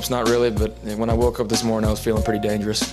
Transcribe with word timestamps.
Warm 0.00 0.04
up's 0.04 0.08
not 0.08 0.30
really, 0.30 0.50
but 0.50 0.70
when 0.96 1.10
I 1.10 1.12
woke 1.12 1.40
up 1.40 1.48
this 1.50 1.62
morning, 1.62 1.86
I 1.86 1.90
was 1.90 2.00
feeling 2.02 2.22
pretty 2.22 2.40
dangerous. 2.40 2.90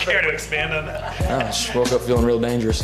Care 0.00 0.20
to 0.22 0.30
expand 0.30 0.74
on 0.74 0.86
that? 0.86 1.30
I 1.30 1.44
just 1.44 1.72
woke 1.76 1.92
up 1.92 2.00
feeling 2.00 2.24
real 2.24 2.40
dangerous. 2.40 2.82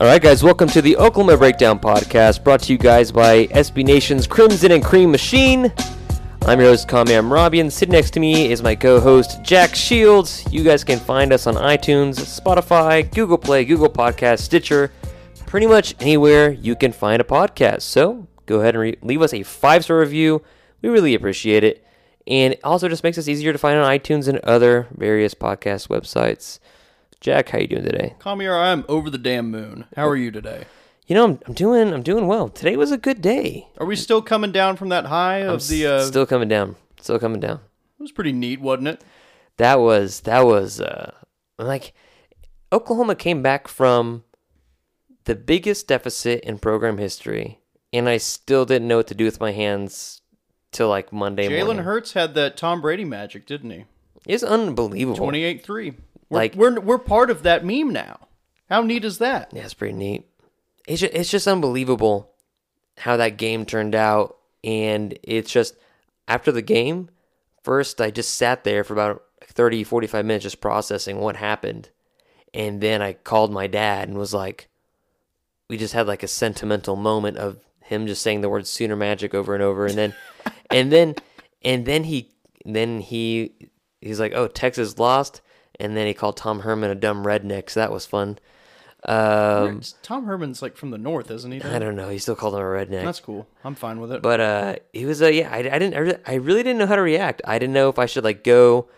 All 0.00 0.06
right, 0.06 0.22
guys, 0.22 0.44
welcome 0.44 0.68
to 0.68 0.80
the 0.80 0.96
Oklahoma 0.96 1.36
Breakdown 1.36 1.80
Podcast, 1.80 2.44
brought 2.44 2.60
to 2.62 2.72
you 2.72 2.78
guys 2.78 3.10
by 3.10 3.48
SB 3.48 3.84
Nation's 3.84 4.28
Crimson 4.28 4.70
and 4.70 4.84
Cream 4.84 5.10
Machine. 5.10 5.72
I'm 6.42 6.60
your 6.60 6.68
host, 6.68 6.86
Kami 6.86 7.16
Robbie, 7.16 7.68
sitting 7.68 7.94
next 7.94 8.12
to 8.12 8.20
me 8.20 8.52
is 8.52 8.62
my 8.62 8.76
co-host, 8.76 9.42
Jack 9.42 9.74
Shields. 9.74 10.46
You 10.52 10.62
guys 10.62 10.84
can 10.84 11.00
find 11.00 11.32
us 11.32 11.48
on 11.48 11.56
iTunes, 11.56 12.20
Spotify, 12.20 13.12
Google 13.12 13.38
Play, 13.38 13.64
Google 13.64 13.90
Podcast, 13.90 14.38
Stitcher, 14.38 14.92
pretty 15.48 15.66
much 15.66 15.94
anywhere 15.98 16.50
you 16.50 16.76
can 16.76 16.92
find 16.92 17.20
a 17.20 17.24
podcast. 17.24 17.82
So 17.82 18.28
go 18.46 18.60
ahead 18.60 18.74
and 18.74 18.82
re- 18.82 18.98
leave 19.02 19.22
us 19.22 19.32
a 19.32 19.42
five-star 19.42 19.98
review. 19.98 20.42
We 20.82 20.90
really 20.90 21.14
appreciate 21.14 21.64
it. 21.64 21.84
And 22.26 22.52
it 22.52 22.60
also 22.62 22.88
just 22.88 23.02
makes 23.02 23.16
us 23.16 23.26
easier 23.26 23.52
to 23.52 23.58
find 23.58 23.78
on 23.78 23.90
iTunes 23.90 24.28
and 24.28 24.38
other 24.40 24.86
various 24.92 25.34
podcast 25.34 25.88
websites. 25.88 26.58
Jack, 27.20 27.48
how 27.48 27.58
you 27.58 27.66
doing 27.66 27.84
today? 27.84 28.14
Kamiar, 28.20 28.62
I'm 28.62 28.84
over 28.88 29.08
the 29.08 29.18
damn 29.18 29.50
moon. 29.50 29.86
How 29.96 30.06
are 30.06 30.14
you 30.16 30.30
today? 30.30 30.66
You 31.06 31.14
know, 31.14 31.24
I'm, 31.24 31.40
I'm 31.46 31.54
doing 31.54 31.92
I'm 31.94 32.02
doing 32.02 32.26
well. 32.26 32.50
Today 32.50 32.76
was 32.76 32.92
a 32.92 32.98
good 32.98 33.22
day. 33.22 33.68
Are 33.78 33.86
we 33.86 33.96
still 33.96 34.20
coming 34.20 34.52
down 34.52 34.76
from 34.76 34.90
that 34.90 35.06
high 35.06 35.38
I'm 35.38 35.54
of 35.54 35.66
the? 35.66 35.86
Uh, 35.86 36.04
still 36.04 36.26
coming 36.26 36.48
down. 36.48 36.76
Still 37.00 37.18
coming 37.18 37.40
down. 37.40 37.60
it 37.98 38.02
was 38.02 38.12
pretty 38.12 38.32
neat, 38.32 38.60
wasn't 38.60 38.88
it? 38.88 39.02
That 39.56 39.80
was 39.80 40.20
that 40.20 40.44
was 40.44 40.82
uh 40.82 41.12
like 41.58 41.94
Oklahoma 42.70 43.14
came 43.14 43.42
back 43.42 43.66
from 43.68 44.22
the 45.28 45.34
biggest 45.34 45.86
deficit 45.86 46.40
in 46.40 46.58
program 46.58 46.96
history, 46.96 47.60
and 47.92 48.08
I 48.08 48.16
still 48.16 48.64
didn't 48.64 48.88
know 48.88 48.96
what 48.96 49.08
to 49.08 49.14
do 49.14 49.26
with 49.26 49.40
my 49.40 49.52
hands 49.52 50.22
till 50.72 50.88
like 50.88 51.12
Monday 51.12 51.46
Jalen 51.48 51.66
morning. 51.66 51.84
Hurts 51.84 52.14
had 52.14 52.34
that 52.34 52.56
Tom 52.56 52.80
Brady 52.80 53.04
magic, 53.04 53.46
didn't 53.46 53.70
he? 53.70 53.84
It's 54.26 54.42
unbelievable. 54.42 55.18
Twenty-eight 55.18 55.62
three. 55.62 55.92
Like- 56.30 56.54
we're 56.54 56.80
we're 56.80 56.98
part 56.98 57.28
of 57.30 57.42
that 57.42 57.62
meme 57.62 57.92
now. 57.92 58.20
How 58.70 58.80
neat 58.80 59.04
is 59.04 59.18
that? 59.18 59.50
Yeah, 59.52 59.64
it's 59.64 59.74
pretty 59.74 59.94
neat. 59.94 60.26
It's 60.86 61.02
just, 61.02 61.12
it's 61.12 61.30
just 61.30 61.46
unbelievable 61.46 62.30
how 62.96 63.18
that 63.18 63.36
game 63.36 63.66
turned 63.66 63.94
out, 63.94 64.38
and 64.64 65.18
it's 65.22 65.52
just 65.52 65.76
after 66.26 66.50
the 66.50 66.62
game, 66.62 67.10
first 67.62 68.00
I 68.00 68.10
just 68.10 68.34
sat 68.34 68.64
there 68.64 68.82
for 68.82 68.94
about 68.94 69.22
30, 69.44 69.84
45 69.84 70.24
minutes 70.24 70.44
just 70.44 70.62
processing 70.62 71.18
what 71.18 71.36
happened, 71.36 71.90
and 72.54 72.80
then 72.80 73.02
I 73.02 73.12
called 73.12 73.52
my 73.52 73.66
dad 73.66 74.08
and 74.08 74.16
was 74.16 74.32
like, 74.32 74.68
we 75.68 75.76
just 75.76 75.94
had 75.94 76.06
like 76.06 76.22
a 76.22 76.28
sentimental 76.28 76.96
moment 76.96 77.36
of 77.36 77.58
him 77.82 78.06
just 78.06 78.22
saying 78.22 78.40
the 78.40 78.48
word 78.48 78.66
Sooner 78.66 78.96
Magic 78.96 79.34
over 79.34 79.54
and 79.54 79.62
over, 79.62 79.86
and 79.86 79.96
then, 79.96 80.14
and 80.70 80.92
then, 80.92 81.14
and 81.62 81.86
then 81.86 82.04
he, 82.04 82.30
then 82.64 83.00
he, 83.00 83.52
he's 84.00 84.20
like, 84.20 84.32
oh, 84.34 84.48
Texas 84.48 84.98
lost. 84.98 85.40
And 85.80 85.96
then 85.96 86.08
he 86.08 86.14
called 86.14 86.36
Tom 86.36 86.60
Herman 86.60 86.90
a 86.90 86.96
dumb 86.96 87.24
redneck, 87.24 87.70
so 87.70 87.78
that 87.78 87.92
was 87.92 88.04
fun. 88.04 88.38
Um, 89.04 89.80
Tom 90.02 90.26
Herman's 90.26 90.60
like 90.60 90.76
from 90.76 90.90
the 90.90 90.98
north, 90.98 91.30
isn't 91.30 91.52
he? 91.52 91.62
I 91.62 91.78
don't 91.78 91.94
know. 91.94 92.08
He 92.08 92.18
still 92.18 92.34
called 92.34 92.54
him 92.54 92.60
a 92.60 92.64
redneck. 92.64 93.04
That's 93.04 93.20
cool. 93.20 93.46
I'm 93.62 93.76
fine 93.76 94.00
with 94.00 94.10
it. 94.10 94.22
But 94.22 94.40
uh, 94.40 94.76
he 94.92 95.06
was 95.06 95.22
uh, 95.22 95.28
yeah. 95.28 95.50
I, 95.52 95.58
I 95.58 95.78
didn't. 95.78 96.20
I 96.26 96.34
really 96.34 96.64
didn't 96.64 96.78
know 96.78 96.86
how 96.86 96.96
to 96.96 97.02
react. 97.02 97.40
I 97.44 97.60
didn't 97.60 97.74
know 97.74 97.88
if 97.88 97.98
I 97.98 98.06
should 98.06 98.24
like 98.24 98.42
go, 98.42 98.88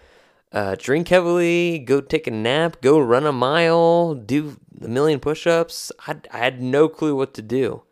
uh, 0.53 0.77
drink 0.78 1.09
heavily, 1.09 1.78
go 1.78 2.00
take 2.00 2.27
a 2.27 2.31
nap, 2.31 2.81
go 2.81 2.99
run 2.99 3.27
a 3.27 3.33
mile, 3.33 4.15
do 4.15 4.56
a 4.83 4.88
million 4.88 5.21
push-ups. 5.21 5.93
I, 6.06 6.16
I 6.33 6.38
had 6.38 6.61
no 6.61 6.88
clue 6.88 7.15
what 7.15 7.34
to 7.34 7.43
do, 7.43 7.83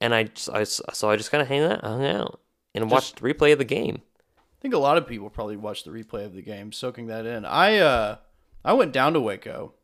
and 0.00 0.14
I, 0.14 0.24
just, 0.24 0.50
I 0.50 0.64
so 0.64 1.10
I 1.10 1.16
just 1.16 1.30
kind 1.30 1.42
of 1.42 1.48
hung 1.48 1.60
out, 1.60 1.80
hung 1.82 2.04
out, 2.04 2.40
and 2.74 2.90
watched 2.90 3.16
the 3.16 3.22
replay 3.22 3.52
of 3.52 3.58
the 3.58 3.64
game. 3.64 4.02
I 4.38 4.60
think 4.60 4.74
a 4.74 4.78
lot 4.78 4.96
of 4.96 5.06
people 5.06 5.30
probably 5.30 5.56
watched 5.56 5.84
the 5.84 5.90
replay 5.90 6.24
of 6.24 6.34
the 6.34 6.42
game, 6.42 6.72
soaking 6.72 7.06
that 7.08 7.26
in. 7.26 7.44
I 7.44 7.78
uh, 7.78 8.16
I 8.64 8.72
went 8.72 8.92
down 8.92 9.12
to 9.12 9.20
Waco. 9.20 9.74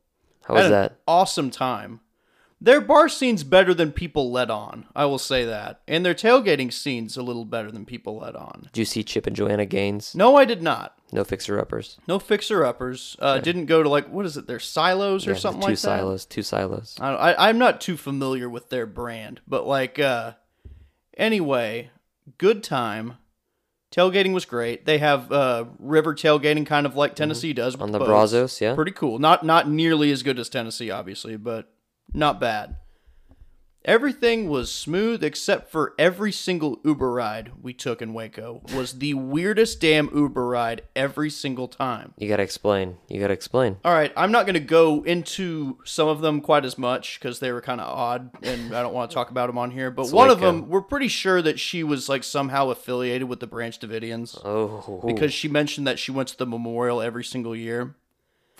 How 0.44 0.54
was 0.54 0.62
Had 0.64 0.72
an 0.72 0.72
that? 0.72 0.98
Awesome 1.06 1.50
time. 1.50 2.00
Their 2.64 2.80
bar 2.80 3.08
scene's 3.08 3.42
better 3.42 3.74
than 3.74 3.90
people 3.90 4.30
let 4.30 4.48
on. 4.48 4.86
I 4.94 5.04
will 5.06 5.18
say 5.18 5.44
that, 5.44 5.80
and 5.88 6.06
their 6.06 6.14
tailgating 6.14 6.72
scene's 6.72 7.16
a 7.16 7.22
little 7.22 7.44
better 7.44 7.72
than 7.72 7.84
people 7.84 8.18
let 8.20 8.36
on. 8.36 8.68
Did 8.72 8.78
you 8.78 8.84
see 8.84 9.02
Chip 9.02 9.26
and 9.26 9.34
Joanna 9.34 9.66
Gaines? 9.66 10.14
No, 10.14 10.36
I 10.36 10.44
did 10.44 10.62
not. 10.62 10.96
No 11.10 11.24
fixer-uppers. 11.24 11.98
No 12.06 12.20
fixer 12.20 12.64
uppers. 12.64 13.16
Uh, 13.18 13.40
Didn't 13.40 13.66
go 13.66 13.82
to 13.82 13.88
like 13.88 14.08
what 14.08 14.26
is 14.26 14.36
it? 14.36 14.46
Their 14.46 14.60
silos 14.60 15.26
or 15.26 15.32
Yeah, 15.32 15.38
something 15.38 15.60
two 15.62 15.66
like 15.70 15.78
silos. 15.78 16.24
Two 16.24 16.42
silos. 16.44 16.94
that. 17.00 17.04
I, 17.04 17.32
I 17.32 17.48
I'm 17.48 17.58
not 17.58 17.80
too 17.80 17.96
familiar 17.96 18.48
with 18.48 18.70
their 18.70 18.86
brand, 18.86 19.40
but 19.46 19.66
like 19.66 19.98
uh, 19.98 20.34
anyway, 21.18 21.90
good 22.38 22.62
time. 22.62 23.18
Tailgating 23.90 24.32
was 24.32 24.44
great. 24.46 24.86
They 24.86 24.98
have 24.98 25.30
uh, 25.30 25.64
river 25.78 26.14
tailgating, 26.14 26.64
kind 26.64 26.86
of 26.86 26.94
like 26.96 27.14
Tennessee 27.14 27.52
does 27.52 27.76
On 27.76 27.90
the 27.92 27.98
boats. 27.98 28.08
Brazos, 28.08 28.60
yeah. 28.60 28.74
Pretty 28.74 28.92
cool. 28.92 29.18
Not 29.18 29.44
not 29.44 29.68
nearly 29.68 30.12
as 30.12 30.22
good 30.22 30.38
as 30.38 30.48
Tennessee, 30.48 30.90
obviously, 30.90 31.36
but 31.36 31.71
not 32.14 32.40
bad. 32.40 32.76
Everything 33.84 34.48
was 34.48 34.70
smooth 34.70 35.24
except 35.24 35.72
for 35.72 35.92
every 35.98 36.30
single 36.30 36.78
Uber 36.84 37.10
ride 37.12 37.50
we 37.60 37.72
took 37.72 38.00
in 38.00 38.14
Waco 38.14 38.62
was 38.76 38.98
the 39.00 39.14
weirdest 39.14 39.80
damn 39.80 40.08
Uber 40.14 40.46
ride 40.46 40.82
every 40.94 41.28
single 41.28 41.66
time. 41.66 42.14
You 42.16 42.28
gotta 42.28 42.44
explain. 42.44 42.98
You 43.08 43.18
gotta 43.20 43.32
explain. 43.32 43.78
All 43.84 43.92
right, 43.92 44.12
I'm 44.16 44.30
not 44.30 44.46
going 44.46 44.54
to 44.54 44.60
go 44.60 45.02
into 45.02 45.78
some 45.84 46.06
of 46.06 46.20
them 46.20 46.40
quite 46.40 46.64
as 46.64 46.78
much 46.78 47.18
because 47.18 47.40
they 47.40 47.50
were 47.50 47.60
kind 47.60 47.80
of 47.80 47.88
odd, 47.88 48.30
and 48.44 48.72
I 48.72 48.82
don't 48.82 48.94
want 48.94 49.10
to 49.10 49.14
talk 49.14 49.30
about 49.32 49.48
them 49.48 49.58
on 49.58 49.72
here. 49.72 49.90
But 49.90 50.12
one 50.12 50.30
of 50.30 50.38
them, 50.38 50.68
we're 50.68 50.82
pretty 50.82 51.08
sure 51.08 51.42
that 51.42 51.58
she 51.58 51.82
was 51.82 52.08
like 52.08 52.22
somehow 52.22 52.70
affiliated 52.70 53.28
with 53.28 53.40
the 53.40 53.48
Branch 53.48 53.76
Davidians 53.80 54.38
Oh, 54.44 55.02
because 55.04 55.34
she 55.34 55.48
mentioned 55.48 55.88
that 55.88 55.98
she 55.98 56.12
went 56.12 56.28
to 56.28 56.38
the 56.38 56.46
memorial 56.46 57.00
every 57.02 57.24
single 57.24 57.56
year. 57.56 57.96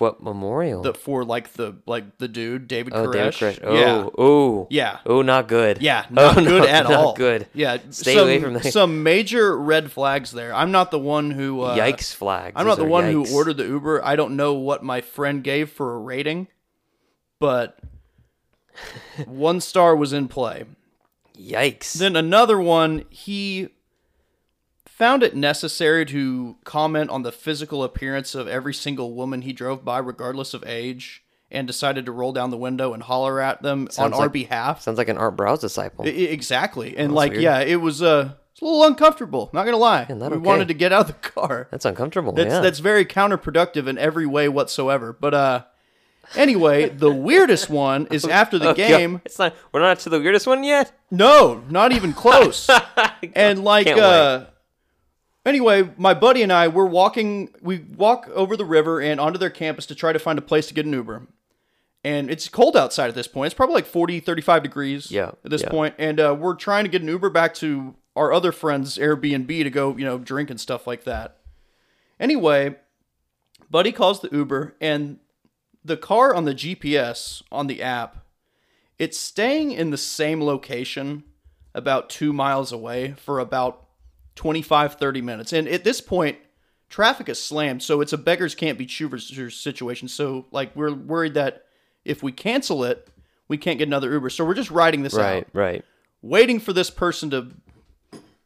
What 0.02 0.20
memorial? 0.20 0.82
The, 0.82 0.94
for 0.94 1.24
like 1.24 1.52
the 1.52 1.76
like 1.86 2.18
the 2.18 2.26
dude 2.26 2.66
David 2.66 2.92
oh, 2.92 3.06
Koresh. 3.06 3.12
David 3.12 3.34
Koresh. 3.34 3.60
Oh, 3.62 3.74
yeah. 3.74 4.08
oh, 4.18 4.66
Yeah. 4.68 4.98
Oh, 5.06 5.22
not 5.22 5.46
good. 5.46 5.80
Yeah, 5.80 6.06
not 6.10 6.38
Oh, 6.38 6.44
good 6.44 6.64
no, 6.64 6.68
at 6.68 6.82
not 6.82 6.92
all. 6.92 7.14
good. 7.14 7.46
Yeah, 7.54 7.78
Stay 7.90 8.16
some, 8.16 8.24
away 8.24 8.40
from 8.40 8.54
that. 8.54 8.72
Some 8.72 9.04
major 9.04 9.56
red 9.56 9.92
flags 9.92 10.32
there. 10.32 10.52
I'm 10.52 10.72
not 10.72 10.90
the 10.90 10.98
one 10.98 11.30
who. 11.30 11.60
Uh, 11.60 11.76
Yikes 11.76 12.12
flags. 12.12 12.54
I'm 12.56 12.66
not 12.66 12.78
Those 12.78 12.84
the 12.84 12.90
one 12.90 13.04
yikes. 13.04 13.28
who 13.28 13.36
ordered 13.36 13.58
the 13.58 13.64
Uber. 13.64 14.04
I 14.04 14.16
don't 14.16 14.34
know 14.34 14.54
what 14.54 14.82
my 14.82 15.00
friend 15.02 15.44
gave 15.44 15.70
for 15.70 15.94
a 15.94 15.98
rating, 16.00 16.48
but 17.38 17.78
one 19.26 19.60
star 19.60 19.94
was 19.94 20.12
in 20.12 20.26
play. 20.26 20.64
Yikes. 21.38 21.92
Then 21.92 22.16
another 22.16 22.60
one, 22.60 23.04
he 23.08 23.68
found 24.96 25.22
it 25.22 25.34
necessary 25.34 26.04
to 26.06 26.56
comment 26.64 27.10
on 27.10 27.22
the 27.22 27.32
physical 27.32 27.82
appearance 27.82 28.34
of 28.34 28.46
every 28.46 28.74
single 28.74 29.14
woman 29.14 29.42
he 29.42 29.52
drove 29.52 29.84
by, 29.84 29.98
regardless 29.98 30.54
of 30.54 30.62
age, 30.66 31.24
and 31.50 31.66
decided 31.66 32.06
to 32.06 32.12
roll 32.12 32.32
down 32.32 32.50
the 32.50 32.56
window 32.56 32.92
and 32.94 33.02
holler 33.02 33.40
at 33.40 33.62
them 33.62 33.88
Sounds 33.90 34.14
on 34.14 34.20
our 34.20 34.28
behalf. 34.28 34.82
Sounds 34.82 34.98
like 34.98 35.08
an 35.08 35.18
Art 35.18 35.36
Briles 35.36 35.60
disciple. 35.60 36.04
I- 36.06 36.10
exactly. 36.10 36.96
And 36.96 37.10
That's 37.10 37.16
like, 37.16 37.32
weird. 37.32 37.42
yeah, 37.42 37.60
it 37.60 37.76
was 37.80 38.02
uh, 38.02 38.32
it's 38.52 38.60
a 38.60 38.64
little 38.64 38.84
uncomfortable. 38.84 39.50
Not 39.52 39.64
gonna 39.64 39.76
lie. 39.76 40.06
Yeah, 40.08 40.14
not 40.16 40.30
we 40.30 40.36
okay. 40.38 40.46
wanted 40.46 40.68
to 40.68 40.74
get 40.74 40.92
out 40.92 41.02
of 41.02 41.06
the 41.22 41.28
car. 41.30 41.68
That's 41.70 41.84
uncomfortable. 41.84 42.32
That's 42.32 42.50
yeah. 42.50 42.60
that's 42.60 42.78
very 42.78 43.04
counterproductive 43.04 43.86
in 43.86 43.98
every 43.98 44.26
way 44.26 44.48
whatsoever. 44.48 45.12
But 45.12 45.34
uh, 45.34 45.64
Anyway, 46.36 46.88
the 46.88 47.12
weirdest 47.12 47.68
one 47.68 48.06
is 48.10 48.24
after 48.40 48.58
the 48.58 48.66
Oh, 48.70 48.74
God. 48.74 48.76
game. 48.76 49.20
It's 49.24 49.38
not. 49.38 49.54
We're 49.72 49.80
not 49.80 49.98
to 50.00 50.08
the 50.10 50.20
weirdest 50.20 50.46
one 50.46 50.64
yet. 50.64 50.92
No, 51.10 51.62
not 51.68 51.92
even 51.92 52.12
close. 52.12 52.70
and 53.34 53.62
like 53.64 53.88
uh 53.88 54.46
anyway, 55.44 55.90
my 55.96 56.14
buddy 56.14 56.42
and 56.42 56.52
I 56.52 56.68
we're 56.68 56.86
walking 56.86 57.50
we 57.60 57.78
walk 57.78 58.28
over 58.34 58.56
the 58.56 58.64
river 58.64 59.00
and 59.00 59.20
onto 59.20 59.38
their 59.38 59.50
campus 59.50 59.86
to 59.86 59.94
try 59.94 60.12
to 60.12 60.18
find 60.18 60.38
a 60.38 60.42
place 60.42 60.66
to 60.68 60.74
get 60.74 60.86
an 60.86 60.92
Uber. 60.92 61.26
And 62.04 62.30
it's 62.30 62.48
cold 62.48 62.76
outside 62.76 63.08
at 63.08 63.14
this 63.14 63.28
point. 63.28 63.46
It's 63.46 63.54
probably 63.54 63.74
like 63.74 63.86
40, 63.86 64.18
35 64.20 64.62
degrees 64.64 65.10
Yeah, 65.10 65.32
at 65.44 65.50
this 65.50 65.62
yeah. 65.62 65.68
point. 65.70 65.94
And 65.98 66.18
uh, 66.18 66.36
we're 66.36 66.56
trying 66.56 66.84
to 66.84 66.90
get 66.90 67.00
an 67.00 67.06
Uber 67.06 67.30
back 67.30 67.54
to 67.54 67.94
our 68.16 68.32
other 68.32 68.50
friend's 68.50 68.98
Airbnb 68.98 69.46
to 69.46 69.70
go, 69.70 69.96
you 69.96 70.04
know, 70.04 70.18
drink 70.18 70.50
and 70.50 70.60
stuff 70.60 70.86
like 70.86 71.04
that. 71.04 71.38
Anyway, 72.18 72.74
Buddy 73.70 73.92
calls 73.92 74.20
the 74.20 74.28
Uber 74.32 74.74
and 74.80 75.18
the 75.84 75.96
car 75.96 76.34
on 76.34 76.44
the 76.44 76.54
GPS 76.54 77.42
on 77.52 77.68
the 77.68 77.82
app 77.82 78.22
it's 79.02 79.18
staying 79.18 79.72
in 79.72 79.90
the 79.90 79.96
same 79.96 80.40
location 80.40 81.24
about 81.74 82.08
two 82.08 82.32
miles 82.32 82.70
away 82.70 83.14
for 83.18 83.40
about 83.40 83.84
25 84.34 84.94
30 84.94 85.20
minutes 85.22 85.52
and 85.52 85.68
at 85.68 85.84
this 85.84 86.00
point 86.00 86.38
traffic 86.88 87.28
is 87.28 87.42
slammed 87.42 87.82
so 87.82 88.00
it's 88.00 88.12
a 88.12 88.18
beggars 88.18 88.54
can't 88.54 88.78
be 88.78 88.86
choosers 88.86 89.56
situation 89.56 90.08
so 90.08 90.46
like 90.50 90.74
we're 90.74 90.92
worried 90.92 91.34
that 91.34 91.64
if 92.04 92.22
we 92.22 92.32
cancel 92.32 92.82
it 92.84 93.08
we 93.48 93.56
can't 93.58 93.78
get 93.78 93.88
another 93.88 94.10
uber 94.12 94.30
so 94.30 94.44
we're 94.44 94.54
just 94.54 94.70
riding 94.70 95.02
this 95.02 95.14
Right. 95.14 95.42
out 95.42 95.48
Right. 95.52 95.84
waiting 96.22 96.58
for 96.60 96.72
this 96.72 96.88
person 96.90 97.30
to 97.30 97.48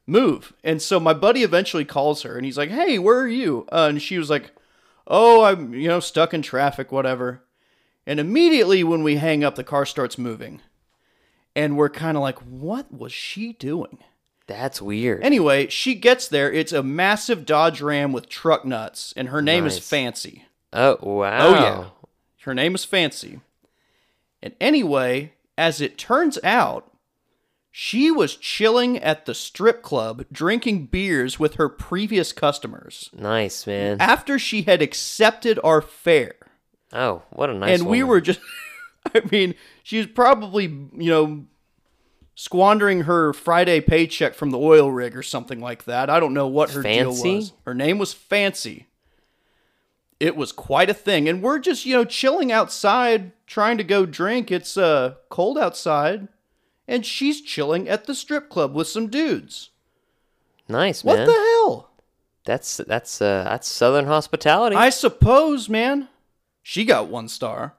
move. 0.06 0.52
And 0.62 0.80
so 0.80 1.00
my 1.00 1.12
buddy 1.12 1.42
eventually 1.42 1.84
calls 1.84 2.22
her 2.22 2.36
and 2.36 2.44
he's 2.44 2.56
like, 2.58 2.70
"Hey, 2.70 2.98
where 2.98 3.18
are 3.18 3.28
you?" 3.28 3.66
Uh, 3.72 3.86
and 3.88 4.00
she 4.00 4.18
was 4.18 4.30
like, 4.30 4.52
"Oh, 5.06 5.44
I'm 5.44 5.74
you 5.74 5.88
know 5.88 6.00
stuck 6.00 6.32
in 6.32 6.42
traffic, 6.42 6.92
whatever." 6.92 7.42
And 8.06 8.20
immediately 8.20 8.84
when 8.84 9.02
we 9.02 9.16
hang 9.16 9.42
up, 9.42 9.56
the 9.56 9.64
car 9.64 9.84
starts 9.84 10.16
moving, 10.16 10.60
and 11.56 11.76
we're 11.76 11.88
kind 11.90 12.16
of 12.16 12.22
like, 12.22 12.38
"What 12.38 12.92
was 12.92 13.12
she 13.12 13.52
doing?" 13.54 13.98
That's 14.46 14.80
weird. 14.80 15.24
Anyway, 15.24 15.68
she 15.68 15.94
gets 15.94 16.28
there. 16.28 16.52
It's 16.52 16.72
a 16.72 16.82
massive 16.82 17.44
Dodge 17.44 17.80
Ram 17.80 18.12
with 18.12 18.28
truck 18.28 18.64
nuts, 18.64 19.12
and 19.16 19.28
her 19.30 19.42
name 19.42 19.66
is 19.66 19.78
Fancy. 19.78 20.44
oh 20.72 20.98
wow. 21.00 21.38
Oh 21.48 21.52
yeah. 21.54 21.84
Her 22.44 22.54
name 22.54 22.74
is 22.76 22.84
Fancy. 22.84 23.40
And 24.42 24.54
anyway, 24.60 25.32
as 25.58 25.80
it 25.80 25.98
turns 25.98 26.38
out, 26.44 26.92
she 27.72 28.10
was 28.10 28.36
chilling 28.36 28.98
at 28.98 29.26
the 29.26 29.34
strip 29.34 29.82
club 29.82 30.24
drinking 30.30 30.86
beers 30.86 31.38
with 31.40 31.54
her 31.56 31.68
previous 31.68 32.32
customers 32.32 33.10
Nice 33.12 33.66
man. 33.66 33.96
after 34.00 34.38
she 34.38 34.62
had 34.62 34.80
accepted 34.80 35.58
our 35.64 35.82
fare. 35.82 36.36
Oh, 36.92 37.22
what 37.30 37.50
a 37.50 37.54
nice. 37.54 37.80
and 37.80 37.88
we 37.88 38.02
were 38.04 38.20
just 38.20 38.38
I 39.14 39.22
mean, 39.30 39.54
she 39.82 39.98
was 39.98 40.06
probably, 40.06 40.64
you 40.64 41.10
know, 41.10 41.44
squandering 42.36 43.00
her 43.02 43.32
Friday 43.32 43.80
paycheck 43.80 44.34
from 44.34 44.50
the 44.50 44.58
oil 44.58 44.92
rig 44.92 45.16
or 45.16 45.22
something 45.22 45.58
like 45.58 45.84
that. 45.84 46.08
I 46.08 46.20
don't 46.20 46.34
know 46.34 46.46
what 46.46 46.70
her 46.70 46.82
Fancy? 46.82 47.22
deal 47.22 47.36
was. 47.36 47.52
Her 47.64 47.74
name 47.74 47.98
was 47.98 48.12
Fancy. 48.12 48.86
It 50.20 50.36
was 50.36 50.52
quite 50.52 50.88
a 50.88 50.94
thing. 50.94 51.28
And 51.28 51.42
we're 51.42 51.58
just, 51.58 51.84
you 51.84 51.94
know, 51.94 52.04
chilling 52.04 52.52
outside 52.52 53.32
trying 53.46 53.78
to 53.78 53.84
go 53.84 54.06
drink. 54.06 54.50
It's 54.52 54.76
uh 54.76 55.14
cold 55.30 55.58
outside. 55.58 56.28
And 56.86 57.04
she's 57.04 57.40
chilling 57.40 57.88
at 57.88 58.04
the 58.04 58.14
strip 58.14 58.48
club 58.48 58.72
with 58.74 58.86
some 58.86 59.08
dudes. 59.08 59.70
nice 60.68 61.02
man. 61.04 61.18
What 61.18 61.26
the 61.26 61.32
hell? 61.32 61.90
That's 62.44 62.76
that's 62.76 63.20
uh 63.20 63.44
that's 63.44 63.66
southern 63.66 64.06
hospitality. 64.06 64.76
I 64.76 64.90
suppose, 64.90 65.68
man. 65.68 66.08
She 66.62 66.84
got 66.84 67.08
one 67.08 67.28
star. 67.28 67.74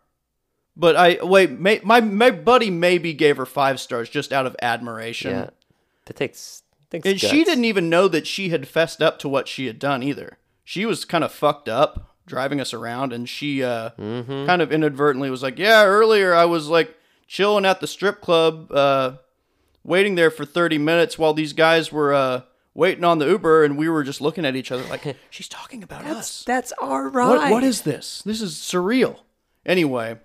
But 0.79 0.95
I 0.95 1.17
wait, 1.23 1.51
may, 1.59 1.81
my 1.83 2.01
my 2.01 2.29
buddy 2.29 2.69
maybe 2.69 3.11
gave 3.13 3.37
her 3.37 3.47
five 3.47 3.79
stars 3.79 4.09
just 4.09 4.31
out 4.31 4.45
of 4.45 4.55
admiration. 4.61 5.31
yeah. 5.31 5.49
That 6.05 6.15
takes. 6.15 6.61
takes 6.91 7.05
And 7.09 7.19
she 7.19 7.43
didn't 7.43 7.65
even 7.65 7.89
know 7.89 8.07
that 8.07 8.27
she 8.27 8.49
had 8.49 8.67
fessed 8.67 9.01
up 9.01 9.17
to 9.19 9.27
what 9.27 9.47
she 9.47 9.65
had 9.65 9.79
done 9.79 10.03
either. 10.03 10.37
She 10.63 10.85
was 10.85 11.03
kind 11.03 11.23
of 11.23 11.31
fucked 11.31 11.67
up 11.67 12.13
driving 12.27 12.59
us 12.61 12.73
around 12.73 13.11
and 13.13 13.27
she 13.27 13.63
uh 13.63 13.89
Mm-hmm. 13.97 14.45
kind 14.45 14.61
of 14.61 14.71
inadvertently 14.71 15.29
was 15.31 15.41
like, 15.41 15.57
"Yeah, 15.57 15.83
earlier 15.85 16.33
I 16.35 16.45
was 16.45 16.67
like 16.67 16.95
chilling 17.27 17.65
at 17.65 17.79
the 17.81 17.87
strip 17.87 18.21
club 18.21 18.71
uh 18.71 19.13
waiting 19.83 20.13
there 20.15 20.29
for 20.29 20.45
30 20.45 20.77
minutes 20.77 21.17
while 21.17 21.33
these 21.33 21.53
guys 21.53 21.91
were 21.91 22.13
uh 22.13 22.41
waiting 22.75 23.03
on 23.03 23.17
the 23.17 23.25
Uber 23.27 23.63
and 23.63 23.77
we 23.77 23.89
were 23.89 24.03
just 24.03 24.21
looking 24.21 24.45
at 24.45 24.55
each 24.55 24.71
other 24.71 24.83
like 24.83 25.17
she's 25.31 25.49
talking 25.49 25.81
about 25.81 26.05
us." 26.05 26.43
That's 26.45 26.71
our 26.79 27.09
ride. 27.09 27.29
What 27.29 27.51
what 27.51 27.63
is 27.63 27.81
this? 27.81 28.21
This 28.23 28.41
is 28.41 28.53
surreal. 28.55 29.21
Anyway, 29.65 30.17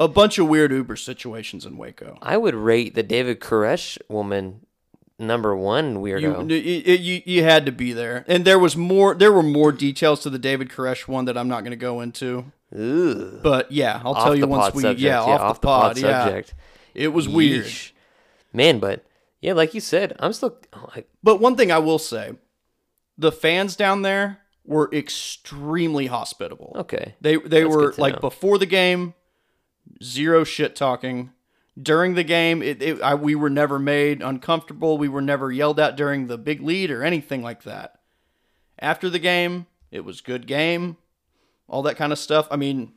a 0.00 0.08
bunch 0.08 0.38
of 0.38 0.48
weird 0.48 0.72
Uber 0.72 0.96
situations 0.96 1.64
in 1.64 1.76
Waco. 1.76 2.18
I 2.22 2.36
would 2.36 2.54
rate 2.54 2.94
the 2.96 3.02
David 3.04 3.38
Koresh 3.38 3.98
woman 4.08 4.66
number 5.18 5.54
one 5.54 5.96
weirdo. 5.96 6.50
you, 6.50 6.94
you 6.94 7.22
you 7.24 7.44
had 7.44 7.66
to 7.66 7.72
be 7.72 7.92
there, 7.92 8.24
and 8.26 8.44
there 8.44 8.58
was 8.58 8.76
more. 8.76 9.14
There 9.14 9.30
were 9.30 9.42
more 9.42 9.70
details 9.70 10.20
to 10.20 10.30
the 10.30 10.38
David 10.38 10.70
Koresh 10.70 11.06
one 11.06 11.26
that 11.26 11.36
I'm 11.36 11.48
not 11.48 11.60
going 11.60 11.72
to 11.72 11.76
go 11.76 12.00
into. 12.00 12.46
Ugh. 12.74 13.40
But 13.42 13.70
yeah, 13.70 14.00
I'll 14.04 14.14
Off 14.14 14.24
tell 14.24 14.34
you 14.36 14.46
once 14.46 14.74
we 14.74 14.82
subject. 14.82 15.00
yeah, 15.00 15.20
off, 15.20 15.60
the 15.60 15.66
pod, 15.66 15.98
yeah. 15.98 16.24
subject. 16.24 16.54
It 16.94 17.08
was 17.08 17.28
weird. 17.28 17.70
Man, 18.52 18.78
but 18.80 19.04
yeah, 19.40 19.52
like 19.52 19.74
you 19.74 19.80
said, 19.80 20.16
I'm 20.18 20.32
still. 20.32 20.56
oh, 20.72 20.88
I, 20.94 21.04
But 21.22 21.40
one 21.40 21.56
thing 21.56 21.70
I 21.70 21.78
will 21.78 21.98
say, 21.98 22.32
the 23.18 23.30
fans 23.32 23.76
down 23.76 24.02
there 24.02 24.38
were 24.64 24.88
extremely 24.92 26.06
hospitable. 26.06 26.72
okay. 26.76 27.14
They 27.20 27.36
they 27.36 27.62
That's 27.62 27.74
were 27.74 27.94
like 27.98 28.14
know. 28.14 28.20
before 28.20 28.56
the 28.58 28.66
game, 28.66 29.14
zero 30.02 30.44
shit 30.44 30.74
talking. 30.76 31.30
During 31.80 32.14
the 32.14 32.24
game, 32.24 32.62
it, 32.62 32.82
it 32.82 33.00
I, 33.00 33.14
we 33.14 33.34
were 33.34 33.48
never 33.50 33.78
made 33.78 34.22
uncomfortable. 34.22 34.98
We 34.98 35.08
were 35.08 35.22
never 35.22 35.50
yelled 35.52 35.78
at 35.80 35.96
during 35.96 36.26
the 36.26 36.36
big 36.36 36.60
lead 36.60 36.90
or 36.90 37.02
anything 37.02 37.42
like 37.42 37.62
that. 37.62 38.00
After 38.78 39.08
the 39.08 39.18
game, 39.18 39.66
it 39.90 40.04
was 40.04 40.20
good 40.20 40.46
game, 40.46 40.96
all 41.68 41.82
that 41.82 41.96
kind 41.96 42.12
of 42.12 42.18
stuff. 42.18 42.48
I 42.50 42.56
mean, 42.56 42.92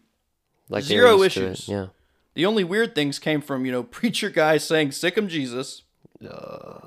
Like 0.70 0.84
zero 0.84 1.18
were 1.18 1.24
used 1.26 1.36
to 1.36 1.46
it, 1.46 1.52
issues. 1.52 1.68
Yeah. 1.70 1.88
the 2.34 2.46
only 2.46 2.64
weird 2.64 2.96
things 2.96 3.20
came 3.20 3.42
from 3.42 3.66
you 3.66 3.72
know 3.72 3.84
preacher 4.00 4.30
guy 4.30 4.58
saying 4.58 4.92
"sick 4.92 5.18
'em 5.18 5.28
Jesus," 5.30 5.84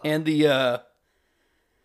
and 0.05 0.25
the 0.25 0.47
uh, 0.49 0.79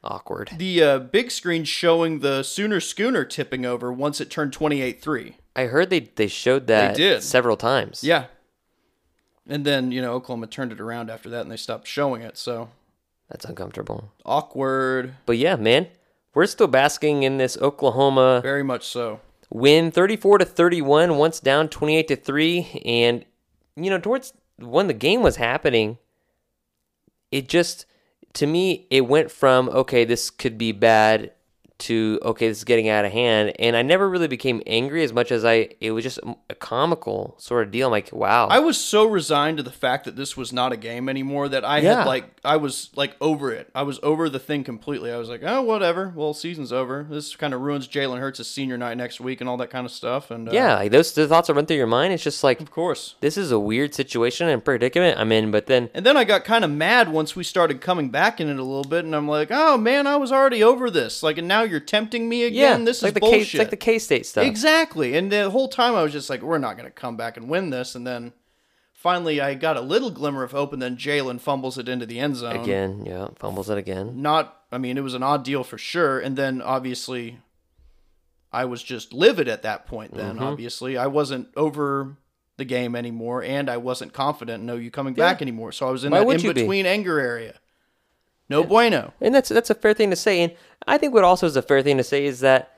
Awkward. 0.04 0.50
the 0.58 0.82
uh, 0.84 1.00
big 1.00 1.30
screen 1.32 1.64
showing 1.64 2.20
the 2.20 2.42
Sooner 2.44 2.80
Schooner 2.80 3.24
tipping 3.24 3.66
over 3.66 3.94
once 3.94 4.20
it 4.20 4.30
turned 4.32 4.52
twenty 4.52 4.82
eight 4.82 5.02
three. 5.02 5.38
I 5.56 5.66
heard 5.66 5.90
they 5.90 6.00
they 6.02 6.28
showed 6.28 6.68
that 6.68 6.96
did. 6.96 7.24
several 7.24 7.58
times. 7.58 8.04
Yeah. 8.04 8.26
And 9.48 9.66
then, 9.66 9.92
you 9.92 10.02
know, 10.02 10.14
Oklahoma 10.14 10.48
turned 10.48 10.72
it 10.72 10.80
around 10.80 11.10
after 11.10 11.30
that 11.30 11.42
and 11.42 11.52
they 11.52 11.58
stopped 11.58 11.88
showing 11.88 12.22
it. 12.22 12.38
So 12.38 12.70
That's 13.30 13.44
uncomfortable. 13.46 14.12
awkward. 14.26 15.16
But 15.26 15.38
yeah, 15.38 15.56
man, 15.56 15.88
we're 16.34 16.46
still 16.46 16.68
basking 16.68 17.24
in 17.24 17.38
this 17.38 17.58
Oklahoma 17.58 18.40
Very 18.42 18.64
much 18.64 18.88
so. 18.88 19.20
win 19.50 19.92
34 19.92 20.38
to 20.40 20.46
31 20.46 21.18
once 21.18 21.40
down 21.42 21.68
28 21.68 22.08
to 22.08 22.16
3 22.16 22.82
and 22.86 23.26
you 23.76 23.90
know 23.90 24.00
towards 24.00 24.32
when 24.58 24.88
the 24.88 24.94
game 24.94 25.22
was 25.22 25.36
happening 25.38 25.98
it 27.32 27.50
just 27.50 27.86
to 28.34 28.46
me 28.48 28.86
it 28.90 29.02
went 29.08 29.32
from 29.32 29.68
okay 29.70 30.06
this 30.06 30.30
could 30.30 30.58
be 30.58 30.72
bad 30.72 31.32
to 31.82 32.20
okay 32.24 32.48
this 32.48 32.60
is 32.60 32.64
getting 32.64 32.88
out 32.90 33.04
of 33.06 33.12
hand 33.12 33.52
and 33.60 33.76
i 33.76 33.82
never 33.82 34.10
really 34.10 34.28
became 34.28 34.62
angry 34.68 35.04
as 35.04 35.12
much 35.14 35.32
as 35.32 35.44
i 35.44 35.68
it 35.80 35.92
was 35.92 36.04
just 36.04 36.20
a 36.50 36.56
comical 36.56 37.36
sort 37.38 37.66
of 37.66 37.72
deal 37.72 37.88
i'm 37.88 37.92
like 37.92 38.10
wow 38.14 38.48
I 38.48 38.60
was 38.60 38.78
so 38.78 39.06
resigned 39.08 39.58
to 39.58 39.64
the 39.64 39.72
fact 39.72 40.06
that 40.06 40.16
this 40.16 40.38
was 40.38 40.54
not 40.54 40.72
a 40.72 40.78
game 40.78 41.10
anymore 41.10 41.50
that 41.50 41.64
I 41.66 41.80
Yeah. 41.80 41.98
had 42.00 42.08
like 42.08 42.26
I 42.44 42.58
was 42.58 42.90
like 42.96 43.16
over 43.22 43.52
it. 43.52 43.70
I 43.76 43.84
was 43.84 44.00
over 44.04 44.30
the 44.30 44.40
thing 44.40 44.64
completely. 44.64 45.12
I 45.12 45.18
was 45.18 45.30
like, 45.30 45.42
oh, 45.44 45.62
whatever. 45.62 46.12
Well, 46.16 46.34
season's 46.34 46.74
over. 46.74 47.06
This 47.10 47.36
kind 47.36 47.54
of 47.54 47.62
ruins 47.62 47.88
Jalen 47.88 48.20
Hurts' 48.20 48.48
senior 48.48 48.78
night 48.78 48.98
next 48.98 49.20
week 49.22 49.42
and 49.42 49.50
all 49.50 49.58
that 49.58 49.70
kind 49.70 49.86
of 49.86 49.92
stuff. 49.92 50.32
And 50.32 50.50
uh, 50.50 50.52
yeah 50.52 50.76
like 50.76 50.92
those 50.92 51.14
the 51.14 51.28
thoughts 51.28 51.48
that 51.48 51.54
run 51.54 51.66
through 51.66 51.78
your 51.78 51.88
mind 51.88 52.14
it's 52.14 52.24
just 52.24 52.44
like 52.44 52.60
of 52.60 52.72
course. 52.72 53.16
this 53.22 53.38
is 53.38 53.52
a 53.52 53.60
weird 53.60 53.94
situation 53.94 54.48
and 54.50 54.64
predicament 54.64 55.18
i'm 55.20 55.32
in 55.32 55.52
but 55.52 55.68
then 55.68 55.90
And 55.94 56.06
then 56.06 56.18
I 56.18 56.24
got 56.24 56.44
kind 56.44 56.64
of 56.66 56.72
mad 56.72 57.10
once 57.10 57.36
we 57.36 57.44
started 57.44 57.80
coming 57.82 58.10
back 58.10 58.40
in 58.42 58.50
it 58.50 58.58
a 58.60 58.64
little 58.64 58.84
bit, 58.84 59.06
and 59.06 59.16
I'm 59.16 59.28
like, 59.28 59.50
oh 59.52 59.78
man, 59.78 60.08
I 60.08 60.16
was 60.18 60.32
already 60.32 60.64
over 60.64 60.90
this. 60.90 61.24
Like, 61.24 61.38
and 61.38 61.48
now 61.48 61.64
you're 61.72 61.80
tempting 61.80 62.30
me 62.30 62.44
again. 62.44 62.80
yeah 62.82 62.86
this 62.86 63.02
like 63.02 63.10
is 63.12 63.14
the 63.16 63.20
bullshit. 63.22 63.40
K, 63.40 63.42
it's 63.44 63.54
like 63.56 63.70
the 63.72 63.78
k-state 63.78 64.26
stuff 64.28 64.46
Exactly. 64.46 65.16
And 65.16 65.32
the 65.32 65.50
whole 65.50 65.70
time 65.70 65.96
I 65.96 66.04
was 66.04 66.12
just 66.12 66.30
like, 66.30 66.42
we're 66.44 66.58
not 66.60 66.78
going 66.78 66.86
to 66.88 66.92
come 66.92 67.18
back 67.18 67.38
and 67.38 67.50
win 67.50 67.70
this. 67.72 67.96
And 67.96 68.06
then 68.06 68.34
finally 68.94 69.42
I 69.42 69.56
got 69.56 69.78
a 69.78 69.82
little 69.82 70.12
glimmer 70.12 70.44
of 70.44 70.52
hope, 70.52 70.74
and 70.74 70.82
then 70.82 70.98
Jalen 70.98 71.42
fumbles 71.42 71.78
it 71.80 71.90
into 71.90 72.06
the 72.06 72.20
end 72.20 72.36
zone. 72.36 72.56
again 72.58 73.04
yeah 73.06 73.30
fumbles 73.40 73.70
it 73.70 73.78
again 73.80 74.22
Not, 74.22 74.56
I 74.72 74.78
mean, 74.78 74.98
it 74.98 75.02
was 75.02 75.14
an 75.16 75.24
odd 75.24 75.44
deal 75.44 75.64
for 75.64 75.78
sure. 75.80 76.20
And 76.20 76.36
then 76.36 76.62
obviously 76.62 77.40
I 78.52 78.66
was 78.66 78.84
just 78.84 79.14
livid 79.14 79.48
at 79.48 79.62
that 79.64 79.88
point, 79.88 80.14
then, 80.14 80.36
Mm-hmm. 80.36 80.44
obviously. 80.44 80.98
I 80.98 81.08
wasn't 81.08 81.48
over 81.56 82.18
the 82.58 82.66
game 82.66 82.96
anymore, 82.98 83.42
and 83.42 83.70
I 83.70 83.78
wasn't 83.78 84.12
confident 84.14 84.62
in 84.62 84.70
OU 84.70 84.92
coming 84.92 85.14
back 85.14 85.42
anymore. 85.42 85.72
So 85.72 85.88
I 85.88 85.92
was 85.92 86.04
in 86.04 86.12
Why 86.12 86.20
that 86.20 86.30
in 86.30 86.42
be? 86.42 86.54
between 86.54 86.86
anger 86.86 87.18
area. 87.18 87.56
No 88.52 88.64
bueno. 88.64 89.14
And 89.22 89.34
that's 89.34 89.50
that's 89.50 89.70
a 89.70 89.76
fair 89.76 89.94
thing 89.94 90.10
to 90.12 90.16
say. 90.16 90.42
And 90.42 90.54
I 90.88 90.98
think 90.98 91.14
what 91.14 91.24
also 91.24 91.48
is 91.48 91.56
a 91.56 91.62
fair 91.62 91.82
thing 91.82 91.98
to 91.98 92.04
say 92.04 92.26
is 92.26 92.42
that 92.42 92.76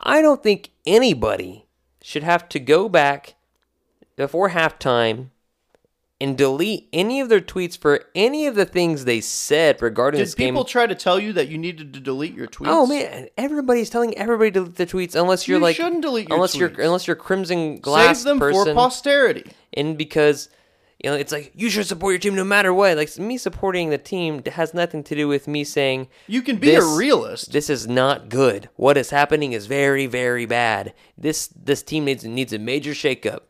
I 0.00 0.22
don't 0.22 0.42
think 0.42 0.70
anybody 0.86 1.66
should 2.02 2.22
have 2.22 2.48
to 2.50 2.58
go 2.60 2.88
back 2.88 3.34
before 4.16 4.50
halftime 4.50 5.28
and 6.20 6.36
delete 6.36 6.88
any 6.92 7.20
of 7.20 7.28
their 7.28 7.40
tweets 7.40 7.78
for 7.78 8.04
any 8.14 8.46
of 8.48 8.56
the 8.56 8.64
things 8.64 9.04
they 9.04 9.20
said 9.20 9.80
regarding 9.80 10.18
Did 10.18 10.26
this 10.26 10.34
game. 10.34 10.46
Did 10.46 10.50
people 10.52 10.64
try 10.64 10.86
to 10.86 10.94
tell 10.96 11.18
you 11.20 11.32
that 11.34 11.46
you 11.48 11.56
needed 11.58 11.94
to 11.94 12.00
delete 12.00 12.34
your 12.34 12.48
tweets? 12.48 12.66
Oh 12.66 12.86
man, 12.86 13.28
everybody's 13.36 13.88
telling 13.88 14.16
everybody 14.18 14.50
to 14.52 14.60
delete 14.60 14.74
their 14.76 14.86
tweets 14.86 15.14
unless 15.14 15.46
you're 15.46 15.58
You 15.58 15.62
like 15.62 15.76
shouldn't 15.76 16.02
delete 16.02 16.28
your 16.28 16.36
unless 16.36 16.56
you're 16.56 16.70
tweets. 16.70 16.84
unless 16.84 17.06
you're 17.06 17.14
crimson 17.16 17.78
glass 17.78 18.18
Save 18.18 18.24
them 18.24 18.38
person 18.40 18.64
for 18.64 18.74
posterity. 18.74 19.44
and 19.74 19.96
because 19.96 20.48
you 21.02 21.10
know 21.10 21.16
it's 21.16 21.32
like 21.32 21.52
you 21.54 21.70
should 21.70 21.86
support 21.86 22.12
your 22.12 22.18
team 22.18 22.34
no 22.34 22.44
matter 22.44 22.72
what. 22.74 22.96
Like 22.96 23.16
me 23.18 23.38
supporting 23.38 23.90
the 23.90 23.98
team 23.98 24.42
has 24.44 24.74
nothing 24.74 25.02
to 25.04 25.14
do 25.14 25.28
with 25.28 25.46
me 25.48 25.64
saying 25.64 26.08
You 26.26 26.42
can 26.42 26.56
be 26.56 26.74
a 26.74 26.84
realist. 26.84 27.52
This 27.52 27.70
is 27.70 27.86
not 27.86 28.28
good. 28.28 28.68
What 28.76 28.96
is 28.96 29.10
happening 29.10 29.52
is 29.52 29.66
very 29.66 30.06
very 30.06 30.46
bad. 30.46 30.92
This 31.16 31.48
this 31.48 31.82
team 31.82 32.04
needs 32.04 32.24
needs 32.24 32.52
a 32.52 32.58
major 32.58 32.92
shakeup. 32.92 33.40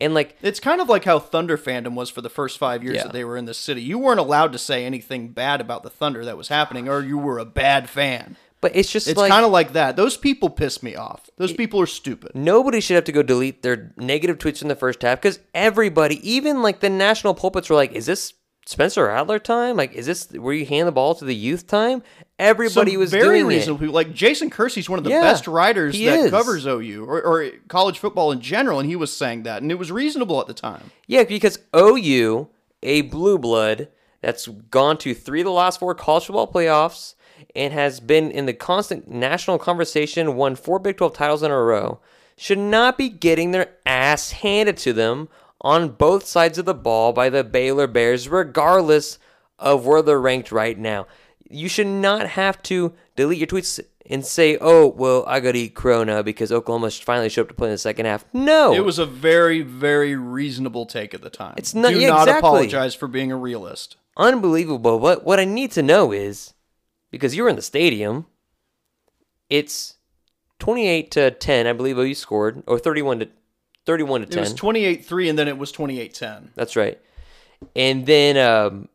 And 0.00 0.12
like 0.12 0.36
It's 0.42 0.58
kind 0.60 0.80
of 0.80 0.88
like 0.88 1.04
how 1.04 1.18
Thunder 1.20 1.56
fandom 1.56 1.94
was 1.94 2.10
for 2.10 2.20
the 2.20 2.28
first 2.30 2.58
five 2.58 2.82
years 2.82 2.96
Yeah. 2.96 3.04
that 3.04 3.12
they 3.12 3.24
were 3.24 3.36
in 3.36 3.44
the 3.44 3.54
city. 3.54 3.82
You 3.82 3.98
weren't 3.98 4.18
allowed 4.20 4.52
to 4.52 4.58
say 4.58 4.84
anything 4.84 5.28
bad 5.28 5.60
about 5.60 5.82
the 5.84 5.90
Thunder 5.90 6.24
that 6.24 6.36
was 6.36 6.48
happening, 6.48 6.88
or 6.88 7.00
you 7.02 7.16
were 7.18 7.38
a 7.38 7.44
bad 7.44 7.88
fan. 7.88 8.36
But 8.64 8.74
it's 8.74 8.90
just 8.90 9.06
It's 9.08 9.18
like 9.18 9.30
kind 9.30 9.44
of 9.44 9.50
like 9.52 9.74
that. 9.74 9.94
Those 9.94 10.16
people 10.16 10.48
piss 10.48 10.82
me 10.82 10.96
off. 10.96 11.28
Those 11.36 11.52
people 11.52 11.78
are 11.82 11.86
stupid. 11.86 12.30
nobody 12.34 12.80
should 12.80 12.94
have 12.94 13.04
to 13.04 13.12
go 13.12 13.22
delete 13.22 13.60
their 13.62 13.92
negative 13.98 14.38
tweets 14.38 14.62
in 14.62 14.68
the 14.68 14.74
first 14.74 15.02
half 15.02 15.20
because 15.20 15.38
everybody, 15.54 16.16
even 16.26 16.62
like 16.62 16.80
the 16.80 16.88
national 16.88 17.34
pulpits, 17.34 17.68
were 17.68 17.76
like, 17.76 17.92
"Is 17.92 18.06
this 18.06 18.32
Spencer 18.64 19.04
Rattler 19.04 19.38
time? 19.38 19.76
Like, 19.76 19.92
is 19.92 20.06
this 20.06 20.30
where 20.32 20.54
you 20.54 20.64
hand 20.64 20.88
the 20.88 20.92
ball 20.92 21.14
to 21.16 21.26
the 21.26 21.34
youth 21.34 21.66
time?" 21.66 22.02
Everybody 22.38 22.92
Some 22.92 23.00
was 23.00 23.10
very 23.10 23.40
doing 23.40 23.46
reasonable 23.48 23.76
it. 23.76 23.80
people. 23.80 23.94
Like 23.96 24.14
Jason 24.14 24.48
Kersey's 24.48 24.88
one 24.88 24.98
of 24.98 25.04
the 25.04 25.10
Yeah, 25.10 25.20
best 25.20 25.46
writers 25.46 25.92
that 25.92 26.00
is. 26.20 26.30
covers 26.30 26.66
OU 26.66 27.04
or, 27.06 27.22
or 27.22 27.50
college 27.68 27.98
football 27.98 28.32
in 28.32 28.40
general, 28.40 28.80
and 28.80 28.88
he 28.88 28.96
was 28.96 29.14
saying 29.14 29.42
that, 29.42 29.60
and 29.60 29.70
it 29.70 29.78
was 29.78 29.92
reasonable 29.92 30.40
at 30.40 30.46
the 30.46 30.54
time. 30.54 30.90
Yeah, 31.06 31.24
because 31.24 31.58
OU, 31.76 32.48
a 32.82 33.02
blue 33.02 33.36
blood 33.38 33.88
that's 34.22 34.46
gone 34.48 34.96
to 34.98 35.12
three 35.12 35.42
of 35.42 35.44
the 35.44 35.50
last 35.52 35.78
four 35.80 35.94
college 35.94 36.24
football 36.24 36.50
playoffs 36.50 37.14
and 37.54 37.72
has 37.72 38.00
been 38.00 38.30
in 38.30 38.46
the 38.46 38.52
constant 38.52 39.08
national 39.10 39.58
conversation, 39.58 40.34
won 40.36 40.54
four 40.56 40.78
Big 40.78 40.96
12 40.96 41.14
titles 41.14 41.42
in 41.42 41.50
a 41.50 41.62
row, 41.62 42.00
should 42.36 42.58
not 42.58 42.98
be 42.98 43.08
getting 43.08 43.50
their 43.52 43.70
ass 43.86 44.32
handed 44.32 44.76
to 44.78 44.92
them 44.92 45.28
on 45.60 45.88
both 45.90 46.26
sides 46.26 46.58
of 46.58 46.64
the 46.64 46.74
ball 46.74 47.12
by 47.12 47.28
the 47.30 47.44
Baylor 47.44 47.86
Bears, 47.86 48.28
regardless 48.28 49.18
of 49.58 49.86
where 49.86 50.02
they're 50.02 50.20
ranked 50.20 50.50
right 50.52 50.76
now. 50.78 51.06
You 51.48 51.68
should 51.68 51.86
not 51.86 52.26
have 52.30 52.60
to 52.64 52.92
delete 53.16 53.38
your 53.38 53.46
tweets 53.46 53.80
and 54.06 54.26
say, 54.26 54.58
oh, 54.60 54.88
well, 54.88 55.24
I 55.26 55.40
got 55.40 55.52
to 55.52 55.58
eat 55.58 55.74
crow 55.74 56.04
now 56.04 56.20
because 56.20 56.52
Oklahoma 56.52 56.90
finally 56.90 57.28
showed 57.30 57.42
up 57.42 57.48
to 57.48 57.54
play 57.54 57.68
in 57.68 57.72
the 57.72 57.78
second 57.78 58.04
half. 58.06 58.24
No. 58.34 58.74
It 58.74 58.84
was 58.84 58.98
a 58.98 59.06
very, 59.06 59.62
very 59.62 60.14
reasonable 60.16 60.84
take 60.84 61.14
at 61.14 61.22
the 61.22 61.30
time. 61.30 61.54
It's 61.56 61.74
not- 61.74 61.92
Do 61.92 62.00
yeah, 62.00 62.08
not 62.08 62.22
exactly. 62.28 62.38
apologize 62.48 62.94
for 62.94 63.06
being 63.08 63.32
a 63.32 63.36
realist. 63.36 63.96
unbelievable. 64.16 64.98
What 64.98 65.24
what 65.24 65.40
I 65.40 65.44
need 65.44 65.70
to 65.72 65.82
know 65.82 66.12
is 66.12 66.52
because 67.14 67.34
you 67.34 67.42
were 67.42 67.48
in 67.48 67.56
the 67.56 67.62
stadium, 67.62 68.26
it's 69.48 69.94
twenty 70.58 70.86
eight 70.86 71.10
to 71.12 71.30
ten, 71.30 71.66
I 71.66 71.72
believe 71.72 71.98
OU 71.98 72.14
scored, 72.14 72.62
or 72.66 72.78
thirty 72.78 73.02
one 73.02 73.20
to 73.20 73.28
thirty 73.86 74.02
one 74.02 74.20
to 74.20 74.26
10. 74.26 74.38
It 74.38 74.40
was 74.40 74.54
28-3, 74.54 75.30
and 75.30 75.38
then 75.38 75.48
it 75.48 75.58
was 75.58 75.72
28-10. 75.72 76.48
That's 76.54 76.76
right. 76.76 76.98
And 77.76 78.06
then 78.06 78.36
um, 78.36 78.88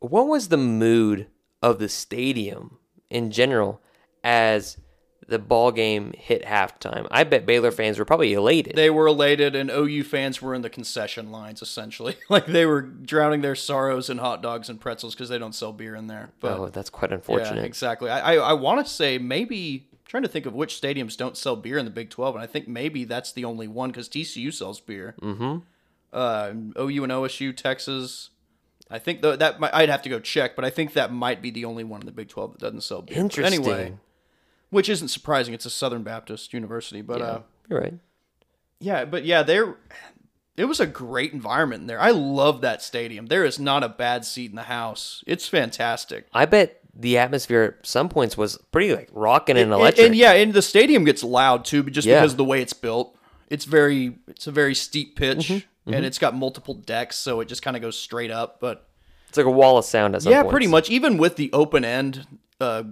what 0.00 0.26
was 0.26 0.48
the 0.48 0.56
mood 0.56 1.26
of 1.62 1.78
the 1.78 1.88
stadium 1.88 2.78
in 3.10 3.30
general 3.30 3.80
as 4.24 4.78
the 5.26 5.38
ball 5.38 5.72
game 5.72 6.12
hit 6.16 6.44
halftime? 6.44 7.06
I 7.10 7.24
bet 7.24 7.46
Baylor 7.46 7.70
fans 7.70 7.98
were 7.98 8.04
probably 8.04 8.32
elated. 8.32 8.76
They 8.76 8.90
were 8.90 9.06
elated, 9.06 9.54
and 9.54 9.70
OU 9.70 10.04
fans 10.04 10.42
were 10.42 10.54
in 10.54 10.62
the 10.62 10.70
concession 10.70 11.30
lines, 11.30 11.62
essentially. 11.62 12.16
like 12.28 12.46
they 12.46 12.66
were 12.66 12.82
drowning 12.82 13.40
their 13.40 13.54
sorrows 13.54 14.10
in 14.10 14.18
hot 14.18 14.42
dogs 14.42 14.68
and 14.68 14.80
pretzels 14.80 15.14
because 15.14 15.28
they 15.28 15.38
don't 15.38 15.54
sell 15.54 15.72
beer 15.72 15.94
in 15.94 16.06
there. 16.06 16.30
But 16.40 16.58
oh, 16.58 16.68
that's 16.68 16.90
quite 16.90 17.10
yeah, 17.10 17.16
unfortunate. 17.16 17.64
exactly. 17.64 18.10
I, 18.10 18.34
I, 18.34 18.50
I 18.50 18.52
want 18.52 18.84
to 18.84 18.92
say 18.92 19.18
maybe 19.18 19.88
trying 20.12 20.22
to 20.22 20.28
think 20.28 20.44
of 20.44 20.52
which 20.52 20.78
stadiums 20.78 21.16
don't 21.16 21.36
sell 21.36 21.56
beer 21.56 21.78
in 21.78 21.84
the 21.84 21.90
Big 21.90 22.10
Twelve, 22.10 22.34
and 22.34 22.42
I 22.42 22.46
think 22.46 22.68
maybe 22.68 23.04
that's 23.04 23.32
the 23.32 23.44
only 23.44 23.68
one 23.68 23.90
because 23.90 24.08
TCU 24.08 24.52
sells 24.52 24.80
beer. 24.80 25.14
Mm-hmm. 25.22 25.58
Uh, 26.12 26.52
OU 26.78 27.04
and 27.04 27.12
OSU, 27.12 27.56
Texas. 27.56 28.28
I 28.90 28.98
think 28.98 29.22
though 29.22 29.34
that 29.34 29.58
might, 29.58 29.72
I'd 29.72 29.88
have 29.88 30.02
to 30.02 30.10
go 30.10 30.20
check, 30.20 30.54
but 30.54 30.66
I 30.66 30.70
think 30.70 30.92
that 30.92 31.10
might 31.10 31.40
be 31.40 31.50
the 31.50 31.64
only 31.64 31.82
one 31.82 32.02
in 32.02 32.06
the 32.06 32.12
Big 32.12 32.28
Twelve 32.28 32.52
that 32.52 32.60
doesn't 32.60 32.82
sell 32.82 33.00
beer. 33.00 33.16
But 33.16 33.22
Interesting. 33.22 33.64
Anyway, 33.64 33.94
which 34.72 34.88
isn't 34.88 35.08
surprising. 35.08 35.54
It's 35.54 35.66
a 35.66 35.70
Southern 35.70 36.02
Baptist 36.02 36.52
university, 36.52 37.00
but 37.02 37.20
yeah, 37.20 37.24
uh, 37.26 37.40
you're 37.68 37.80
right. 37.80 37.94
yeah, 38.80 39.04
but 39.04 39.24
yeah, 39.24 39.44
there. 39.44 39.76
It 40.56 40.64
was 40.66 40.80
a 40.80 40.86
great 40.86 41.32
environment 41.32 41.82
in 41.82 41.86
there. 41.86 42.00
I 42.00 42.10
love 42.10 42.60
that 42.60 42.82
stadium. 42.82 43.26
There 43.26 43.44
is 43.44 43.58
not 43.58 43.82
a 43.82 43.88
bad 43.88 44.24
seat 44.26 44.50
in 44.50 44.56
the 44.56 44.64
house. 44.64 45.24
It's 45.26 45.48
fantastic. 45.48 46.26
I 46.34 46.44
bet 46.44 46.80
the 46.94 47.16
atmosphere 47.16 47.76
at 47.80 47.86
some 47.86 48.10
points 48.10 48.36
was 48.36 48.58
pretty 48.70 48.94
like 48.94 49.08
rocking 49.12 49.56
and 49.56 49.72
And- 49.72 49.72
electric. 49.72 50.06
And, 50.08 50.14
yeah, 50.16 50.32
and 50.32 50.52
the 50.52 50.60
stadium 50.60 51.04
gets 51.04 51.24
loud 51.24 51.64
too, 51.64 51.82
but 51.82 51.94
just 51.94 52.06
Yeah. 52.06 52.20
because 52.20 52.32
of 52.32 52.36
the 52.36 52.44
way 52.44 52.60
it's 52.60 52.74
built. 52.74 53.16
It's 53.48 53.64
very 53.64 54.18
it's 54.28 54.46
a 54.46 54.52
very 54.52 54.74
steep 54.74 55.16
pitch 55.16 55.48
Mm-hmm, 55.84 55.94
and 55.94 56.04
it's 56.06 56.18
got 56.18 56.36
multiple 56.36 56.74
decks, 56.74 57.16
so 57.16 57.40
it 57.40 57.48
just 57.48 57.60
kind 57.62 57.74
of 57.76 57.82
goes 57.82 57.98
straight 57.98 58.30
up. 58.30 58.60
But 58.60 58.86
It's 59.30 59.36
like 59.38 59.46
a 59.46 59.50
wall 59.50 59.78
of 59.78 59.84
sound 59.86 60.14
at 60.14 60.22
some 60.22 60.30
yeah, 60.32 60.42
points. 60.42 60.52
pretty 60.52 60.66
much. 60.68 60.90
Even 60.90 61.16
with 61.16 61.36
the 61.36 61.50
open 61.54 61.84
end 61.84 62.26
uh, 62.60 62.84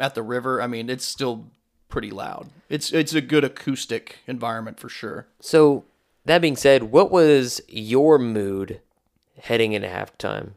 at 0.00 0.14
the 0.14 0.22
river, 0.22 0.60
I 0.62 0.66
mean, 0.66 0.88
it's 0.90 1.04
still 1.04 1.46
pretty 1.88 2.10
loud. 2.10 2.48
It's 2.68 2.92
it's 2.92 3.14
a 3.14 3.20
good 3.20 3.44
acoustic 3.44 4.18
environment 4.26 4.78
for 4.80 4.88
sure. 4.88 5.26
So 5.40 5.84
that 6.24 6.40
being 6.40 6.56
said, 6.56 6.84
what 6.84 7.10
was 7.10 7.60
your 7.68 8.18
mood 8.18 8.80
heading 9.40 9.72
into 9.72 9.88
halftime? 9.88 10.52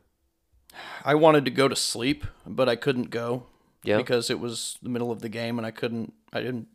I 1.06 1.16
wanted 1.16 1.46
to 1.46 1.52
go 1.52 1.68
to 1.68 1.76
sleep, 1.76 2.26
but 2.46 2.68
I 2.70 2.76
couldn't 2.76 3.10
go 3.10 3.44
Yeah. 3.84 3.98
because 3.98 4.30
it 4.30 4.40
was 4.40 4.78
the 4.82 4.90
middle 4.90 5.12
of 5.12 5.22
the 5.22 5.30
game 5.30 5.58
and 5.58 5.66
I 5.68 5.72
couldn't. 5.72 6.14
I 6.32 6.40
didn't 6.42 6.68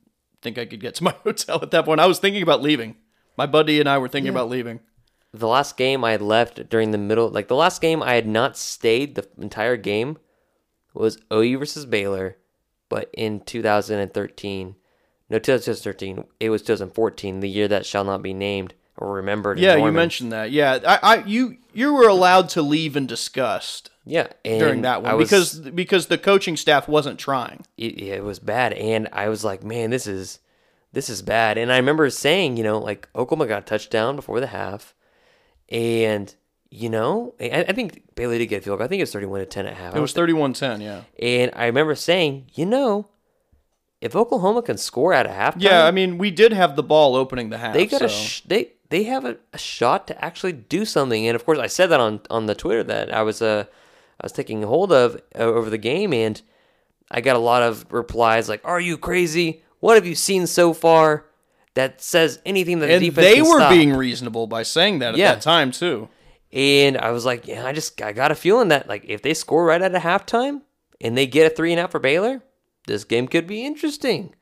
think 0.42 0.58
I 0.58 0.66
could 0.66 0.80
get 0.80 0.94
to 0.96 1.04
my 1.04 1.14
hotel 1.25 1.58
at 1.62 1.70
that 1.72 1.84
point. 1.84 2.00
I 2.00 2.06
was 2.06 2.18
thinking 2.18 2.42
about 2.42 2.62
leaving. 2.62 2.96
My 3.37 3.46
buddy 3.46 3.80
and 3.80 3.88
I 3.88 3.98
were 3.98 4.08
thinking 4.08 4.30
about 4.30 4.48
leaving. 4.48 4.80
The 5.32 5.46
last 5.48 5.76
game 5.76 6.04
I 6.04 6.12
had 6.12 6.22
left 6.22 6.68
during 6.70 6.90
the 6.90 6.98
middle, 6.98 7.28
like 7.28 7.48
the 7.48 7.54
last 7.54 7.80
game 7.80 8.02
I 8.02 8.14
had 8.14 8.26
not 8.26 8.56
stayed 8.56 9.14
the 9.14 9.28
entire 9.38 9.76
game 9.76 10.16
was 10.94 11.18
OU 11.32 11.58
versus 11.58 11.84
Baylor, 11.87 12.37
but 12.88 13.11
in 13.12 13.40
2013. 13.40 14.75
No, 15.30 15.38
2013. 15.38 16.25
It 16.40 16.50
was 16.50 16.62
2014, 16.62 17.40
the 17.40 17.49
year 17.49 17.68
that 17.68 17.85
shall 17.85 18.04
not 18.04 18.23
be 18.23 18.33
named 18.33 18.75
or 18.97 19.12
remembered. 19.12 19.59
Yeah, 19.59 19.76
you 19.76 19.92
mentioned 19.92 20.33
that. 20.33 20.50
Yeah, 20.50 20.78
I, 20.87 20.99
I, 21.16 21.25
you, 21.25 21.59
you 21.75 21.92
were 21.95 22.09
allowed 22.09 22.49
to 22.50 22.62
leave 22.62 22.97
in 22.97 23.07
disgust 23.07 23.90
Yeah, 24.07 24.28
and 24.45 24.59
during 24.59 24.83
that 24.83 25.02
one 25.02 25.16
was- 25.18 25.28
because 25.28 25.59
because 25.71 26.07
the 26.07 26.16
coaching 26.18 26.57
staff 26.57 26.88
wasn't 26.88 27.18
trying. 27.21 27.64
it, 27.76 28.00
it 28.00 28.25
was 28.25 28.38
bad 28.38 28.73
and 28.73 29.07
i 29.12 29.28
was 29.28 29.45
like 29.45 29.62
man 29.62 29.90
this 29.90 30.07
is 30.07 30.38
this 30.92 31.09
is 31.11 31.21
bad 31.23 31.59
and 31.59 31.71
i 31.71 31.76
remember 31.76 32.09
saying 32.11 32.57
you 32.57 32.64
know 32.64 32.78
like 32.78 33.07
oklahoma 33.14 33.47
got 33.47 33.62
a 33.62 33.66
touchdown 33.66 34.16
before 34.16 34.40
the 34.40 34.47
half 34.49 34.95
and 35.68 36.35
you 36.70 36.88
know 36.90 37.34
i, 37.40 37.64
I 37.68 37.72
think 37.72 38.02
baylor 38.14 38.37
did 38.38 38.46
get 38.46 38.58
a 38.58 38.60
field 38.62 38.78
goal 38.78 38.84
i 38.84 38.88
think 38.88 39.00
it 39.00 39.04
was 39.04 39.12
31 39.12 39.40
to 39.40 39.46
10 39.46 39.66
at 39.66 39.75
half 39.76 39.96
It 39.96 40.00
was 40.00 40.12
31-10, 40.14 40.82
yeah. 40.82 41.02
and 41.18 41.50
i 41.54 41.66
remember 41.66 41.94
saying 41.94 42.46
you 42.54 42.66
know 42.66 43.08
if 44.00 44.14
oklahoma 44.14 44.62
can 44.62 44.76
score 44.76 45.12
at 45.12 45.26
a 45.26 45.32
half 45.32 45.56
Yeah, 45.56 45.84
I 45.84 45.90
mean, 45.90 46.18
we 46.18 46.30
did 46.30 46.52
have 46.52 46.76
the 46.76 46.82
ball 46.82 47.16
opening 47.16 47.50
the 47.50 47.58
half. 47.58 47.75
they 47.75 47.87
got 47.87 48.02
a 48.02 48.08
sh- 48.08 48.42
they 48.42 48.72
they 48.90 49.04
have 49.04 49.25
a, 49.25 49.37
a 49.52 49.58
shot 49.58 50.06
to 50.08 50.25
actually 50.25 50.52
do 50.52 50.84
something 50.84 51.26
and 51.26 51.34
of 51.34 51.44
course 51.44 51.58
i 51.58 51.66
said 51.66 51.87
that 51.88 52.00
on 52.00 52.20
on 52.30 52.46
the 52.46 52.54
twitter 52.54 52.82
that 52.84 53.12
i 53.12 53.22
was 53.22 53.40
uh 53.42 53.64
i 54.20 54.25
was 54.25 54.32
taking 54.32 54.62
hold 54.62 54.92
of 54.92 55.16
uh, 55.34 55.38
over 55.38 55.70
the 55.70 55.78
game 55.78 56.12
and 56.12 56.42
i 57.10 57.20
got 57.20 57.34
a 57.37 57.40
lot 57.40 57.62
of 57.62 57.87
replies 57.90 58.48
like 58.48 58.60
are 58.64 58.80
you 58.80 58.96
crazy 58.98 59.62
what 59.80 59.94
have 59.94 60.06
you 60.06 60.14
seen 60.14 60.46
so 60.46 60.72
far 60.72 61.25
that 61.75 62.00
says 62.02 62.40
anything 62.44 62.80
that 62.80 62.88
the 62.88 62.94
and 62.94 63.04
defense 63.04 63.26
they 63.26 63.40
were 63.42 63.58
stop? 63.60 63.70
being 63.70 63.92
reasonable 63.94 64.46
by 64.46 64.62
saying 64.62 64.98
that 64.98 65.10
at 65.14 65.16
Yeah. 65.16 65.34
that 65.34 65.42
time 65.42 65.70
too. 65.70 66.08
And 66.52 66.97
i 66.97 67.11
was 67.11 67.25
like 67.25 67.47
yeah 67.47 67.67
i 67.67 67.73
just 67.73 68.00
i 68.00 68.12
got 68.12 68.31
a 68.31 68.35
feeling 68.35 68.69
that 68.69 68.88
like 68.88 69.05
if 69.07 69.23
they 69.23 69.35
score 69.35 69.64
right 69.64 69.83
at 69.83 69.95
a 69.95 69.99
halftime 69.99 70.62
and 71.00 71.17
they 71.17 71.26
get 71.26 71.50
a 71.50 71.55
three 71.55 71.73
and 71.73 71.81
out 71.81 71.90
for 71.90 72.00
baylor 72.00 72.43
this 72.87 73.05
game 73.05 73.28
could 73.28 73.47
be 73.47 73.67
interesting 73.67 74.35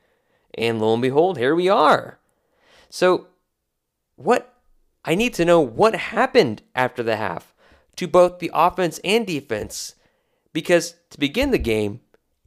and 0.53 0.79
lo 0.79 0.93
and 0.93 1.01
behold 1.01 1.37
here 1.37 1.53
we 1.53 1.67
are 1.67 2.19
so 2.89 3.27
what 4.15 4.53
I 5.07 5.15
need 5.15 5.33
to 5.35 5.45
know 5.45 5.61
what 5.61 5.95
happened 5.95 6.61
after 6.75 7.01
the 7.01 7.15
half 7.15 7.55
to 7.95 8.09
both 8.09 8.39
the 8.39 8.51
offense 8.53 8.99
and 9.05 9.25
defense 9.25 9.95
because 10.51 10.95
to 11.11 11.19
begin 11.19 11.51
the 11.51 11.57
game, 11.57 12.01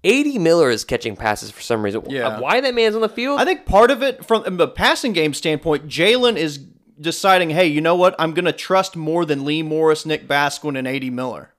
A.D. 0.05 0.39
Miller 0.39 0.69
is 0.69 0.85
catching 0.85 1.17
passes 1.17 1.51
for 1.51 1.63
some 1.63 1.83
reason. 1.83 2.03
Yeah. 2.09 2.39
Why 2.39 2.61
that 2.61 2.75
man's 2.75 2.95
on 2.95 3.01
the 3.01 3.09
field? 3.09 3.41
I 3.41 3.47
think 3.47 3.65
part 3.65 3.91
of 3.91 4.03
it, 4.03 4.27
from 4.27 4.59
the 4.59 4.69
passing 4.69 5.15
game 5.15 5.33
standpoint, 5.33 5.87
Jalen 5.87 6.37
is 6.37 6.59
deciding, 7.01 7.51
hey, 7.51 7.67
you 7.67 7.81
know 7.81 7.97
what? 7.97 8.15
I'm 8.19 8.35
going 8.35 8.45
to 8.45 8.53
trust 8.53 8.97
more 8.97 9.25
than 9.25 9.45
Lee 9.45 9.63
Morris, 9.63 10.05
Nick 10.05 10.29
Basquine, 10.29 10.79
and 10.79 10.87
A.D. 10.87 11.11
Miller. 11.11 11.55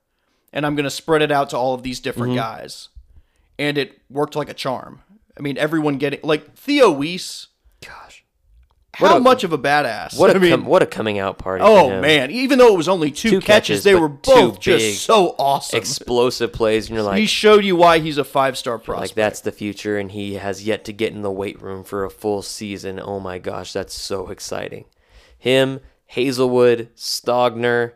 And 0.52 0.66
I'm 0.66 0.76
going 0.76 0.84
to 0.84 0.90
spread 0.90 1.22
it 1.22 1.32
out 1.32 1.50
to 1.50 1.56
all 1.56 1.74
of 1.74 1.82
these 1.82 2.00
different 2.00 2.30
mm-hmm. 2.30 2.40
guys. 2.40 2.88
And 3.58 3.78
it 3.78 4.00
worked 4.10 4.36
like 4.36 4.48
a 4.48 4.54
charm. 4.54 5.00
I 5.36 5.40
mean, 5.40 5.56
everyone 5.56 5.98
getting, 5.98 6.20
like 6.22 6.54
Theo 6.54 6.90
Wease, 6.90 7.48
Gosh. 7.80 8.24
how 8.94 9.16
a- 9.16 9.20
much 9.20 9.44
of 9.44 9.52
a 9.52 9.58
badass. 9.58 10.18
What 10.18 10.30
a 10.30 10.34
I 10.34 10.38
mean, 10.38 10.50
com- 10.50 10.66
what 10.66 10.82
a 10.82 10.86
coming 10.86 11.18
out 11.18 11.38
party! 11.38 11.64
oh 11.64 12.00
man, 12.00 12.30
even 12.30 12.58
though 12.58 12.74
it 12.74 12.76
was 12.76 12.88
only 12.88 13.10
two, 13.10 13.30
Two 13.30 13.40
catches, 13.40 13.46
catches, 13.46 13.84
they 13.84 13.94
were 13.94 14.08
both 14.08 14.60
just 14.60 15.02
so 15.02 15.34
awesome. 15.38 15.78
explosive 15.78 16.52
plays, 16.52 16.88
and 16.88 16.96
you're 16.96 17.04
like, 17.04 17.18
he 17.18 17.26
showed 17.26 17.64
you 17.64 17.76
why 17.76 17.98
he's 17.98 18.18
a 18.18 18.24
five 18.24 18.58
star 18.58 18.78
prospect. 18.78 19.10
like 19.10 19.14
that's 19.14 19.40
the 19.40 19.52
future, 19.52 19.98
and 19.98 20.12
he 20.12 20.34
has 20.34 20.66
yet 20.66 20.84
to 20.84 20.92
get 20.92 21.14
in 21.14 21.22
the 21.22 21.32
weight 21.32 21.60
room 21.62 21.82
for 21.82 22.04
a 22.04 22.10
full 22.10 22.42
season. 22.42 23.00
Oh 23.02 23.20
my 23.20 23.38
gosh, 23.38 23.72
that's 23.72 23.94
so 23.94 24.28
exciting! 24.28 24.84
Him, 25.42 25.80
Haselwood, 26.14 26.88
Stogner. 26.96 27.92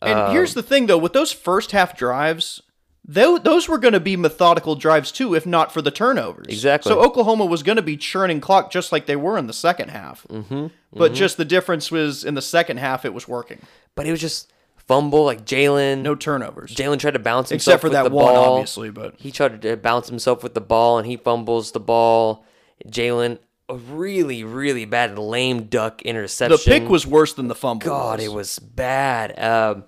And 0.00 0.18
Um, 0.18 0.32
here's 0.32 0.54
the 0.54 0.62
thing, 0.64 0.86
though, 0.86 0.98
with 0.98 1.12
those 1.12 1.30
first 1.32 1.70
half 1.70 1.96
drives, 1.96 2.60
tho- 3.06 3.38
those 3.38 3.68
were 3.68 3.78
going 3.78 3.92
to 3.94 4.00
be 4.00 4.16
methodical 4.16 4.74
drives 4.74 5.12
too, 5.12 5.32
if 5.34 5.46
not 5.46 5.72
for 5.72 5.80
the 5.80 5.92
turnovers. 5.92 6.46
Exactly. 6.48 6.90
So 6.90 7.00
Oklahoma 7.00 7.44
was 7.46 7.62
going 7.62 7.76
to 7.76 7.82
be 7.82 7.96
churning 7.96 8.40
clock 8.40 8.72
just 8.72 8.90
like 8.90 9.06
they 9.06 9.14
were 9.16 9.38
in 9.38 9.46
the 9.46 9.52
second 9.52 9.90
half. 9.90 10.26
Mm-hmm. 10.28 10.66
But 10.92 11.14
just 11.14 11.36
the 11.36 11.44
difference 11.44 11.92
was 11.92 12.24
in 12.24 12.34
the 12.34 12.42
second 12.42 12.78
half, 12.78 13.04
it 13.04 13.14
was 13.14 13.28
working. 13.28 13.60
But 13.94 14.08
it 14.08 14.10
was 14.10 14.20
just 14.20 14.52
fumble 14.76 15.24
like 15.24 15.44
Jalen. 15.44 16.02
No 16.02 16.16
turnovers. 16.16 16.74
Jalen 16.74 16.98
tried 16.98 17.12
to 17.14 17.20
bounce 17.20 17.50
himself 17.50 17.74
Except 17.76 17.80
for 17.82 17.86
with 17.86 17.92
that 17.92 18.10
the 18.10 18.16
one, 18.16 18.24
ball. 18.34 18.54
obviously. 18.54 18.90
But 18.90 19.14
He 19.18 19.30
tried 19.30 19.62
to 19.62 19.76
bounce 19.76 20.08
himself 20.08 20.42
with 20.42 20.54
the 20.54 20.60
ball, 20.60 20.98
and 20.98 21.06
he 21.06 21.16
fumbles 21.16 21.70
the 21.70 21.80
ball. 21.80 22.44
Jalen, 22.88 23.38
a 23.72 23.76
really, 23.76 24.44
really 24.44 24.84
bad 24.84 25.18
lame 25.18 25.64
duck 25.64 26.02
interception. 26.02 26.58
the 26.72 26.80
pick 26.80 26.88
was 26.88 27.06
worse 27.06 27.32
than 27.32 27.48
the 27.48 27.54
fumble. 27.54 27.86
God, 27.86 28.20
it 28.20 28.32
was 28.32 28.58
bad. 28.58 29.38
Um, 29.38 29.84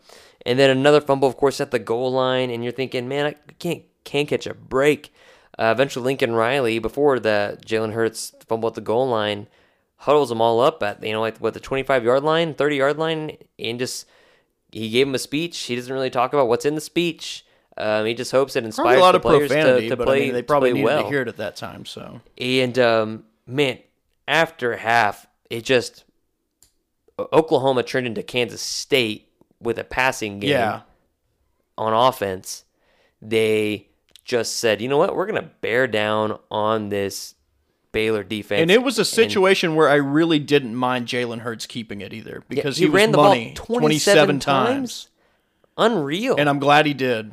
and 0.46 0.58
then 0.58 0.70
another 0.70 1.00
fumble, 1.00 1.28
of 1.28 1.36
course, 1.36 1.60
at 1.60 1.70
the 1.70 1.78
goal 1.78 2.12
line, 2.12 2.50
and 2.50 2.62
you're 2.62 2.72
thinking, 2.72 3.08
man, 3.08 3.26
I 3.26 3.34
can't 3.58 3.82
can't 4.04 4.28
catch 4.28 4.46
a 4.46 4.54
break. 4.54 5.12
Uh, 5.58 5.70
eventually, 5.74 6.04
Lincoln 6.04 6.34
Riley, 6.34 6.78
before 6.78 7.20
the 7.20 7.58
Jalen 7.64 7.92
Hurts 7.92 8.34
fumble 8.48 8.68
at 8.68 8.74
the 8.74 8.80
goal 8.80 9.08
line, 9.08 9.46
huddles 9.96 10.28
them 10.28 10.40
all 10.40 10.60
up 10.60 10.82
at 10.82 11.02
you 11.02 11.12
know 11.12 11.20
like 11.20 11.38
what 11.38 11.54
the 11.54 11.60
25 11.60 12.04
yard 12.04 12.22
line, 12.22 12.54
30 12.54 12.76
yard 12.76 12.98
line, 12.98 13.36
and 13.58 13.78
just 13.78 14.06
he 14.72 14.90
gave 14.90 15.06
him 15.06 15.14
a 15.14 15.18
speech. 15.18 15.58
He 15.58 15.76
doesn't 15.76 15.92
really 15.92 16.10
talk 16.10 16.32
about 16.32 16.48
what's 16.48 16.64
in 16.64 16.74
the 16.74 16.80
speech. 16.80 17.44
Um, 17.76 18.06
he 18.06 18.14
just 18.14 18.30
hopes 18.30 18.54
it 18.56 18.60
Probably 18.60 18.68
inspires 18.68 18.98
a 18.98 19.00
lot 19.00 19.12
the 19.12 19.16
of 19.16 19.22
players 19.22 19.48
profanity, 19.48 19.88
to, 19.88 19.96
to 19.96 20.04
play. 20.04 20.16
I 20.16 20.24
mean, 20.26 20.34
they 20.34 20.42
probably 20.42 20.72
needed 20.72 20.84
well. 20.84 21.02
to 21.02 21.08
hear 21.08 21.22
it 21.22 21.28
at 21.28 21.38
that 21.38 21.56
time. 21.56 21.84
So 21.84 22.20
And 22.38 22.78
um, 22.78 23.24
man, 23.46 23.78
after 24.26 24.76
half, 24.76 25.26
it 25.50 25.64
just 25.64 26.04
Oklahoma 27.18 27.82
turned 27.82 28.06
into 28.06 28.22
Kansas 28.22 28.62
State 28.62 29.30
with 29.60 29.78
a 29.78 29.84
passing 29.84 30.40
game 30.40 30.50
yeah, 30.50 30.80
on 31.78 31.92
offense. 31.92 32.64
They 33.22 33.88
just 34.24 34.56
said, 34.56 34.80
you 34.80 34.88
know 34.88 34.98
what, 34.98 35.14
we're 35.14 35.26
gonna 35.26 35.50
bear 35.60 35.86
down 35.86 36.38
on 36.50 36.88
this 36.88 37.34
Baylor 37.92 38.24
defense. 38.24 38.60
and 38.60 38.70
it 38.70 38.82
was 38.82 38.98
a 38.98 39.04
situation 39.04 39.76
where 39.76 39.88
I 39.88 39.94
really 39.94 40.40
didn't 40.40 40.74
mind 40.74 41.06
Jalen 41.06 41.40
Hurts 41.40 41.66
keeping 41.66 42.00
it 42.00 42.12
either 42.12 42.42
because 42.48 42.76
he 42.76 42.84
he, 42.84 42.90
was 42.90 42.94
ran 42.94 43.12
the 43.12 43.18
money 43.18 43.54
ball 43.56 43.78
27 43.78 44.40
times. 44.40 45.08
Unreal. 45.76 46.36
and 46.38 46.48
I'm 46.48 46.58
glad 46.58 46.86
he 46.86 46.94
did. 46.94 47.32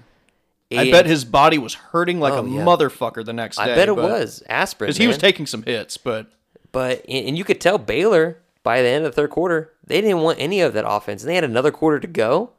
I 0.79 0.91
bet 0.91 1.05
his 1.05 1.25
body 1.25 1.57
was 1.57 1.73
hurting 1.73 2.19
like 2.19 2.33
Oh, 2.33 2.45
a 2.45 2.49
yeah. 2.49 2.63
motherfucker 2.65 3.23
the 3.25 3.33
next 3.33 3.57
day. 3.57 3.63
I 3.63 3.75
bet 3.75 3.87
it 3.89 3.95
was 3.95 4.43
aspirin. 4.49 4.87
because 4.87 4.97
he 4.97 5.07
was 5.07 5.17
taking 5.17 5.45
some 5.45 5.63
hits, 5.63 5.97
but 5.97 6.27
But 6.71 7.03
and 7.09 7.27
and 7.29 7.37
you 7.37 7.43
could 7.43 7.59
tell 7.61 7.77
Baylor 7.77 8.37
by 8.63 8.81
the 8.81 8.87
end 8.87 9.05
of 9.05 9.11
the 9.11 9.15
third 9.21 9.31
quarter, 9.31 9.73
they 9.85 9.99
didn't 10.01 10.19
want 10.21 10.39
any 10.39 10.61
of 10.61 10.73
that 10.73 10.87
offense. 10.87 11.23
And 11.23 11.29
they 11.29 11.35
had 11.35 11.43
another 11.43 11.71
quarter 11.71 11.99
to 11.99 12.07
go. 12.07 12.51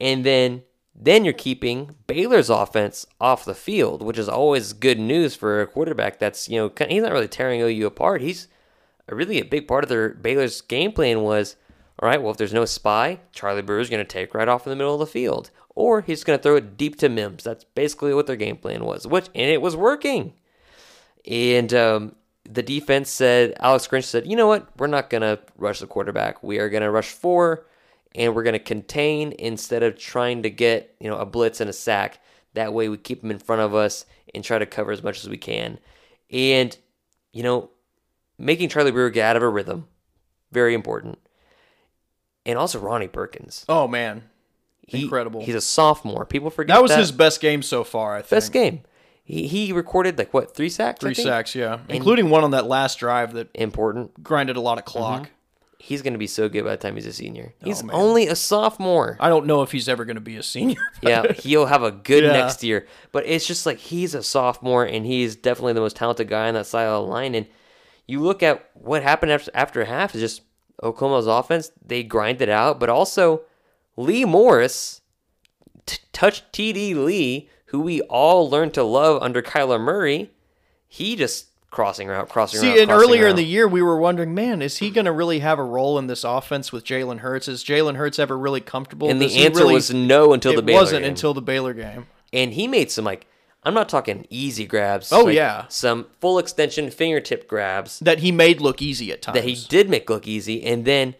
And 0.00 0.24
then 0.24 0.62
then 0.98 1.24
you're 1.24 1.34
keeping 1.34 1.94
Baylor's 2.06 2.48
offense 2.48 3.06
off 3.20 3.44
the 3.44 3.54
field, 3.54 4.00
which 4.02 4.18
is 4.18 4.28
always 4.30 4.72
good 4.72 4.98
news 4.98 5.34
for 5.34 5.60
a 5.60 5.66
quarterback 5.66 6.18
that's, 6.18 6.48
you 6.48 6.56
know, 6.58 6.72
he's 6.88 7.02
not 7.02 7.12
really 7.12 7.28
tearing 7.28 7.60
OU 7.60 7.86
apart. 7.86 8.22
He's 8.22 8.48
a 9.08 9.14
really 9.14 9.38
a 9.38 9.44
big 9.44 9.68
part 9.68 9.84
of 9.84 9.90
their 9.90 10.08
Baylor's 10.10 10.62
game 10.62 10.92
plan 10.92 11.20
was, 11.20 11.56
all 11.98 12.08
right, 12.08 12.20
well, 12.22 12.30
if 12.30 12.38
there's 12.38 12.54
no 12.54 12.64
spy, 12.64 13.20
Charlie 13.32 13.60
Brewer's 13.60 13.90
going 13.90 14.04
to 14.04 14.10
take 14.10 14.32
right 14.34 14.48
off 14.48 14.66
in 14.66 14.70
the 14.70 14.76
middle 14.76 14.94
of 14.94 15.00
the 15.00 15.06
field. 15.06 15.50
Or 15.76 16.00
he's 16.00 16.24
going 16.24 16.38
to 16.38 16.42
throw 16.42 16.56
it 16.56 16.76
deep 16.76 16.96
to 16.98 17.08
Mims. 17.08 17.44
That's 17.44 17.62
basically 17.62 18.12
what 18.14 18.26
their 18.26 18.34
game 18.34 18.56
plan 18.56 18.84
was, 18.84 19.06
which 19.06 19.26
and 19.34 19.50
it 19.50 19.62
was 19.62 19.76
working. 19.76 20.32
And 21.26 21.72
um, 21.74 22.16
the 22.44 22.62
defense 22.62 23.10
said, 23.10 23.54
Alex 23.60 23.86
Grinch 23.86 24.04
said, 24.04 24.26
you 24.26 24.36
know 24.36 24.46
what? 24.46 24.68
We're 24.78 24.86
not 24.86 25.10
going 25.10 25.22
to 25.22 25.38
rush 25.56 25.80
the 25.80 25.86
quarterback. 25.86 26.42
We 26.42 26.58
are 26.58 26.68
going 26.68 26.82
to 26.82 26.90
rush 26.90 27.10
four, 27.10 27.66
and 28.14 28.34
we're 28.34 28.42
going 28.42 28.54
to 28.54 28.58
contain 28.58 29.32
instead 29.38 29.82
of 29.82 29.98
trying 29.98 30.42
to 30.42 30.50
get 30.50 30.96
you 30.98 31.08
know 31.08 31.18
a 31.18 31.26
blitz 31.26 31.60
and 31.60 31.70
a 31.70 31.74
sack. 31.74 32.20
That 32.54 32.72
way, 32.72 32.88
we 32.88 32.96
keep 32.96 33.20
them 33.20 33.30
in 33.30 33.38
front 33.38 33.62
of 33.62 33.74
us 33.74 34.06
and 34.34 34.42
try 34.42 34.58
to 34.58 34.66
cover 34.66 34.90
as 34.90 35.02
much 35.02 35.22
as 35.22 35.28
we 35.28 35.36
can. 35.36 35.78
And 36.30 36.76
you 37.32 37.42
know, 37.42 37.70
making 38.38 38.70
Charlie 38.70 38.92
Brewer 38.92 39.10
get 39.10 39.26
out 39.28 39.36
of 39.36 39.42
a 39.42 39.48
rhythm, 39.48 39.88
very 40.52 40.72
important. 40.72 41.18
And 42.46 42.58
also 42.58 42.78
Ronnie 42.78 43.08
Perkins. 43.08 43.64
oh 43.68 43.86
man, 43.86 44.22
He- 44.86 45.02
incredible. 45.02 45.44
He's 45.44 45.54
a 45.54 45.60
sophomore. 45.60 46.24
People 46.24 46.50
forget 46.50 46.76
that 46.76 46.82
was 46.82 46.94
his 46.94 47.12
best 47.12 47.40
game 47.40 47.62
so 47.62 47.84
far. 47.84 48.16
I 48.16 48.22
think 48.22 48.30
best 48.30 48.52
game. 48.52 48.82
He, 49.24 49.48
he 49.48 49.72
recorded 49.72 50.18
like 50.18 50.32
what 50.32 50.54
three 50.54 50.68
sacks? 50.68 51.02
I 51.02 51.12
three 51.12 51.14
sacks, 51.14 51.54
yeah, 51.54 51.80
including 51.88 52.30
one 52.30 52.44
on 52.44 52.52
that 52.52 52.66
last 52.66 53.00
drive 53.00 53.32
that 53.32 53.48
Important. 53.54 54.22
grinded 54.22 54.56
a 54.56 54.60
lot 54.60 54.78
of 54.78 54.84
mm-hmm. 54.84 54.98
clock. 54.98 55.30
He's 55.78 56.02
going 56.02 56.14
to 56.14 56.18
be 56.18 56.26
so 56.26 56.48
good 56.48 56.64
by 56.64 56.70
the 56.70 56.76
time 56.78 56.94
he's 56.94 57.06
a 57.06 57.12
senior. 57.12 57.52
Oh, 57.62 57.66
he's 57.66 57.82
man. 57.82 57.94
only 57.94 58.28
a 58.28 58.34
sophomore. 58.36 59.16
I 59.20 59.28
don't 59.28 59.46
know 59.46 59.62
if 59.62 59.72
he's 59.72 59.88
ever 59.88 60.04
going 60.04 60.16
to 60.16 60.20
be 60.20 60.36
a 60.36 60.42
senior. 60.42 60.80
yeah, 61.02 61.32
he'll 61.32 61.66
have 61.66 61.82
a 61.82 61.90
good 61.92 62.24
Yeah. 62.24 62.32
next 62.32 62.62
year. 62.62 62.86
But 63.12 63.26
it's 63.26 63.46
just 63.46 63.66
like 63.66 63.78
he's 63.78 64.14
a 64.14 64.22
sophomore 64.22 64.84
and 64.84 65.04
he's 65.04 65.36
definitely 65.36 65.74
the 65.74 65.80
most 65.80 65.96
talented 65.96 66.28
guy 66.28 66.48
on 66.48 66.54
that 66.54 66.66
side 66.66 66.86
of 66.86 67.04
the 67.04 67.10
line. 67.10 67.34
And 67.34 67.46
you 68.06 68.20
look 68.20 68.42
at 68.42 68.70
what 68.74 69.02
happened 69.02 69.32
after 69.32 69.50
after 69.54 69.84
half 69.84 70.14
is 70.14 70.20
just 70.20 70.42
Oklahoma's 70.82 71.26
offense. 71.26 71.72
They 71.84 72.02
grinded 72.02 72.48
out, 72.48 72.80
but 72.80 72.88
also 72.88 73.42
Lee 73.96 74.24
Morris, 74.24 75.00
t- 75.86 75.98
touch 76.12 76.42
TD 76.52 76.94
Lee, 76.94 77.48
who 77.66 77.80
we 77.80 78.00
all 78.02 78.48
learned 78.48 78.74
to 78.74 78.82
love 78.82 79.22
under 79.22 79.42
Kyler 79.42 79.80
Murray. 79.80 80.30
He 80.88 81.16
just 81.16 81.46
crossing 81.70 82.08
route, 82.08 82.28
crossing 82.28 82.60
route. 82.62 82.76
See, 82.76 82.82
and 82.82 82.90
earlier 82.90 83.26
in 83.26 83.36
the 83.36 83.44
year, 83.44 83.66
we 83.68 83.82
were 83.82 83.98
wondering, 83.98 84.34
man, 84.34 84.62
is 84.62 84.78
he 84.78 84.90
going 84.90 85.04
to 85.04 85.12
really 85.12 85.40
have 85.40 85.58
a 85.58 85.64
role 85.64 85.98
in 85.98 86.06
this 86.06 86.24
offense 86.24 86.72
with 86.72 86.84
Jalen 86.84 87.18
Hurts? 87.18 87.48
Is 87.48 87.64
Jalen 87.64 87.96
Hurts 87.96 88.18
ever 88.18 88.36
really 88.38 88.60
comfortable? 88.60 89.08
and 89.10 89.20
the 89.20 89.26
Does 89.26 89.36
answer 89.36 89.60
really- 89.60 89.74
was 89.74 89.92
no 89.92 90.32
until 90.32 90.52
the 90.52 90.58
it 90.60 90.66
Baylor 90.66 90.80
wasn't 90.80 91.02
game. 91.02 91.10
until 91.10 91.34
the 91.34 91.42
Baylor 91.42 91.74
game. 91.74 92.06
and 92.32 92.52
he 92.54 92.66
made 92.68 92.90
some 92.90 93.04
like 93.04 93.26
I'm 93.62 93.74
not 93.74 93.88
talking 93.88 94.26
easy 94.30 94.64
grabs. 94.64 95.12
Oh, 95.12 95.24
like, 95.24 95.34
yeah. 95.34 95.64
some 95.68 96.06
full 96.20 96.38
extension 96.38 96.88
fingertip 96.88 97.48
grabs 97.48 97.98
That 97.98 98.20
he 98.20 98.30
made 98.30 98.60
look 98.60 98.80
easy 98.80 99.10
at 99.10 99.22
times. 99.22 99.34
that 99.34 99.42
he 99.44 99.56
did 99.68 99.90
make 99.90 100.08
look 100.08 100.28
easy, 100.28 100.62
and 100.62 100.84
then 100.84 101.16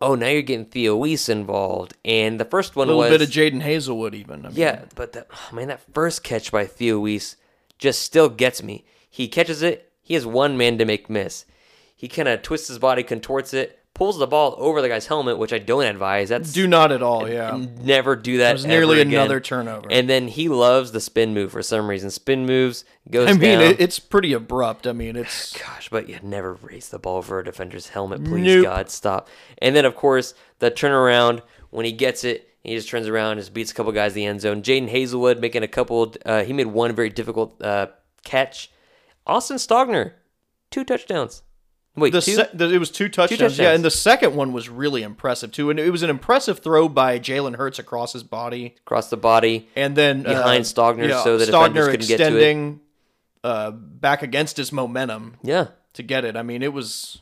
oh 0.00 0.14
now 0.14 0.28
you're 0.28 0.42
getting 0.42 0.66
Theo 0.66 0.96
Wease 0.96 1.28
involved, 1.28 1.94
and 2.04 2.38
the 2.38 2.44
first 2.44 2.76
one 2.76 2.88
a 2.88 2.90
little 2.90 3.10
was 3.10 3.10
bit 3.10 3.22
of 3.22 3.28
Jadon 3.28 3.62
Haselwood, 3.62 4.14
even. 4.14 4.46
I 4.46 4.48
mean, 4.48 4.56
yeah, 4.56 4.84
but 4.94 5.12
that 5.12 5.28
oh, 5.30 5.54
man 5.54 5.68
that 5.68 5.80
first 5.92 6.22
catch 6.22 6.52
by 6.52 6.66
Theo 6.66 6.98
Wease 6.98 7.36
just 7.78 8.02
still 8.02 8.28
gets 8.28 8.62
me. 8.62 8.84
He 9.08 9.28
catches 9.28 9.62
it, 9.62 9.92
he 10.02 10.14
has 10.14 10.26
one 10.26 10.56
man 10.56 10.78
to 10.78 10.84
make 10.84 11.10
miss. 11.10 11.44
He 11.94 12.08
kind 12.08 12.28
of 12.28 12.42
twists 12.42 12.68
his 12.68 12.78
body, 12.78 13.02
contorts 13.02 13.52
it, 13.52 13.77
pulls 13.98 14.16
the 14.16 14.26
ball 14.28 14.54
over 14.58 14.80
the 14.80 14.88
guy's 14.88 15.08
helmet, 15.08 15.38
which 15.38 15.52
I 15.52 15.58
don't 15.58 15.84
advise. 15.84 16.28
That's 16.28 16.52
do 16.52 16.68
not 16.68 16.92
at 16.92 17.02
all. 17.02 17.28
Yeah, 17.28 17.60
never 17.82 18.14
do 18.14 18.38
that. 18.38 18.50
it 18.50 18.52
was 18.54 18.64
nearly 18.64 19.00
another 19.00 19.40
turnover. 19.40 19.88
And 19.90 20.08
then 20.08 20.28
he 20.28 20.48
loves 20.48 20.92
the 20.92 21.00
spin 21.00 21.34
move 21.34 21.50
for 21.50 21.62
some 21.62 21.90
reason. 21.90 22.10
Spin 22.10 22.46
moves 22.46 22.84
goes 23.10 23.28
I 23.28 23.32
mean, 23.32 23.60
it, 23.60 23.80
it's 23.80 23.98
pretty 23.98 24.32
abrupt. 24.32 24.86
I 24.86 24.92
mean, 24.92 25.16
it's 25.16 25.52
Gosh, 25.58 25.88
but 25.88 26.08
you 26.08 26.18
never 26.22 26.54
raise 26.54 26.88
the 26.88 27.00
ball 27.00 27.16
over 27.16 27.40
a 27.40 27.44
defender's 27.44 27.88
helmet, 27.88 28.24
please, 28.24 28.44
Nope. 28.44 28.64
God, 28.64 28.88
stop. 28.88 29.28
And 29.60 29.74
then, 29.74 29.84
of 29.84 29.96
course, 29.96 30.32
the 30.60 30.70
turnaround 30.70 31.42
when 31.70 31.84
he 31.84 31.92
gets 31.92 32.22
it, 32.22 32.48
he 32.62 32.74
just 32.76 32.88
turns 32.88 33.08
around, 33.08 33.32
and 33.32 33.40
just 33.40 33.52
beats 33.52 33.72
a 33.72 33.74
couple 33.74 33.90
guys 33.92 34.12
in 34.12 34.16
the 34.16 34.26
end 34.26 34.40
zone. 34.40 34.62
Jadon 34.62 34.90
Haselwood 34.90 35.40
making 35.40 35.64
a 35.64 35.68
couple. 35.68 36.14
Uh, 36.24 36.44
he 36.44 36.52
made 36.52 36.68
one 36.68 36.94
very 36.94 37.10
difficult 37.10 37.60
uh, 37.60 37.88
catch. 38.24 38.70
Austin 39.26 39.56
Stogner, 39.56 40.12
two 40.70 40.84
touchdowns. 40.84 41.42
Wait, 42.00 42.12
the, 42.12 42.20
two? 42.20 42.34
se- 42.34 42.50
the 42.54 42.72
it 42.72 42.78
was 42.78 42.90
two 42.90 43.08
touchdowns. 43.08 43.38
touchdowns. 43.40 43.58
Yeah, 43.58 43.72
and 43.72 43.84
the 43.84 43.90
second 43.90 44.34
one 44.34 44.52
was 44.52 44.68
really 44.68 45.02
impressive 45.02 45.52
too. 45.52 45.70
And 45.70 45.78
it 45.78 45.90
was 45.90 46.02
an 46.02 46.10
impressive 46.10 46.60
throw 46.60 46.88
by 46.88 47.18
Jalen 47.18 47.56
Hurts 47.56 47.78
across 47.78 48.12
his 48.12 48.22
body, 48.22 48.74
across 48.86 49.10
the 49.10 49.16
body. 49.16 49.68
and 49.76 49.96
then 49.96 50.22
Behind 50.22 50.60
uh, 50.62 50.64
Stogner 50.64 51.08
yeah, 51.08 51.22
so 51.24 51.38
that 51.38 51.48
Stogner 51.48 51.90
couldn't 51.90 52.06
get 52.06 52.18
to 52.18 52.24
it. 52.24 52.26
extending 52.26 52.80
uh, 53.44 53.70
back 53.70 54.22
against 54.22 54.56
his 54.56 54.72
momentum 54.72 55.36
Yeah. 55.42 55.68
to 55.94 56.02
get 56.02 56.24
it. 56.24 56.36
I 56.36 56.42
mean, 56.42 56.62
it 56.62 56.72
was 56.72 57.20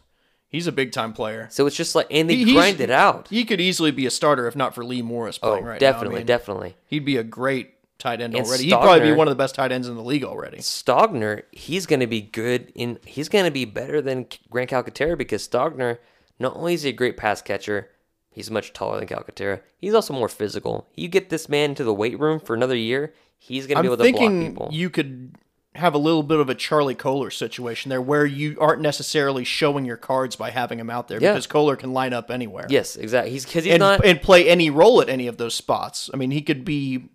he's 0.49 0.67
a 0.67 0.73
big 0.73 0.93
time 0.93 1.13
player. 1.13 1.49
So 1.51 1.67
it's 1.67 1.77
just 1.77 1.95
like, 1.95 2.07
and 2.11 2.29
they 2.31 2.37
He- 2.37 2.53
grind 2.55 2.81
it 2.81 2.91
out. 2.91 3.29
He 3.29 3.45
could 3.45 3.61
easily 3.61 3.91
be 3.91 4.07
a 4.07 4.11
starter 4.11 4.47
if 4.49 4.57
not 4.57 4.75
for 4.75 4.85
Lee 4.85 5.03
Morris 5.03 5.39
Oh, 5.43 5.51
playing 5.51 5.65
right 5.65 5.81
now. 5.81 5.89
I 5.89 5.93
definitely, 5.93 6.19
mean, 6.19 6.27
definitely. 6.27 6.77
He'd 6.87 7.05
be 7.05 7.17
a 7.19 7.23
great 7.25 7.75
tight 7.99 8.21
end 8.21 8.35
And 8.35 8.47
already. 8.47 8.65
He'd 8.65 8.73
probably 8.73 9.01
be 9.01 9.13
one 9.13 9.27
of 9.29 9.33
the 9.33 9.43
best 9.43 9.55
tight 9.55 9.73
ends 9.73 9.89
in 9.89 9.95
the 9.97 10.03
league 10.03 10.25
already. 10.25 10.59
Stogner, 10.59 11.43
he's 11.53 11.87
going 11.87 12.01
to 12.01 12.07
be 12.07 12.21
good 12.21 12.73
in. 12.75 12.99
He's 13.05 13.29
going 13.29 13.45
to 13.45 13.51
be 13.51 13.65
better 13.65 14.01
than 14.03 14.27
Grant 14.51 14.71
Calcaterra 14.71 15.17
because 15.17 15.47
Stogner, 15.47 15.99
not 16.39 16.57
only 16.57 16.75
is 16.75 16.83
he 16.83 16.91
a 16.91 16.93
great 16.93 17.17
pass 17.17 17.41
catcher, 17.43 17.91
he's 18.31 18.51
much 18.51 18.73
taller 18.73 18.99
than 18.99 19.09
Calcaterra. 19.09 19.61
He's 19.79 19.95
also 19.95 20.13
more 20.15 20.29
physical. 20.29 20.89
You 20.95 21.09
get 21.09 21.31
this 21.31 21.49
man 21.49 21.71
into 21.71 21.85
the 21.85 21.95
weight 21.95 22.19
room 22.19 22.41
for 22.41 22.55
another 22.55 22.77
year, 22.77 23.15
he's 23.39 23.67
going 23.67 23.77
to 23.77 23.83
be 23.83 23.87
able 23.89 23.97
to 23.97 24.03
block 24.11 24.21
thinking 24.21 24.51
people. 24.51 24.69
you 24.73 24.91
could 24.91 25.35
have 25.75 25.93
a 25.93 25.99
little 25.99 26.23
bit 26.23 26.41
of 26.41 26.49
a 26.49 26.55
Charlie 26.55 26.95
Kolar 26.95 27.31
situation 27.31 27.91
there, 27.91 28.01
where 28.01 28.25
you 28.25 28.57
aren't 28.59 28.81
necessarily 28.81 29.45
showing 29.45 29.85
your 29.85 29.99
cards 29.99 30.35
by 30.35 30.49
having 30.49 30.79
him 30.81 30.89
out 30.89 31.07
there 31.09 31.21
Yeah. 31.21 31.33
because 31.33 31.47
Kolar 31.47 31.77
can 31.77 31.93
line 31.93 32.15
up 32.15 32.31
anywhere. 32.31 32.67
Yes, 32.71 32.97
exactly. 32.97 33.33
He's 33.33 33.45
because 33.45 33.65
he's 33.65 33.75
and 33.75 33.81
not. 33.81 34.03
and 34.05 34.21
play 34.23 34.49
any 34.49 34.71
role 34.71 35.03
at 35.03 35.11
any 35.11 35.27
of 35.27 35.37
those 35.37 35.55
spots. 35.55 36.09
I 36.15 36.17
mean, 36.17 36.31
he 36.31 36.41
could 36.41 36.65
be 36.65 37.11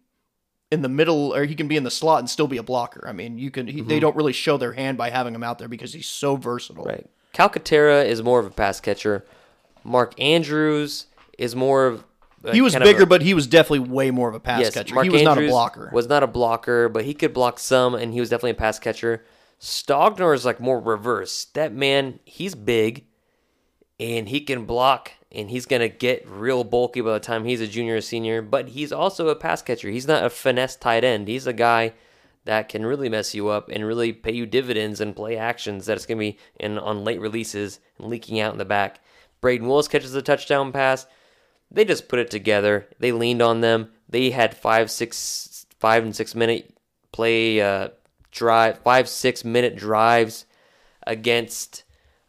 in 0.72 0.82
the 0.82 0.90
middle, 0.90 1.36
or 1.36 1.44
he 1.46 1.54
can 1.54 1.68
be 1.68 1.76
in 1.76 1.84
the 1.84 1.92
slot 1.92 2.20
and 2.20 2.30
still 2.30 2.48
be 2.48 2.58
a 2.58 2.64
blocker. 2.64 3.06
I 3.08 3.12
mean, 3.12 3.38
you 3.38 3.52
can. 3.52 3.68
He, 3.68 3.82
They 3.82 3.96
mm-hmm. 3.96 4.00
don't 4.00 4.16
really 4.16 4.34
show 4.34 4.58
their 4.58 4.74
hand 4.74 4.98
by 4.98 5.10
having 5.10 5.36
him 5.36 5.44
out 5.44 5.60
there 5.60 5.68
because 5.68 5.94
he's 5.94 6.08
so 6.08 6.38
versatile. 6.38 6.86
Right. 6.86 7.08
Calcaterra 7.34 8.06
is 8.06 8.24
more 8.24 8.40
of 8.40 8.46
a 8.46 8.50
pass 8.50 8.80
catcher. 8.80 9.26
Mark 9.84 10.20
Andrews 10.20 11.08
is 11.38 11.56
more 11.56 11.88
of. 11.88 12.04
a 12.44 12.54
He 12.54 12.62
was 12.62 12.76
of 12.76 12.82
a- 12.82 12.86
bigger, 12.86 13.06
but 13.06 13.22
he 13.22 13.34
was 13.34 13.48
definitely 13.48 13.80
way 13.90 14.12
more 14.12 14.30
of 14.30 14.36
a 14.36 14.40
pass 14.40 14.62
yes, 14.62 14.74
catcher. 14.74 14.96
Mark 14.96 15.06
he 15.06 15.10
was 15.10 15.22
not 15.24 15.38
a 15.38 15.48
blocker. 15.48 15.90
Was 15.94 16.08
not 16.08 16.24
a 16.24 16.28
blocker, 16.28 16.88
but 16.90 17.04
he 17.04 17.14
could 17.14 17.34
block 17.34 17.60
some, 17.60 17.94
and 17.94 18.14
he 18.14 18.20
was 18.20 18.30
definitely 18.30 18.52
a 18.52 18.56
pass 18.56 18.80
catcher. 18.80 19.24
Stogner 19.60 20.34
is 20.34 20.46
like 20.46 20.60
more 20.60 20.80
reverse. 20.80 21.46
That 21.54 21.74
man, 21.74 22.20
he's 22.26 22.56
big, 22.56 23.06
and 24.00 24.28
he 24.28 24.42
can 24.42 24.66
block, 24.66 25.12
and 25.34 25.50
he's 25.50 25.66
gonna 25.66 25.90
get 25.90 26.28
real 26.28 26.64
bulky 26.64 27.02
by 27.02 27.14
the 27.14 27.20
time 27.20 27.46
he's 27.46 27.62
a 27.62 27.68
junior 27.68 27.98
or 27.98 28.02
senior. 28.02 28.42
But 28.42 28.70
he's 28.70 28.92
also 28.92 29.30
a 29.30 29.36
pass 29.36 29.62
catcher. 29.62 29.90
He's 29.90 30.08
not 30.08 30.26
a 30.26 30.30
finesse 30.30 30.76
tight 30.76 31.04
end. 31.04 31.28
He's 31.28 31.48
a 31.48 31.54
guy 31.54 31.94
that 32.46 32.70
can 32.70 32.86
really 32.86 33.10
mess 33.10 33.36
you 33.36 33.50
up 33.50 33.70
and 33.70 33.86
really 33.86 34.14
pay 34.14 34.34
you 34.34 34.46
dividends 34.46 35.00
and 35.00 35.16
play 35.16 35.38
actions 35.38 35.86
that's 35.86 36.06
gonna 36.06 36.20
be 36.20 36.38
in 36.60 36.78
on 36.78 37.04
late 37.04 37.22
releases 37.22 37.80
and 37.98 38.08
leaking 38.08 38.40
out 38.40 38.54
in 38.54 38.58
the 38.58 38.66
back. 38.66 39.00
Brayden 39.42 39.68
Willis 39.68 39.88
catches 39.88 40.14
a 40.16 40.22
touchdown 40.22 40.72
pass 40.72 41.08
they 41.72 41.86
just 41.86 42.10
put 42.10 42.20
it 42.20 42.30
together. 42.30 42.88
They 43.00 43.12
leaned 43.12 43.42
on 43.42 43.62
them. 43.62 43.92
They 44.10 44.32
had 44.32 44.56
five, 44.56 44.92
six, 44.92 45.66
five 45.80 46.04
and 46.04 46.16
six 46.16 46.36
minute 46.36 46.76
play 47.14 47.62
uh, 47.62 47.90
drive, 48.30 48.80
five, 48.80 49.08
six 49.08 49.46
minute 49.46 49.78
drives 49.78 50.46
against. 51.08 51.84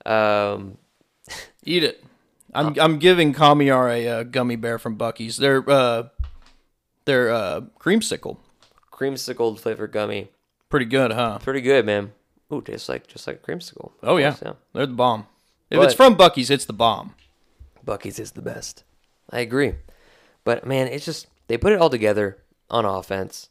Um, 0.06 0.78
Eat 1.64 1.84
it. 1.84 2.04
I'm 2.52 2.78
I'm 2.78 2.98
giving 2.98 3.32
Kamiar 3.34 3.90
a 3.90 4.08
uh, 4.08 4.22
gummy 4.24 4.56
bear 4.56 4.78
from 4.78 4.96
Buc-ee's. 4.96 5.36
They're 5.38 5.68
uh, 5.68 6.08
they're 7.04 7.30
uh, 7.32 7.60
creamsicle. 7.80 8.36
creamsicle 8.92 9.58
flavor 9.58 9.86
gummy, 9.86 10.28
Pretty 10.68 10.86
good, 10.86 11.12
huh? 11.12 11.38
pretty 11.38 11.60
good, 11.60 11.86
man. 11.86 12.12
Ooh, 12.52 12.60
tastes 12.60 12.88
like 12.88 13.06
just 13.06 13.26
like 13.26 13.42
creamsicle. 13.42 13.92
Oh 14.02 14.16
yeah, 14.18 14.36
yeah. 14.42 14.52
they're 14.74 14.86
the 14.86 14.92
bomb. 14.92 15.26
If 15.70 15.78
But- 15.78 15.84
it's 15.86 15.94
from 15.94 16.16
Buc-ee's, 16.16 16.50
it's 16.50 16.66
the 16.66 16.72
bomb. 16.74 17.14
Buc-ee's 17.86 18.18
is 18.18 18.32
the 18.32 18.42
best. 18.42 18.84
I 19.30 19.40
agree. 19.40 19.74
But 20.44 20.66
man, 20.66 20.88
it's 20.88 21.04
just 21.04 21.26
they 21.48 21.56
put 21.56 21.72
it 21.72 21.80
all 21.80 21.90
together 21.90 22.38
on 22.68 22.84
offense. 22.84 23.48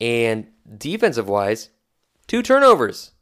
And 0.00 0.48
defensive 0.78 1.28
wise, 1.28 1.68
two 2.26 2.42
turnovers. 2.42 3.12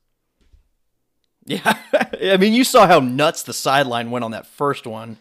Yeah, 1.51 1.77
I 2.23 2.37
mean, 2.37 2.53
you 2.53 2.63
saw 2.63 2.87
how 2.87 3.01
nuts 3.01 3.43
the 3.43 3.53
sideline 3.53 4.13
went 4.13 4.25
on 4.25 4.31
that 4.31 4.47
first 4.47 4.87
one. 4.87 5.19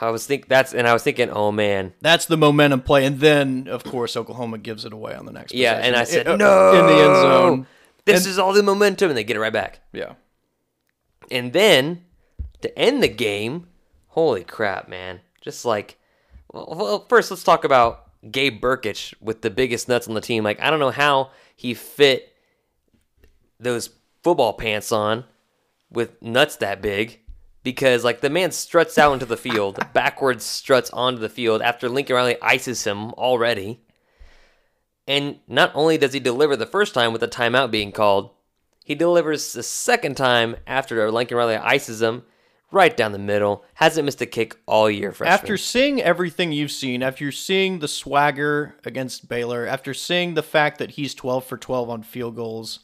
I 0.00 0.10
was 0.10 0.24
think 0.24 0.46
that's 0.46 0.72
and 0.72 0.86
I 0.86 0.92
was 0.92 1.02
thinking, 1.02 1.30
oh 1.30 1.50
man, 1.50 1.92
That's 2.00 2.26
the 2.26 2.36
momentum 2.36 2.80
play, 2.80 3.04
and 3.04 3.18
then 3.18 3.66
of 3.68 3.82
course 3.82 4.16
Oklahoma 4.16 4.58
gives 4.58 4.84
it 4.84 4.92
away 4.92 5.14
on 5.14 5.26
the 5.26 5.32
next. 5.32 5.52
One. 5.52 5.60
Yeah, 5.60 5.74
possession. 5.74 5.94
and 5.94 6.00
I 6.00 6.04
said, 6.04 6.28
Uh, 6.28 6.36
no, 6.36 6.78
in 6.78 6.86
the 6.86 7.02
end 7.02 7.16
zone. 7.16 7.66
This 8.04 8.26
is 8.26 8.38
all 8.38 8.52
the 8.52 8.62
momentum, 8.62 9.10
and 9.10 9.16
they 9.16 9.24
get 9.24 9.36
it 9.36 9.40
right 9.40 9.52
back. 9.52 9.80
Yeah, 9.92 10.12
And 11.30 11.52
then 11.52 12.04
to 12.60 12.78
end 12.78 13.02
the 13.02 13.08
game, 13.08 13.66
holy 14.08 14.44
crap, 14.44 14.88
man! 14.88 15.20
Just 15.40 15.64
like, 15.64 15.98
well, 16.52 16.66
well, 16.70 17.06
first 17.08 17.30
let's 17.30 17.42
talk 17.42 17.64
about 17.64 18.06
Gabe 18.30 18.62
Brkic 18.62 19.14
with 19.20 19.42
the 19.42 19.50
biggest 19.50 19.88
nuts 19.88 20.06
on 20.06 20.14
the 20.14 20.20
team. 20.20 20.44
Like, 20.44 20.60
I 20.60 20.70
don't 20.70 20.80
know 20.80 20.90
how 20.90 21.30
he 21.56 21.74
fit 21.74 22.32
those 23.58 23.90
football 24.22 24.52
pants 24.52 24.92
on 24.92 25.24
with 25.94 26.20
nuts 26.22 26.56
that 26.56 26.82
big. 26.82 27.20
Because 27.62 28.04
like 28.04 28.20
the 28.20 28.28
man 28.28 28.50
struts 28.50 28.98
out 28.98 29.14
into 29.14 29.24
the 29.24 29.38
field, 29.38 29.78
backwards 29.94 30.44
struts 30.44 30.90
onto 30.90 31.18
the 31.18 31.30
field 31.30 31.62
after 31.62 31.88
Lincoln 31.88 32.16
Riley 32.16 32.36
ices 32.42 32.84
him 32.84 33.12
already. 33.12 33.80
And 35.06 35.38
not 35.48 35.70
only 35.74 35.96
does 35.98 36.12
he 36.12 36.20
deliver 36.20 36.56
the 36.56 36.66
first 36.66 36.94
time 36.94 37.12
with 37.12 37.22
a 37.22 37.28
timeout 37.28 37.70
being 37.70 37.92
called, 37.92 38.30
he 38.84 38.94
delivers 38.94 39.52
the 39.52 39.62
second 39.62 40.16
time 40.16 40.56
after 40.66 41.10
Lincoln 41.10 41.38
Riley 41.38 41.56
ices 41.56 42.02
him 42.02 42.24
right 42.70 42.94
down 42.94 43.12
the 43.12 43.18
middle. 43.18 43.64
Hasn't 43.74 44.04
missed 44.04 44.20
a 44.20 44.26
kick 44.26 44.56
all 44.66 44.90
year, 44.90 45.12
freshman. 45.12 45.32
after 45.32 45.56
seeing 45.56 46.02
everything 46.02 46.52
you've 46.52 46.70
seen, 46.70 47.02
after 47.02 47.32
seeing 47.32 47.78
the 47.78 47.88
swagger 47.88 48.76
against 48.84 49.28
Baylor, 49.28 49.66
after 49.66 49.94
seeing 49.94 50.34
the 50.34 50.42
fact 50.42 50.78
that 50.78 50.92
he's 50.92 51.14
12 51.14 51.44
for 51.44 51.56
12 51.56 51.88
on 51.88 52.02
field 52.02 52.36
goals, 52.36 52.80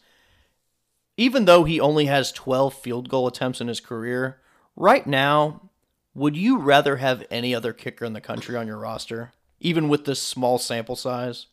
even 1.20 1.44
though 1.44 1.64
he 1.64 1.78
only 1.78 2.06
has 2.06 2.32
12 2.32 2.72
field 2.72 3.10
goal 3.10 3.26
attempts 3.26 3.60
in 3.60 3.68
his 3.68 3.78
career, 3.78 4.40
right 4.74 5.06
now, 5.06 5.68
would 6.14 6.34
you 6.34 6.56
rather 6.56 6.96
have 6.96 7.26
any 7.30 7.54
other 7.54 7.74
kicker 7.74 8.06
in 8.06 8.14
the 8.14 8.22
country 8.22 8.56
on 8.56 8.66
your 8.66 8.78
roster, 8.78 9.32
even 9.60 9.90
with 9.90 10.06
this 10.06 10.22
small 10.22 10.56
sample 10.56 10.96
size? 10.96 11.46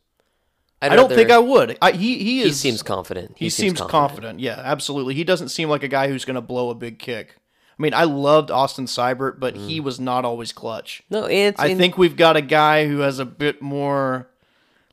I'd 0.82 0.94
I 0.94 0.96
don't 0.96 1.10
think 1.10 1.32
I 1.32 1.40
would. 1.40 1.78
I, 1.82 1.92
he 1.92 2.18
he 2.18 2.24
He 2.24 2.42
is. 2.44 2.58
seems 2.58 2.82
confident. 2.82 3.34
He, 3.36 3.50
seems, 3.50 3.82
confident. 3.82 4.40
Yeah, 4.40 4.62
absolutely. 4.64 5.16
He 5.16 5.26
doesn't 5.26 5.50
seem 5.50 5.68
like 5.68 5.84
a 5.84 5.90
guy 5.90 6.08
who's 6.08 6.24
going 6.24 6.36
to 6.36 6.42
blow 6.42 6.70
a 6.70 6.76
big 6.76 6.98
kick. 6.98 7.36
I 7.78 7.82
mean, 7.82 7.94
I 7.94 8.06
loved 8.06 8.52
Austin 8.52 8.86
Seibert, 8.86 9.38
but 9.38 9.58
he 9.58 9.82
mm. 9.82 9.84
was 9.84 10.00
not 10.00 10.24
always 10.24 10.54
clutch. 10.54 11.04
No, 11.10 11.26
it's, 11.26 11.60
I 11.60 11.76
think 11.76 11.98
we've 11.98 12.16
got 12.16 12.38
a 12.38 12.42
guy 12.42 12.88
who 12.88 13.00
has 13.00 13.20
a 13.20 13.26
bit 13.26 13.62
more 13.62 14.30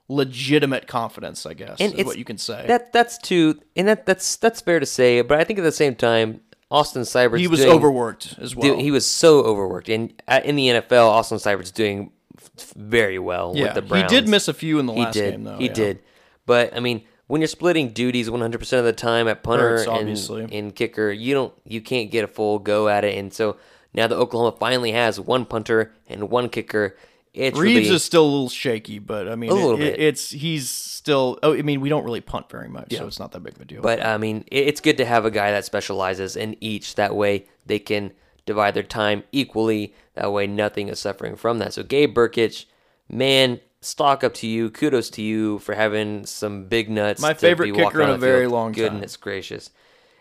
legitimate 0.08 0.86
confidence. 0.86 1.46
I 1.46 1.54
guess 1.54 1.76
and 1.80 1.94
is 1.94 2.04
what 2.04 2.18
you 2.18 2.24
can 2.24 2.38
say. 2.38 2.64
That 2.66 2.92
that's 2.92 3.18
too, 3.18 3.60
and 3.76 3.88
that 3.88 4.06
that's 4.06 4.36
that's 4.36 4.60
fair 4.60 4.80
to 4.80 4.86
say. 4.86 5.22
But 5.22 5.40
I 5.40 5.44
think 5.44 5.58
at 5.58 5.62
the 5.62 5.72
same 5.72 5.94
time, 5.94 6.40
Austin 6.70 7.02
Seibert's 7.02 7.40
he 7.40 7.48
was 7.48 7.60
doing, 7.60 7.72
overworked 7.72 8.36
as 8.40 8.54
well. 8.56 8.74
Dude, 8.74 8.80
he 8.80 8.90
was 8.90 9.06
so 9.06 9.40
overworked, 9.42 9.88
and 9.88 10.12
uh, 10.28 10.40
in 10.44 10.56
the 10.56 10.68
NFL, 10.68 11.06
Austin 11.08 11.38
Seibert's 11.38 11.70
doing 11.70 12.10
f- 12.36 12.72
very 12.76 13.18
well 13.18 13.52
yeah, 13.54 13.64
with 13.64 13.74
the 13.74 13.82
Browns. 13.82 14.10
he 14.10 14.20
did 14.20 14.28
miss 14.28 14.48
a 14.48 14.54
few 14.54 14.78
in 14.78 14.86
the 14.86 14.92
He 14.92 15.00
last 15.00 15.14
did. 15.14 15.30
game 15.32 15.44
though. 15.44 15.58
he 15.58 15.66
yeah. 15.66 15.72
did. 15.72 16.02
But 16.46 16.76
I 16.76 16.80
mean, 16.80 17.04
when 17.26 17.40
you're 17.40 17.48
splitting 17.48 17.90
duties 17.90 18.30
100 18.30 18.58
percent 18.58 18.80
of 18.80 18.84
the 18.86 18.92
time 18.92 19.28
at 19.28 19.42
punter 19.42 19.84
Hurts, 19.84 20.28
and, 20.28 20.52
and 20.52 20.74
kicker, 20.74 21.10
you 21.10 21.34
don't 21.34 21.54
you 21.64 21.80
can't 21.80 22.10
get 22.10 22.24
a 22.24 22.28
full 22.28 22.58
go 22.58 22.88
at 22.88 23.04
it. 23.04 23.16
And 23.16 23.32
so 23.32 23.56
now 23.94 24.06
that 24.06 24.16
Oklahoma 24.16 24.56
finally 24.58 24.92
has 24.92 25.20
one 25.20 25.44
punter 25.46 25.92
and 26.08 26.28
one 26.28 26.48
kicker, 26.48 26.96
it's 27.34 27.58
Reeves 27.58 27.80
really, 27.86 27.94
is 27.96 28.04
still 28.04 28.24
a 28.24 28.30
little 28.30 28.48
shaky, 28.48 28.98
but 29.00 29.28
I 29.28 29.34
mean, 29.34 29.50
A 29.50 29.54
little 29.54 29.74
it- 29.74 29.78
bit. 29.78 30.00
it's 30.00 30.30
he's 30.30 30.70
still. 30.70 31.38
Oh, 31.42 31.52
I 31.54 31.62
mean, 31.62 31.80
we 31.80 31.88
don't 31.88 32.04
really 32.04 32.20
punt 32.20 32.48
very 32.48 32.68
much, 32.68 32.94
so 32.94 33.06
it's 33.06 33.18
not 33.18 33.32
that 33.32 33.40
big 33.42 33.56
of 33.56 33.60
a 33.60 33.64
deal. 33.64 33.82
But 33.82 34.04
I 34.04 34.16
mean, 34.18 34.44
it- 34.50 34.68
it's 34.68 34.80
good 34.80 34.96
to 34.98 35.04
have 35.04 35.24
a 35.24 35.30
guy 35.30 35.50
that 35.50 35.64
specializes 35.64 36.36
in 36.36 36.56
each. 36.60 36.94
That 36.94 37.14
way, 37.14 37.46
they 37.66 37.78
can 37.80 38.12
divide 38.46 38.74
their 38.74 38.82
time 38.84 39.24
equally. 39.32 39.94
That 40.14 40.32
way, 40.32 40.46
nothing 40.46 40.88
is 40.88 40.98
suffering 41.00 41.34
from 41.36 41.58
that. 41.58 41.72
So, 41.74 41.82
Gabe 41.82 42.16
Brkic, 42.16 42.66
man, 43.08 43.58
stock 43.80 44.22
up 44.22 44.32
to 44.34 44.46
you. 44.46 44.70
Kudos 44.70 45.10
to 45.10 45.22
you 45.22 45.58
for 45.58 45.74
having 45.74 46.24
some 46.26 46.66
big 46.66 46.88
nuts. 46.88 47.20
My 47.20 47.32
to 47.32 47.38
favorite 47.38 47.72
be 47.72 47.78
kicker 47.78 48.00
in 48.02 48.10
a 48.10 48.16
very 48.16 48.42
field. 48.44 48.52
long 48.52 48.72
time. 48.72 48.84
Goodness 48.84 49.16
gracious! 49.16 49.70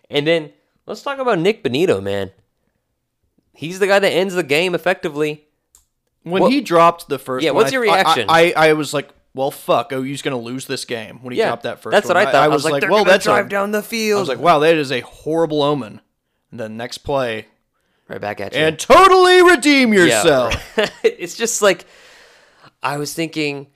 And 0.09 0.25
then 0.25 0.51
let's 0.87 1.03
talk 1.03 1.19
about 1.19 1.37
Nik 1.39 1.63
Bonitto, 1.63 2.01
man. 2.01 2.31
He's 3.53 3.77
the 3.79 3.87
guy 3.87 3.99
that 3.99 4.09
ends 4.09 4.33
the 4.33 4.41
game 4.43 4.73
effectively. 4.73 5.45
When 6.23 6.41
what- 6.43 6.51
he 6.51 6.61
dropped 6.61 7.09
the 7.09 7.19
first, 7.19 7.43
Yeah, 7.43 7.51
one, 7.51 7.63
what's 7.63 7.71
your 7.73 7.83
I- 7.83 7.93
reaction? 7.95 8.25
I, 8.29 8.53
I, 8.55 8.69
I 8.69 8.73
was 8.73 8.93
like, 8.93 9.09
well, 9.35 9.51
fuck, 9.51 9.91
oh, 9.91 10.03
OU's 10.03 10.21
going 10.21 10.37
to 10.37 10.43
lose 10.43 10.67
this 10.67 10.85
game 10.85 11.19
when 11.23 11.33
he 11.33 11.39
Yeah, 11.39 11.47
dropped 11.47 11.63
that 11.63 11.81
first. 11.81 11.91
that's 11.91 12.07
one. 12.07 12.15
what 12.17 12.27
I 12.27 12.31
thought. 12.31 12.43
I 12.43 12.47
was, 12.49 12.63
like, 12.63 12.81
they're 12.81 12.91
well, 12.91 13.03
that's 13.03 13.25
drive 13.25 13.47
a, 13.47 13.49
down 13.49 13.71
the 13.71 13.81
field. 13.81 14.17
I 14.17 14.19
was 14.21 14.29
like, 14.29 14.39
wow, 14.39 14.59
that 14.59 14.75
is 14.75 14.91
a 14.91 14.99
horrible 15.01 15.63
omen. 15.63 16.01
And 16.51 16.59
then 16.59 16.77
next 16.77 16.99
play, 16.99 17.47
right 18.07 18.21
back 18.21 18.39
at 18.39 18.53
you. 18.53 18.59
and 18.59 18.77
totally 18.77 19.41
redeem 19.41 19.91
yourself. 19.91 20.53
Yeah. 20.77 20.87
it's 21.03 21.35
just 21.35 21.61
like 21.63 21.85
I 22.83 22.97
was 22.97 23.13
thinking. 23.13 23.67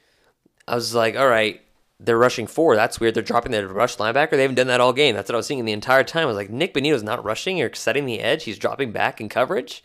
I 0.67 0.75
was 0.75 0.93
like, 0.93 1.15
all 1.17 1.27
right, 1.27 1.60
they're 1.99 2.17
rushing 2.19 2.45
four. 2.45 2.75
That's 2.75 2.99
weird. 2.99 3.15
They're 3.15 3.23
dropping 3.23 3.51
their 3.51 3.67
rush 3.67 3.97
linebacker. 3.97 4.31
They 4.31 4.41
haven't 4.43 4.55
done 4.55 4.67
that 4.67 4.79
all 4.81 4.93
game. 4.93 5.15
That's 5.15 5.27
what 5.29 5.33
I 5.33 5.38
was 5.38 5.47
thinking 5.47 5.65
the 5.65 5.71
entire 5.71 6.03
time. 6.03 6.23
I 6.23 6.25
was 6.27 6.36
like, 6.36 6.51
Nik 6.51 6.75
Bonitto's 6.75 7.01
not 7.03 7.23
rushing 7.23 7.60
or 7.62 7.73
setting 7.73 8.05
the 8.05 8.19
edge. 8.19 8.43
He's 8.43 8.60
dropping 8.60 8.91
back 8.91 9.19
in 9.19 9.27
coverage. 9.29 9.83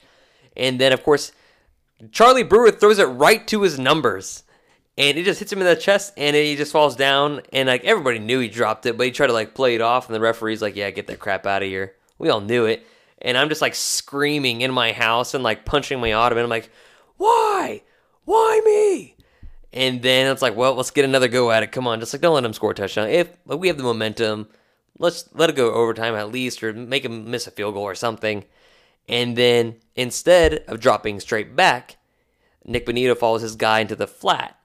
And 0.54 0.78
then, 0.78 0.92
of 0.92 1.02
course, 1.02 1.32
Charlie 2.10 2.42
Brewer 2.42 2.70
throws 2.70 2.98
it 2.98 3.04
right 3.04 3.46
to 3.48 3.62
his 3.62 3.78
numbers. 3.78 4.42
And 4.98 5.16
it 5.16 5.24
just 5.24 5.38
hits 5.38 5.50
him 5.50 5.60
in 5.60 5.66
the 5.66 5.74
chest, 5.74 6.12
and 6.18 6.36
he 6.36 6.54
just 6.54 6.70
falls 6.72 6.96
down. 6.96 7.40
And 7.50 7.66
like 7.66 7.82
everybody 7.84 8.18
knew 8.18 8.40
he 8.40 8.48
dropped 8.48 8.84
it, 8.84 8.98
but 8.98 9.06
he 9.06 9.12
tried 9.12 9.28
to 9.28 9.32
like 9.32 9.54
play 9.54 9.74
it 9.74 9.80
off, 9.80 10.06
and 10.06 10.14
the 10.14 10.20
referee's 10.20 10.60
like, 10.60 10.76
"Yeah, 10.76 10.90
get 10.90 11.06
that 11.06 11.18
crap 11.18 11.46
out 11.46 11.62
of 11.62 11.68
here." 11.68 11.94
We 12.18 12.28
all 12.28 12.42
knew 12.42 12.66
it, 12.66 12.86
and 13.22 13.38
I'm 13.38 13.48
just 13.48 13.62
like 13.62 13.74
screaming 13.74 14.60
in 14.60 14.70
my 14.70 14.92
house 14.92 15.32
and 15.32 15.42
like 15.42 15.64
punching 15.64 15.98
my 15.98 16.12
ottoman. 16.12 16.44
I'm 16.44 16.50
like, 16.50 16.70
"Why? 17.16 17.82
Why 18.26 18.60
me?" 18.66 19.16
And 19.72 20.02
then 20.02 20.30
it's 20.30 20.42
like, 20.42 20.56
"Well, 20.56 20.74
let's 20.74 20.90
get 20.90 21.06
another 21.06 21.28
go 21.28 21.50
at 21.50 21.62
it. 21.62 21.72
Come 21.72 21.86
on, 21.86 21.98
just 21.98 22.12
like 22.12 22.20
don't 22.20 22.34
let 22.34 22.44
him 22.44 22.52
score 22.52 22.72
a 22.72 22.74
touchdown. 22.74 23.08
If 23.08 23.30
we 23.46 23.68
have 23.68 23.78
the 23.78 23.82
momentum, 23.82 24.48
let's 24.98 25.26
let 25.32 25.48
it 25.48 25.56
go 25.56 25.72
overtime 25.72 26.14
at 26.14 26.30
least, 26.30 26.62
or 26.62 26.74
make 26.74 27.06
him 27.06 27.30
miss 27.30 27.46
a 27.46 27.50
field 27.50 27.72
goal 27.72 27.84
or 27.84 27.94
something." 27.94 28.44
And 29.08 29.36
then 29.36 29.76
instead 29.94 30.64
of 30.68 30.80
dropping 30.80 31.20
straight 31.20 31.54
back, 31.56 31.96
Nik 32.64 32.86
Bonitto 32.86 33.16
follows 33.16 33.42
his 33.42 33.56
guy 33.56 33.80
into 33.80 33.96
the 33.96 34.06
flat. 34.06 34.58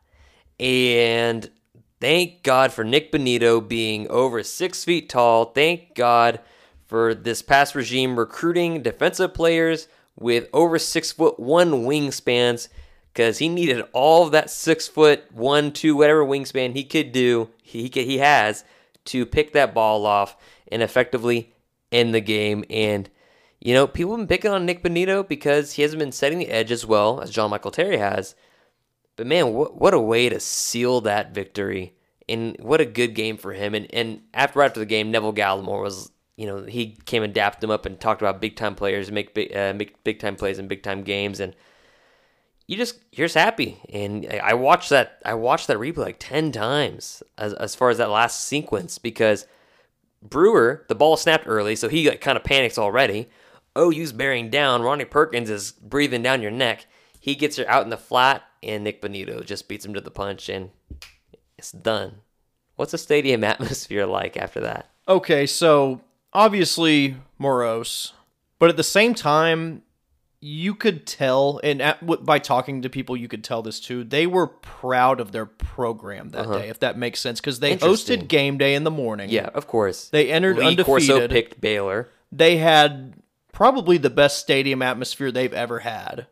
And 0.60 1.50
Thank 2.00 2.44
God 2.44 2.72
for 2.72 2.84
Nik 2.84 3.12
Bonitto 3.12 3.68
being 3.68 4.08
over 4.10 4.44
six 4.44 4.84
feet 4.84 5.10
tall. 5.10 5.46
Thank 5.46 5.96
God 5.96 6.40
for 6.86 7.16
this 7.16 7.42
past 7.42 7.74
regime 7.74 8.20
recruiting 8.20 8.84
defensive 8.84 9.34
players 9.34 9.88
with 10.16 10.48
over 10.54 10.78
six 10.78 11.12
foot 11.12 11.40
one 11.40 11.86
wingspans 11.86 12.68
because 13.12 13.40
he 13.40 13.50
needed 13.50 13.84
all 13.94 14.26
of 14.26 14.32
that 14.32 14.52
six 14.52 14.88
foot 14.88 15.24
one, 15.32 15.72
two, 15.72 15.96
whatever 15.96 16.24
wingspan 16.24 16.76
he 16.76 16.84
could 16.84 17.12
do, 17.12 17.50
he, 17.64 17.90
he 17.92 18.20
has 18.20 18.64
to 19.06 19.26
pick 19.26 19.54
that 19.54 19.74
ball 19.74 20.06
off 20.06 20.38
and 20.72 20.84
effectively 20.84 21.52
end 21.92 22.14
the 22.14 22.22
game. 22.22 22.64
And, 22.70 23.10
you 23.68 23.74
know, 23.74 23.86
people 23.86 24.14
have 24.14 24.20
been 24.20 24.28
picking 24.28 24.52
on 24.52 24.66
Nik 24.66 24.82
Bonitto 24.82 25.28
because 25.28 25.74
he 25.74 25.82
hasn't 25.82 26.00
been 26.00 26.14
setting 26.14 26.40
the 26.40 26.48
edge 26.48 26.72
as 26.72 26.86
well 26.86 27.20
as 27.20 27.30
John 27.30 27.50
Michael 27.50 27.70
Terry 27.70 27.98
has. 27.98 28.34
But 29.18 29.28
man, 29.28 29.54
what, 29.54 29.76
what 29.76 29.94
a 29.94 30.00
way 30.00 30.30
to 30.30 30.40
seal 30.40 31.02
that 31.02 31.34
victory. 31.34 31.94
And 32.30 32.56
what 32.62 32.80
a 32.80 32.86
good 32.86 33.14
game 33.14 33.36
for 33.36 33.52
him. 33.52 33.76
And, 33.76 33.94
and 33.94 34.22
after 34.34 34.62
after 34.62 34.80
the 34.80 34.86
game, 34.86 35.12
Neville 35.12 35.34
Gallimore 35.34 35.82
was, 35.82 36.10
you 36.38 36.48
know, 36.48 36.64
he 36.64 36.98
came 37.04 37.24
and 37.24 37.34
dapped 37.34 37.62
him 37.62 37.70
up 37.70 37.86
and 37.86 38.00
talked 38.00 38.22
about 38.22 38.40
big 38.40 38.56
time 38.56 38.74
players 38.74 39.12
make 39.12 39.34
big, 39.34 39.54
uh, 39.54 39.74
make 39.74 40.02
big 40.06 40.20
time 40.20 40.38
plays 40.38 40.60
in 40.60 40.70
big 40.70 40.82
time 40.82 41.04
games. 41.04 41.42
And 41.42 41.54
you 42.68 42.78
just 42.78 42.98
you're 43.12 43.28
just 43.28 43.36
happy. 43.36 43.82
And 43.90 44.28
I 44.42 44.54
watched 44.54 44.92
that 44.92 45.20
I 45.26 45.34
watched 45.34 45.68
that 45.68 45.76
replay 45.76 45.98
like 45.98 46.20
ten 46.20 46.54
times 46.54 47.22
as 47.38 47.52
as 47.52 47.76
far 47.76 47.90
as 47.90 47.98
that 47.98 48.12
last 48.12 48.46
sequence 48.46 48.98
because 48.98 49.46
Brewer 50.22 50.86
the 50.88 50.96
ball 50.96 51.18
snapped 51.18 51.48
early, 51.48 51.76
so 51.76 51.90
he 51.90 52.10
like, 52.10 52.22
kind 52.22 52.38
of 52.38 52.46
panics 52.46 52.78
already. 52.78 53.28
Oh, 53.78 53.92
OU's 53.92 54.12
bearing 54.12 54.50
down. 54.50 54.82
Ronnie 54.82 55.06
Perkins 55.06 55.50
is 55.50 55.72
breathing 55.72 56.24
down 56.24 56.42
your 56.42 56.52
neck. 56.52 56.88
He 57.20 57.36
gets 57.36 57.58
her 57.58 57.70
out 57.70 57.84
in 57.84 57.90
the 57.90 57.98
flat, 57.98 58.44
and 58.64 58.84
Nik 58.84 59.02
Bonitto 59.02 59.46
just 59.46 59.68
beats 59.68 59.86
him 59.86 59.94
to 59.94 60.02
the 60.02 60.12
punch, 60.12 60.50
and 60.50 60.72
it's 61.58 61.72
done. 61.72 62.20
What's 62.76 62.92
the 62.92 62.98
stadium 62.98 63.44
atmosphere 63.44 64.06
like 64.06 64.38
after 64.38 64.60
that? 64.62 64.90
Okay, 65.08 65.46
so 65.46 66.02
obviously 66.34 67.18
morose, 67.38 68.14
but 68.60 68.70
at 68.70 68.78
the 68.78 68.84
same 68.84 69.14
time, 69.14 69.84
you 70.40 70.76
could 70.76 71.08
tell, 71.08 71.60
and 71.64 71.82
at, 71.82 72.26
by 72.26 72.40
talking 72.40 72.82
to 72.84 72.90
people, 72.90 73.18
you 73.18 73.28
could 73.28 73.44
tell 73.44 73.62
this 73.62 73.80
too. 73.80 74.04
They 74.04 74.28
were 74.28 74.48
proud 74.48 75.20
of 75.20 75.32
their 75.32 75.46
program 75.46 76.30
that 76.30 76.42
uh-huh. 76.42 76.60
day, 76.60 76.70
if 76.70 76.80
that 76.80 76.98
makes 76.98 77.20
sense, 77.20 77.40
because 77.40 77.60
they 77.60 77.78
hosted 77.78 78.28
game 78.28 78.58
day 78.58 78.76
in 78.76 78.84
the 78.84 78.92
morning. 78.92 79.30
Yeah, 79.30 79.50
of 79.54 79.68
course. 79.68 80.10
They 80.10 80.32
entered 80.32 80.58
Lee 80.58 80.76
Corso 80.76 81.16
undefeated. 81.16 81.32
picked 81.32 81.62
Baylor. 81.62 82.10
They 82.32 82.58
had 82.58 83.16
probably 83.58 83.98
the 83.98 84.10
best 84.12 84.38
stadium 84.38 84.84
atmosphere 84.84 85.32
they've 85.32 85.52
ever 85.52 85.80
had. 85.80 86.28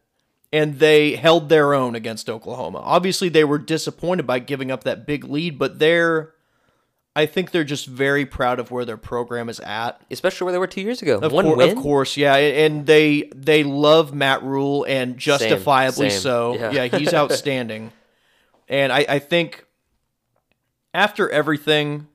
And 0.53 0.77
they 0.77 1.15
held 1.15 1.49
their 1.49 1.73
own 1.73 1.95
against 1.95 2.29
Oklahoma. 2.29 2.77
Obviously, 2.77 3.29
they 3.29 3.43
were 3.43 3.57
disappointed 3.57 4.27
by 4.27 4.38
giving 4.38 4.69
up 4.69 4.83
that 4.83 5.07
big 5.07 5.23
lead, 5.23 5.57
but 5.57 5.79
they're, 5.79 6.33
I 7.15 7.25
think 7.25 7.49
they're 7.49 7.63
just 7.63 7.88
very 7.88 8.27
proud 8.27 8.59
of 8.59 8.69
where 8.69 8.85
their 8.85 8.95
program 8.95 9.49
is 9.49 9.59
at. 9.61 9.99
especially 10.11 10.45
where 10.45 10.51
they 10.51 10.59
were 10.59 10.67
two 10.67 10.81
years 10.81 11.01
ago. 11.01 11.17
Of, 11.17 11.31
One 11.31 11.45
cour- 11.45 11.57
win. 11.57 11.75
of 11.75 11.81
course, 11.83 12.15
yeah, 12.15 12.35
and 12.35 12.85
they 12.85 13.31
they 13.35 13.63
love 13.63 14.13
Matt 14.13 14.43
Rhule 14.43 14.85
and 14.88 15.17
justifiably 15.17 16.11
same, 16.11 16.19
so. 16.21 16.53
yeah. 16.53 16.71
Yeah. 16.83 16.97
he's 16.99 17.11
outstanding, 17.21 17.91
and 18.69 18.93
I, 18.93 19.03
I 19.09 19.17
think 19.19 19.65
after 20.93 21.27
everything 21.27 22.05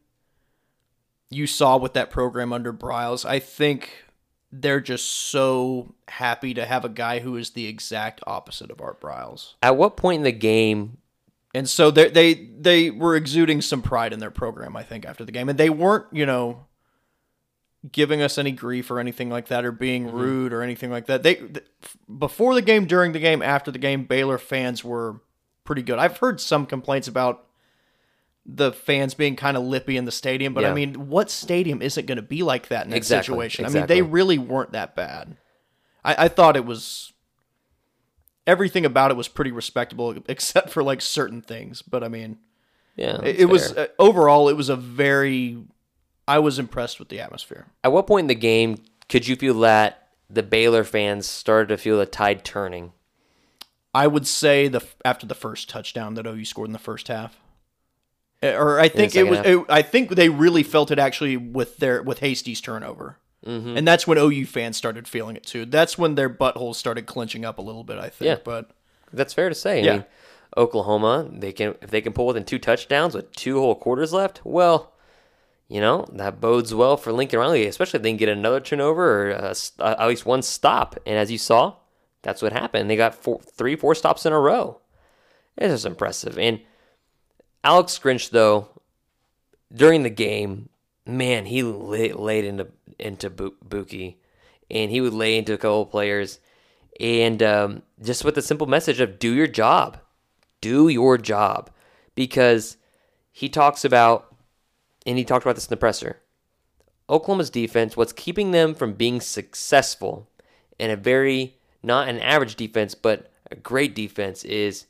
you 1.30 1.48
saw 1.48 1.76
with 1.78 1.94
that 1.94 2.10
program 2.10 2.52
under 2.52 2.72
Briles, 2.72 3.24
I 3.28 3.40
think 3.40 4.04
they're 4.52 4.80
just 4.80 5.06
so 5.06 5.94
happy 6.08 6.54
to 6.54 6.66
have 6.66 6.84
a 6.84 6.88
guy 6.88 7.20
who 7.20 7.36
is 7.36 7.50
the 7.50 7.66
exact 7.66 8.20
opposite 8.26 8.70
of 8.70 8.80
Art 8.80 9.00
Briles. 9.00 9.54
At 9.62 9.76
what 9.76 9.96
point 9.96 10.18
in 10.18 10.24
the 10.24 10.32
game? 10.32 10.98
and 11.54 11.68
so 11.68 11.90
they 11.90 12.08
they 12.10 12.34
they 12.34 12.90
were 12.90 13.16
exuding 13.16 13.60
some 13.60 13.82
pride 13.82 14.12
in 14.12 14.18
their 14.20 14.30
program. 14.30 14.76
I 14.76 14.82
think 14.84 15.04
after 15.04 15.24
the 15.24 15.32
game, 15.32 15.48
and 15.48 15.58
they 15.58 15.70
weren't 15.70 16.06
you 16.12 16.24
know 16.26 16.66
giving 17.92 18.20
us 18.22 18.36
any 18.38 18.52
grief 18.52 18.90
or 18.90 19.00
anything 19.00 19.30
like 19.30 19.48
that 19.48 19.64
or 19.64 19.72
being 19.72 20.06
Mm-hmm. 20.06 20.16
rude 20.16 20.52
or 20.52 20.62
anything 20.62 20.90
like 20.90 21.06
that. 21.06 21.22
They 21.22 21.34
th- 21.36 21.64
before 22.18 22.54
the 22.54 22.62
game, 22.62 22.84
during 22.86 23.12
the 23.12 23.18
game, 23.18 23.42
after 23.42 23.70
the 23.70 23.78
game, 23.78 24.04
Baylor 24.04 24.36
fans 24.38 24.84
were 24.84 25.20
pretty 25.64 25.82
good. 25.82 25.98
I've 25.98 26.18
heard 26.18 26.40
some 26.40 26.66
complaints 26.66 27.08
about 27.08 27.46
the 28.46 28.72
fans 28.72 29.14
being 29.14 29.36
kind 29.36 29.56
of 29.56 29.62
lippy 29.62 29.96
in 29.96 30.04
the 30.04 30.12
stadium, 30.12 30.54
but 30.54 30.64
I 30.64 30.72
mean, 30.72 31.08
what 31.08 31.30
stadium 31.30 31.82
isn't 31.82 32.06
going 32.06 32.16
to 32.16 32.22
be 32.22 32.42
like 32.42 32.68
that 32.68 32.84
in 32.84 32.90
that 32.90 32.96
Exactly, 32.96 33.34
situation? 33.34 33.66
I 33.66 33.68
mean, 33.68 33.86
they 33.86 34.02
really 34.02 34.38
weren't 34.38 34.72
that 34.72 34.96
bad. 34.96 35.36
I, 36.04 36.24
I 36.24 36.28
thought 36.28 36.56
it 36.56 36.64
was 36.64 37.12
everything 38.46 38.84
about 38.84 39.10
it 39.10 39.16
was 39.16 39.28
pretty 39.28 39.52
respectable, 39.52 40.16
except 40.28 40.70
for 40.70 40.82
like 40.82 41.00
certain 41.00 41.42
things. 41.42 41.82
But 41.82 42.02
I 42.02 42.08
mean, 42.08 42.38
Yeah, 42.96 43.20
it, 43.22 43.40
it 43.40 43.44
was 43.46 43.72
uh, 43.72 43.88
overall, 43.98 44.48
it 44.48 44.56
was 44.56 44.68
a 44.68 44.76
very. 44.76 45.58
I 46.26 46.38
was 46.38 46.58
impressed 46.58 46.98
with 46.98 47.08
the 47.08 47.20
atmosphere. 47.20 47.66
At 47.82 47.92
what 47.92 48.06
point 48.06 48.24
in 48.24 48.28
the 48.28 48.34
game 48.36 48.78
could 49.08 49.26
you 49.26 49.34
feel 49.36 49.58
that 49.60 50.08
the 50.28 50.44
Baylor 50.44 50.84
fans 50.84 51.26
started 51.26 51.68
to 51.68 51.76
feel 51.76 51.98
the 51.98 52.06
tide 52.06 52.44
turning? 52.44 52.92
I 53.92 54.06
would 54.06 54.26
say 54.26 54.68
the 54.68 54.80
after 55.04 55.26
the 55.26 55.34
first 55.34 55.68
touchdown 55.68 56.14
that 56.14 56.26
OU 56.26 56.44
scored 56.44 56.68
in 56.68 56.72
the 56.72 56.78
first 56.78 57.08
half, 57.08 57.36
or 58.42 58.80
I 58.80 58.88
think 58.88 59.14
it 59.16 59.24
was. 59.24 59.38
It, 59.40 59.64
I 59.68 59.82
think 59.82 60.10
they 60.10 60.28
really 60.28 60.62
felt 60.62 60.90
it 60.90 60.98
actually 60.98 61.36
with 61.36 61.76
their 61.78 62.02
with 62.02 62.20
Hasty's 62.20 62.60
turnover, 62.60 63.18
Mm-hmm. 63.46 63.76
and 63.76 63.88
that's 63.88 64.06
when 64.06 64.18
OU 64.18 64.46
fans 64.46 64.76
started 64.76 65.08
feeling 65.08 65.36
it 65.36 65.44
too. 65.44 65.64
That's 65.64 65.96
when 65.98 66.14
their 66.14 66.28
buttholes 66.30 66.74
started 66.76 67.06
clenching 67.06 67.44
up 67.44 67.58
a 67.58 67.62
little 67.62 67.84
bit. 67.84 67.98
I 67.98 68.08
think, 68.10 68.26
Yeah. 68.28 68.36
but 68.44 68.70
That's 69.12 69.32
fair 69.34 69.48
to 69.48 69.54
say. 69.54 69.80
I 69.80 69.84
Yeah. 69.84 69.92
mean, 69.92 70.04
Oklahoma, 70.56 71.28
they 71.32 71.52
can 71.52 71.74
if 71.82 71.90
they 71.90 72.00
can 72.00 72.12
pull 72.12 72.26
within 72.26 72.44
two 72.44 72.58
touchdowns 72.58 73.14
with 73.14 73.30
two 73.32 73.58
whole 73.58 73.74
quarters 73.74 74.12
left. 74.12 74.40
Well, 74.44 74.92
you 75.68 75.80
know 75.80 76.06
that 76.12 76.40
bodes 76.40 76.74
well 76.74 76.96
for 76.96 77.12
Lincoln 77.12 77.38
Riley, 77.38 77.66
especially 77.66 77.98
if 77.98 78.02
they 78.02 78.10
can 78.10 78.16
get 78.16 78.28
another 78.28 78.60
turnover 78.60 79.30
or 79.30 79.34
uh, 79.34 79.50
s- 79.50 79.72
uh, 79.78 79.94
at 79.98 80.08
least 80.08 80.26
one 80.26 80.42
stop. 80.42 80.98
And 81.06 81.16
as 81.16 81.30
you 81.30 81.38
saw, 81.38 81.74
that's 82.22 82.42
what 82.42 82.52
happened. 82.52 82.90
They 82.90 82.96
got 82.96 83.14
four, 83.14 83.40
three, 83.40 83.76
four 83.76 83.94
stops 83.94 84.26
in 84.26 84.32
a 84.32 84.40
row. 84.40 84.80
It's 85.56 85.72
just 85.72 85.86
impressive. 85.86 86.38
And 86.38 86.60
Alex 87.62 87.98
Grinch, 87.98 88.30
though, 88.30 88.68
during 89.72 90.02
the 90.02 90.10
game, 90.10 90.68
man, 91.06 91.46
he 91.46 91.62
lay, 91.62 92.12
laid 92.12 92.44
into 92.44 92.68
into 92.98 93.30
Buki, 93.30 94.16
and 94.70 94.90
he 94.90 95.00
would 95.00 95.12
lay 95.12 95.36
into 95.36 95.52
a 95.52 95.58
couple 95.58 95.86
players, 95.86 96.40
and 96.98 97.42
um, 97.42 97.82
just 98.02 98.24
with 98.24 98.34
the 98.34 98.42
simple 98.42 98.66
message 98.66 99.00
of 99.00 99.18
do 99.18 99.32
your 99.32 99.46
job, 99.46 99.98
do 100.60 100.88
your 100.88 101.18
job, 101.18 101.70
because 102.14 102.76
he 103.32 103.48
talks 103.48 103.84
about, 103.84 104.34
and 105.06 105.18
he 105.18 105.24
talked 105.24 105.44
about 105.44 105.54
this 105.54 105.66
in 105.66 105.70
the 105.70 105.76
presser. 105.76 106.20
Oklahoma's 107.08 107.50
defense, 107.50 107.96
what's 107.96 108.12
keeping 108.12 108.52
them 108.52 108.74
from 108.74 108.92
being 108.92 109.20
successful 109.20 110.28
and 110.78 110.92
a 110.92 110.96
very 110.96 111.56
not 111.82 112.08
an 112.08 112.20
average 112.20 112.56
defense, 112.56 112.94
but 112.94 113.30
a 113.50 113.56
great 113.56 113.94
defense 113.94 114.44
is 114.44 114.86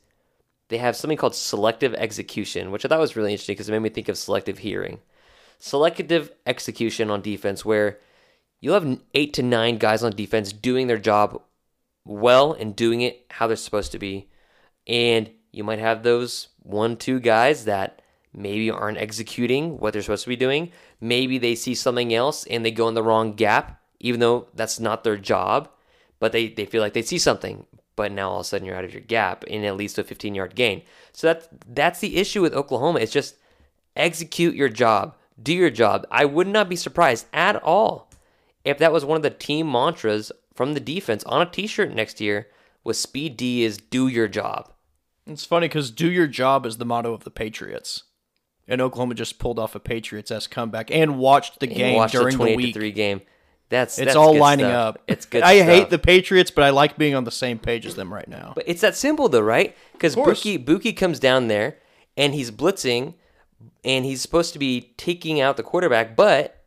they 0.71 0.77
have 0.77 0.95
something 0.95 1.17
called 1.17 1.35
selective 1.35 1.93
execution, 1.95 2.71
which 2.71 2.85
I 2.85 2.87
thought 2.87 2.99
was 2.99 3.17
really 3.17 3.33
interesting 3.33 3.55
because 3.55 3.67
it 3.67 3.73
made 3.73 3.79
me 3.79 3.89
think 3.89 4.07
of 4.07 4.17
selective 4.17 4.59
hearing. 4.59 4.99
Selective 5.59 6.31
execution 6.47 7.11
on 7.11 7.21
defense, 7.21 7.65
where 7.65 7.99
you'll 8.61 8.79
have 8.79 8.99
eight 9.13 9.33
to 9.33 9.43
nine 9.43 9.77
guys 9.77 10.01
on 10.01 10.15
defense 10.15 10.53
doing 10.53 10.87
their 10.87 10.97
job 10.97 11.41
well 12.05 12.53
and 12.53 12.73
doing 12.73 13.01
it 13.01 13.25
how 13.31 13.47
they're 13.47 13.57
supposed 13.57 13.91
to 13.91 13.99
be. 13.99 14.29
And 14.87 15.29
you 15.51 15.65
might 15.65 15.79
have 15.79 16.03
those 16.03 16.47
one, 16.63 16.95
two 16.95 17.19
guys 17.19 17.65
that 17.65 18.01
maybe 18.33 18.71
aren't 18.71 18.97
executing 18.97 19.77
what 19.77 19.91
they're 19.91 20.01
supposed 20.01 20.23
to 20.23 20.29
be 20.29 20.37
doing. 20.37 20.71
Maybe 21.01 21.37
they 21.37 21.55
see 21.55 21.75
something 21.75 22.13
else 22.13 22.45
and 22.47 22.63
they 22.63 22.71
go 22.71 22.87
in 22.87 22.93
the 22.93 23.03
wrong 23.03 23.33
gap, 23.33 23.81
even 23.99 24.21
though 24.21 24.47
that's 24.55 24.79
not 24.79 25.03
their 25.03 25.17
job. 25.17 25.69
But 26.19 26.31
they, 26.31 26.47
they 26.47 26.65
feel 26.65 26.81
like 26.81 26.93
they 26.93 27.01
see 27.01 27.17
something. 27.17 27.65
But 27.95 28.11
now 28.11 28.29
all 28.31 28.39
of 28.39 28.41
a 28.41 28.43
sudden 28.45 28.65
you're 28.65 28.75
out 28.75 28.85
of 28.85 28.93
your 28.93 29.01
gap 29.01 29.43
and 29.49 29.63
it 29.65 29.73
leads 29.73 29.93
to 29.93 30.01
a 30.01 30.03
15 30.05 30.33
yard 30.35 30.55
gain. 30.55 30.81
So 31.13 31.27
that's 31.27 31.47
that's 31.67 31.99
the 31.99 32.17
issue 32.17 32.41
with 32.41 32.53
Oklahoma. 32.53 32.99
It's 32.99 33.11
just 33.11 33.35
execute 33.95 34.55
your 34.55 34.69
job, 34.69 35.15
do 35.41 35.53
your 35.53 35.69
job. 35.69 36.07
I 36.09 36.25
would 36.25 36.47
not 36.47 36.69
be 36.69 36.75
surprised 36.75 37.25
at 37.33 37.61
all 37.63 38.09
if 38.63 38.77
that 38.77 38.93
was 38.93 39.03
one 39.05 39.17
of 39.17 39.23
the 39.23 39.29
team 39.29 39.71
mantras 39.71 40.31
from 40.53 40.73
the 40.73 40.79
defense 40.79 41.23
on 41.25 41.41
a 41.41 41.45
t-shirt 41.49 41.93
next 41.93 42.21
year 42.21 42.47
with 42.83 42.95
speed 42.97 43.37
D 43.37 43.63
is 43.63 43.77
do 43.77 44.07
your 44.07 44.27
job. 44.27 44.71
it's 45.27 45.45
funny 45.45 45.67
because 45.67 45.91
"Do 45.91 46.09
your 46.09 46.27
job" 46.27 46.65
is 46.65 46.77
the 46.77 46.85
motto 46.85 47.13
of 47.13 47.23
the 47.23 47.29
Patriots, 47.31 48.03
and 48.67 48.81
Oklahoma 48.81 49.13
just 49.15 49.37
pulled 49.39 49.59
off 49.59 49.75
a 49.75 49.79
Patriots-esque 49.79 50.49
comeback 50.49 50.89
and 50.91 51.19
watched 51.19 51.59
the 51.59 51.67
And 51.67 51.75
game 51.75 51.95
watch 51.97 52.11
during 52.13 52.37
the 52.37 52.43
the 52.45 52.53
28 52.55 52.57
week. 52.57 52.73
to 52.73 52.79
3 52.79 52.91
game. 52.91 53.21
That's 53.71 53.97
It's 53.97 54.05
that's 54.05 54.15
all 54.15 54.35
lining 54.37 54.65
stuff. 54.67 54.95
up. 54.97 55.03
It's 55.07 55.25
good 55.25 55.41
I 55.41 55.55
stuff. 55.57 55.67
hate 55.67 55.89
the 55.89 55.97
Patriots, 55.97 56.51
but 56.51 56.63
I 56.63 56.69
like 56.69 56.97
being 56.97 57.15
on 57.15 57.23
the 57.23 57.31
same 57.31 57.57
page 57.57 57.85
as 57.87 57.95
them 57.95 58.13
right 58.13 58.27
now. 58.27 58.51
But 58.55 58.65
it's 58.67 58.81
that 58.81 58.95
simple 58.95 59.27
though, 59.29 59.39
right? 59.41 59.75
Because 59.93 60.15
Buki 60.15 60.63
Buki 60.63 60.95
comes 60.95 61.19
down 61.19 61.47
there 61.47 61.77
and 62.15 62.35
he's 62.35 62.51
blitzing, 62.51 63.15
and 63.83 64.05
he's 64.05 64.21
supposed 64.21 64.53
to 64.53 64.59
be 64.59 64.93
taking 64.97 65.41
out 65.41 65.57
the 65.57 65.63
quarterback. 65.63 66.15
But 66.15 66.63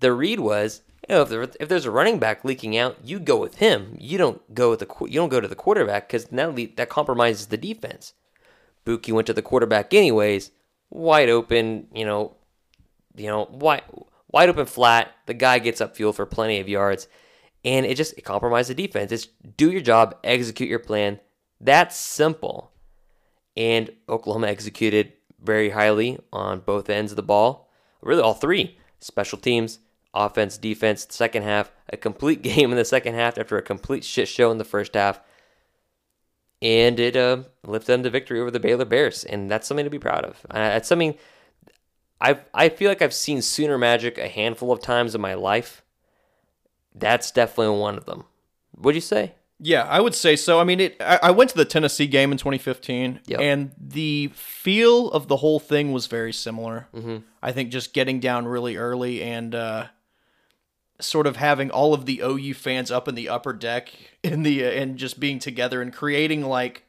the 0.00 0.12
read 0.12 0.40
was, 0.40 0.82
you 1.08 1.14
know, 1.14 1.22
if, 1.22 1.28
there, 1.30 1.42
if 1.42 1.68
there's 1.68 1.86
a 1.86 1.90
running 1.90 2.18
back 2.18 2.44
leaking 2.44 2.76
out, 2.76 2.98
you 3.02 3.18
go 3.18 3.36
with 3.38 3.56
him. 3.56 3.96
You 3.98 4.18
don't 4.18 4.54
go 4.54 4.70
with 4.70 4.80
the 4.80 4.88
you 5.08 5.18
don't 5.20 5.30
go 5.30 5.40
to 5.40 5.48
the 5.48 5.54
quarterback 5.56 6.06
because 6.08 6.26
that 6.26 6.54
le- 6.54 6.68
that 6.76 6.88
compromises 6.90 7.46
the 7.46 7.56
defense. 7.56 8.12
Buki 8.84 9.12
went 9.12 9.26
to 9.28 9.32
the 9.32 9.42
quarterback 9.42 9.94
anyways. 9.94 10.50
wide 10.90 11.30
open, 11.30 11.86
you 11.94 12.04
know, 12.04 12.36
you 13.16 13.28
know, 13.28 13.48
wide 13.50 13.82
wide 14.32 14.48
open 14.48 14.66
flat. 14.66 15.12
The 15.26 15.34
guy 15.34 15.58
gets 15.58 15.80
upfield 15.80 16.14
for 16.14 16.26
plenty 16.26 16.58
of 16.58 16.68
yards, 16.68 17.06
and 17.64 17.86
it 17.86 17.96
just 17.96 18.16
it 18.18 18.22
compromised 18.22 18.70
the 18.70 18.74
defense. 18.74 19.12
It's 19.12 19.28
do 19.56 19.70
your 19.70 19.80
job, 19.80 20.16
execute 20.24 20.68
your 20.68 20.78
plan. 20.78 21.20
That's 21.60 21.96
simple, 21.96 22.72
and 23.56 23.90
Oklahoma 24.08 24.48
executed 24.48 25.12
very 25.40 25.70
highly 25.70 26.18
on 26.32 26.60
both 26.60 26.90
ends 26.90 27.12
of 27.12 27.16
the 27.16 27.22
ball. 27.22 27.68
Really, 28.00 28.22
all 28.22 28.34
three 28.34 28.78
special 29.00 29.38
teams, 29.38 29.78
offense, 30.14 30.58
defense, 30.58 31.06
second 31.10 31.42
half, 31.42 31.70
a 31.92 31.96
complete 31.96 32.42
game 32.42 32.70
in 32.70 32.76
the 32.76 32.84
second 32.84 33.14
half 33.14 33.38
after 33.38 33.56
a 33.56 33.62
complete 33.62 34.04
shit 34.04 34.28
show 34.28 34.50
in 34.50 34.58
the 34.58 34.64
first 34.64 34.94
half. 34.94 35.20
And 36.60 37.00
it 37.00 37.16
uh, 37.16 37.42
lifted 37.66 37.92
them 37.92 38.02
to 38.04 38.10
victory 38.10 38.40
over 38.40 38.50
the 38.50 38.60
Baylor 38.60 38.84
Bears, 38.84 39.24
and 39.24 39.50
that's 39.50 39.66
something 39.66 39.84
to 39.84 39.90
be 39.90 39.98
proud 39.98 40.24
of. 40.24 40.46
Uh, 40.48 40.58
that's 40.58 40.88
something 40.88 41.16
I 42.22 42.38
I 42.54 42.68
feel 42.68 42.88
like 42.88 43.02
I've 43.02 43.12
seen 43.14 43.42
Sooner 43.42 43.76
Magic 43.76 44.16
a 44.16 44.28
handful 44.28 44.70
of 44.72 44.80
times 44.80 45.14
in 45.14 45.20
my 45.20 45.34
life. 45.34 45.82
That's 46.94 47.30
definitely 47.30 47.78
one 47.78 47.96
of 47.96 48.04
them. 48.06 48.24
What'd 48.72 48.94
you 48.96 49.00
say? 49.00 49.34
Yeah, 49.64 49.84
I 49.84 50.00
would 50.00 50.14
say 50.14 50.34
so. 50.36 50.58
I 50.60 50.64
mean, 50.64 50.80
it. 50.80 50.96
I, 51.00 51.18
I 51.24 51.30
went 51.30 51.50
to 51.50 51.56
the 51.56 51.64
Tennessee 51.64 52.06
game 52.08 52.32
in 52.32 52.38
2015, 52.38 53.20
Yep. 53.26 53.40
and 53.40 53.70
the 53.78 54.30
feel 54.34 55.08
of 55.10 55.28
the 55.28 55.36
whole 55.36 55.60
thing 55.60 55.92
was 55.92 56.06
very 56.08 56.32
similar. 56.32 56.88
Mm-hmm. 56.94 57.18
I 57.42 57.52
think 57.52 57.70
just 57.70 57.92
getting 57.94 58.18
down 58.18 58.46
really 58.46 58.76
early 58.76 59.22
and 59.22 59.54
uh, 59.54 59.86
sort 61.00 61.26
of 61.28 61.36
having 61.36 61.70
all 61.70 61.94
of 61.94 62.06
the 62.06 62.20
OU 62.24 62.54
fans 62.54 62.90
up 62.90 63.06
in 63.06 63.14
the 63.14 63.28
upper 63.28 63.52
deck 63.52 63.92
in 64.24 64.42
the 64.42 64.64
uh, 64.64 64.68
and 64.70 64.96
just 64.96 65.20
being 65.20 65.38
together 65.38 65.80
and 65.80 65.92
creating 65.92 66.42
like 66.42 66.84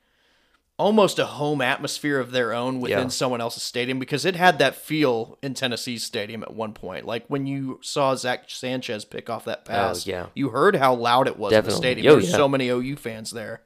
almost 0.80 1.20
a 1.20 1.26
home 1.26 1.62
atmosphere 1.62 2.20
of 2.20 2.32
their 2.32 2.52
own 2.54 2.80
within 2.80 2.98
Yeah. 3.00 3.08
someone 3.08 3.42
else's 3.42 3.62
stadium 3.64 4.00
because 4.00 4.26
it 4.26 4.36
had 4.36 4.58
that 4.60 4.76
feel 4.76 5.38
in 5.44 5.54
Tennessee's 5.54 6.04
stadium 6.04 6.42
at 6.42 6.54
one 6.54 6.74
point. 6.74 7.06
Like 7.06 7.26
when 7.28 7.46
you 7.46 7.80
saw 7.84 8.16
Zach 8.16 8.46
Sanchez 8.50 9.06
pick 9.06 9.30
off 9.30 9.46
that 9.46 9.66
pass, 9.66 10.08
Oh, 10.08 10.10
yeah. 10.12 10.26
you 10.34 10.50
heard 10.50 10.76
how 10.78 10.96
loud 10.96 11.28
it 11.28 11.38
was 11.38 11.54
in 11.54 11.64
the 11.64 11.72
stadium. 11.72 12.12
Oh, 12.12 12.16
There 12.20 12.24
yeah. 12.30 12.36
so 12.36 12.48
many 12.50 12.70
OU 12.70 12.96
fans 12.96 13.32
there. 13.32 13.62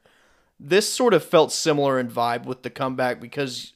This 0.60 0.92
sort 0.92 1.14
of 1.14 1.24
felt 1.24 1.50
similar 1.52 1.98
in 1.98 2.08
vibe 2.10 2.44
with 2.44 2.62
the 2.62 2.70
comeback 2.70 3.20
because 3.20 3.72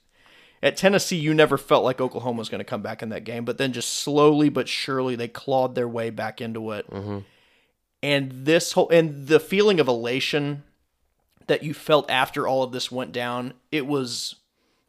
at 0.63 0.77
Tennessee, 0.77 1.17
you 1.17 1.33
never 1.33 1.57
felt 1.57 1.85
like 1.85 2.01
Oklahoma 2.01 2.39
was 2.39 2.49
going 2.49 2.59
to 2.61 2.65
come 2.65 2.83
back 2.83 3.03
in 3.03 3.09
that 3.09 3.25
game, 3.25 3.45
but 3.45 3.57
then 3.59 3.73
just 3.73 3.91
slowly 3.95 4.49
but 4.51 4.69
surely 4.69 5.17
they 5.17 5.27
clawed 5.29 5.75
their 5.75 5.89
way 5.89 6.11
back 6.11 6.41
into 6.41 6.71
it. 6.73 6.89
Mm-hmm. 6.91 7.19
And 8.03 8.33
this 8.45 8.73
whole 8.73 8.89
and 8.91 9.27
the 9.27 9.41
feeling 9.41 9.81
of 9.81 9.89
elation 9.89 10.65
that 11.47 11.63
you 11.63 11.75
felt 11.75 12.11
after 12.11 12.47
all 12.47 12.63
of 12.63 12.73
this 12.73 12.91
went 12.91 13.13
down, 13.13 13.55
it 13.71 13.87
was 13.87 14.37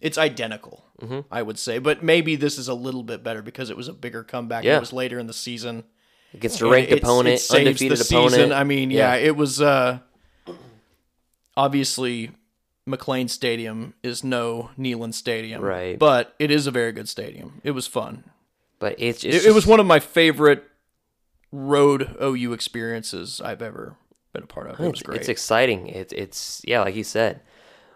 it's 0.01 0.17
identical, 0.17 0.83
Mm-hmm. 1.01 1.19
I 1.31 1.41
would 1.41 1.57
say. 1.59 1.79
But 1.79 2.03
maybe 2.03 2.35
this 2.35 2.57
is 2.57 2.67
a 2.69 2.73
little 2.73 3.03
bit 3.03 3.23
better 3.23 3.41
because 3.41 3.69
it 3.69 3.75
was 3.77 3.87
a 3.89 3.93
bigger 3.93 4.23
comeback. 4.23 4.63
Yeah. 4.63 4.77
It 4.77 4.79
was 4.79 4.93
later 4.93 5.19
in 5.19 5.27
the 5.27 5.33
season. 5.33 5.83
Against 6.33 6.61
a 6.61 6.67
ranked 6.67 6.91
it's- 6.91 7.03
opponent, 7.03 7.35
it 7.41 7.51
undefeated 7.51 7.97
the 7.97 8.03
opponent. 8.03 8.31
Season. 8.33 8.51
I 8.53 8.63
mean, 8.63 8.89
yeah, 8.91 9.15
Yeah. 9.15 9.25
it 9.25 9.35
was 9.35 9.61
uh 9.61 9.99
obviously 11.55 12.31
McLane 12.87 13.29
Stadium 13.29 13.93
is 14.03 14.23
no 14.23 14.69
Neyland 14.77 15.13
Stadium. 15.13 15.61
Right. 15.61 15.97
But 15.97 16.33
it 16.39 16.51
is 16.51 16.67
a 16.67 16.71
very 16.71 16.91
good 16.91 17.07
stadium. 17.09 17.61
It 17.63 17.71
was 17.71 17.87
fun. 17.87 18.23
but 18.79 18.95
it's, 18.99 19.23
it's 19.23 19.45
It, 19.45 19.49
it 19.49 19.53
was 19.53 19.65
one 19.65 19.79
of 19.79 19.85
my 19.85 19.99
favorite 19.99 20.63
road 21.51 22.15
OU 22.21 22.53
experiences 22.53 23.39
I've 23.39 23.61
ever 23.61 23.95
been 24.33 24.43
a 24.43 24.47
part 24.47 24.67
of. 24.67 24.79
It 24.79 24.83
was 24.83 24.89
it's, 24.89 25.01
great. 25.03 25.19
It's 25.19 25.29
exciting. 25.29 25.87
It's 25.87 26.13
it's 26.13 26.61
yeah, 26.67 26.81
like 26.81 26.95
you 26.95 27.03
said. 27.03 27.41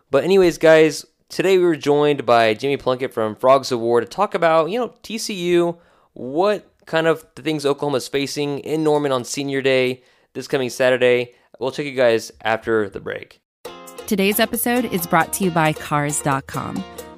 But 0.10 0.23
anyways, 0.23 0.58
guys, 0.58 1.06
today 1.30 1.58
we 1.58 1.65
were 1.65 1.76
joined 1.76 2.26
by 2.26 2.54
Jamie 2.54 2.78
Plunkett 2.78 3.13
from 3.13 3.36
Frogs 3.36 3.71
O' 3.71 3.78
War 3.78 4.00
to 4.00 4.08
talk 4.08 4.34
about 4.34 4.69
you 4.69 4.80
know 4.80 4.89
TCU, 5.04 5.78
what 6.13 6.71
kind 6.86 7.08
of 7.08 7.26
the 7.36 7.41
things 7.41 7.65
Oklahoma's 7.65 8.08
facing 8.08 8.60
in 8.60 8.84
Norman 8.84 9.12
on 9.12 9.23
Senior 9.26 9.62
Day 9.62 10.04
this 10.34 10.47
coming 10.47 10.69
Saturday. 10.69 11.34
We'll 11.60 11.71
check 11.71 11.86
you 11.86 11.95
guys 11.95 12.32
after 12.41 12.89
the 12.89 13.00
break. 13.00 13.41
Today's 14.06 14.39
episode 14.39 14.86
is 14.86 15.06
brought 15.06 15.34
to 15.34 15.43
you 15.43 15.52
by 15.52 15.73
Cars.com. 15.73 16.82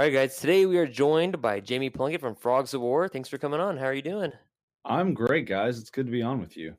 All 0.00 0.06
right, 0.06 0.14
guys. 0.14 0.38
Today 0.38 0.64
we 0.64 0.78
are 0.78 0.86
joined 0.86 1.42
by 1.42 1.60
Jamie 1.60 1.90
Plunkett 1.90 2.22
from 2.22 2.34
Frogs 2.34 2.72
O' 2.72 2.78
War. 2.78 3.06
Thanks 3.06 3.28
for 3.28 3.36
coming 3.36 3.60
on. 3.60 3.76
How 3.76 3.84
are 3.84 3.92
you 3.92 4.00
doing? 4.00 4.32
I'm 4.86 5.12
great, 5.12 5.46
guys. 5.46 5.78
It's 5.78 5.90
good 5.90 6.06
to 6.06 6.10
be 6.10 6.22
on 6.22 6.40
with 6.40 6.56
you. 6.56 6.74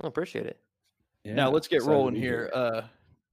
I 0.00 0.06
appreciate 0.06 0.46
it. 0.46 0.60
now 1.24 1.50
let's 1.50 1.66
get 1.66 1.82
rolling 1.82 2.14
be 2.14 2.20
here. 2.20 2.48
Uh, 2.54 2.82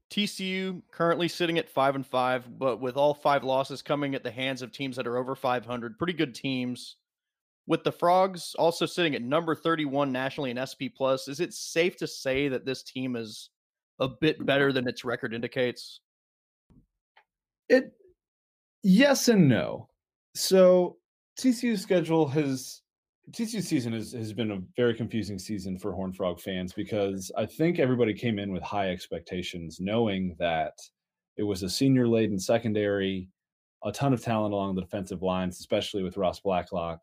TCU 0.10 0.82
currently 0.90 1.28
sitting 1.28 1.60
at 1.60 1.70
five 1.70 1.94
and 1.94 2.04
five, 2.04 2.58
but 2.58 2.82
with 2.82 2.98
all 2.98 3.14
five 3.14 3.44
losses 3.44 3.84
coming 3.84 4.16
at 4.16 4.24
the 4.24 4.32
hands 4.32 4.64
of 4.64 4.72
teams 4.72 4.96
that 4.96 5.06
are 5.06 5.18
over 5.18 5.36
500, 5.36 6.00
pretty 6.00 6.14
good 6.14 6.34
teams. 6.34 6.96
With 7.68 7.84
the 7.84 7.92
Frogs 7.92 8.56
also 8.58 8.88
sitting 8.88 9.14
at 9.14 9.22
number 9.22 9.54
31 9.54 10.12
nationally 10.12 10.50
in 10.50 10.58
SP 10.58 10.90
Plus, 10.98 11.28
is 11.28 11.40
it 11.40 11.54
safe 11.54 11.96
to 11.98 12.08
say 12.08 12.48
that 12.48 12.66
this 12.66 12.82
team 12.82 13.18
is 13.18 13.52
a 14.00 14.08
bit 14.08 14.44
better 14.44 14.74
than 14.74 14.88
its 14.88 15.06
record 15.06 15.32
indicates? 15.32 16.00
It 17.70 17.94
yes 18.84 19.28
and 19.28 19.48
no. 19.48 19.90
So 20.36 20.98
TCU's 21.40 21.82
schedule 21.82 22.28
has 22.28 22.82
TCU 23.32 23.64
season 23.64 23.94
has, 23.94 24.12
has 24.12 24.34
been 24.34 24.52
a 24.52 24.62
very 24.76 24.94
confusing 24.94 25.40
season 25.40 25.80
for 25.80 25.94
Horn 25.94 26.12
Frog 26.12 26.42
fans 26.42 26.74
because 26.74 27.32
I 27.38 27.46
think 27.46 27.80
everybody 27.80 28.14
came 28.14 28.38
in 28.38 28.52
with 28.52 28.64
high 28.64 28.90
expectations, 28.90 29.78
knowing 29.80 30.36
that 30.40 30.74
it 31.38 31.44
was 31.44 31.64
a 31.64 31.70
senior 31.70 32.08
laden 32.08 32.38
secondary, 32.38 33.30
a 33.84 33.92
ton 33.92 34.14
of 34.14 34.22
talent 34.22 34.54
along 34.54 34.76
the 34.76 34.82
defensive 34.82 35.22
lines, 35.22 35.60
especially 35.60 36.04
with 36.04 36.18
Ross 36.18 36.42
Blacklock, 36.42 37.00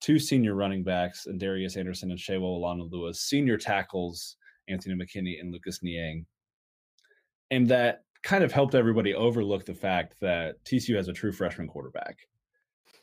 two 0.00 0.18
senior 0.18 0.54
running 0.54 0.82
backs, 0.82 1.26
and 1.26 1.38
Darius 1.38 1.76
Anderson 1.76 2.10
and 2.10 2.18
Sewo 2.18 2.58
Olonilua, 2.58 3.14
senior 3.14 3.58
tackles, 3.58 4.36
Anthony 4.68 4.94
McKinney 4.94 5.40
and 5.40 5.52
Lucas 5.52 5.82
Niang. 5.82 6.24
And 7.50 7.68
that 7.68 8.04
kind 8.22 8.44
of 8.44 8.52
helped 8.52 8.74
everybody 8.74 9.14
overlook 9.14 9.64
the 9.64 9.74
fact 9.74 10.14
that 10.20 10.62
TCU 10.64 10.96
has 10.96 11.08
a 11.08 11.12
true 11.12 11.32
freshman 11.32 11.68
quarterback 11.68 12.18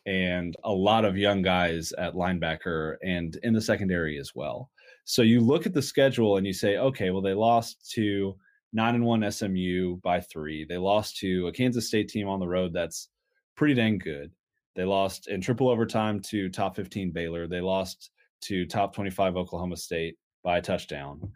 and 0.05 0.55
a 0.63 0.71
lot 0.71 1.05
of 1.05 1.17
young 1.17 1.41
guys 1.41 1.91
at 1.97 2.13
linebacker 2.13 2.95
and 3.03 3.37
in 3.43 3.53
the 3.53 3.61
secondary 3.61 4.17
as 4.17 4.33
well. 4.33 4.69
So 5.03 5.21
you 5.21 5.41
look 5.41 5.65
at 5.65 5.73
the 5.73 5.81
schedule 5.81 6.37
and 6.37 6.47
you 6.47 6.53
say, 6.53 6.77
okay, 6.77 7.09
well, 7.11 7.21
they 7.21 7.33
lost 7.33 7.91
to 7.91 8.35
nine 8.73 8.95
and 8.95 9.05
one 9.05 9.29
SMU 9.29 9.97
by 9.97 10.21
three. 10.21 10.65
They 10.65 10.77
lost 10.77 11.17
to 11.17 11.47
a 11.47 11.51
Kansas 11.51 11.87
State 11.87 12.09
team 12.09 12.27
on 12.27 12.39
the 12.39 12.47
road 12.47 12.73
that's 12.73 13.09
pretty 13.55 13.73
dang 13.73 13.97
good. 13.97 14.31
They 14.75 14.85
lost 14.85 15.27
in 15.27 15.41
triple 15.41 15.69
overtime 15.69 16.21
to 16.27 16.49
top 16.49 16.75
15 16.75 17.11
Baylor. 17.11 17.47
They 17.47 17.61
lost 17.61 18.11
to 18.41 18.65
top 18.65 18.93
25 18.93 19.35
Oklahoma 19.35 19.75
State 19.75 20.15
by 20.43 20.59
a 20.59 20.61
touchdown. 20.61 21.31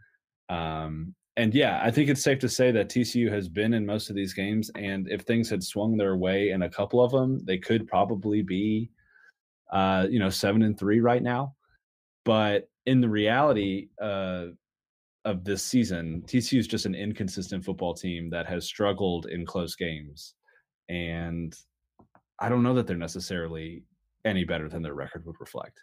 Um, 0.47 1.15
and 1.41 1.55
yeah, 1.55 1.81
I 1.83 1.89
think 1.89 2.07
it's 2.07 2.21
safe 2.21 2.37
to 2.39 2.49
say 2.49 2.69
that 2.69 2.89
TCU 2.89 3.31
has 3.31 3.49
been 3.49 3.73
in 3.73 3.83
most 3.83 4.11
of 4.11 4.15
these 4.15 4.31
games. 4.31 4.69
And 4.75 5.09
if 5.09 5.21
things 5.21 5.49
had 5.49 5.63
swung 5.63 5.97
their 5.97 6.15
way 6.15 6.51
in 6.51 6.61
a 6.61 6.69
couple 6.69 7.03
of 7.03 7.11
them, 7.11 7.43
they 7.45 7.57
could 7.57 7.87
probably 7.87 8.43
be, 8.43 8.91
uh, 9.73 10.05
you 10.07 10.19
know, 10.19 10.29
seven 10.29 10.61
and 10.61 10.77
three 10.77 10.99
right 10.99 11.23
now. 11.23 11.55
But 12.25 12.69
in 12.85 13.01
the 13.01 13.09
reality 13.09 13.87
uh, 13.99 14.49
of 15.25 15.43
this 15.43 15.63
season, 15.63 16.23
TCU 16.27 16.59
is 16.59 16.67
just 16.67 16.85
an 16.85 16.93
inconsistent 16.93 17.65
football 17.65 17.95
team 17.95 18.29
that 18.29 18.45
has 18.45 18.67
struggled 18.67 19.25
in 19.25 19.43
close 19.43 19.75
games. 19.75 20.35
And 20.89 21.57
I 22.39 22.49
don't 22.49 22.61
know 22.61 22.75
that 22.75 22.85
they're 22.85 22.97
necessarily 22.97 23.83
any 24.25 24.43
better 24.43 24.69
than 24.69 24.83
their 24.83 24.93
record 24.93 25.25
would 25.25 25.39
reflect. 25.39 25.79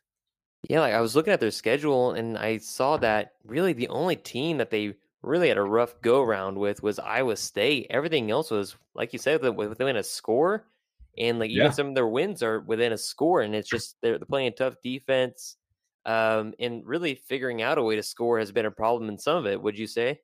Yeah, 0.69 0.79
like 0.79 0.95
I 0.95 1.01
was 1.01 1.17
looking 1.17 1.33
at 1.33 1.41
their 1.41 1.51
schedule 1.51 2.13
and 2.13 2.39
I 2.39 2.59
saw 2.59 2.97
that 2.99 3.33
really 3.45 3.73
the 3.73 3.89
only 3.89 4.15
team 4.15 4.59
that 4.59 4.71
they 4.71 4.95
really 5.23 5.49
had 5.49 5.59
a 5.59 5.63
rough 5.63 6.01
go 6.01 6.23
around 6.23 6.59
with 6.59 6.83
was 6.83 6.99
Iowa 6.99 7.37
State. 7.37 7.87
Everything 7.91 8.31
else 8.31 8.51
was, 8.51 8.77
like 8.95 9.13
you 9.13 9.19
said, 9.19 9.43
within 9.57 9.97
a 9.97 10.03
score, 10.03 10.67
and 11.19 11.39
like 11.39 11.51
even 11.51 11.67
Yeah. 11.67 11.71
some 11.71 11.89
of 11.89 11.95
their 11.95 12.07
wins 12.09 12.43
are 12.43 12.61
within 12.61 12.93
a 12.93 12.99
score, 12.99 13.43
and 13.43 13.55
it's 13.55 13.69
just 13.69 13.97
they're, 14.03 14.19
they're 14.19 14.27
playing 14.27 14.49
a 14.49 14.53
tough 14.53 14.77
defense, 14.83 15.57
um, 16.07 16.55
and 16.61 16.87
really 16.87 17.15
figuring 17.17 17.63
out 17.63 17.79
a 17.79 17.83
way 17.83 17.97
to 17.97 18.03
score 18.03 18.39
has 18.39 18.53
been 18.53 18.67
a 18.67 18.71
problem 18.71 19.09
in 19.09 19.19
some 19.19 19.37
of 19.37 19.47
it. 19.47 19.61
Would 19.61 19.79
you 19.79 19.87
say? 19.87 20.21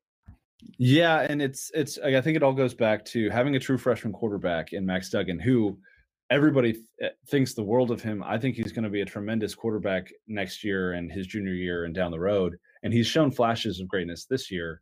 Yeah, 0.79 1.21
and 1.29 1.43
it's 1.43 1.71
it's 1.75 1.99
I 1.99 2.21
think 2.21 2.37
it 2.37 2.43
all 2.43 2.55
goes 2.55 2.75
back 2.75 3.05
to 3.07 3.29
having 3.31 3.57
a 3.57 3.61
true 3.61 3.77
freshman 3.77 4.13
quarterback 4.13 4.73
in 4.73 4.87
Max 4.87 5.11
Duggan, 5.11 5.39
who 5.41 5.79
everybody 6.31 6.73
th- 6.73 6.85
eh, 7.03 7.09
thinks 7.29 7.53
the 7.53 7.63
world 7.63 7.91
of 7.91 8.01
him. 8.01 8.23
I 8.25 8.39
think 8.39 8.55
he's 8.57 8.73
going 8.73 8.85
to 8.85 8.91
be 8.91 9.03
a 9.03 9.05
tremendous 9.07 9.55
quarterback 9.55 10.11
next 10.27 10.65
year 10.65 10.93
and 10.93 11.11
his 11.13 11.27
junior 11.27 11.53
year 11.53 11.85
and 11.85 11.95
down 11.95 12.13
the 12.13 12.21
road. 12.21 12.57
And 12.85 12.93
he's 12.93 13.09
shown 13.09 13.33
flashes 13.33 13.81
of 13.81 13.89
greatness 13.89 14.27
this 14.27 14.51
year. 14.51 14.81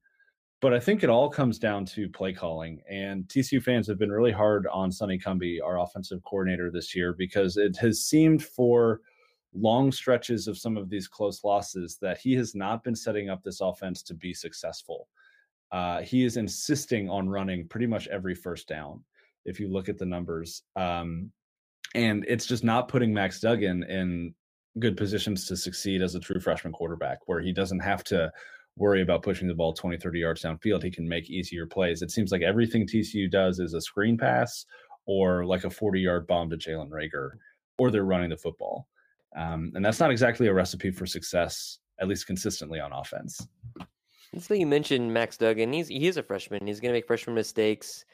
But 0.60 0.74
I 0.74 0.80
think 0.80 1.02
it 1.02 1.10
all 1.10 1.30
comes 1.30 1.58
down 1.58 1.86
to 1.86 2.08
play 2.08 2.32
calling. 2.32 2.82
And 2.88 3.24
TCU 3.24 3.62
fans 3.62 3.88
have 3.88 3.98
been 3.98 4.12
really 4.12 4.30
hard 4.30 4.66
on 4.66 4.92
Sonny 4.92 5.18
Cumbie, 5.18 5.58
our 5.64 5.80
offensive 5.80 6.22
coordinator 6.24 6.70
this 6.70 6.94
year, 6.94 7.14
because 7.14 7.56
it 7.56 7.76
has 7.78 8.02
seemed 8.02 8.44
for 8.44 9.00
long 9.54 9.92
stretches 9.92 10.48
of 10.48 10.58
some 10.58 10.76
of 10.76 10.88
these 10.88 11.08
close 11.08 11.44
losses 11.44 11.98
that 12.00 12.18
he 12.18 12.34
has 12.34 12.54
not 12.54 12.84
been 12.84 12.94
setting 12.94 13.28
up 13.28 13.42
this 13.42 13.60
offense 13.60 14.02
to 14.02 14.14
be 14.14 14.32
successful. 14.32 15.08
Uh, 15.72 16.02
he 16.02 16.24
is 16.24 16.36
insisting 16.36 17.08
on 17.08 17.28
running 17.28 17.66
pretty 17.66 17.86
much 17.86 18.06
every 18.08 18.34
first 18.34 18.68
down. 18.68 19.02
If 19.44 19.58
you 19.58 19.68
look 19.68 19.88
at 19.88 19.98
the 19.98 20.06
numbers, 20.06 20.62
um, 20.76 21.32
and 21.94 22.24
it's 22.28 22.46
just 22.46 22.62
not 22.62 22.88
putting 22.88 23.12
Max 23.12 23.40
Duggan 23.40 23.82
in 23.82 24.34
good 24.78 24.96
positions 24.96 25.46
to 25.46 25.56
succeed 25.56 26.02
as 26.02 26.14
a 26.14 26.20
true 26.20 26.40
freshman 26.40 26.72
quarterback, 26.72 27.18
where 27.26 27.40
he 27.40 27.52
doesn't 27.52 27.80
have 27.80 28.02
to 28.04 28.30
worry 28.76 29.02
about 29.02 29.22
pushing 29.22 29.48
the 29.48 29.54
ball 29.54 29.72
20, 29.72 29.98
30 29.98 30.18
yards 30.18 30.42
downfield. 30.42 30.82
He 30.82 30.90
can 30.90 31.08
make 31.08 31.30
easier 31.30 31.66
plays. 31.66 32.02
It 32.02 32.10
seems 32.10 32.32
like 32.32 32.42
everything 32.42 32.86
TCU 32.86 33.30
does 33.30 33.58
is 33.58 33.74
a 33.74 33.80
screen 33.80 34.16
pass 34.16 34.64
or 35.06 35.44
like 35.44 35.64
a 35.64 35.70
40 35.70 36.00
yard 36.00 36.26
bomb 36.26 36.48
to 36.50 36.56
Jalen 36.56 36.90
Reagor, 36.90 37.32
or 37.78 37.90
they're 37.90 38.04
running 38.04 38.30
the 38.30 38.36
football. 38.36 38.86
Um, 39.36 39.72
and 39.74 39.84
that's 39.84 40.00
not 40.00 40.10
exactly 40.10 40.46
a 40.46 40.54
recipe 40.54 40.90
for 40.90 41.06
success, 41.06 41.78
at 42.00 42.08
least 42.08 42.26
consistently 42.26 42.80
on 42.80 42.92
offense. 42.92 43.46
So 44.38 44.54
you 44.54 44.66
mentioned 44.66 45.12
Max 45.12 45.36
Duggan. 45.36 45.72
He's 45.72 45.88
he 45.88 46.06
is 46.06 46.16
a 46.16 46.22
freshman. 46.22 46.66
He's 46.66 46.80
going 46.80 46.90
to 46.90 46.96
make 46.96 47.06
freshman 47.06 47.34
mistakes, 47.34 48.04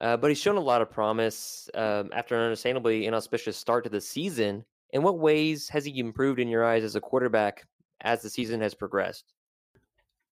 uh, 0.00 0.16
but 0.16 0.28
he's 0.28 0.40
shown 0.40 0.56
a 0.56 0.60
lot 0.60 0.82
of 0.82 0.90
promise 0.90 1.70
um, 1.74 2.10
after 2.12 2.34
an 2.34 2.42
understandably 2.42 3.06
inauspicious 3.06 3.56
start 3.56 3.84
to 3.84 3.90
the 3.90 4.00
season. 4.00 4.64
In 4.92 5.02
what 5.02 5.18
ways 5.18 5.68
has 5.68 5.84
he 5.84 5.98
improved 5.98 6.40
in 6.40 6.48
your 6.48 6.64
eyes 6.64 6.84
as 6.84 6.96
a 6.96 7.00
quarterback 7.00 7.66
as 8.00 8.22
the 8.22 8.30
season 8.30 8.60
has 8.60 8.74
progressed? 8.74 9.32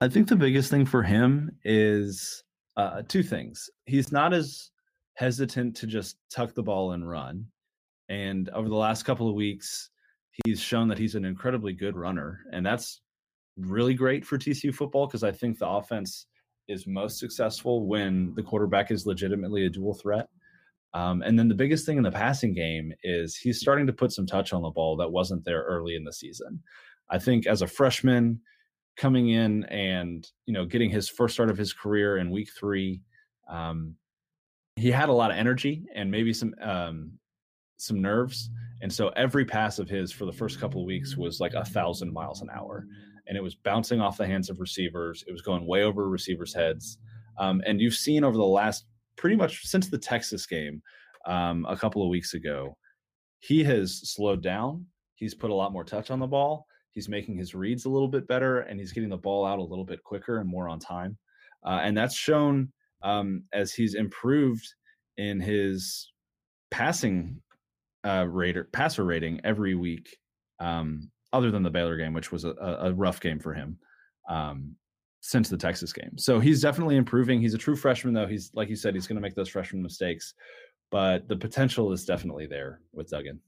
I 0.01 0.09
think 0.09 0.29
the 0.29 0.37
biggest 0.37 0.71
thing 0.71 0.87
for 0.87 1.03
him 1.03 1.57
is 1.65 2.43
uh, 2.77 3.03
two 3.09 3.23
things. 3.23 3.69
He's 3.87 4.13
not 4.13 4.33
as 4.33 4.71
hesitant 5.15 5.77
to 5.77 5.87
just 5.87 6.19
tuck 6.31 6.55
the 6.55 6.63
ball 6.63 6.93
and 6.93 7.09
run. 7.09 7.47
And 8.09 8.49
over 8.51 8.69
the 8.69 8.75
last 8.75 9.05
couple 9.05 9.29
of 9.29 9.35
weeks, 9.35 9.91
he's 10.45 10.61
shown 10.61 10.89
that 10.89 10.99
he's 10.99 11.15
an 11.15 11.25
incredibly 11.25 11.73
good 11.73 11.97
runner. 11.97 12.41
And 12.53 12.65
that's 12.65 13.01
really 13.57 13.95
great 13.95 14.25
for 14.25 14.39
TCU 14.39 14.75
football 14.75 15.07
because 15.07 15.25
I 15.25 15.33
think 15.33 15.59
the 15.59 15.69
offense 15.69 16.27
is 16.69 16.87
most 16.87 17.19
successful 17.19 17.87
when 17.87 18.35
the 18.35 18.43
quarterback 18.43 18.91
is 18.91 19.07
legitimately 19.07 19.67
a 19.67 19.71
dual 19.71 19.95
threat. 19.95 20.29
Um, 20.97 21.21
and 21.21 21.39
then 21.39 21.49
the 21.49 21.55
biggest 21.55 21.85
thing 21.85 21.99
in 21.99 22.03
the 22.03 22.11
passing 22.11 22.55
game 22.55 22.91
is 23.03 23.37
he's 23.37 23.61
starting 23.61 23.87
to 23.87 23.93
put 23.93 24.13
some 24.13 24.25
touch 24.25 24.55
on 24.55 24.63
the 24.63 24.71
ball 24.71 24.97
that 24.97 25.13
wasn't 25.13 25.45
there 25.45 25.63
early 25.65 25.95
in 25.95 26.05
the 26.05 26.13
season. 26.13 26.63
I 27.11 27.19
think 27.19 27.47
as 27.47 27.61
a 27.61 27.67
freshman 27.67 28.41
coming 28.97 29.29
in 29.29 29.65
and 29.65 30.27
you 30.47 30.55
know 30.55 30.65
getting 30.65 30.89
his 30.89 31.07
first 31.07 31.35
start 31.35 31.51
of 31.51 31.59
his 31.59 31.75
career 31.75 32.17
in 32.17 32.31
week 32.31 32.49
three, 32.59 33.03
um, 33.47 33.95
he 34.77 34.91
had 34.91 35.11
a 35.11 35.13
lot 35.13 35.31
of 35.31 35.37
energy 35.37 35.85
and 35.95 36.11
maybe 36.11 36.33
some 36.33 36.55
um, 36.63 37.13
some 37.77 38.01
nerves, 38.01 38.49
and 38.81 38.91
so 38.91 39.09
every 39.11 39.45
pass 39.45 39.79
of 39.79 39.91
his 39.91 40.11
for 40.11 40.25
the 40.25 40.33
first 40.33 40.59
couple 40.59 40.81
of 40.81 40.87
weeks 40.87 41.15
was 41.15 41.41
like 41.41 41.53
a 41.53 41.65
thousand 41.67 42.11
miles 42.11 42.41
an 42.41 42.49
hour 42.51 42.87
and 43.29 43.37
it 43.37 43.43
was 43.43 43.55
bouncing 43.55 44.01
off 44.01 44.17
the 44.17 44.27
hands 44.27 44.49
of 44.49 44.61
receivers. 44.61 45.25
It 45.27 45.33
was 45.33 45.43
going 45.43 45.67
way 45.67 45.83
over 45.83 46.09
receivers' 46.09 46.55
heads. 46.55 46.97
Um, 47.39 47.61
and 47.67 47.81
you've 47.81 47.95
seen 47.95 48.25
over 48.25 48.37
the 48.37 48.45
last 48.45 48.87
pretty 49.17 49.37
much 49.37 49.65
since 49.67 49.89
the 49.89 49.99
Texas 49.99 50.47
game 50.47 50.83
um, 51.27 51.67
a 51.69 51.77
couple 51.77 52.03
of 52.03 52.09
weeks 52.09 52.35
ago, 52.35 52.77
he 53.41 53.65
has 53.65 54.01
slowed 54.11 54.43
down. 54.43 54.87
He's 55.15 55.35
put 55.35 55.51
a 55.51 55.55
lot 55.55 55.73
more 55.73 55.85
touch 55.85 56.11
on 56.11 56.21
the 56.21 56.27
ball. 56.27 56.67
He's 56.93 57.09
making 57.09 57.37
his 57.37 57.55
reads 57.55 57.85
a 57.85 57.91
little 57.91 58.09
bit 58.09 58.27
better, 58.27 58.61
and 58.61 58.81
he's 58.81 58.93
getting 58.93 59.11
the 59.11 59.17
ball 59.17 59.45
out 59.45 59.59
a 59.59 59.63
little 59.63 59.85
bit 59.85 60.03
quicker 60.03 60.39
and 60.39 60.49
more 60.49 60.69
on 60.69 60.79
time. 60.79 61.17
Uh, 61.65 61.81
and 61.83 61.97
that's 61.97 62.17
shown 62.17 62.73
um, 63.03 63.43
as 63.53 63.73
he's 63.73 63.95
improved 63.95 64.67
in 65.17 65.41
his 65.41 66.13
passing 66.71 67.41
uh, 68.05 68.27
rater, 68.29 68.69
passer 68.73 69.05
rating 69.05 69.41
every 69.45 69.75
week. 69.75 70.17
Um, 70.59 71.11
other 71.33 71.51
than 71.51 71.63
the 71.63 71.71
Baylor 71.71 71.99
game, 71.99 72.15
which 72.15 72.33
was 72.33 72.45
a, 72.45 72.55
a 72.81 72.95
rough 72.95 73.21
game 73.21 73.39
for 73.39 73.53
him 73.53 73.79
um, 74.29 74.77
since 75.27 75.49
the 75.49 75.57
Texas 75.57 75.93
game. 75.93 76.17
So 76.17 76.39
he's 76.39 76.63
definitely 76.63 76.95
improving. 76.95 77.41
He's 77.41 77.53
a 77.53 77.59
true 77.59 77.75
freshman, 77.75 78.15
though. 78.15 78.29
He's 78.29 78.53
like 78.55 78.69
you 78.69 78.77
said, 78.77 78.95
he's 78.95 79.09
going 79.09 79.17
to 79.17 79.21
make 79.21 79.35
those 79.35 79.49
freshman 79.49 79.83
mistakes, 79.83 80.35
but 80.89 81.27
the 81.27 81.35
potential 81.35 81.91
is 81.91 82.05
definitely 82.05 82.47
there 82.47 82.81
with 82.93 83.11
Duggan. 83.11 83.41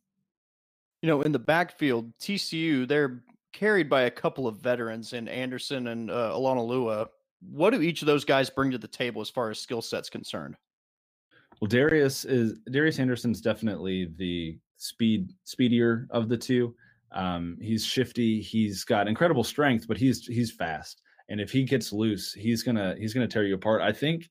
You 1.03 1.07
know, 1.07 1.23
in 1.23 1.31
the 1.31 1.39
backfield, 1.39 2.13
TCU 2.19 2.89
they're 2.89 3.23
carried 3.53 3.89
by 3.89 4.03
a 4.03 4.11
couple 4.11 4.49
of 4.49 4.57
veterans 4.57 5.13
in 5.13 5.29
Anderson 5.29 5.87
and 5.87 6.11
uh, 6.11 6.37
Lua. 6.37 7.07
What 7.49 7.71
do 7.71 7.81
each 7.81 8.03
of 8.03 8.07
those 8.07 8.25
guys 8.25 8.51
bring 8.51 8.73
to 8.73 8.79
the 8.79 8.89
table 8.89 9.23
as 9.23 9.31
far 9.31 9.49
as 9.49 9.61
skill 9.61 9.81
sets 9.81 10.11
concerned? 10.11 10.57
Well, 11.61 11.69
Darius 11.69 12.25
is 12.25 12.59
Darius 12.73 12.99
Anderson's 12.99 13.41
definitely 13.41 14.13
the 14.17 14.59
speed 14.79 15.33
speedier 15.45 16.09
of 16.11 16.29
the 16.29 16.37
two. 16.37 16.75
Um, 17.13 17.57
he's 17.61 17.87
shifty. 17.87 18.43
He's 18.43 18.83
got 18.83 19.07
incredible 19.07 19.45
strength, 19.45 19.87
but 19.87 19.97
he's 19.97 20.27
he's 20.27 20.51
fast. 20.51 21.03
And 21.29 21.41
if 21.41 21.51
he 21.51 21.65
gets 21.65 21.93
loose, 21.93 22.33
he's 22.33 22.63
gonna 22.63 22.95
he's 22.99 23.15
gonna 23.15 23.29
tear 23.29 23.45
you 23.45 23.55
apart. 23.55 23.83
I 23.83 23.93
think 23.93 24.29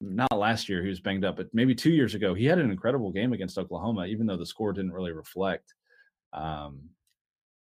not 0.00 0.36
last 0.36 0.68
year 0.68 0.82
he 0.82 0.88
was 0.88 1.00
banged 1.00 1.24
up, 1.24 1.36
but 1.36 1.48
maybe 1.52 1.74
two 1.74 1.90
years 1.90 2.14
ago 2.14 2.34
he 2.34 2.44
had 2.44 2.58
an 2.58 2.70
incredible 2.70 3.10
game 3.10 3.32
against 3.32 3.58
Oklahoma, 3.58 4.06
even 4.06 4.26
though 4.26 4.36
the 4.36 4.46
score 4.46 4.72
didn't 4.72 4.92
really 4.92 5.12
reflect 5.12 5.74
um, 6.32 6.80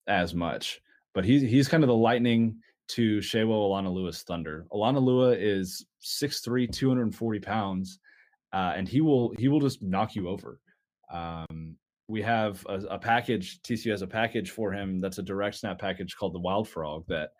as 0.07 0.33
much. 0.33 0.81
But 1.13 1.25
he's 1.25 1.41
he's 1.41 1.67
kind 1.67 1.83
of 1.83 1.87
the 1.87 1.95
lightning 1.95 2.57
to 2.89 3.19
Sewo 3.19 3.93
Lewis 3.93 4.23
Thunder. 4.23 4.67
Olonilua 4.71 5.35
is 5.39 5.85
6'3", 6.03 6.71
240 6.71 7.39
pounds, 7.39 7.99
uh, 8.53 8.73
and 8.75 8.87
he 8.87 9.01
will 9.01 9.33
he 9.37 9.47
will 9.47 9.61
just 9.61 9.81
knock 9.81 10.15
you 10.15 10.27
over. 10.27 10.59
Um, 11.11 11.77
we 12.07 12.21
have 12.21 12.63
a, 12.67 12.75
a, 12.91 12.99
package 12.99 13.61
tcu 13.61 13.89
has 13.89 14.01
a 14.03 14.07
package 14.07 14.51
for 14.51 14.71
him 14.71 14.99
that's 14.99 15.17
a 15.17 15.23
direct 15.23 15.55
snap 15.55 15.79
package 15.79 16.15
called 16.15 16.33
the 16.33 16.39
wild 16.39 16.67
frog 16.67 17.03
that 17.07 17.31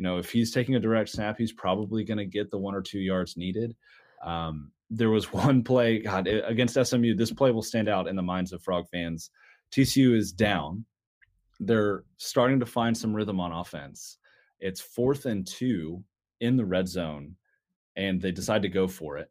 you 0.00 0.04
know 0.04 0.16
if 0.16 0.30
he's 0.30 0.50
taking 0.50 0.76
a 0.76 0.80
direct 0.80 1.10
snap 1.10 1.36
he's 1.36 1.52
probably 1.52 2.04
going 2.04 2.16
to 2.16 2.24
get 2.24 2.50
the 2.50 2.56
one 2.56 2.74
or 2.74 2.80
two 2.80 3.00
yards 3.00 3.36
needed. 3.36 3.76
Um, 4.24 4.72
there 4.88 5.10
was 5.10 5.30
one 5.44 5.62
play 5.62 5.98
god 5.98 6.26
against 6.26 6.82
smu 6.82 7.14
this 7.14 7.30
play 7.30 7.50
will 7.50 7.62
stand 7.62 7.86
out 7.86 8.08
in 8.08 8.16
the 8.16 8.22
minds 8.22 8.54
of 8.54 8.62
frog 8.62 8.86
fans. 8.90 9.30
Tcu 9.70 10.16
is 10.16 10.32
down. 10.32 10.86
They're 11.60 12.04
starting 12.16 12.60
to 12.60 12.66
find 12.66 12.96
some 12.96 13.12
rhythm 13.12 13.40
on 13.40 13.52
offense. 13.52 14.16
It's 14.58 14.80
fourth 14.80 15.26
and 15.26 15.46
two 15.46 16.02
in 16.40 16.56
the 16.56 16.64
red 16.64 16.88
zone 16.88 17.36
and 17.94 18.22
they 18.22 18.32
decide 18.32 18.62
to 18.62 18.70
go 18.70 18.88
for 18.88 19.18
it. 19.18 19.30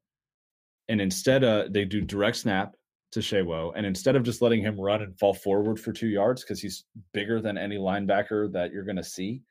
And 0.87 1.01
instead 1.01 1.43
uh, 1.43 1.63
they 1.71 1.83
do 1.83 1.99
direct 1.99 2.37
snap 2.37 2.75
to 3.13 3.21
Sewo, 3.21 3.73
and 3.75 3.87
instead 3.87 4.15
of 4.15 4.21
just 4.21 4.43
letting 4.43 4.61
him 4.61 4.79
run 4.79 5.01
and 5.01 5.17
fall 5.17 5.33
forward 5.33 5.79
for 5.79 5.91
two 5.91 6.09
yards 6.09 6.43
because 6.43 6.61
he's 6.61 6.85
bigger 7.11 7.41
than 7.41 7.57
any 7.57 7.77
linebacker 7.77 8.51
that 8.53 8.71
you're 8.71 8.83
going 8.83 8.97
to 8.97 9.03
see, 9.03 9.41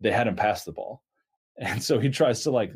they 0.00 0.12
had 0.12 0.26
him 0.26 0.36
pass 0.36 0.64
the 0.64 0.72
ball, 0.72 1.02
and 1.58 1.82
so 1.82 1.98
he 1.98 2.08
tries 2.08 2.42
to 2.42 2.50
like 2.50 2.72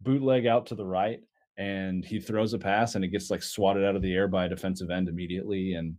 bootleg 0.00 0.46
out 0.46 0.66
to 0.66 0.74
the 0.74 0.86
right, 0.86 1.20
and 1.56 2.04
he 2.04 2.20
throws 2.20 2.52
a 2.52 2.58
pass, 2.58 2.94
and 2.94 3.04
it 3.04 3.08
gets 3.08 3.30
like 3.30 3.42
swatted 3.42 3.84
out 3.84 3.96
of 3.96 4.02
the 4.02 4.14
air 4.14 4.28
by 4.28 4.46
a 4.46 4.48
defensive 4.48 4.90
end 4.90 5.08
immediately, 5.08 5.74
and 5.74 5.94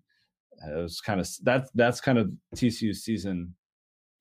it 0.68 0.76
was 0.76 1.02
kind 1.02 1.20
of 1.20 1.28
that 1.44 1.68
that's 1.76 2.02
kind 2.02 2.18
of 2.18 2.32
TCU's 2.56 3.04
season 3.04 3.54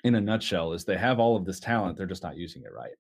in 0.03 0.17
a 0.17 0.21
nutshell 0.21 0.73
is 0.73 0.85
they 0.85 0.99
have 0.99 1.19
all 1.19 1.37
of 1.37 1.47
this 1.47 1.61
talent, 1.61 1.97
they're 1.97 2.07
just 2.07 2.23
not 2.23 2.37
using 2.37 2.63
it 2.63 2.73
right. 2.77 2.93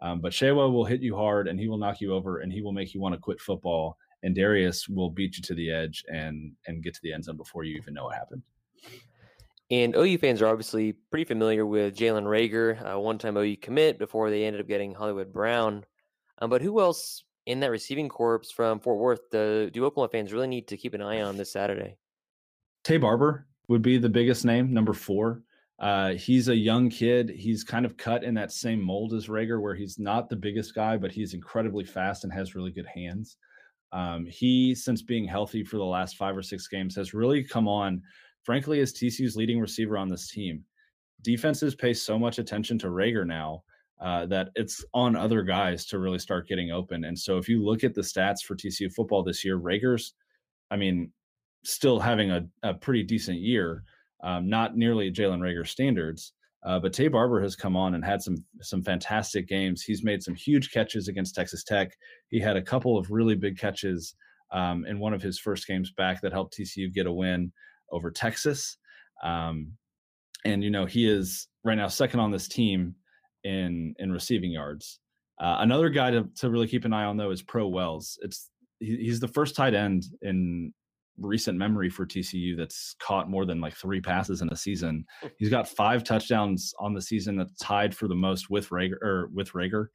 Um, 0.00 0.20
but 0.20 0.32
Sewo 0.32 0.72
will 0.72 0.84
hit 0.84 1.00
you 1.00 1.16
hard, 1.16 1.48
and 1.48 1.58
he 1.58 1.68
will 1.68 1.78
knock 1.78 2.00
you 2.00 2.14
over, 2.14 2.40
and 2.40 2.52
he 2.52 2.60
will 2.60 2.72
make 2.72 2.94
you 2.94 3.00
want 3.00 3.14
to 3.14 3.20
quit 3.20 3.40
football 3.40 3.96
and 4.22 4.34
Darius 4.34 4.88
will 4.88 5.10
beat 5.10 5.36
you 5.36 5.42
to 5.42 5.54
the 5.54 5.70
edge 5.70 6.04
and 6.08 6.52
and 6.66 6.82
get 6.82 6.94
to 6.94 7.00
the 7.02 7.12
end 7.12 7.24
zone 7.24 7.36
before 7.36 7.64
you 7.64 7.76
even 7.76 7.94
know 7.94 8.04
what 8.04 8.14
happened. 8.14 8.42
And 9.72 9.96
OU 9.96 10.18
fans 10.18 10.42
are 10.42 10.48
obviously 10.48 10.92
pretty 10.92 11.24
familiar 11.24 11.64
with 11.64 11.96
Jalen 11.96 12.24
Reagor, 12.24 12.84
a 12.84 13.00
one-time 13.00 13.38
OU 13.38 13.56
commit 13.56 13.98
before 13.98 14.28
they 14.28 14.44
ended 14.44 14.60
up 14.60 14.68
getting 14.68 14.94
Hollywood 14.94 15.32
Brown. 15.32 15.86
Um, 16.42 16.50
but 16.50 16.60
who 16.60 16.78
else 16.78 17.24
in 17.46 17.60
that 17.60 17.70
receiving 17.70 18.10
corps 18.10 18.42
from 18.54 18.80
Fort 18.80 18.98
Worth 18.98 19.30
do, 19.30 19.70
do 19.70 19.86
Oklahoma 19.86 20.10
fans 20.10 20.30
really 20.30 20.46
need 20.46 20.68
to 20.68 20.76
keep 20.76 20.92
an 20.92 21.00
eye 21.00 21.22
on 21.22 21.38
this 21.38 21.50
Saturday? 21.50 21.96
Taye 22.84 23.00
Barber 23.00 23.46
would 23.68 23.80
be 23.80 23.96
the 23.96 24.10
biggest 24.10 24.44
name, 24.44 24.74
number 24.74 24.92
four. 24.92 25.42
Uh, 25.78 26.10
he's 26.10 26.48
a 26.48 26.54
young 26.54 26.90
kid. 26.90 27.30
He's 27.30 27.64
kind 27.64 27.86
of 27.86 27.96
cut 27.96 28.24
in 28.24 28.34
that 28.34 28.52
same 28.52 28.82
mold 28.82 29.14
as 29.14 29.28
Reagor, 29.28 29.62
where 29.62 29.74
he's 29.74 29.98
not 29.98 30.28
the 30.28 30.36
biggest 30.36 30.74
guy, 30.74 30.98
but 30.98 31.12
he's 31.12 31.32
incredibly 31.32 31.84
fast 31.84 32.24
and 32.24 32.32
has 32.34 32.54
really 32.54 32.72
good 32.72 32.86
hands. 32.94 33.38
Um, 33.90 34.26
he, 34.26 34.74
since 34.74 35.00
being 35.00 35.24
healthy 35.24 35.64
for 35.64 35.78
the 35.78 35.84
last 35.84 36.18
five 36.18 36.36
or 36.36 36.42
six 36.42 36.68
games, 36.68 36.94
has 36.96 37.14
really 37.14 37.42
come 37.42 37.68
on, 37.68 38.02
frankly, 38.44 38.80
as 38.80 38.92
TCU's 38.92 39.36
leading 39.36 39.60
receiver 39.60 39.96
on 39.96 40.08
this 40.08 40.30
team. 40.30 40.64
Defenses 41.22 41.74
pay 41.74 41.94
so 41.94 42.18
much 42.18 42.38
attention 42.38 42.78
to 42.80 42.88
Reagor 42.88 43.26
now 43.26 43.62
uh, 44.00 44.26
that 44.26 44.50
it's 44.56 44.84
on 44.92 45.14
other 45.14 45.42
guys 45.42 45.86
to 45.86 45.98
really 45.98 46.18
start 46.18 46.48
getting 46.48 46.72
open. 46.72 47.04
And 47.04 47.16
so 47.16 47.38
if 47.38 47.48
you 47.48 47.64
look 47.64 47.84
at 47.84 47.94
the 47.94 48.00
stats 48.00 48.42
for 48.44 48.56
TCU 48.56 48.92
football 48.92 49.22
this 49.22 49.44
year, 49.44 49.58
Reagor's, 49.58 50.14
I 50.70 50.76
mean, 50.76 51.12
still 51.64 52.00
having 52.00 52.32
a, 52.32 52.42
a 52.64 52.74
pretty 52.74 53.04
decent 53.04 53.38
year, 53.38 53.84
um, 54.24 54.48
not 54.48 54.76
nearly 54.76 55.12
Jalen 55.12 55.38
Reagor 55.38 55.66
standards. 55.66 56.32
Uh, 56.64 56.78
but 56.78 56.92
Taye 56.92 57.10
Barber 57.10 57.40
has 57.42 57.56
come 57.56 57.76
on 57.76 57.94
and 57.94 58.04
had 58.04 58.22
some 58.22 58.36
some 58.60 58.84
fantastic 58.84 59.48
games. 59.48 59.82
He's 59.82 60.04
made 60.04 60.22
some 60.22 60.36
huge 60.36 60.70
catches 60.70 61.08
against 61.08 61.34
Texas 61.34 61.64
Tech. 61.64 61.90
He 62.28 62.38
had 62.38 62.56
a 62.56 62.62
couple 62.62 62.96
of 62.96 63.10
really 63.10 63.34
big 63.34 63.58
catches 63.58 64.14
um, 64.52 64.84
in 64.86 65.00
one 65.00 65.12
of 65.12 65.22
his 65.22 65.40
first 65.40 65.66
games 65.66 65.90
back 65.90 66.20
that 66.20 66.32
helped 66.32 66.56
TCU 66.56 66.92
get 66.92 67.06
a 67.06 67.12
win 67.12 67.52
over 67.92 68.10
Texas. 68.10 68.76
Um, 69.22 69.72
and 70.44 70.64
you 70.64 70.70
know 70.70 70.86
he 70.86 71.08
is 71.08 71.46
right 71.64 71.76
now 71.76 71.88
second 71.88 72.20
on 72.20 72.32
this 72.32 72.48
team 72.48 72.96
in 73.44 73.94
in 73.98 74.10
receiving 74.10 74.50
yards. 74.50 74.98
Uh, 75.40 75.56
another 75.60 75.88
guy 75.88 76.10
to, 76.10 76.28
to 76.36 76.50
really 76.50 76.68
keep 76.68 76.84
an 76.84 76.92
eye 76.92 77.04
on 77.04 77.16
though 77.16 77.30
is 77.30 77.42
Pro 77.42 77.68
Wells. 77.68 78.18
It's 78.22 78.50
he, 78.80 78.96
he's 78.96 79.20
the 79.20 79.28
first 79.28 79.54
tight 79.54 79.74
end 79.74 80.04
in 80.22 80.72
recent 81.18 81.58
memory 81.58 81.90
for 81.90 82.06
TCU 82.06 82.56
that's 82.56 82.94
caught 83.00 83.28
more 83.28 83.44
than 83.44 83.60
like 83.60 83.74
three 83.74 84.00
passes 84.00 84.42
in 84.42 84.48
a 84.50 84.56
season. 84.56 85.04
Hmm. 85.20 85.28
He's 85.38 85.50
got 85.50 85.68
five 85.68 86.04
touchdowns 86.04 86.74
on 86.78 86.94
the 86.94 87.02
season 87.02 87.36
that's 87.36 87.56
tied 87.58 87.94
for 87.94 88.08
the 88.08 88.14
most 88.14 88.50
with 88.50 88.68
Reagor 88.70 89.00
or 89.02 89.30
with 89.32 89.52
Reagor. 89.52 89.86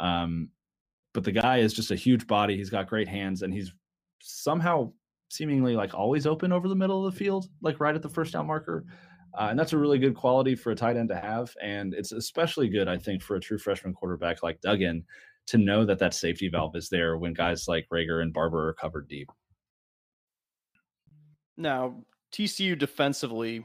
Um, 0.00 0.50
but 1.12 1.24
the 1.24 1.32
guy 1.32 1.58
is 1.58 1.74
just 1.74 1.90
a 1.90 1.96
huge 1.96 2.26
body. 2.26 2.56
He's 2.56 2.70
got 2.70 2.88
great 2.88 3.08
hands 3.08 3.42
and 3.42 3.52
he's 3.52 3.72
somehow 4.20 4.92
seemingly 5.30 5.76
like 5.76 5.94
always 5.94 6.26
open 6.26 6.52
over 6.52 6.68
the 6.68 6.74
middle 6.74 7.06
of 7.06 7.12
the 7.12 7.18
field, 7.18 7.48
like 7.62 7.80
right 7.80 7.94
at 7.94 8.02
the 8.02 8.08
first 8.08 8.34
down 8.34 8.46
marker. 8.46 8.84
Uh, 9.38 9.46
and 9.50 9.58
that's 9.58 9.72
a 9.72 9.78
really 9.78 9.98
good 9.98 10.14
quality 10.14 10.56
for 10.56 10.72
a 10.72 10.76
tight 10.76 10.96
end 10.96 11.08
to 11.08 11.16
have. 11.16 11.54
And 11.62 11.94
it's 11.94 12.12
especially 12.12 12.68
good, 12.68 12.88
I 12.88 12.98
think, 12.98 13.22
for 13.22 13.36
a 13.36 13.40
true 13.40 13.58
freshman 13.58 13.94
quarterback 13.94 14.42
like 14.42 14.60
Duggan 14.60 15.04
to 15.46 15.58
know 15.58 15.84
that 15.84 16.00
that 16.00 16.14
safety 16.14 16.48
valve 16.48 16.74
is 16.74 16.88
there 16.88 17.16
when 17.16 17.32
guys 17.32 17.68
like 17.68 17.86
Reagor 17.92 18.22
and 18.22 18.32
Barber 18.32 18.68
are 18.68 18.74
covered 18.74 19.08
deep. 19.08 19.30
Now, 21.56 22.02
TCU 22.32 22.76
defensively, 22.76 23.64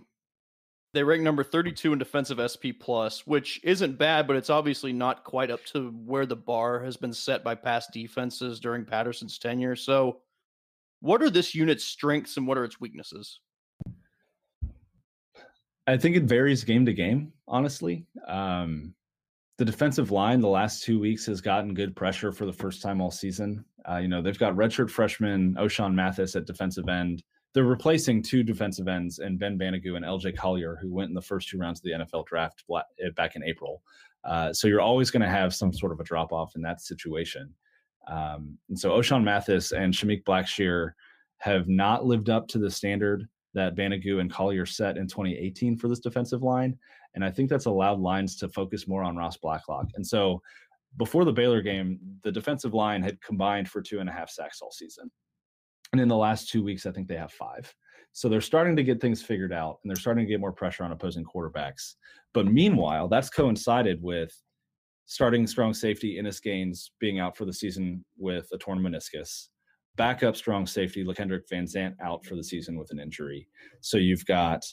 they 0.94 1.04
rank 1.04 1.24
number 1.24 1.44
32 1.44 1.94
in 1.94 2.00
defensive 2.00 2.40
SP 2.40 2.78
plus, 2.80 3.26
which 3.26 3.60
isn't 3.64 3.98
bad, 3.98 4.28
but 4.28 4.36
it's 4.36 4.50
obviously 4.50 4.94
not 4.94 5.24
quite 5.24 5.52
up 5.52 5.64
to 5.66 5.90
where 6.06 6.26
the 6.26 6.36
bar 6.36 6.84
has 6.84 6.96
been 6.96 7.14
set 7.14 7.44
by 7.44 7.56
past 7.56 7.92
defenses 7.92 8.60
during 8.60 8.86
Patterson's 8.86 9.40
tenure. 9.40 9.76
So, 9.76 10.22
what 11.02 11.22
are 11.22 11.30
this 11.30 11.54
unit's 11.54 11.84
strengths 11.84 12.38
and 12.38 12.48
what 12.48 12.58
are 12.58 12.64
its 12.64 12.80
weaknesses? 12.80 13.40
I 15.88 15.98
think 15.98 16.16
it 16.16 16.24
varies 16.24 16.64
game 16.64 16.86
to 16.86 16.94
game, 16.94 17.32
honestly. 17.48 18.06
Um, 18.28 18.96
the 19.58 19.66
defensive 19.66 20.12
line 20.12 20.42
the 20.42 20.48
last 20.48 20.84
two 20.84 21.00
weeks 21.00 21.26
has 21.28 21.42
gotten 21.42 21.74
good 21.74 21.96
pressure 21.96 22.32
for 22.32 22.46
the 22.46 22.54
first 22.54 22.82
time 22.82 23.00
all 23.00 23.12
season. 23.12 23.64
Uh, 23.90 23.98
you 23.98 24.08
know, 24.08 24.22
they've 24.22 24.38
got 24.38 24.56
redshirt 24.56 24.90
freshman 24.90 25.54
Ochaun 25.56 25.94
Mathis 25.94 26.36
at 26.36 26.46
defensive 26.46 26.90
end. 26.90 27.24
They're 27.54 27.64
replacing 27.64 28.24
two 28.24 28.44
defensive 28.44 28.88
ends 28.88 29.20
and 29.20 29.40
Ben 29.40 29.58
Banogu 29.58 29.96
and 29.96 30.04
LJ 30.04 30.36
Collier, 30.36 30.78
who 30.82 30.92
went 30.94 31.10
in 31.10 31.16
the 31.16 31.22
first 31.22 31.48
two 31.48 31.58
rounds 31.58 31.80
of 31.80 31.84
the 31.84 31.92
NFL 31.92 32.26
draft 32.26 32.66
eh, 32.70 33.10
back 33.16 33.36
in 33.36 33.44
April. 33.44 33.82
Uh, 34.26 34.52
so 34.52 34.68
you're 34.68 34.82
always 34.82 35.12
going 35.12 35.22
to 35.22 35.30
have 35.30 35.54
some 35.54 35.72
sort 35.72 35.92
of 35.92 36.00
a 36.00 36.04
drop 36.04 36.34
off 36.34 36.56
in 36.56 36.62
that 36.64 36.82
situation. 36.82 37.54
Um, 38.08 38.58
and 38.70 38.80
so 38.80 38.92
Ochaun 38.92 39.24
Mathis 39.24 39.72
and 39.72 39.94
Shameik 39.94 40.24
Blackshear 40.24 40.92
have 41.40 41.68
not 41.68 42.06
lived 42.06 42.30
up 42.30 42.48
to 42.50 42.60
the 42.60 42.70
standard 42.70 43.28
that 43.54 43.76
Banogu 43.76 44.20
and 44.20 44.32
Collier 44.32 44.66
set 44.66 44.98
in 44.98 45.08
2018 45.08 45.78
for 45.78 45.88
this 45.88 46.00
defensive 46.00 46.44
line. 46.44 46.78
And 47.16 47.24
I 47.24 47.32
think 47.32 47.50
that's 47.50 47.66
allowed 47.66 48.00
lines 48.00 48.36
to 48.38 48.50
focus 48.50 48.88
more 48.88 49.04
on 49.04 49.16
Ross 49.16 49.38
Blacklock. 49.38 49.88
And 49.96 50.06
so 50.06 50.42
before 50.98 51.26
the 51.26 51.34
Baylor 51.34 51.62
game, 51.62 52.00
the 52.24 52.32
defensive 52.32 52.74
line 52.74 53.02
had 53.02 53.22
combined 53.22 53.70
for 53.70 53.82
two 53.82 54.00
and 54.00 54.10
a 54.10 54.12
half 54.12 54.30
sacks 54.30 54.62
all 54.62 54.72
season. 54.72 55.10
And 55.92 56.02
in 56.02 56.08
the 56.08 56.16
last 56.16 56.50
two 56.50 56.64
weeks, 56.64 56.86
I 56.86 56.92
think 56.92 57.08
they 57.08 57.16
have 57.16 57.32
five. 57.32 57.74
So 58.12 58.30
they're 58.30 58.42
starting 58.42 58.76
to 58.76 58.84
get 58.84 59.02
things 59.02 59.22
figured 59.22 59.54
out 59.54 59.80
and 59.84 59.90
they're 59.90 60.00
starting 60.00 60.26
to 60.26 60.30
get 60.30 60.40
more 60.40 60.52
pressure 60.52 60.84
on 60.84 60.92
opposing 60.92 61.26
quarterbacks. 61.26 61.96
But 62.34 62.48
meanwhile, 62.48 63.08
that's 63.08 63.30
coincided 63.30 64.02
with 64.02 64.34
starting 65.06 65.46
strong 65.48 65.74
safety 65.74 66.18
Innis 66.18 66.40
Gaines 66.40 66.92
being 67.00 67.20
out 67.20 67.38
for 67.38 67.46
the 67.46 67.54
season 67.54 68.04
with 68.18 68.48
a 68.54 68.58
torn 68.58 68.80
meniscus 68.80 69.48
backup 69.96 70.36
strong 70.36 70.66
safety 70.66 71.04
LaKendrick 71.04 71.48
Van 71.50 71.68
Zandt 71.68 71.96
out 72.02 72.26
for 72.26 72.36
the 72.36 72.44
season 72.44 72.78
with 72.78 72.92
an 72.92 73.00
injury. 73.00 73.48
So 73.82 73.98
you've 73.98 74.26
got 74.26 74.64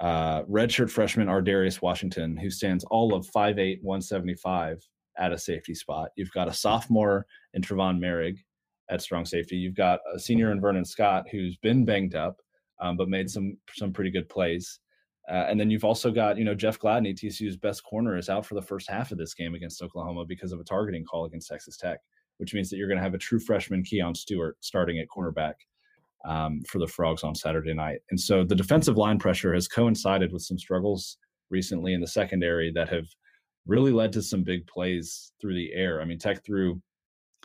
uh, 0.00 0.42
redshirt 0.44 0.90
freshman 0.90 1.28
Ar'Darius 1.28 1.82
Washington, 1.82 2.36
who 2.36 2.50
stands 2.50 2.84
all 2.84 3.14
of 3.14 3.26
5'8, 3.26 3.78
175 3.82 4.78
at 5.18 5.32
a 5.32 5.38
safety 5.38 5.74
spot. 5.74 6.10
You've 6.16 6.32
got 6.32 6.48
a 6.48 6.52
sophomore 6.52 7.26
in 7.52 7.62
Trevon 7.62 7.98
Moehrig 7.98 8.36
at 8.90 9.02
strong 9.02 9.24
safety. 9.24 9.56
You've 9.56 9.76
got 9.76 10.00
a 10.14 10.18
senior 10.18 10.50
in 10.50 10.60
Vernon 10.60 10.84
Scott, 10.84 11.26
who's 11.30 11.56
been 11.58 11.84
banged 11.84 12.14
up, 12.14 12.36
um, 12.80 12.96
but 12.96 13.08
made 13.08 13.30
some 13.30 13.56
some 13.76 13.92
pretty 13.92 14.10
good 14.10 14.28
plays. 14.28 14.80
Uh, 15.30 15.46
and 15.48 15.58
then 15.58 15.70
you've 15.70 15.84
also 15.84 16.10
got, 16.10 16.36
you 16.36 16.44
know, 16.44 16.54
Jeff 16.54 16.78
Gladney, 16.78 17.14
TCU's 17.14 17.56
best 17.56 17.82
corner, 17.84 18.18
is 18.18 18.28
out 18.28 18.44
for 18.44 18.54
the 18.54 18.62
first 18.62 18.90
half 18.90 19.10
of 19.10 19.16
this 19.16 19.32
game 19.34 19.54
against 19.54 19.82
Oklahoma 19.82 20.24
because 20.26 20.52
of 20.52 20.60
a 20.60 20.64
targeting 20.64 21.04
call 21.04 21.24
against 21.24 21.48
Texas 21.48 21.76
Tech 21.76 21.98
which 22.38 22.54
means 22.54 22.70
that 22.70 22.76
you're 22.76 22.88
going 22.88 22.98
to 22.98 23.04
have 23.04 23.14
a 23.14 23.18
true 23.18 23.38
freshman 23.38 23.82
Kee'yon 23.82 24.16
Stewart 24.16 24.56
starting 24.60 24.98
at 24.98 25.08
cornerback 25.08 25.54
um, 26.24 26.62
for 26.68 26.78
the 26.78 26.86
Frogs 26.86 27.22
on 27.22 27.34
Saturday 27.34 27.74
night. 27.74 28.00
And 28.10 28.18
so 28.18 28.44
the 28.44 28.54
defensive 28.54 28.96
line 28.96 29.18
pressure 29.18 29.54
has 29.54 29.68
coincided 29.68 30.32
with 30.32 30.42
some 30.42 30.58
struggles 30.58 31.18
recently 31.50 31.94
in 31.94 32.00
the 32.00 32.06
secondary 32.06 32.72
that 32.72 32.88
have 32.88 33.06
really 33.66 33.92
led 33.92 34.12
to 34.12 34.22
some 34.22 34.42
big 34.42 34.66
plays 34.66 35.32
through 35.40 35.54
the 35.54 35.72
air. 35.74 36.00
I 36.00 36.04
mean, 36.04 36.18
Tech 36.18 36.44
threw, 36.44 36.80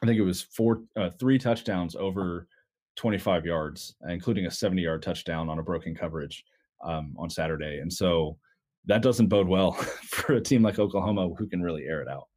I 0.01 0.05
think 0.05 0.17
it 0.17 0.23
was 0.23 0.41
four, 0.41 0.81
uh, 0.95 1.09
three 1.19 1.37
touchdowns 1.37 1.95
over 1.95 2.47
25 2.95 3.45
yards, 3.45 3.95
including 4.07 4.45
a 4.45 4.51
70 4.51 4.81
yard 4.81 5.03
touchdown 5.03 5.49
on 5.49 5.59
a 5.59 5.63
broken 5.63 5.95
coverage 5.95 6.43
um, 6.83 7.15
on 7.17 7.29
Saturday. 7.29 7.79
And 7.79 7.91
so 7.91 8.37
that 8.85 9.01
doesn't 9.01 9.27
bode 9.27 9.47
well 9.47 9.71
for 10.03 10.33
a 10.33 10.41
team 10.41 10.63
like 10.63 10.79
Oklahoma 10.79 11.29
who 11.37 11.47
can 11.47 11.61
really 11.61 11.83
air 11.83 12.01
it 12.01 12.07
out 12.07 12.27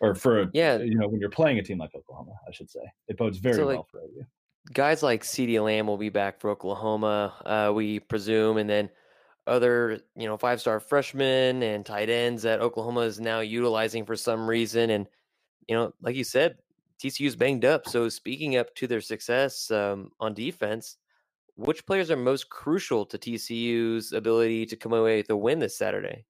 or 0.00 0.14
for 0.14 0.50
yeah, 0.52 0.78
you 0.78 0.96
know, 0.96 1.08
when 1.08 1.20
you're 1.20 1.30
playing 1.30 1.58
a 1.58 1.62
team 1.62 1.78
like 1.78 1.94
Oklahoma, 1.94 2.32
I 2.48 2.52
should 2.52 2.70
say, 2.70 2.80
it 3.08 3.16
bodes 3.16 3.38
very 3.38 3.56
so, 3.56 3.66
like, 3.66 3.76
well 3.76 3.86
for 3.90 4.00
you. 4.02 4.24
Guys 4.72 5.02
like 5.02 5.22
CeeDee 5.22 5.62
Lamb 5.62 5.86
will 5.86 5.98
be 5.98 6.08
back 6.08 6.40
for 6.40 6.50
Oklahoma, 6.50 7.34
uh, 7.44 7.72
we 7.72 8.00
presume, 8.00 8.56
and 8.58 8.68
then 8.68 8.90
other 9.46 10.00
you 10.16 10.26
know 10.26 10.36
five 10.36 10.60
star 10.60 10.80
freshmen 10.80 11.62
and 11.62 11.84
tight 11.84 12.08
ends 12.08 12.42
that 12.42 12.60
Oklahoma 12.60 13.00
is 13.00 13.20
now 13.20 13.40
utilizing 13.40 14.04
for 14.04 14.16
some 14.16 14.48
reason, 14.48 14.90
and 14.90 15.06
you 15.68 15.74
know, 15.74 15.92
like 16.02 16.16
you 16.16 16.24
said, 16.24 16.56
TCU's 17.02 17.36
banged 17.36 17.64
up. 17.64 17.86
So 17.88 18.08
speaking 18.08 18.56
up 18.56 18.74
to 18.76 18.86
their 18.86 19.00
success 19.00 19.70
um, 19.70 20.10
on 20.18 20.34
defense, 20.34 20.96
which 21.60 21.84
players 21.86 22.10
are 22.10 22.16
most 22.16 22.48
crucial 22.48 23.04
to 23.06 23.18
TCU's 23.18 24.12
ability 24.12 24.66
to 24.66 24.76
come 24.76 24.92
away 24.92 25.18
with 25.18 25.30
a 25.30 25.36
win 25.36 25.58
this 25.58 25.76
Saturday? 25.76 26.24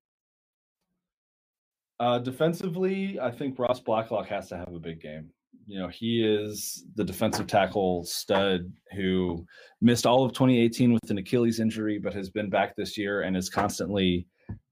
Uh, 2.01 2.19
defensively, 2.19 3.19
I 3.21 3.31
think 3.31 3.59
Ross 3.59 3.79
Blacklock 3.79 4.27
has 4.29 4.49
to 4.49 4.57
have 4.57 4.75
a 4.75 4.79
big 4.79 5.01
game. 5.01 5.31
You 5.67 5.79
know, 5.79 5.89
he 5.89 6.25
is 6.25 6.87
the 6.97 7.05
defensive 7.05 7.47
tackle 7.47 8.05
stud 8.05 8.73
who 8.97 9.45
missed 9.81 10.07
all 10.07 10.25
of 10.25 10.33
2018 10.33 10.95
with 10.95 11.11
an 11.11 11.19
Achilles 11.19 11.61
injury, 11.61 11.99
but 11.99 12.15
has 12.15 12.31
been 12.31 12.51
back 12.51 12.75
this 12.75 12.99
year 12.99 13.23
and 13.23 13.37
is 13.37 13.49
constantly, 13.51 14.27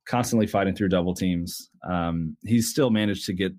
constantly 0.06 0.46
fighting 0.46 0.74
through 0.74 0.88
double 0.88 1.14
teams. 1.14 1.70
Um, 1.88 2.36
he's 2.44 2.70
still 2.70 2.90
managed 2.90 3.26
to 3.26 3.32
get. 3.32 3.52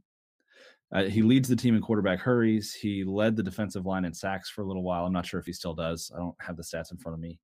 Uh, 0.93 1.03
he 1.03 1.21
leads 1.21 1.47
the 1.47 1.55
team 1.55 1.75
in 1.75 1.81
quarterback 1.81 2.19
hurries. 2.19 2.73
He 2.73 3.03
led 3.03 3.35
the 3.35 3.43
defensive 3.43 3.85
line 3.85 4.05
in 4.05 4.13
sacks 4.13 4.49
for 4.49 4.61
a 4.61 4.65
little 4.65 4.83
while. 4.83 5.05
I'm 5.05 5.13
not 5.13 5.25
sure 5.25 5.39
if 5.39 5.45
he 5.45 5.53
still 5.53 5.75
does. 5.75 6.11
I 6.13 6.17
don't 6.17 6.35
have 6.39 6.57
the 6.57 6.63
stats 6.63 6.91
in 6.91 6.97
front 6.97 7.13
of 7.13 7.19
me. 7.19 7.39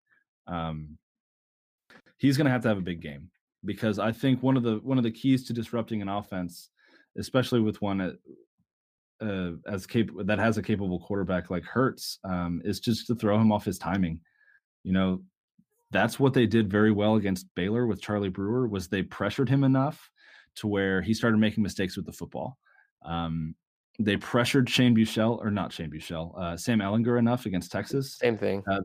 Um, 0.48 0.98
he's 2.18 2.38
going 2.38 2.46
to 2.46 2.52
have 2.52 2.62
to 2.64 2.68
have 2.68 2.78
a 2.78 2.82
big 2.82 3.02
game 3.02 3.30
because 3.64 4.00
I 4.00 4.12
think 4.12 4.42
one 4.42 4.58
of 4.58 4.64
the 4.64 4.80
one 4.84 4.98
of 4.98 5.04
the 5.04 5.12
keys 5.12 5.46
to 5.46 5.54
disrupting 5.54 6.02
an 6.02 6.10
offense, 6.10 6.70
especially 7.18 7.60
with 7.60 7.82
one 7.82 8.02
uh, 8.02 8.14
uh, 9.22 9.52
as 9.68 9.86
cap- 9.86 10.10
that 10.26 10.40
has 10.40 10.58
a 10.58 10.64
capable 10.64 11.00
quarterback 11.00 11.50
like 11.50 11.64
Hurts, 11.64 12.20
um, 12.24 12.62
is 12.66 12.80
just 12.80 13.08
to 13.08 13.16
throw 13.16 13.40
him 13.40 13.52
off 13.52 13.66
his 13.66 13.78
timing. 13.78 14.20
You 14.84 14.94
know, 14.94 15.22
that's 15.92 16.20
what 16.20 16.34
they 16.34 16.48
did 16.48 16.72
very 16.72 16.92
well 16.92 17.16
against 17.16 17.48
Baylor 17.56 17.86
with 17.86 18.02
Charlie 18.02 18.30
Brewer 18.30 18.68
was 18.68 18.88
they 18.88 19.04
pressured 19.04 19.50
him 19.50 19.64
enough 19.64 20.10
to 20.58 20.68
where 20.68 21.02
he 21.02 21.14
started 21.14 21.38
making 21.38 21.64
mistakes 21.64 21.96
with 21.96 22.06
the 22.06 22.12
football. 22.12 22.58
Um, 23.06 23.56
they 24.00 24.18
pressured 24.18 24.70
Shane 24.70 24.96
Buechele 24.96 25.40
or 25.40 25.50
not 25.52 25.72
Shane 25.72 25.90
Buechele, 25.90 26.38
uh, 26.38 26.58
Sam 26.58 26.80
Ehlinger 26.80 27.18
enough 27.18 27.46
against 27.46 27.72
Texas. 27.72 28.18
Same 28.18 28.38
thing. 28.38 28.64
Uh, 28.70 28.82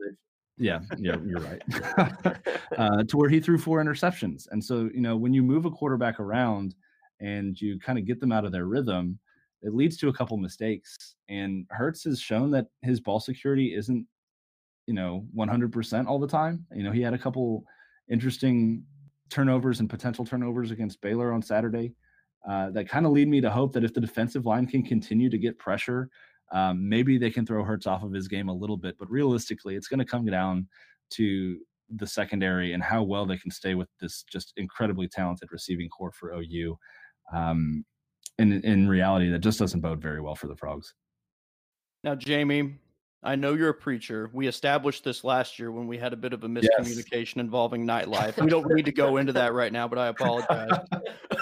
yeah, 0.57 0.79
yeah, 0.97 1.17
you're 1.25 1.41
right. 1.41 1.61
uh, 2.77 3.03
to 3.03 3.17
where 3.17 3.29
he 3.29 3.39
threw 3.39 3.57
four 3.57 3.83
interceptions. 3.83 4.47
And 4.51 4.63
so, 4.63 4.89
you 4.93 5.01
know, 5.01 5.17
when 5.17 5.33
you 5.33 5.43
move 5.43 5.65
a 5.65 5.71
quarterback 5.71 6.19
around 6.19 6.75
and 7.19 7.59
you 7.59 7.79
kind 7.79 7.99
of 7.99 8.05
get 8.05 8.19
them 8.19 8.31
out 8.31 8.45
of 8.45 8.51
their 8.51 8.65
rhythm, 8.65 9.19
it 9.61 9.73
leads 9.73 9.97
to 9.97 10.09
a 10.09 10.13
couple 10.13 10.37
mistakes. 10.37 11.15
And 11.29 11.65
Hurts 11.69 12.03
has 12.05 12.19
shown 12.19 12.51
that 12.51 12.67
his 12.81 12.99
ball 12.99 13.19
security 13.19 13.75
isn't, 13.75 14.05
you 14.87 14.93
know, 14.93 15.25
100% 15.35 16.07
all 16.07 16.19
the 16.19 16.27
time. 16.27 16.65
You 16.73 16.83
know, 16.83 16.91
he 16.91 17.01
had 17.01 17.13
a 17.13 17.17
couple 17.17 17.63
interesting 18.09 18.83
turnovers 19.29 19.79
and 19.79 19.89
potential 19.89 20.25
turnovers 20.25 20.71
against 20.71 21.01
Baylor 21.01 21.31
on 21.31 21.41
Saturday. 21.41 21.93
Uh, 22.47 22.71
that 22.71 22.89
kind 22.89 23.05
of 23.05 23.11
lead 23.11 23.27
me 23.27 23.41
to 23.41 23.49
hope 23.49 23.73
that 23.73 23.83
if 23.83 23.93
the 23.93 24.01
defensive 24.01 24.45
line 24.45 24.65
can 24.65 24.83
continue 24.83 25.29
to 25.29 25.37
get 25.37 25.59
pressure, 25.59 26.09
um, 26.51 26.87
maybe 26.87 27.17
they 27.17 27.29
can 27.29 27.45
throw 27.45 27.63
Hurts 27.63 27.87
off 27.87 28.03
of 28.03 28.11
his 28.11 28.27
game 28.27 28.49
a 28.49 28.53
little 28.53 28.77
bit. 28.77 28.95
But 28.97 29.09
realistically, 29.09 29.75
it's 29.75 29.87
going 29.87 29.99
to 29.99 30.05
come 30.05 30.25
down 30.25 30.67
to 31.11 31.57
the 31.97 32.07
secondary 32.07 32.73
and 32.73 32.81
how 32.81 33.03
well 33.03 33.25
they 33.25 33.37
can 33.37 33.51
stay 33.51 33.75
with 33.75 33.89
this 33.99 34.23
just 34.23 34.53
incredibly 34.57 35.07
talented 35.07 35.49
receiving 35.51 35.89
core 35.89 36.11
for 36.11 36.33
OU. 36.33 36.77
Um, 37.33 37.85
in 38.39 38.53
in 38.63 38.87
reality, 38.87 39.29
that 39.29 39.39
just 39.39 39.59
doesn't 39.59 39.81
bode 39.81 40.01
very 40.01 40.21
well 40.21 40.35
for 40.35 40.47
the 40.47 40.55
Frogs. 40.55 40.93
Now, 42.03 42.15
Jamie, 42.15 42.79
I 43.23 43.35
know 43.35 43.53
you're 43.53 43.69
a 43.69 43.73
preacher. 43.73 44.31
We 44.33 44.47
established 44.47 45.03
this 45.03 45.23
last 45.23 45.59
year 45.59 45.71
when 45.71 45.85
we 45.85 45.97
had 45.97 46.11
a 46.11 46.15
bit 46.15 46.33
of 46.33 46.43
a 46.43 46.47
miscommunication 46.47 47.35
yes. 47.35 47.43
involving 47.43 47.85
nightlife. 47.85 48.41
We 48.41 48.49
don't 48.49 48.73
need 48.73 48.85
to 48.85 48.91
go 48.91 49.17
into 49.17 49.33
that 49.33 49.53
right 49.53 49.71
now, 49.71 49.87
but 49.87 49.99
I 49.99 50.07
apologize. 50.07 50.71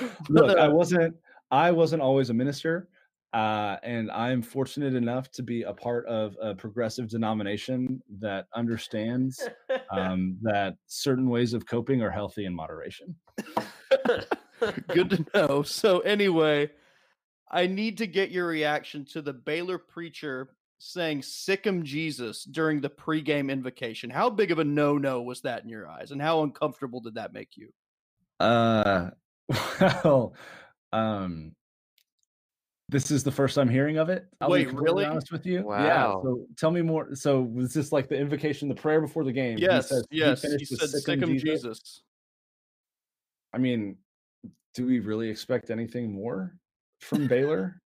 Look, 0.28 0.56
I 0.56 0.68
wasn't 0.68 1.16
I 1.50 1.70
wasn't 1.70 2.02
always 2.02 2.30
a 2.30 2.34
minister. 2.34 2.88
Uh, 3.34 3.78
and 3.82 4.12
I'm 4.12 4.42
fortunate 4.42 4.94
enough 4.94 5.28
to 5.32 5.42
be 5.42 5.62
a 5.62 5.72
part 5.72 6.06
of 6.06 6.36
a 6.40 6.54
progressive 6.54 7.08
denomination 7.08 8.00
that 8.20 8.46
understands 8.54 9.48
um, 9.90 10.38
that 10.42 10.76
certain 10.86 11.28
ways 11.28 11.52
of 11.52 11.66
coping 11.66 12.00
are 12.00 12.12
healthy 12.12 12.44
in 12.44 12.54
moderation. 12.54 13.16
Good 14.88 15.10
to 15.10 15.26
know. 15.34 15.62
So, 15.64 15.98
anyway, 16.00 16.70
I 17.50 17.66
need 17.66 17.98
to 17.98 18.06
get 18.06 18.30
your 18.30 18.46
reaction 18.46 19.04
to 19.06 19.20
the 19.20 19.32
Baylor 19.32 19.78
preacher 19.78 20.50
saying 20.78 21.22
"Sic 21.22 21.66
'em 21.66 21.82
Jesus" 21.82 22.44
during 22.44 22.80
the 22.80 22.90
pregame 22.90 23.50
invocation. 23.50 24.10
How 24.10 24.30
big 24.30 24.52
of 24.52 24.60
a 24.60 24.64
no-no 24.64 25.22
was 25.22 25.40
that 25.40 25.64
in 25.64 25.68
your 25.68 25.88
eyes, 25.88 26.12
and 26.12 26.22
how 26.22 26.44
uncomfortable 26.44 27.00
did 27.00 27.14
that 27.14 27.32
make 27.32 27.56
you? 27.56 27.70
Uh, 28.38 29.10
well, 29.80 30.34
um, 30.92 31.52
this 32.88 33.10
is 33.10 33.24
the 33.24 33.32
first 33.32 33.58
I'm 33.58 33.68
hearing 33.68 33.98
of 33.98 34.08
it. 34.08 34.26
I'll 34.40 34.50
Wait, 34.50 34.72
really? 34.72 35.04
Honest 35.04 35.32
with 35.32 35.46
you, 35.46 35.62
wow. 35.62 35.84
Yeah. 35.84 36.12
So 36.22 36.46
tell 36.56 36.70
me 36.70 36.82
more. 36.82 37.14
So 37.14 37.42
was 37.42 37.72
this 37.72 37.92
like 37.92 38.08
the 38.08 38.16
invocation, 38.16 38.68
the 38.68 38.74
prayer 38.74 39.00
before 39.00 39.24
the 39.24 39.32
game? 39.32 39.58
Yes, 39.58 39.88
he 39.88 39.94
says, 39.94 40.06
yes. 40.10 40.42
He, 40.42 40.56
he 40.58 40.64
said, 40.64 40.88
"Sic 40.88 41.22
'em 41.22 41.30
Jesus. 41.30 41.62
Jesus." 41.62 42.02
I 43.52 43.58
mean, 43.58 43.96
do 44.74 44.86
we 44.86 45.00
really 45.00 45.28
expect 45.28 45.70
anything 45.70 46.12
more 46.12 46.56
from 47.00 47.26
Baylor? 47.26 47.80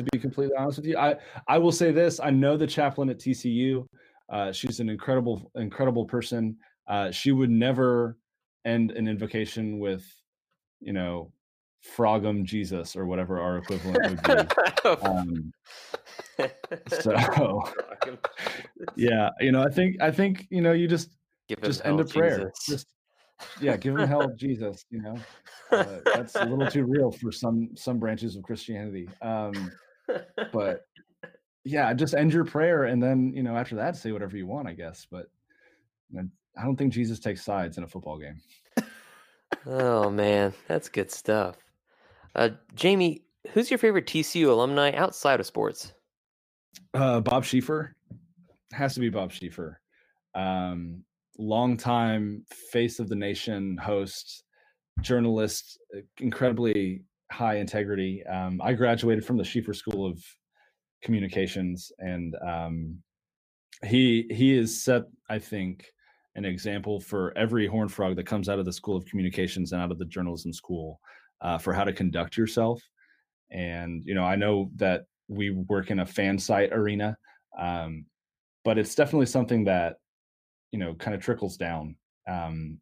to 0.00 0.10
be 0.12 0.18
completely 0.18 0.56
honest 0.56 0.78
with 0.78 0.86
you, 0.86 0.96
I 0.96 1.16
I 1.46 1.58
will 1.58 1.72
say 1.72 1.92
this: 1.92 2.20
I 2.20 2.30
know 2.30 2.56
the 2.56 2.66
chaplain 2.66 3.10
at 3.10 3.18
TCU. 3.18 3.86
Uh, 4.30 4.52
she's 4.52 4.80
an 4.80 4.88
incredible, 4.88 5.50
incredible 5.56 6.06
person. 6.06 6.56
Uh, 6.88 7.10
she 7.10 7.32
would 7.32 7.50
never 7.50 8.16
end 8.64 8.92
an 8.92 9.08
invocation 9.08 9.78
with, 9.78 10.04
you 10.80 10.92
know, 10.92 11.32
frogum 11.96 12.44
Jesus 12.44 12.96
or 12.96 13.06
whatever 13.06 13.40
our 13.40 13.58
equivalent 13.58 13.98
would 14.08 14.22
be. 14.22 14.88
um, 15.06 15.52
so, 17.00 17.62
yeah, 18.96 19.30
you 19.40 19.52
know, 19.52 19.62
I 19.62 19.70
think 19.70 20.00
I 20.00 20.10
think 20.10 20.46
you 20.50 20.60
know 20.60 20.72
you 20.72 20.88
just 20.88 21.10
give 21.48 21.62
just 21.62 21.84
end 21.84 22.00
a 22.00 22.04
prayer. 22.04 22.52
Just 22.66 22.86
yeah, 23.60 23.76
give 23.76 23.96
him 23.96 24.06
hell, 24.06 24.30
Jesus. 24.36 24.84
You 24.90 25.02
know, 25.02 25.16
uh, 25.70 26.00
that's 26.04 26.36
a 26.36 26.44
little 26.44 26.68
too 26.68 26.84
real 26.84 27.10
for 27.10 27.32
some 27.32 27.70
some 27.74 27.98
branches 27.98 28.36
of 28.36 28.42
Christianity. 28.42 29.08
Um, 29.22 29.72
but 30.52 30.86
yeah, 31.64 31.92
just 31.92 32.14
end 32.14 32.32
your 32.32 32.44
prayer 32.44 32.84
and 32.84 33.02
then 33.02 33.32
you 33.34 33.42
know 33.42 33.56
after 33.56 33.76
that 33.76 33.96
say 33.96 34.12
whatever 34.12 34.36
you 34.36 34.46
want, 34.46 34.68
I 34.68 34.72
guess. 34.72 35.06
But 35.10 35.26
I 36.16 36.64
don't 36.64 36.76
think 36.76 36.92
Jesus 36.92 37.18
takes 37.18 37.44
sides 37.44 37.78
in 37.78 37.84
a 37.84 37.86
football 37.86 38.18
game. 38.18 38.40
Oh 39.66 40.10
man, 40.10 40.52
that's 40.68 40.88
good 40.88 41.10
stuff. 41.10 41.56
Uh, 42.34 42.50
Jamie, 42.74 43.22
who's 43.52 43.70
your 43.70 43.78
favorite 43.78 44.06
TCU 44.06 44.48
alumni 44.48 44.92
outside 44.92 45.40
of 45.40 45.46
sports? 45.46 45.92
Uh, 46.94 47.20
Bob 47.20 47.44
Schieffer 47.44 47.92
has 48.72 48.94
to 48.94 49.00
be 49.00 49.08
Bob 49.08 49.32
Schieffer. 49.32 49.76
Um, 50.34 51.04
longtime 51.38 52.44
face 52.70 52.98
of 52.98 53.08
the 53.08 53.16
nation, 53.16 53.76
host, 53.78 54.44
journalist, 55.00 55.78
incredibly 56.18 57.04
high 57.32 57.56
integrity. 57.56 58.22
Um, 58.26 58.60
I 58.62 58.74
graduated 58.74 59.24
from 59.24 59.36
the 59.36 59.44
Schieffer 59.44 59.74
School 59.74 60.06
of 60.06 60.22
Communications, 61.02 61.90
and 61.98 62.34
um, 62.46 62.98
he 63.84 64.26
he 64.30 64.56
is 64.56 64.82
set, 64.82 65.04
I 65.28 65.38
think, 65.38 65.86
an 66.34 66.44
example 66.44 67.00
for 67.00 67.36
every 67.36 67.66
horn 67.66 67.88
frog 67.88 68.16
that 68.16 68.26
comes 68.26 68.48
out 68.48 68.58
of 68.58 68.64
the 68.64 68.72
School 68.72 68.96
of 68.96 69.04
Communications 69.04 69.72
and 69.72 69.82
out 69.82 69.90
of 69.90 69.98
the 69.98 70.04
journalism 70.04 70.52
school 70.52 71.00
uh, 71.40 71.58
for 71.58 71.72
how 71.72 71.84
to 71.84 71.92
conduct 71.92 72.36
yourself. 72.36 72.82
And 73.50 74.02
you 74.04 74.14
know, 74.14 74.24
I 74.24 74.36
know 74.36 74.70
that 74.76 75.04
we 75.28 75.50
work 75.50 75.90
in 75.90 76.00
a 76.00 76.06
fan 76.06 76.38
site 76.38 76.72
arena, 76.72 77.16
um, 77.58 78.04
but 78.64 78.78
it's 78.78 78.94
definitely 78.94 79.26
something 79.26 79.64
that 79.64 79.96
you 80.72 80.78
know 80.78 80.94
kind 80.94 81.14
of 81.14 81.22
trickles 81.22 81.56
down. 81.56 81.96
Um, 82.28 82.78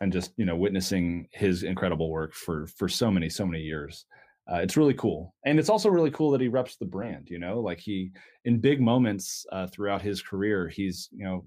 and 0.00 0.12
just 0.12 0.32
you 0.36 0.44
know 0.44 0.56
witnessing 0.56 1.28
his 1.32 1.62
incredible 1.62 2.10
work 2.10 2.34
for 2.34 2.66
for 2.66 2.88
so 2.88 3.10
many 3.10 3.28
so 3.28 3.46
many 3.46 3.62
years 3.62 4.06
uh, 4.52 4.56
it's 4.56 4.76
really 4.76 4.94
cool 4.94 5.34
and 5.44 5.58
it's 5.58 5.68
also 5.68 5.88
really 5.88 6.10
cool 6.10 6.30
that 6.30 6.40
he 6.40 6.48
reps 6.48 6.76
the 6.76 6.84
brand 6.84 7.28
you 7.28 7.38
know 7.38 7.60
like 7.60 7.78
he 7.78 8.10
in 8.44 8.58
big 8.58 8.80
moments 8.80 9.46
uh, 9.52 9.66
throughout 9.66 10.02
his 10.02 10.22
career 10.22 10.68
he's 10.68 11.08
you 11.12 11.24
know 11.24 11.44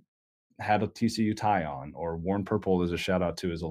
had 0.59 0.83
a 0.83 0.87
TCU 0.87 1.35
tie 1.35 1.65
on 1.65 1.91
or 1.95 2.15
worn 2.15 2.45
purple 2.45 2.81
as 2.81 2.91
a 2.91 2.97
shout 2.97 3.21
out 3.21 3.35
to 3.37 3.49
his 3.49 3.61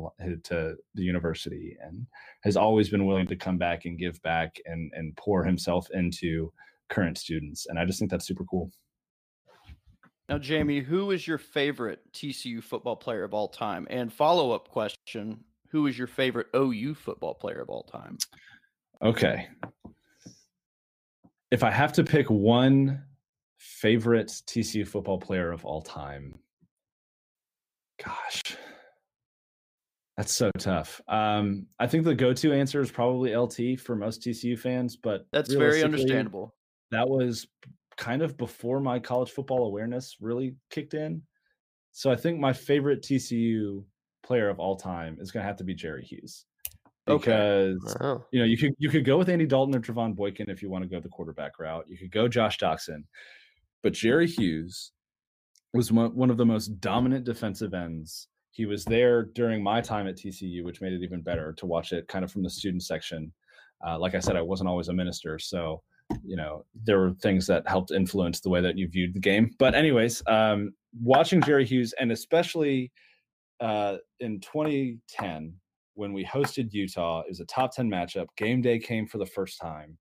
to 0.45 0.76
the 0.95 1.03
university 1.03 1.76
and 1.82 2.07
has 2.43 2.57
always 2.57 2.91
been 2.91 3.07
willing 3.07 3.26
to 3.26 3.37
come 3.37 3.57
back 3.57 3.87
and 3.87 3.99
give 3.99 4.20
back 4.22 4.57
and 4.66 4.93
and 4.95 5.16
pour 5.16 5.45
himself 5.45 5.89
into 5.93 6.53
current 6.91 7.16
students 7.16 7.66
and 7.66 7.78
I 7.78 7.87
just 7.87 7.99
think 7.99 8.11
that's 8.11 8.26
super 8.26 8.45
cool. 8.45 8.70
Now 10.28 10.39
Jamie, 10.39 10.80
who 10.80 11.11
is 11.11 11.26
your 11.26 11.39
favorite 11.39 12.01
TCU 12.12 12.62
football 12.62 12.97
player 12.97 13.24
of 13.24 13.32
all 13.32 13.49
time? 13.49 13.87
And 13.89 14.12
follow-up 14.12 14.68
question, 14.68 15.43
who 15.70 15.87
is 15.87 15.97
your 15.97 16.07
favorite 16.07 16.49
OU 16.55 16.95
football 16.95 17.35
player 17.35 17.61
of 17.61 17.70
all 17.70 17.85
time? 17.85 18.18
Okay. 19.03 19.49
If 21.51 21.62
I 21.62 21.70
have 21.70 21.93
to 21.95 22.05
pick 22.05 22.28
one 22.28 23.03
favorite 23.59 24.28
TCU 24.28 24.87
football 24.87 25.18
player 25.18 25.53
of 25.53 25.64
all 25.64 25.82
time, 25.82 26.35
Gosh, 28.03 28.42
that's 30.16 30.32
so 30.32 30.51
tough. 30.59 31.01
Um, 31.09 31.66
I 31.78 31.86
think 31.86 32.05
the 32.05 32.14
go-to 32.14 32.53
answer 32.53 32.80
is 32.80 32.90
probably 32.90 33.34
LT 33.34 33.80
for 33.80 33.97
most 33.97 34.22
TCU 34.22 34.59
fans, 34.59 34.97
but 34.97 35.26
that's 35.32 35.53
very 35.53 35.82
understandable. 35.82 36.55
That 36.92 37.09
was 37.09 37.47
kind 37.97 38.22
of 38.22 38.36
before 38.36 38.80
my 38.80 38.99
college 38.99 39.30
football 39.30 39.66
awareness 39.66 40.16
really 40.20 40.57
kicked 40.70 40.95
in. 40.95 41.22
So 41.92 42.11
I 42.11 42.16
think 42.16 42.38
my 42.38 42.53
favorite 42.53 43.03
TCU 43.03 43.84
player 44.22 44.49
of 44.49 44.61
all 44.61 44.76
time 44.76 45.16
is 45.20 45.30
going 45.30 45.42
to 45.42 45.47
have 45.47 45.57
to 45.57 45.64
be 45.64 45.74
Jerry 45.74 46.05
Hughes. 46.05 46.45
Because 47.07 47.84
okay. 47.84 48.05
wow. 48.05 48.24
you 48.32 48.40
know 48.40 48.47
you 48.47 48.57
could 48.57 48.72
you 48.78 48.88
could 48.88 49.05
go 49.05 49.18
with 49.18 49.28
Andy 49.28 49.45
Dalton 49.45 49.74
or 49.74 49.80
Trevone 49.80 50.16
Boykin 50.16 50.49
if 50.49 50.62
you 50.62 50.70
want 50.70 50.84
to 50.84 50.88
go 50.88 51.01
the 51.01 51.09
quarterback 51.11 51.59
route. 51.59 51.84
You 51.86 51.99
could 51.99 52.11
go 52.11 52.28
Josh 52.28 52.57
Doctson, 52.57 53.05
but 53.82 53.92
Jerry 53.92 54.26
Hughes 54.26 54.92
was 55.75 55.91
one 55.91 56.31
of 56.31 56.37
the 56.37 56.47
most 56.47 56.81
dominant 56.81 57.25
defensive 57.25 57.75
ends. 57.75 58.29
He 58.53 58.64
was 58.64 58.85
there 58.85 59.25
during 59.25 59.62
my 59.62 59.81
time 59.81 60.07
at 60.07 60.16
TCU, 60.16 60.62
which 60.62 60.81
made 60.81 60.93
it 60.93 61.03
even 61.03 61.20
better 61.20 61.53
to 61.55 61.66
watch 61.66 61.93
it 61.93 62.07
kind 62.07 62.25
of 62.25 62.31
from 62.31 62.45
the 62.45 62.51
student 62.51 62.85
section. 62.85 63.33
Uh, 63.85 63.99
like 63.99 64.14
I 64.14 64.20
said, 64.20 64.37
I 64.37 64.43
wasn't 64.43 64.68
always 64.68 64.89
a 64.89 64.93
minister, 64.93 65.39
so 65.39 65.83
you 66.22 66.37
know 66.37 66.64
there 66.85 67.01
were 67.01 67.14
things 67.14 67.47
that 67.49 67.66
helped 67.66 67.91
influence 67.91 68.41
the 68.41 68.51
way 68.51 68.61
that 68.61 68.79
you 68.79 68.89
viewed 68.89 69.14
the 69.14 69.20
game. 69.20 69.51
But 69.59 69.75
anyways, 69.75 70.22
um, 70.29 70.72
watching 71.03 71.43
Jerry 71.43 71.66
Hughes, 71.66 71.93
and 71.99 72.12
especially 72.12 72.93
uh, 73.61 73.97
in 74.20 74.41
2010 74.41 75.55
when 75.95 76.12
we 76.12 76.25
hosted 76.25 76.72
Utah, 76.72 77.20
it 77.20 77.31
was 77.31 77.41
a 77.41 77.47
top 77.47 77.75
10 77.75 77.91
matchup. 77.91 78.27
Game 78.37 78.62
day 78.62 78.79
came 78.79 79.07
for 79.07 79.18
the 79.18 79.27
first 79.27 79.61
time, 79.61 79.99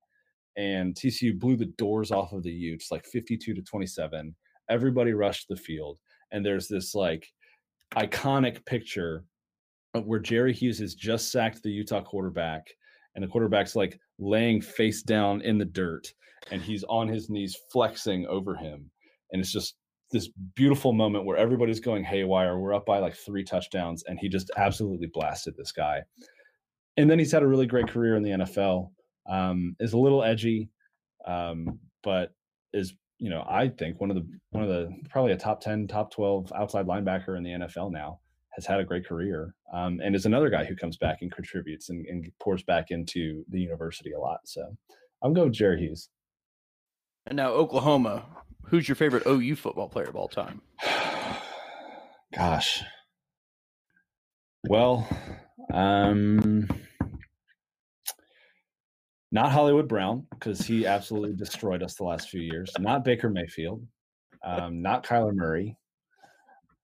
and 0.56 0.94
TCU 0.94 1.38
blew 1.38 1.56
the 1.56 1.74
doors 1.78 2.12
off 2.12 2.32
of 2.32 2.44
the 2.44 2.52
Utes 2.52 2.92
like 2.92 3.06
52 3.06 3.56
to 3.56 3.62
27 3.64 4.36
everybody 4.70 5.14
rushed 5.14 5.47
the 5.49 5.55
field 5.55 5.97
and 6.32 6.45
there's 6.45 6.68
this 6.68 6.95
like 6.95 7.28
iconic 7.95 8.66
picture 8.66 9.24
where 10.05 10.20
Jerry 10.20 10.53
Hughes 10.53 10.80
has 10.80 10.95
just 10.95 11.32
sacked 11.32 11.61
the 11.61 11.70
Utah 11.70 12.01
quarterback 12.01 12.68
and 13.16 13.24
the 13.24 13.28
quarterback's 13.28 13.76
like 13.76 13.99
laying 14.18 14.61
face 14.61 15.03
down 15.03 15.41
in 15.41 15.57
the 15.57 15.66
dirt 15.66 16.11
and 16.51 16.61
he's 16.61 16.84
on 16.86 17.07
his 17.07 17.30
knees 17.30 17.55
flexing 17.72 18.26
over 18.28 18.55
him 18.55 18.89
and 19.32 19.41
it's 19.41 19.51
just 19.51 19.76
this 20.11 20.30
beautiful 20.55 20.93
moment 20.93 21.26
where 21.26 21.38
everybody's 21.38 21.80
going 21.80 22.03
haywire 22.03 22.59
we're 22.59 22.74
up 22.74 22.86
by 22.86 22.99
like 22.99 23.16
three 23.16 23.43
touchdowns 23.43 24.03
and 24.07 24.20
he 24.20 24.30
just 24.30 24.51
absolutely 24.55 25.07
blasted 25.11 25.55
this 25.57 25.72
guy. 25.72 26.01
And 26.97 27.09
then 27.09 27.18
he's 27.18 27.32
had 27.32 27.41
a 27.41 27.47
really 27.47 27.66
great 27.66 27.88
career 27.88 28.16
in 28.16 28.22
the 28.22 28.30
NFL 28.30 28.91
um, 29.28 29.76
is 29.80 29.93
a 29.93 29.97
little 29.97 30.24
edgy 30.24 30.70
um, 31.26 31.80
but 32.03 32.32
is 32.74 32.93
you 33.20 33.30
know, 33.30 33.45
I 33.47 33.70
think 33.70 34.01
one 34.01 34.09
of 34.09 34.16
the 34.16 34.28
one 34.51 34.64
of 34.64 34.70
the 34.70 34.89
probably 35.09 35.32
a 35.32 35.38
top 35.38 35.61
ten, 35.61 35.88
top 35.88 36.11
twelve 36.11 36.51
outside 36.55 36.88
linebacker 36.88 37.38
in 37.38 37.43
the 37.43 37.51
NFL 37.51 37.91
now. 37.91 38.20
has 38.55 38.66
had 38.66 38.80
a 38.80 38.84
great 38.84 39.07
career 39.07 39.55
um, 39.74 39.99
and 40.03 40.16
is 40.16 40.26
another 40.26 40.49
guy 40.49 40.64
who 40.64 40.76
comes 40.76 40.97
back 40.97 41.20
and 41.22 41.32
contributes 41.32 41.89
and, 41.89 42.05
and 42.07 42.32
pours 42.39 42.64
back 42.64 42.91
into 42.91 43.43
the 43.49 43.59
university 43.59 44.11
a 44.11 44.20
lot. 44.20 44.39
So 44.45 44.76
I'm 45.24 45.34
going 45.34 45.49
with 45.49 45.57
Jerry 45.57 45.80
Hughes. 45.80 46.09
And 47.26 47.38
now 47.38 47.49
Oklahoma. 47.49 48.26
Who's 48.68 48.88
your 48.88 48.95
favorite 48.95 49.24
OU 49.28 49.55
football 49.55 49.89
player 49.89 50.05
of 50.05 50.16
all 50.16 50.28
time? 50.28 50.61
Gosh. 52.36 52.82
Well, 54.68 55.07
um, 55.74 56.68
not 59.34 59.52
Hollywood 59.52 59.88
Brown 59.88 60.26
because 60.30 60.62
he 60.62 60.86
absolutely 60.86 61.34
destroyed 61.36 61.82
us 61.82 61.96
the 61.96 62.04
last 62.04 62.30
few 62.30 62.40
years. 62.42 62.72
Not 62.80 63.04
Baker 63.04 63.30
Mayfield. 63.32 63.86
Um, 64.44 64.82
not 64.82 65.04
Kyler 65.04 65.34
Murray. 65.34 65.76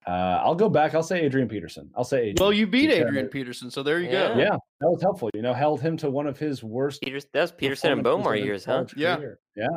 Uh, 0.08 0.42
I'll 0.44 0.56
go 0.56 0.68
back. 0.68 0.96
I'll 0.96 1.04
say 1.04 1.22
Adrian 1.22 1.48
Peterson. 1.48 1.92
I'll 1.96 2.04
say 2.04 2.18
Adrian. 2.20 2.36
Well, 2.40 2.52
you 2.52 2.66
beat 2.66 2.88
because- 2.88 3.02
Adrian 3.08 3.28
Peterson, 3.28 3.70
so 3.70 3.84
there 3.84 4.00
you 4.00 4.10
Yeah. 4.10 4.34
go. 4.34 4.40
Yeah, 4.40 4.50
that 4.82 4.90
was 4.90 5.02
helpful. 5.04 5.30
You 5.36 5.44
know, 5.44 5.54
held 5.54 5.80
him 5.80 5.96
to 5.98 6.10
one 6.10 6.26
of 6.26 6.40
his 6.40 6.64
worst. 6.64 7.02
Peters, 7.04 7.26
that 7.34 7.42
was 7.42 7.52
Peterson 7.52 7.92
and 7.92 8.04
performances 8.04 8.42
Bomar 8.42 8.46
years, 8.46 8.66
huh? 8.66 8.72
college 8.74 8.94
Yeah. 8.98 9.16
career. 9.18 9.40
Yeah. 9.56 9.68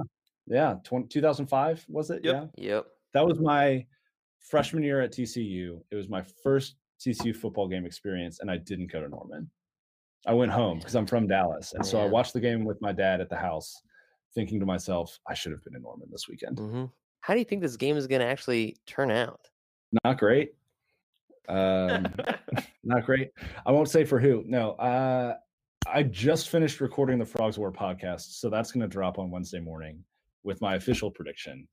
Yeah. 0.46 0.74
20, 0.84 1.08
2005, 1.08 1.84
was 1.88 2.10
it? 2.10 2.24
Yep. 2.24 2.50
Yeah. 2.56 2.64
Yep. 2.76 2.86
That 3.12 3.26
was 3.26 3.38
my 3.38 3.84
freshman 4.40 4.82
year 4.82 5.02
at 5.02 5.12
TCU. 5.12 5.84
It 5.90 5.96
was 5.96 6.08
my 6.08 6.22
first 6.42 6.76
TCU 6.98 7.34
football 7.34 7.68
game 7.68 7.84
experience, 7.84 8.40
and 8.40 8.50
I 8.50 8.56
didn't 8.56 8.90
go 8.90 9.02
to 9.02 9.08
Norman. 9.08 9.50
I 10.26 10.32
went 10.34 10.52
home 10.52 10.78
because 10.80 10.94
I'm 10.94 11.06
from 11.06 11.26
Dallas. 11.26 11.72
And 11.74 11.84
so 11.84 12.00
I 12.00 12.04
watched 12.06 12.32
the 12.32 12.40
game 12.40 12.64
with 12.64 12.80
my 12.80 12.92
dad 12.92 13.20
at 13.20 13.28
the 13.28 13.36
house, 13.36 13.82
thinking 14.34 14.60
to 14.60 14.66
myself, 14.66 15.18
I 15.28 15.34
should 15.34 15.52
have 15.52 15.62
been 15.64 15.74
in 15.76 15.82
Norman 15.82 16.08
this 16.10 16.28
weekend. 16.28 16.58
hmm 16.58 16.84
How 17.20 17.34
do 17.34 17.38
you 17.38 17.44
think 17.44 17.62
this 17.62 17.76
game 17.76 17.96
is 17.96 18.06
going 18.06 18.20
to 18.20 18.26
actually 18.26 18.76
turn 18.86 19.10
out? 19.10 19.40
Not 20.04 20.18
great. 20.18 20.54
Um, 21.48 22.06
not 22.84 23.04
great. 23.04 23.30
I 23.66 23.72
won't 23.72 23.88
say 23.88 24.04
for 24.04 24.18
who. 24.18 24.44
No. 24.46 24.72
Uh, 24.72 25.36
I 25.86 26.04
just 26.04 26.48
finished 26.48 26.80
recording 26.80 27.18
the 27.18 27.26
Frogs 27.26 27.58
War 27.58 27.72
podcast, 27.72 28.38
so 28.38 28.48
that's 28.48 28.70
going 28.70 28.82
to 28.82 28.88
drop 28.88 29.18
on 29.18 29.30
Wednesday 29.30 29.58
morning 29.60 30.04
with 30.44 30.60
my 30.60 30.76
official 30.76 31.10
prediction, 31.10 31.66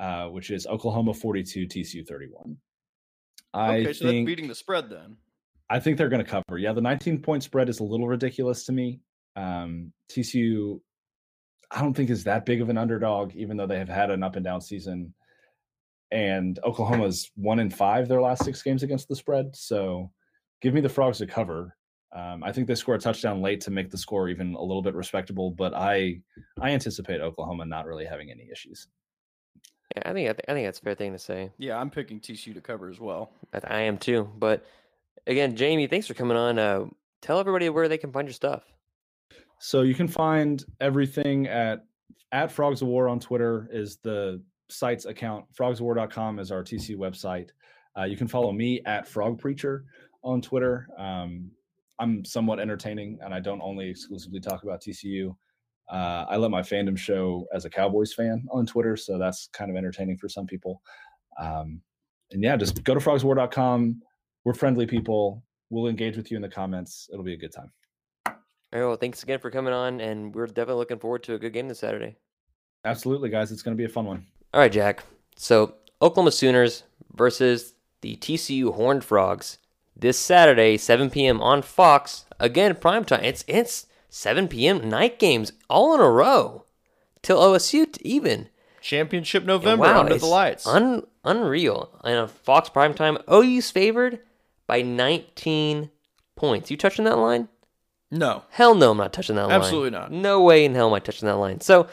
uh, 0.00 0.26
which 0.26 0.50
is 0.50 0.66
Oklahoma 0.66 1.14
42, 1.14 1.66
TCU 1.68 2.06
31. 2.06 2.56
I 3.54 3.76
Okay, 3.78 3.92
so 3.92 4.06
think 4.06 4.26
that's 4.26 4.26
beating 4.26 4.48
the 4.48 4.54
spread 4.56 4.90
then. 4.90 5.16
I 5.74 5.80
think 5.80 5.98
they're 5.98 6.08
going 6.08 6.24
to 6.24 6.30
cover. 6.30 6.56
Yeah, 6.56 6.72
the 6.72 6.80
19 6.80 7.20
point 7.20 7.42
spread 7.42 7.68
is 7.68 7.80
a 7.80 7.82
little 7.82 8.06
ridiculous 8.06 8.64
to 8.66 8.72
me. 8.72 9.00
Um, 9.34 9.92
TCU, 10.08 10.78
I 11.68 11.80
don't 11.80 11.94
think 11.94 12.10
is 12.10 12.22
that 12.24 12.46
big 12.46 12.62
of 12.62 12.68
an 12.68 12.78
underdog, 12.78 13.34
even 13.34 13.56
though 13.56 13.66
they 13.66 13.78
have 13.78 13.88
had 13.88 14.12
an 14.12 14.22
up 14.22 14.36
and 14.36 14.44
down 14.44 14.60
season. 14.60 15.12
And 16.12 16.60
Oklahoma's 16.62 17.28
one 17.34 17.58
in 17.58 17.70
five 17.70 18.06
their 18.06 18.20
last 18.20 18.44
six 18.44 18.62
games 18.62 18.84
against 18.84 19.08
the 19.08 19.16
spread. 19.16 19.56
So 19.56 20.12
give 20.62 20.74
me 20.74 20.80
the 20.80 20.88
Frogs 20.88 21.18
to 21.18 21.26
cover. 21.26 21.76
Um, 22.14 22.44
I 22.44 22.52
think 22.52 22.68
they 22.68 22.76
score 22.76 22.94
a 22.94 23.00
touchdown 23.00 23.42
late 23.42 23.60
to 23.62 23.72
make 23.72 23.90
the 23.90 23.98
score 23.98 24.28
even 24.28 24.54
a 24.54 24.62
little 24.62 24.82
bit 24.82 24.94
respectable, 24.94 25.50
but 25.50 25.74
I 25.74 26.20
I 26.60 26.70
anticipate 26.70 27.20
Oklahoma 27.20 27.64
not 27.64 27.86
really 27.86 28.04
having 28.04 28.30
any 28.30 28.48
issues. 28.52 28.86
Yeah, 29.96 30.02
I 30.06 30.12
think 30.12 30.28
I, 30.28 30.52
I 30.52 30.54
think 30.54 30.68
that's 30.68 30.78
a 30.78 30.82
fair 30.82 30.94
thing 30.94 31.10
to 31.10 31.18
say. 31.18 31.50
Yeah, 31.58 31.78
I'm 31.78 31.90
picking 31.90 32.20
TCU 32.20 32.54
to 32.54 32.60
cover 32.60 32.88
as 32.88 33.00
well. 33.00 33.32
I, 33.52 33.60
I 33.66 33.80
am 33.80 33.98
too. 33.98 34.30
But 34.38 34.64
again, 35.26 35.56
Jamie, 35.56 35.86
thanks 35.86 36.06
for 36.06 36.14
coming 36.14 36.36
on. 36.36 36.58
Uh, 36.58 36.86
tell 37.22 37.38
everybody 37.38 37.68
where 37.68 37.88
they 37.88 37.98
can 37.98 38.12
find 38.12 38.28
your 38.28 38.34
stuff. 38.34 38.62
So 39.58 39.82
you 39.82 39.94
can 39.94 40.08
find 40.08 40.64
everything 40.80 41.46
at 41.46 41.84
at 42.32 42.50
Frogs 42.50 42.82
O' 42.82 42.86
War 42.86 43.08
on 43.08 43.20
Twitter 43.20 43.68
is 43.72 43.98
the 44.02 44.42
site's 44.68 45.06
account. 45.06 45.44
Frogswar.com 45.56 46.38
is 46.38 46.50
our 46.50 46.64
TC 46.64 46.96
website. 46.96 47.50
Uh, 47.96 48.04
you 48.04 48.16
can 48.16 48.26
follow 48.26 48.52
me 48.52 48.80
at 48.86 49.06
Frog 49.06 49.38
Preacher 49.38 49.84
on 50.24 50.42
Twitter. 50.42 50.88
Um, 50.98 51.50
I'm 52.00 52.24
somewhat 52.24 52.58
entertaining, 52.58 53.18
and 53.22 53.32
I 53.32 53.38
don't 53.38 53.62
only 53.62 53.88
exclusively 53.88 54.40
talk 54.40 54.64
about 54.64 54.82
TCU. 54.82 55.34
Uh, 55.88 56.24
I 56.28 56.36
let 56.36 56.50
my 56.50 56.62
fandom 56.62 56.98
show 56.98 57.46
as 57.54 57.66
a 57.66 57.70
Cowboys 57.70 58.12
fan 58.12 58.44
on 58.50 58.66
Twitter, 58.66 58.96
so 58.96 59.16
that's 59.16 59.48
kind 59.52 59.70
of 59.70 59.76
entertaining 59.76 60.16
for 60.16 60.28
some 60.28 60.46
people. 60.46 60.82
Um, 61.38 61.80
and 62.32 62.42
yeah, 62.42 62.56
just 62.56 62.82
go 62.82 62.94
to 62.94 63.00
frogswar.com. 63.00 64.02
We're 64.44 64.54
friendly 64.54 64.86
people. 64.86 65.42
We'll 65.70 65.88
engage 65.88 66.16
with 66.16 66.30
you 66.30 66.36
in 66.36 66.42
the 66.42 66.48
comments. 66.48 67.08
It'll 67.12 67.24
be 67.24 67.34
a 67.34 67.38
good 67.38 67.52
time. 67.52 67.70
All 68.26 68.34
right, 68.80 68.86
well, 68.86 68.96
thanks 68.96 69.22
again 69.22 69.38
for 69.38 69.50
coming 69.50 69.72
on, 69.72 70.00
and 70.00 70.34
we're 70.34 70.46
definitely 70.46 70.74
looking 70.74 70.98
forward 70.98 71.22
to 71.24 71.34
a 71.34 71.38
good 71.38 71.52
game 71.52 71.68
this 71.68 71.78
Saturday. 71.78 72.16
Absolutely, 72.84 73.30
guys. 73.30 73.52
It's 73.52 73.62
going 73.62 73.76
to 73.76 73.80
be 73.80 73.86
a 73.86 73.88
fun 73.88 74.04
one. 74.04 74.26
All 74.52 74.60
right, 74.60 74.72
Jack. 74.72 75.04
So 75.36 75.76
Oklahoma 76.02 76.32
Sooners 76.32 76.82
versus 77.14 77.74
the 78.02 78.16
TCU 78.16 78.74
Horned 78.74 79.04
Frogs 79.04 79.58
this 79.96 80.18
Saturday, 80.18 80.76
7 80.76 81.10
p.m. 81.10 81.40
on 81.40 81.62
Fox. 81.62 82.26
Again, 82.38 82.74
prime 82.74 83.04
time. 83.04 83.24
It's 83.24 83.44
it's 83.48 83.86
7 84.10 84.48
p.m. 84.48 84.88
night 84.88 85.18
games 85.18 85.52
all 85.70 85.94
in 85.94 86.00
a 86.00 86.10
row 86.10 86.64
till 87.22 87.38
OSU 87.38 87.92
t- 87.92 88.00
even. 88.04 88.48
Championship 88.80 89.44
November 89.44 89.84
wow, 89.84 90.00
under 90.00 90.18
the 90.18 90.26
lights. 90.26 90.66
Un- 90.66 91.06
unreal. 91.24 91.90
And 92.04 92.18
a 92.18 92.28
Fox 92.28 92.68
prime 92.68 92.92
time. 92.92 93.16
OU's 93.32 93.70
favored 93.70 94.20
by 94.74 94.82
19 94.82 95.90
points. 96.34 96.70
You 96.70 96.76
touching 96.76 97.04
that 97.04 97.18
line? 97.18 97.48
no. 98.10 98.42
Hell 98.50 98.74
no, 98.74 98.90
I'm 98.92 98.96
not 98.96 99.12
touching 99.12 99.36
that 99.36 99.42
line. 99.42 99.52
Absolutely 99.52 99.90
not. 99.90 100.10
No 100.10 100.42
way 100.42 100.64
in 100.64 100.74
hell 100.74 100.88
am 100.88 100.94
I 100.94 100.98
touching 101.00 101.26
that 101.26 101.36
line. 101.36 101.60
So 101.60 101.88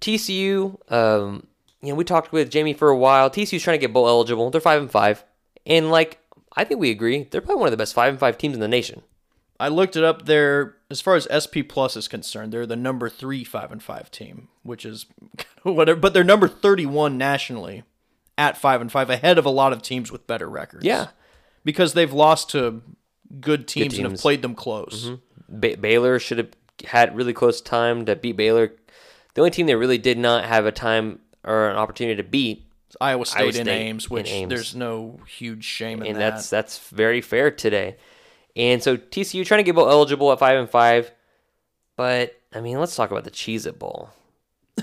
TCU, 0.00 0.92
um, 0.92 1.46
you 1.82 1.90
know, 1.90 1.94
we 1.94 2.04
talked 2.04 2.32
with 2.32 2.50
Jamie 2.50 2.74
for 2.74 2.88
a 2.88 2.96
while. 2.96 3.30
TCU's 3.30 3.62
trying 3.62 3.78
to 3.78 3.80
get 3.80 3.92
bowl 3.92 4.08
eligible. 4.08 4.50
They're 4.50 4.60
five 4.60 4.80
and 4.82 4.90
five, 4.90 5.24
and 5.66 5.90
like 5.90 6.18
I 6.56 6.64
think 6.64 6.80
we 6.80 6.90
agree, 6.90 7.24
they're 7.24 7.40
probably 7.40 7.60
one 7.60 7.68
of 7.68 7.72
the 7.72 7.76
best 7.76 7.94
five 7.94 8.10
and 8.10 8.20
five 8.20 8.38
teams 8.38 8.54
in 8.54 8.60
the 8.60 8.68
nation. 8.68 9.02
I 9.60 9.68
looked 9.68 9.96
it 9.96 10.04
up 10.04 10.26
there. 10.26 10.76
As 10.90 11.00
far 11.00 11.14
as 11.14 11.28
SP 11.28 11.60
Plus 11.68 11.96
is 11.96 12.08
concerned, 12.08 12.52
they're 12.52 12.66
the 12.66 12.76
number 12.76 13.08
three 13.08 13.44
five 13.44 13.72
and 13.72 13.82
five 13.82 14.10
team, 14.10 14.48
which 14.62 14.84
is 14.84 15.06
whatever. 15.62 15.98
But 15.98 16.14
they're 16.14 16.24
number 16.24 16.48
thirty 16.48 16.86
one 16.86 17.18
nationally 17.18 17.82
at 18.36 18.56
five 18.56 18.80
and 18.80 18.90
five, 18.90 19.10
ahead 19.10 19.36
of 19.38 19.44
a 19.44 19.50
lot 19.50 19.72
of 19.72 19.82
teams 19.82 20.12
with 20.12 20.26
better 20.26 20.48
records. 20.48 20.84
Yeah. 20.84 21.08
Because 21.64 21.94
they've 21.94 22.12
lost 22.12 22.50
to 22.50 22.82
good 23.40 23.68
teams, 23.68 23.98
and 23.98 24.10
have 24.10 24.20
played 24.20 24.42
them 24.42 24.54
close. 24.54 25.06
Mm-hmm. 25.06 25.60
Ba- 25.60 25.76
Baylor 25.78 26.18
should 26.18 26.38
have 26.38 26.50
had 26.84 27.16
really 27.16 27.32
close 27.32 27.60
time 27.60 28.06
to 28.06 28.16
beat 28.16 28.36
Baylor. 28.36 28.72
The 29.34 29.40
only 29.40 29.50
team 29.50 29.66
they 29.66 29.74
really 29.74 29.98
did 29.98 30.18
not 30.18 30.44
have 30.44 30.66
a 30.66 30.72
time 30.72 31.20
or 31.44 31.70
an 31.70 31.76
opportunity 31.76 32.16
to 32.16 32.28
beat, 32.28 32.66
Iowa 33.00 33.26
State, 33.26 33.40
Iowa 33.40 33.52
State 33.52 33.68
Ames, 33.68 34.04
and 34.04 34.10
which 34.10 34.30
Ames. 34.30 34.48
there's 34.48 34.74
no 34.74 35.20
huge 35.26 35.64
shame 35.64 36.02
in 36.02 36.08
and 36.08 36.16
that. 36.16 36.30
that's 36.30 36.50
that's 36.50 36.78
very 36.88 37.20
fair 37.20 37.50
today. 37.50 37.96
And 38.56 38.82
so 38.82 38.96
TCU 38.96 39.44
trying 39.46 39.58
to 39.58 39.64
get 39.64 39.74
bowl 39.74 39.88
eligible 39.88 40.32
at 40.32 40.38
five 40.38 40.58
and 40.58 40.68
five, 40.68 41.12
but 41.96 42.40
I 42.54 42.60
mean, 42.60 42.78
let's 42.78 42.96
talk 42.96 43.10
about 43.10 43.24
the 43.24 43.30
Cheez 43.30 43.66
It 43.66 43.78
Bowl. 43.78 44.10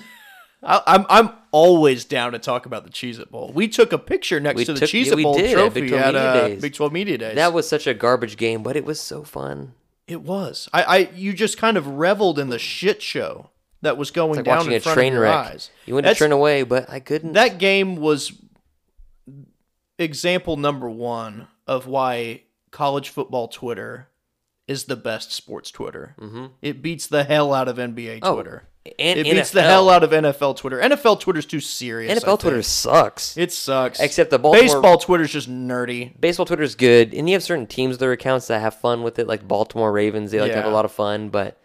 I, 0.63 0.81
I'm 0.87 1.05
I'm 1.09 1.33
always 1.55 2.03
down 2.03 2.33
to 2.33 2.39
talk 2.39 2.65
about 2.65 2.83
the 2.83 2.89
Cheez 2.89 3.17
It 3.19 3.31
Bowl. 3.31 3.51
We 3.55 3.67
took 3.69 3.93
a 3.93 3.97
picture 3.97 4.39
next 4.41 4.57
We 4.57 4.65
to 4.65 4.73
the 4.73 4.79
took- 4.81 4.89
Cheez 4.89 5.07
It 5.07 5.15
we 5.15 5.23
Bowl 5.23 5.35
did 5.37 5.51
at 5.51 5.53
trophy 5.53 5.81
Big 5.81 5.89
12 5.91 6.03
at 6.03 6.13
Media 6.13 6.57
uh, 6.57 6.61
Big 6.61 6.73
12 6.73 6.91
Media 6.93 7.17
Days. 7.17 7.35
That 7.35 7.53
was 7.53 7.67
such 7.69 7.87
a 7.87 7.93
garbage 7.93 8.35
game, 8.37 8.61
but 8.63 8.75
it 8.75 8.83
was 8.83 8.99
so 8.99 9.23
fun. 9.23 9.73
it 10.07 10.21
was. 10.21 10.67
I, 10.73 10.83
I 10.83 10.97
you 11.15 11.31
just 11.33 11.57
kind 11.57 11.77
of 11.77 11.87
reveled 11.87 12.37
in 12.39 12.49
the 12.49 12.59
shit 12.59 13.01
show 13.01 13.49
that 13.81 13.95
was 13.97 14.11
going 14.11 14.35
like 14.37 14.45
down 14.45 14.67
in 14.67 14.73
a 14.73 14.79
front 14.79 14.95
train 14.97 15.13
of 15.13 15.17
your 15.17 15.23
wreck. 15.23 15.33
eyes. 15.53 15.69
You 15.85 15.93
want 15.93 16.05
to 16.07 16.15
turn 16.15 16.31
away, 16.31 16.63
but 16.63 16.89
I 16.89 16.99
couldn't. 16.99 17.33
That 17.33 17.57
game 17.57 17.95
was 17.95 18.33
example 19.97 20.57
number 20.57 20.89
one 20.89 21.47
of 21.67 21.87
why 21.87 22.41
college 22.71 23.09
football 23.09 23.47
Twitter 23.47 24.09
is 24.67 24.85
the 24.85 24.95
best 24.95 25.31
sports 25.31 25.71
Twitter. 25.71 26.15
Mm-hmm. 26.19 26.45
It 26.61 26.81
beats 26.81 27.07
the 27.07 27.23
hell 27.23 27.53
out 27.53 27.67
of 27.67 27.77
NBA 27.77 28.19
Oh, 28.23 28.33
Twitter. 28.35 28.67
And 28.99 29.19
it 29.19 29.23
beats 29.23 29.51
the 29.51 29.63
hell 29.63 29.89
out 29.89 30.03
of 30.03 30.11
NFL 30.11 30.57
Twitter. 30.57 30.79
NFL 30.79 31.19
Twitter's 31.19 31.45
too 31.45 31.59
serious. 31.59 32.23
NFL 32.23 32.39
Twitter 32.39 32.61
sucks. 32.61 33.35
It 33.37 33.51
sucks. 33.51 33.99
Except 33.99 34.29
the 34.29 34.39
Baltimore- 34.39 34.63
baseball 34.63 34.97
Twitter's 34.97 35.31
just 35.31 35.49
nerdy. 35.49 36.19
Baseball 36.19 36.45
Twitter's 36.45 36.75
good, 36.75 37.13
and 37.13 37.27
you 37.27 37.33
have 37.33 37.43
certain 37.43 37.67
teams 37.67 37.93
with 37.93 37.99
their 37.99 38.11
accounts 38.11 38.47
that 38.47 38.59
have 38.59 38.79
fun 38.79 39.03
with 39.03 39.17
it, 39.19 39.27
like 39.27 39.47
Baltimore 39.47 39.91
Ravens. 39.91 40.31
They 40.31 40.39
like 40.39 40.51
to 40.51 40.57
have 40.57 40.65
a 40.65 40.69
lot 40.69 40.85
of 40.85 40.91
fun, 40.91 41.29
but 41.29 41.59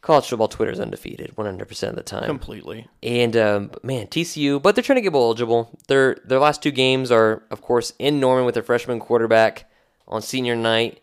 college 0.00 0.26
football 0.28 0.46
Twitter's 0.46 0.78
undefeated 0.78 1.34
100% 1.36 1.88
of 1.88 1.96
the 1.96 2.02
time. 2.02 2.26
Completely. 2.26 2.86
And 3.02 3.36
um, 3.36 3.70
man, 3.82 4.06
TCU, 4.06 4.62
but 4.62 4.74
they're 4.76 4.84
trying 4.84 4.98
to 4.98 5.02
get 5.02 5.12
bowl 5.12 5.24
eligible. 5.24 5.76
Their 5.88 6.16
their 6.24 6.38
last 6.38 6.62
two 6.62 6.70
games 6.70 7.10
are, 7.10 7.42
of 7.50 7.60
course, 7.62 7.92
in 7.98 8.20
Norman 8.20 8.44
with 8.44 8.54
their 8.54 8.62
freshman 8.62 9.00
quarterback 9.00 9.68
on 10.06 10.22
senior 10.22 10.54
night. 10.54 11.00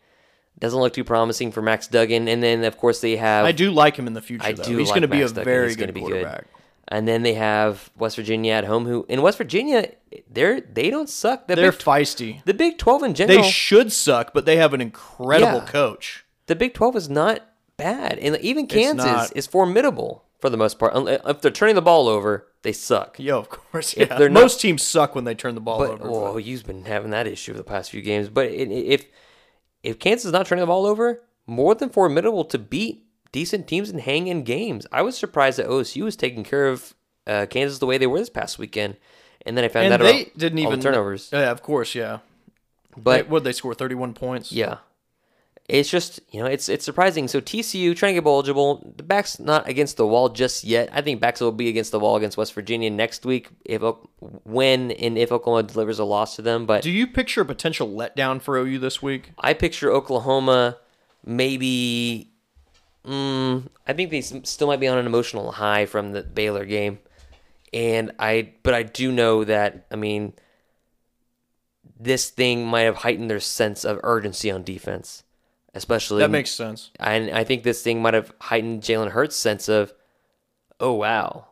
Doesn't 0.59 0.79
look 0.79 0.93
too 0.93 1.03
promising 1.03 1.51
for 1.51 1.61
Max 1.61 1.87
Duggan, 1.87 2.27
and 2.27 2.41
then 2.41 2.63
of 2.63 2.77
course 2.77 3.01
they 3.01 3.17
have 3.17 3.45
I 3.45 3.51
do 3.51 3.71
like 3.71 3.95
him 3.97 4.07
in 4.07 4.13
the 4.13 4.21
future. 4.21 4.45
I 4.45 4.53
though. 4.53 4.63
do 4.63 4.77
He's 4.77 4.87
like 4.89 4.95
going 4.95 5.01
to 5.01 5.07
be 5.07 5.21
a 5.21 5.27
Duggan. 5.27 5.43
very 5.43 5.67
He's 5.67 5.75
good 5.75 5.93
be 5.93 5.99
quarterback. 6.01 6.45
And 6.87 7.07
then 7.07 7.23
they 7.23 7.33
have 7.33 7.89
West 7.97 8.15
Virginia 8.17 8.53
at 8.53 8.65
home, 8.65 8.85
who 8.85 9.05
in 9.09 9.21
West 9.21 9.37
Virginia 9.37 9.89
they're 10.29 10.61
they 10.61 10.89
don't 10.89 11.09
suck. 11.09 11.47
The 11.47 11.55
They're 11.55 11.71
Big, 11.71 11.79
feisty. 11.81 12.43
the 12.45 12.53
Big 12.53 12.77
Twelve 12.77 13.03
in 13.03 13.13
general. 13.13 13.41
They 13.41 13.49
should 13.49 13.91
suck, 13.91 14.33
but 14.33 14.45
they 14.45 14.57
have 14.57 14.73
an 14.73 14.81
incredible 14.81 15.59
Yeah. 15.59 15.65
coach. 15.65 16.25
the 16.47 16.55
Big 16.55 16.73
Twelve 16.73 16.95
is 16.95 17.09
not 17.09 17.41
bad, 17.77 18.19
and 18.19 18.37
even 18.41 18.67
Kansas 18.67 19.31
is 19.31 19.47
formidable 19.47 20.25
for 20.39 20.49
the 20.49 20.57
most 20.57 20.77
part. 20.77 20.93
Uh, 20.93 21.17
if 21.25 21.41
they're 21.41 21.51
turning 21.51 21.75
the 21.75 21.81
ball 21.81 22.07
over, 22.09 22.47
they 22.63 22.73
suck. 22.73 23.15
Yeah, 23.17 23.35
of 23.35 23.49
course. 23.49 23.95
Yeah. 23.97 24.05
not- 24.17 24.31
Most 24.31 24.59
teams 24.61 24.83
suck 24.83 25.15
when 25.15 25.23
they 25.23 25.33
turn 25.35 25.55
the 25.55 25.61
ball 25.61 25.79
But 25.79 25.89
over. 25.91 26.07
Oh, 26.07 26.11
well, 26.33 26.39
you've 26.39 26.65
been 26.65 26.83
having 26.85 27.11
that 27.11 27.27
issue 27.27 27.53
the 27.53 27.63
past 27.63 27.91
few 27.91 28.01
games. 28.01 28.27
But 28.29 28.47
if 28.51 29.05
if 29.83 29.99
Kansas 29.99 30.25
is 30.25 30.31
not 30.31 30.45
turning 30.45 30.61
the 30.61 30.67
ball 30.67 30.85
over, 30.85 31.21
more 31.45 31.75
than 31.75 31.89
formidable 31.89 32.45
to 32.45 32.57
beat 32.57 33.05
decent 33.31 33.67
teams 33.67 33.89
and 33.89 34.01
hang 34.01 34.27
in 34.27 34.43
games. 34.43 34.87
I 34.91 35.01
was 35.01 35.17
surprised 35.17 35.59
that 35.59 35.67
OSU 35.67 36.03
was 36.03 36.15
taking 36.15 36.43
care 36.43 36.67
of 36.67 36.93
uh, 37.27 37.45
Kansas 37.49 37.79
the 37.79 37.85
way 37.85 37.97
they 37.97 38.07
were 38.07 38.19
this 38.19 38.29
past 38.29 38.57
weekend, 38.57 38.97
and 39.45 39.57
then 39.57 39.65
I 39.65 39.67
found 39.67 39.85
and 39.85 39.93
out 39.93 39.99
they 39.99 40.23
about 40.23 40.37
didn't 40.37 40.59
all 40.59 40.67
even 40.67 40.79
the 40.79 40.83
turnovers. 40.83 41.29
Yeah, 41.31 41.51
of 41.51 41.61
course. 41.61 41.95
Yeah. 41.95 42.19
But 42.95 43.27
what 43.27 43.43
they 43.43 43.51
score? 43.51 43.73
Thirty-one 43.73 44.13
points. 44.13 44.51
Yeah. 44.51 44.77
It's 45.69 45.89
just, 45.89 46.19
you 46.29 46.41
know, 46.41 46.45
it's 46.45 46.67
it's 46.67 46.83
surprising. 46.83 47.29
So 47.29 47.39
TCU 47.39 47.95
trying 47.95 48.11
to 48.11 48.15
get 48.15 48.25
bowl 48.25 48.35
eligible. 48.35 48.93
The 48.97 49.03
back's 49.03 49.39
not 49.39 49.67
against 49.67 49.95
the 49.95 50.05
wall 50.05 50.27
just 50.27 50.65
yet. 50.65 50.89
I 50.91 51.01
think 51.01 51.21
backs 51.21 51.39
will 51.39 51.53
be 51.53 51.69
against 51.69 51.91
the 51.91 51.99
wall 51.99 52.17
against 52.17 52.35
West 52.35 52.53
Virginia 52.53 52.89
next 52.89 53.25
week 53.25 53.47
if 53.63 53.81
when 54.19 54.91
and 54.91 55.17
if 55.17 55.31
Oklahoma 55.31 55.63
delivers 55.63 55.99
a 55.99 56.03
loss 56.03 56.35
to 56.35 56.41
them. 56.41 56.65
But 56.65 56.83
Do 56.83 56.91
you 56.91 57.07
picture 57.07 57.41
a 57.41 57.45
potential 57.45 57.87
letdown 57.87 58.41
for 58.41 58.57
OU 58.57 58.79
this 58.79 59.01
week? 59.01 59.31
I 59.39 59.53
picture 59.53 59.89
Oklahoma 59.89 60.77
maybe. 61.25 62.29
Mm, 63.05 63.67
I 63.87 63.93
think 63.93 64.11
they 64.11 64.21
still 64.21 64.67
might 64.67 64.79
be 64.79 64.87
on 64.87 64.97
an 64.97 65.05
emotional 65.05 65.53
high 65.53 65.85
from 65.85 66.11
the 66.11 66.23
Baylor 66.23 66.65
game, 66.65 66.99
and 67.73 68.11
I. 68.19 68.53
But 68.63 68.73
I 68.73 68.83
do 68.83 69.11
know 69.11 69.43
that 69.43 69.85
I 69.91 69.95
mean, 69.95 70.33
this 71.99 72.29
thing 72.29 72.65
might 72.65 72.81
have 72.81 72.97
heightened 72.97 73.29
their 73.29 73.39
sense 73.39 73.83
of 73.83 73.99
urgency 74.03 74.49
on 74.51 74.63
defense, 74.63 75.23
especially 75.73 76.21
That 76.21 76.29
makes 76.31 76.51
sense. 76.51 76.91
and 76.99 77.31
I 77.31 77.43
think 77.43 77.63
this 77.63 77.81
thing 77.81 78.01
might 78.01 78.13
have 78.13 78.33
heightened 78.39 78.83
Jalen 78.83 79.11
Hurts' 79.11 79.35
sense 79.35 79.67
of, 79.69 79.93
oh 80.79 80.93
wow, 80.93 81.47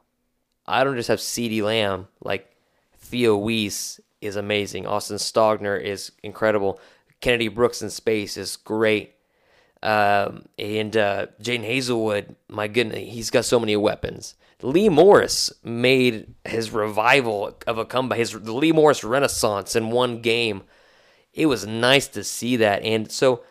I 0.68 0.84
don't 0.84 0.96
just 0.96 1.10
have 1.10 1.20
CeeDee 1.20 1.62
Lamb. 1.64 2.08
Like 2.24 2.54
Theo 2.98 3.36
Wease 3.38 4.00
is 4.22 4.36
amazing. 4.36 4.86
Austin 4.86 5.18
Stogner 5.18 5.82
is 5.82 6.12
incredible. 6.24 6.80
Kennedy 7.20 7.48
Brooks 7.48 7.82
in 7.82 7.90
space 7.90 8.38
is 8.38 8.56
great. 8.56 9.16
Um, 9.84 10.46
and 10.60 10.96
uh, 10.96 11.28
Jadon 11.42 11.68
Haselwood, 11.68 12.36
my 12.48 12.68
goodness, 12.68 13.00
he's 13.00 13.32
got 13.32 13.46
so 13.46 13.60
many 13.60 13.76
weapons. 13.76 14.36
Lee 14.62 14.90
Morris 14.90 15.52
made 15.64 16.36
his 16.46 16.70
revival 16.70 17.58
of 17.66 17.80
a 17.80 17.86
comeback, 17.86 18.20
his 18.20 18.32
the 18.32 18.54
Lee 18.54 18.72
Morris 18.72 19.04
renaissance 19.04 19.76
in 19.76 19.90
one 19.90 20.22
game. 20.22 20.62
It 21.34 21.48
was 21.48 21.66
nice 21.66 22.08
to 22.10 22.24
see 22.24 22.58
that, 22.58 22.84
and 22.84 23.12
so 23.12 23.42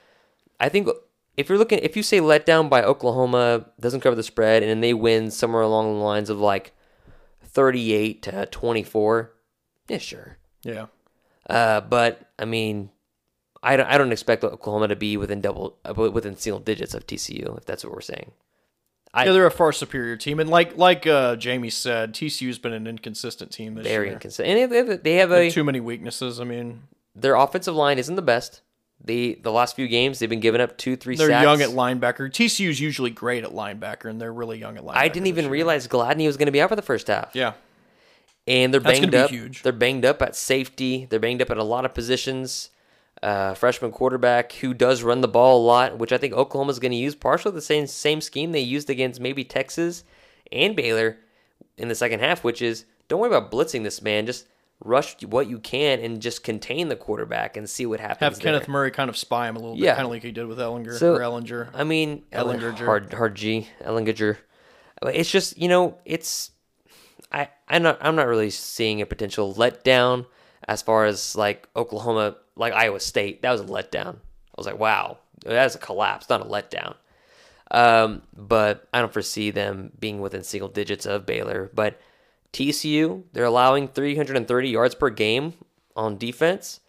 I 0.61 0.69
think 0.69 0.89
if 1.37 1.49
you're 1.49 1.59
looking, 1.59 1.79
if 1.81 1.97
you 1.97 2.03
say 2.03 2.21
let 2.21 2.45
down 2.47 2.69
by 2.69 2.83
Oklahoma 2.83 3.67
doesn't 3.81 4.01
cover 4.01 4.15
the 4.15 4.23
spread, 4.23 4.63
and 4.63 4.71
then 4.71 4.81
they 4.81 4.95
win 4.95 5.31
somewhere 5.31 5.63
along 5.63 5.95
the 5.99 6.05
lines 6.05 6.29
of 6.31 6.39
like 6.39 6.73
38 7.43 8.23
to 8.25 8.47
24, 8.47 9.33
yeah, 9.89 9.99
sure. 9.99 10.37
Yeah. 10.63 10.87
Uh, 11.49 11.81
but 11.81 12.31
I 12.39 12.45
mean, 12.45 12.91
I 13.63 13.77
don't, 13.77 13.87
I 13.87 13.99
don't 13.99 14.13
expect 14.13 14.45
Oklahoma 14.45 14.89
to 14.89 14.97
be 14.97 15.17
within 15.17 15.41
double, 15.41 15.79
uh, 15.85 15.95
within 15.95 16.37
single 16.37 16.61
digits 16.61 16.95
of 16.95 17.07
TCU, 17.07 17.57
if 17.59 17.65
that's 17.65 17.85
what 17.85 17.93
we're 17.93 18.01
saying. 18.01 18.33
I- 19.13 19.25
yeah, 19.25 19.33
they're 19.33 19.47
a 19.47 19.51
far 19.51 19.73
superior 19.73 20.17
team, 20.17 20.39
and 20.39 20.49
like 20.49 20.77
like 20.77 21.05
uh, 21.07 21.35
Jamie 21.35 21.71
said, 21.71 22.15
TCU's 22.15 22.61
been 22.61 22.73
an 22.73 22.87
inconsistent 22.87 23.51
team 23.51 23.75
this 23.75 23.85
Very 23.87 24.07
year. 24.07 24.13
inconsistent, 24.15 24.49
and 24.49 24.71
they 24.71 24.77
have, 24.77 25.03
they 25.03 25.15
have 25.17 25.33
a 25.33 25.51
Too 25.51 25.65
many 25.65 25.81
weaknesses. 25.81 26.39
I 26.41 26.45
mean, 26.45 26.83
their 27.17 27.35
offensive 27.35 27.75
line 27.75 27.99
isn't 27.99 28.15
the 28.15 28.23
best. 28.23 28.63
The 29.03 29.39
the 29.43 29.51
last 29.51 29.77
few 29.77 29.89
games 29.89 30.19
they've 30.19 30.29
been 30.29 30.41
giving 30.41 30.61
up 30.61 30.77
two, 30.77 30.95
three 30.97 31.17
they're 31.17 31.29
sacks. 31.29 31.43
young 31.43 31.63
at 31.63 31.71
linebacker. 31.71 32.31
TCU's 32.31 32.81
usually 32.81 33.11
great 33.11 33.45
at 33.45 33.51
linebacker, 33.51 34.11
and 34.11 34.21
they're 34.21 34.33
really 34.33 34.59
young 34.59 34.77
at 34.77 34.85
linebacker. 34.85 34.97
I 34.97 35.09
didn't 35.09 35.29
even 35.29 35.45
year. 35.47 35.53
realize 35.53 35.89
Gladney 35.89 36.27
was 36.27 36.37
going 36.37 36.47
to 36.47 36.53
be 36.53 36.61
out 36.61 36.69
for 36.69 36.77
the 36.77 36.83
first 36.83 37.07
half. 37.09 37.31
Yeah, 37.35 37.55
and 38.47 38.73
they're 38.75 38.81
That's 38.81 39.01
banged 39.01 39.15
up. 39.15 39.31
huge. 39.31 39.63
They're 39.63 39.73
banged 39.73 40.05
up 40.05 40.21
at 40.21 40.37
safety. 40.37 41.07
They're 41.09 41.19
banged 41.21 41.41
up 41.41 41.51
at 41.51 41.57
a 41.57 41.65
lot 41.65 41.85
of 41.85 41.95
positions. 41.95 42.71
Uh, 43.23 43.53
freshman 43.55 43.91
quarterback 43.91 44.53
who 44.55 44.73
does 44.73 45.03
run 45.03 45.21
the 45.21 45.29
ball 45.29 45.63
a 45.63 45.67
lot, 45.67 45.99
which 45.99 46.11
I 46.13 46.17
think 46.17 46.33
Oklahoma's 46.33 46.79
going 46.79 46.93
to 46.93 46.97
use 46.97 47.15
partially 47.15 47.53
the 47.53 47.61
same 47.61 47.87
same 47.87 48.21
scheme 48.23 48.53
they 48.53 48.61
used 48.61 48.89
against 48.89 49.21
maybe 49.21 49.45
Texas 49.45 50.05
and 50.53 50.75
Baylor 50.75 51.19
in 51.77 51.89
the 51.89 51.95
second 51.95 52.21
half, 52.21 52.45
which 52.45 52.63
is 52.63 52.87
don't 53.09 53.21
worry 53.21 53.29
about 53.35 53.51
blitzing 53.51 53.83
this 53.83 54.01
man, 54.01 54.25
just 54.25 54.47
rush 54.83 55.23
what 55.23 55.47
you 55.49 55.59
can 55.59 56.01
and 56.01 56.21
just 56.23 56.43
contain 56.43 56.89
the 56.89 56.97
quarterback 56.97 57.57
and 57.57 57.69
see 57.69 57.85
what 57.87 58.01
happens. 58.01 58.37
have 58.37 58.41
Kenneth. 58.41 58.67
Murray 58.69 58.91
kind 58.91 59.11
of 59.11 59.17
spy 59.17 59.49
him 59.49 59.57
a 59.57 59.59
little 59.59 59.75
bit, 59.77 59.85
Yeah. 59.85 59.95
kind 59.95 60.07
of 60.07 60.11
like 60.11 60.23
he 60.23 60.33
did 60.33 60.47
with 60.47 60.59
Ehlinger 60.59 60.99
So, 60.99 61.15
or 61.15 61.19
Ehlinger. 61.21 61.69
I 61.75 61.85
mean, 61.85 62.23
Ehlinger. 62.33 62.77
hard, 62.79 63.13
hard 63.13 63.35
G, 63.35 63.69
Ehlinger. 63.85 64.39
It's 65.03 65.31
just 65.31 65.59
you 65.59 65.69
know, 65.69 65.99
it's 66.05 66.51
I 67.33 67.49
I'm 67.69 67.83
not 67.83 67.99
I'm 68.01 68.17
not 68.17 68.27
really 68.27 68.51
seeing 68.51 69.01
a 69.03 69.07
potential 69.07 69.55
letdown 69.55 70.27
as 70.69 70.83
far 70.83 71.05
as 71.07 71.37
like 71.37 71.69
Oklahoma, 71.77 72.37
like 72.57 72.73
Iowa 72.73 73.01
State. 73.01 73.43
That 73.43 73.51
was 73.53 73.61
a 73.61 73.65
letdown. 73.65 74.17
I 74.17 74.55
was 74.59 74.67
like, 74.67 74.79
wow, 74.79 75.19
that's 75.45 75.75
a 75.75 75.79
collapse, 75.79 76.29
not 76.29 76.43
a 76.43 76.45
letdown. 76.45 76.97
Um, 77.71 78.23
but 78.37 78.87
I 78.93 79.01
don't 79.01 79.13
foresee 79.13 79.51
them 79.51 79.93
being 79.99 80.21
within 80.21 80.43
single 80.43 80.69
digits 80.69 81.07
of 81.07 81.25
Baylor. 81.25 81.71
But 81.73 82.01
TCU, 82.53 83.25
they're 83.33 83.45
allowing 83.45 83.89
330 83.89 84.69
yards 84.69 84.95
per 84.95 85.11
game 85.11 85.55
on 85.97 86.17
defense. 86.19 86.81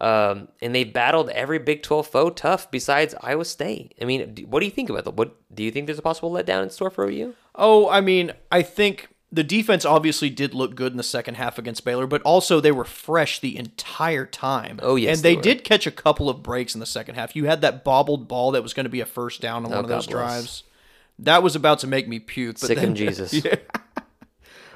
Um, 0.00 0.48
and 0.62 0.72
they 0.74 0.84
battled 0.84 1.28
every 1.30 1.58
Big 1.58 1.82
12 1.82 2.06
foe 2.06 2.30
tough 2.30 2.70
besides 2.70 3.16
Iowa 3.20 3.44
State. 3.44 3.94
I 4.00 4.04
mean, 4.04 4.46
what 4.48 4.60
do 4.60 4.66
you 4.66 4.70
think 4.70 4.90
about 4.90 5.04
that? 5.04 5.14
What 5.14 5.34
do 5.52 5.64
you 5.64 5.72
think 5.72 5.86
there's 5.86 5.98
a 5.98 6.02
possible 6.02 6.30
letdown 6.30 6.62
in 6.62 6.70
store 6.70 6.90
for 6.90 7.10
you? 7.10 7.34
Oh, 7.56 7.88
I 7.88 8.00
mean, 8.00 8.30
I 8.52 8.62
think 8.62 9.08
the 9.32 9.42
defense 9.42 9.84
obviously 9.84 10.30
did 10.30 10.54
look 10.54 10.76
good 10.76 10.92
in 10.92 10.98
the 10.98 11.02
second 11.02 11.34
half 11.34 11.58
against 11.58 11.84
Baylor, 11.84 12.06
but 12.06 12.22
also 12.22 12.60
they 12.60 12.70
were 12.70 12.84
fresh 12.84 13.40
the 13.40 13.58
entire 13.58 14.24
time. 14.24 14.78
Oh, 14.84 14.94
yes, 14.94 15.16
and 15.18 15.24
they, 15.24 15.34
they 15.34 15.40
did 15.40 15.64
catch 15.64 15.84
a 15.84 15.90
couple 15.90 16.30
of 16.30 16.44
breaks 16.44 16.74
in 16.74 16.80
the 16.80 16.86
second 16.86 17.16
half. 17.16 17.34
You 17.34 17.46
had 17.46 17.60
that 17.62 17.82
bobbled 17.82 18.28
ball 18.28 18.52
that 18.52 18.62
was 18.62 18.74
going 18.74 18.84
to 18.84 18.90
be 18.90 19.00
a 19.00 19.06
first 19.06 19.40
down 19.40 19.64
on 19.66 19.72
Oh, 19.72 19.76
one 19.76 19.84
of 19.84 19.88
God 19.88 19.96
those 19.96 20.06
bless. 20.06 20.12
drives. 20.12 20.62
That 21.18 21.42
was 21.42 21.56
about 21.56 21.80
to 21.80 21.88
make 21.88 22.06
me 22.06 22.20
puke. 22.20 22.60
But 22.60 22.68
Sick 22.68 22.78
then, 22.78 22.94
Jesus. 22.94 23.32
Yeah. 23.34 23.56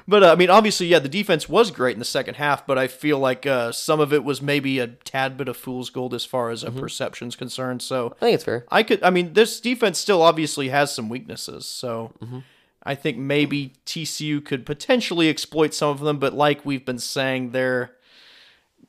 But 0.07 0.23
uh, 0.23 0.31
I 0.31 0.35
mean, 0.35 0.49
obviously, 0.49 0.87
yeah, 0.87 0.99
the 0.99 1.09
defense 1.09 1.47
was 1.47 1.71
great 1.71 1.93
in 1.93 1.99
the 1.99 2.05
second 2.05 2.35
half, 2.35 2.65
but 2.67 2.77
I 2.77 2.87
feel 2.87 3.19
like 3.19 3.45
uh, 3.45 3.71
some 3.71 3.99
of 3.99 4.11
it 4.11 4.23
was 4.23 4.41
maybe 4.41 4.79
a 4.79 4.87
tad 4.87 5.37
bit 5.37 5.47
of 5.47 5.55
fool's 5.55 5.89
gold 5.89 6.13
as 6.13 6.25
far 6.25 6.49
as 6.49 6.63
uh, 6.63 6.67
Mm-hmm. 6.69 6.79
perception's 6.79 7.35
concerned. 7.35 7.81
So 7.81 8.15
I 8.17 8.19
think 8.25 8.35
it's 8.35 8.43
fair. 8.43 8.65
I 8.69 8.83
could. 8.83 9.01
I 9.03 9.09
mean, 9.09 9.33
this 9.33 9.59
defense 9.61 9.97
still 9.99 10.21
obviously 10.21 10.69
has 10.69 10.93
some 10.93 11.09
weaknesses. 11.09 11.65
So 11.65 12.11
Mm-hmm. 12.23 12.39
I 12.85 12.95
think 12.95 13.17
maybe 13.17 13.71
TCU 13.85 14.43
could 14.43 14.65
potentially 14.65 15.29
exploit 15.29 15.73
some 15.73 15.89
of 15.89 16.01
them. 16.01 16.19
But 16.19 16.33
like 16.33 16.65
we've 16.65 16.83
been 16.85 16.99
saying, 16.99 17.51
they're 17.51 17.91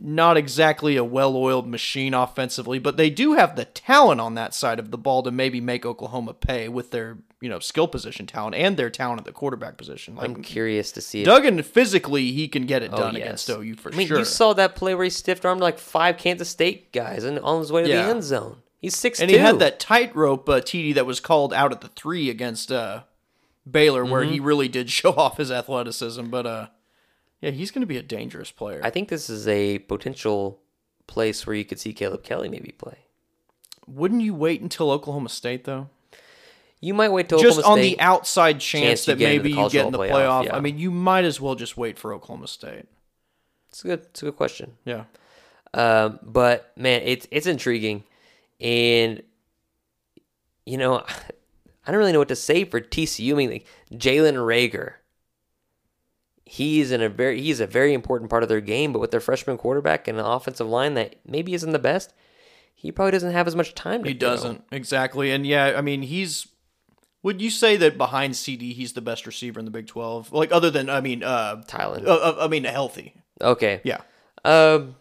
not 0.01 0.36
exactly 0.36 0.97
a 0.97 1.05
well-oiled 1.05 1.66
machine 1.66 2.14
offensively. 2.14 2.78
But 2.78 2.97
they 2.97 3.11
do 3.11 3.34
have 3.34 3.57
the 3.57 3.64
talent 3.64 4.20
on 4.20 4.34
that 4.34 4.53
side 4.55 4.78
of 4.78 4.90
the 4.90 4.99
ball 4.99 5.22
to 5.22 5.30
maybe 5.30 5.61
make 5.61 5.86
Oklahoma 5.86 6.34
pay 6.34 6.68
with 6.68 6.90
their 6.90 7.18
you 7.40 7.49
know 7.49 7.59
skill 7.59 7.86
position 7.88 8.26
talent 8.26 8.55
and 8.57 8.76
their 8.76 8.90
talent 8.90 9.20
at 9.20 9.24
the 9.24 9.32
quarterback 9.32 9.76
position. 9.76 10.16
Like 10.16 10.24
I'm 10.30 10.42
curious 10.42 10.92
to 10.92 11.01
see 11.01 11.20
if 11.20 11.26
Duggan 11.26 11.62
physically, 11.62 12.32
he 12.32 12.49
can 12.49 12.66
get 12.66 12.82
it 12.82 12.90
Oh, 12.92 12.97
done 12.97 13.14
yes. 13.16 13.47
against 13.47 13.51
OU 13.51 13.74
for 13.76 13.92
I 13.92 13.97
mean, 13.97 14.09
sure. 14.09 14.18
you 14.18 14.24
saw 14.24 14.53
that 14.55 14.74
play 14.76 14.95
where 14.95 15.05
he 15.05 15.11
stiffed 15.11 15.45
armed 15.45 15.61
like 15.61 15.78
five 15.78 16.16
Kansas 16.16 16.49
State 16.49 16.92
guys 16.92 17.24
and 17.24 17.38
on 17.40 17.61
his 17.61 17.70
way 17.70 17.82
to 17.82 17.88
Yeah. 17.88 18.05
the 18.05 18.11
end 18.11 18.22
zone. 18.24 18.57
He's 18.80 18.97
six 18.97 19.20
and 19.20 19.30
he 19.30 19.38
had 19.38 19.59
that 19.61 19.80
tightrope 19.80 20.47
uh, 20.49 20.61
TD 20.61 20.95
that 20.95 21.07
was 21.07 21.18
called 21.20 21.55
out 21.55 21.72
at 21.72 21.80
the 21.80 21.88
three 21.88 22.28
against 22.28 22.70
uh, 22.70 23.05
Baylor, 23.70 24.05
where 24.05 24.22
Mm-hmm. 24.22 24.32
he 24.32 24.40
really 24.40 24.68
did 24.68 24.90
show 24.99 25.11
off 25.12 25.38
his 25.38 25.51
athleticism. 25.51 26.26
But 26.26 26.47
uh, 26.47 26.66
yeah, 27.45 27.51
he's 27.51 27.70
going 27.70 27.82
to 27.82 27.86
be 27.86 27.99
a 27.99 28.03
dangerous 28.03 28.51
player. 28.51 28.80
I 28.82 28.88
think 28.88 29.11
this 29.11 29.28
is 29.28 29.47
a 29.47 29.78
potential 29.80 30.61
place 31.07 31.47
where 31.47 31.55
you 31.55 31.64
could 31.64 31.78
see 31.78 31.92
Caleb 31.92 32.22
Kelly 32.22 32.49
maybe 32.49 32.72
play. 32.72 32.97
Wouldn't 33.86 34.22
you 34.22 34.34
wait 34.34 34.62
until 34.62 34.90
Oklahoma 34.90 35.28
State 35.28 35.64
though? 35.64 35.90
You 36.80 36.95
might 36.95 37.11
wait 37.11 37.28
till 37.28 37.38
just 37.38 37.59
Oklahoma 37.59 37.80
on 37.80 37.84
State. 37.84 37.97
the 37.97 38.01
outside 38.01 38.61
chance, 38.61 38.84
chance 38.84 39.05
that 39.07 39.18
maybe 39.18 39.51
you 39.51 39.68
get 39.68 39.86
in 39.86 39.92
the 39.92 39.99
playoff. 39.99 40.11
playoff, 40.11 40.45
yeah. 40.47 40.57
I 40.57 40.61
mean, 40.61 40.78
you 40.78 40.90
might 40.90 41.24
as 41.24 41.38
well 41.38 41.55
just 41.55 41.76
wait 41.76 41.99
for 41.99 42.14
Oklahoma 42.14 42.49
State. 42.49 42.86
It's 43.68 43.84
a 43.84 43.88
good. 43.88 44.01
It's 44.01 44.22
a 44.22 44.26
good 44.26 44.36
question. 44.36 44.72
Yeah. 44.86 45.05
Um, 45.74 46.20
but 46.22 46.72
man, 46.76 47.03
it's 47.05 47.26
it's 47.30 47.47
intriguing, 47.47 48.05
and 48.59 49.22
you 50.64 50.78
know, 50.78 51.05
I 51.86 51.90
don't 51.90 51.99
really 51.99 52.12
know 52.12 52.20
what 52.20 52.28
to 52.28 52.36
say 52.36 52.64
for 52.64 52.80
TCU. 52.80 53.32
I 53.32 53.34
mean, 53.34 53.51
like 53.51 53.66
Jalen 53.92 54.36
Rager, 54.36 54.95
he's 56.45 56.90
in 56.90 57.03
a 57.03 57.09
very 57.09 57.40
he's 57.40 57.61
a 57.61 57.66
very 57.66 57.95
important 57.95 58.30
part 58.30 58.42
of 58.42 58.49
their 58.49 58.61
game, 58.61 58.92
but 58.92 58.99
with 58.99 59.11
their 59.11 59.20
freshman 59.20 59.57
quarterback 59.59 60.07
and 60.09 60.18
an 60.18 60.24
offensive 60.24 60.68
line 60.68 60.95
that 60.95 61.16
maybe 61.26 61.55
isn't 61.55 61.72
the 61.72 61.78
best, 61.78 62.12
he 62.74 62.92
probably 62.92 63.12
doesn't 63.12 63.32
have 63.32 63.47
as 63.47 63.57
much 63.57 63.74
time. 63.74 64.03
To 64.03 64.09
He 64.09 64.14
doesn't 64.14 64.64
exactly, 64.70 65.30
and 65.30 65.47
yeah, 65.47 65.74
I 65.76 65.80
mean, 65.80 66.03
he's. 66.03 66.49
Would 67.22 67.40
you 67.40 67.49
say 67.49 67.78
that 67.78 67.97
behind 67.97 68.34
CeeDee, 68.34 68.74
he's 68.74 68.92
the 68.92 69.01
best 69.01 69.26
receiver 69.26 69.59
in 69.59 69.64
the 69.64 69.70
Big 69.70 69.86
Twelve? 69.86 70.30
Like 70.30 70.53
other 70.53 70.70
than, 70.70 70.90
I 70.90 71.01
mean, 71.01 71.22
uh, 71.22 71.62
Tylan. 71.66 72.07
uh, 72.07 72.11
uh, 72.11 72.36
I 72.40 72.49
mean, 72.49 72.64
healthy. 72.64 73.14
Okay. 73.40 73.80
Yeah. 73.82 74.03
Um. 74.45 74.97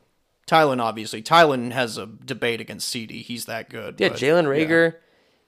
Tylan, 0.48 0.82
obviously. 0.82 1.22
Tylan 1.22 1.72
has 1.72 1.98
a 1.98 2.06
debate 2.06 2.62
against 2.62 2.94
CeeDee. 2.94 3.22
He's 3.24 3.46
that 3.46 3.70
good. 3.70 4.00
Yeah, 4.00 4.10
Jalen 4.10 4.46
Reagor. 4.46 4.96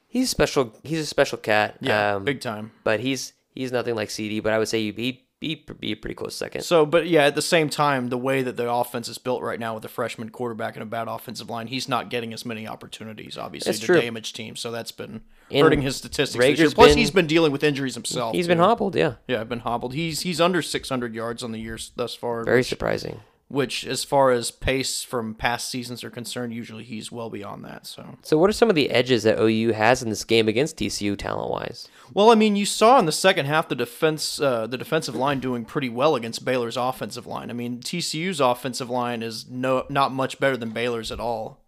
He's 0.08 0.30
special. 0.30 0.74
He's 0.84 1.00
a 1.00 1.06
special 1.06 1.38
cat. 1.38 1.78
Yeah, 1.80 2.16
um, 2.16 2.26
big 2.26 2.42
time. 2.42 2.72
but 2.84 3.00
he's 3.00 3.34
he's 3.54 3.72
nothing 3.72 3.96
like 3.96 4.10
CeeDee. 4.10 4.44
But 4.44 4.52
I 4.52 4.60
would 4.60 4.68
say 4.68 4.82
he 4.82 4.92
be 5.40 5.66
be 5.80 5.92
a 5.92 5.96
pretty 5.96 6.16
close 6.16 6.36
second. 6.36 6.62
So, 6.62 6.86
but 6.86 7.08
yeah, 7.08 7.26
at 7.26 7.36
the 7.36 7.42
same 7.42 7.70
time, 7.70 8.10
the 8.10 8.18
way 8.18 8.42
that 8.42 8.56
the 8.56 8.72
offense 8.72 9.08
is 9.10 9.18
built 9.18 9.42
right 9.44 9.60
now 9.60 9.76
with 9.76 9.84
a 9.86 9.90
freshman 9.90 10.30
quarterback 10.30 10.76
and 10.76 10.84
a 10.84 10.86
bad 10.86 11.08
offensive 11.08 11.50
line, 11.50 11.68
he's 11.68 11.90
not 11.90 12.10
getting 12.10 12.34
as 12.34 12.46
many 12.46 12.68
opportunities, 12.68 13.38
obviously, 13.38 13.70
That's 13.72 13.80
to 13.82 13.86
true. 13.88 14.02
damage 14.02 14.34
teams. 14.34 14.60
So 14.60 14.72
that's 14.72 14.92
been 14.92 15.22
And 15.52 15.64
hurting 15.64 15.82
his 15.82 15.98
statistics. 15.98 16.74
Plus, 16.74 16.90
been- 16.90 16.98
he's 16.98 17.12
been 17.12 17.28
dealing 17.28 17.52
with 17.52 17.64
injuries 17.64 17.96
himself. 17.96 18.34
He's 18.34 18.48
been 18.48 18.60
hobbled, 18.60 18.96
yeah. 18.96 19.16
Yeah, 19.28 19.42
I've 19.42 19.50
been 19.50 19.60
hobbled. 19.60 19.94
He's 19.94 20.22
he's 20.22 20.40
under 20.40 20.62
600 20.62 21.14
yards 21.14 21.44
on 21.44 21.52
the 21.52 21.60
year 21.60 21.78
thus 21.96 22.16
far. 22.16 22.44
Very 22.44 22.64
surprising. 22.64 23.20
Which, 23.48 23.86
as 23.86 24.04
far 24.04 24.32
as 24.32 24.50
pace 24.50 25.04
from 25.04 25.36
past 25.36 25.70
seasons 25.70 26.04
are 26.04 26.10
concerned, 26.10 26.54
usually 26.54 26.84
he's 26.84 27.12
well 27.12 27.30
beyond 27.30 27.64
that. 27.64 27.86
So, 27.86 28.18
So, 28.24 28.38
what 28.38 28.50
are 28.50 28.54
some 28.54 28.70
of 28.70 28.76
the 28.76 28.90
edges 28.90 29.24
that 29.24 29.40
OU 29.40 29.74
has 29.74 30.02
in 30.02 30.10
this 30.10 30.24
game 30.24 30.48
against 30.48 30.78
TCU 30.78 31.16
talent 31.16 31.52
wise? 31.52 31.88
well, 32.14 32.32
I 32.32 32.36
mean, 32.36 32.56
you 32.56 32.66
saw 32.66 32.98
in 32.98 33.06
the 33.06 33.12
second 33.12 33.46
half 33.46 33.70
the 33.70 33.76
defense, 33.76 34.40
uh, 34.42 34.66
the 34.66 34.78
defensive 34.78 35.16
line 35.16 35.40
doing 35.40 35.64
pretty 35.64 35.90
well 35.90 36.16
against 36.16 36.44
Baylor's 36.44 36.78
offensive 36.78 37.28
line. 37.28 37.50
I 37.50 37.54
mean, 37.54 37.80
TCU's 37.80 38.40
offensive 38.40 38.90
line 38.90 39.22
is 39.22 39.48
no 39.48 39.86
not 39.90 40.12
much 40.12 40.40
better 40.40 40.58
than 40.58 40.72
Baylor's 40.72 41.12
at 41.12 41.20
all. 41.20 41.64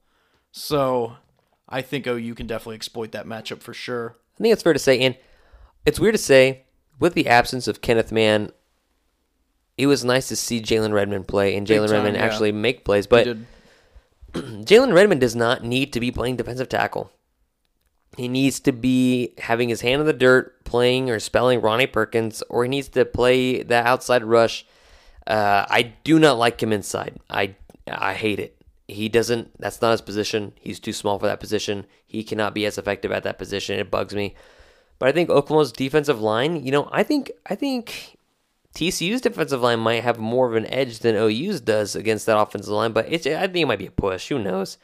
So, 0.52 1.18
I 1.70 1.82
think 1.82 2.08
OU 2.08 2.34
can 2.36 2.48
definitely 2.48 2.76
exploit 2.78 3.12
that 3.12 3.26
matchup 3.28 3.62
for 3.62 3.74
sure. 3.74 4.16
I 4.40 4.42
think 4.42 4.54
it's 4.54 4.64
fair 4.64 4.74
to 4.74 4.80
say, 4.80 5.00
and 5.00 5.16
it's 5.86 6.00
weird 6.00 6.16
to 6.16 6.20
say, 6.20 6.64
with 7.00 7.14
the 7.14 7.28
absence 7.28 7.68
of 7.68 7.82
Kenneth 7.82 8.12
Mann, 8.12 8.52
it 9.78 9.86
was 9.86 10.04
nice 10.04 10.28
to 10.30 10.36
see 10.36 10.60
Jalen 10.60 10.92
Redmond 10.92 11.28
play 11.28 11.56
and 11.56 11.68
Jalen 11.68 11.92
Redmond 11.92 12.16
yeah. 12.16 12.26
actually 12.26 12.52
make 12.52 12.84
plays. 12.84 13.06
But 13.06 13.28
Jalen 14.34 14.94
Redmond 14.94 15.22
does 15.22 15.36
not 15.36 15.64
need 15.64 15.94
to 15.94 16.00
be 16.00 16.12
playing 16.12 16.38
defensive 16.38 16.68
tackle. 16.68 17.12
He 18.18 18.28
needs 18.28 18.60
to 18.62 18.72
be 18.72 19.34
having 19.38 19.70
his 19.70 19.82
hand 19.82 20.00
in 20.02 20.08
the 20.08 20.14
dirt, 20.14 20.64
playing 20.66 21.12
or 21.12 21.20
spelling 21.20 21.62
Ronnie 21.62 21.86
Perkins, 21.86 22.42
or 22.50 22.64
he 22.64 22.70
needs 22.70 22.90
to 22.90 23.06
play 23.06 23.62
the 23.62 23.76
outside 23.76 24.24
rush. 24.24 24.66
Uh, 25.28 25.66
I 25.70 25.94
do 26.04 26.18
not 26.18 26.40
like 26.40 26.62
him 26.62 26.74
inside. 26.74 27.20
I 27.30 27.56
I 27.88 28.14
hate 28.14 28.40
it. 28.40 28.60
He 28.88 29.08
doesn't. 29.10 29.60
That's 29.60 29.82
not 29.82 29.92
his 29.92 30.02
position. 30.02 30.54
He's 30.60 30.80
too 30.80 30.94
small 30.94 31.20
for 31.20 31.28
that 31.28 31.40
position. 31.40 31.86
He 32.08 32.24
cannot 32.24 32.56
be 32.56 32.66
as 32.66 32.80
effective 32.80 33.12
at 33.12 33.24
that 33.24 33.38
position. 33.38 33.80
It 33.80 33.92
bugs 33.92 34.16
me. 34.16 34.34
But 34.98 35.10
I 35.10 35.12
think 35.12 35.30
Oklahoma's 35.30 35.72
defensive 35.72 36.20
line. 36.20 36.66
You 36.66 36.72
know, 36.72 36.90
I 36.92 37.04
think 37.04 37.32
I 37.46 37.54
think 37.54 38.17
TCU's 38.78 39.22
defensive 39.22 39.62
line 39.62 39.80
might 39.80 40.04
have 40.04 40.20
more 40.20 40.48
of 40.48 40.56
an 40.56 40.72
edge 40.72 41.00
than 41.00 41.16
OU's 41.16 41.60
does 41.60 41.96
against 41.96 42.28
that 42.28 42.38
offensive 42.38 42.72
line, 42.72 42.92
but 42.92 43.12
it's 43.12 43.26
I 43.26 43.48
think 43.48 43.58
it 43.58 43.66
might 43.66 43.80
be 43.80 43.88
a 43.88 43.92
push. 43.92 44.28
Who 44.30 44.38
knows? 44.38 44.78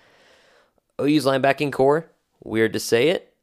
OU's 1.00 1.26
linebacking 1.26 1.72
core, 1.72 2.10
weird 2.44 2.74
to 2.74 2.80
say 2.80 3.10
it, 3.10 3.36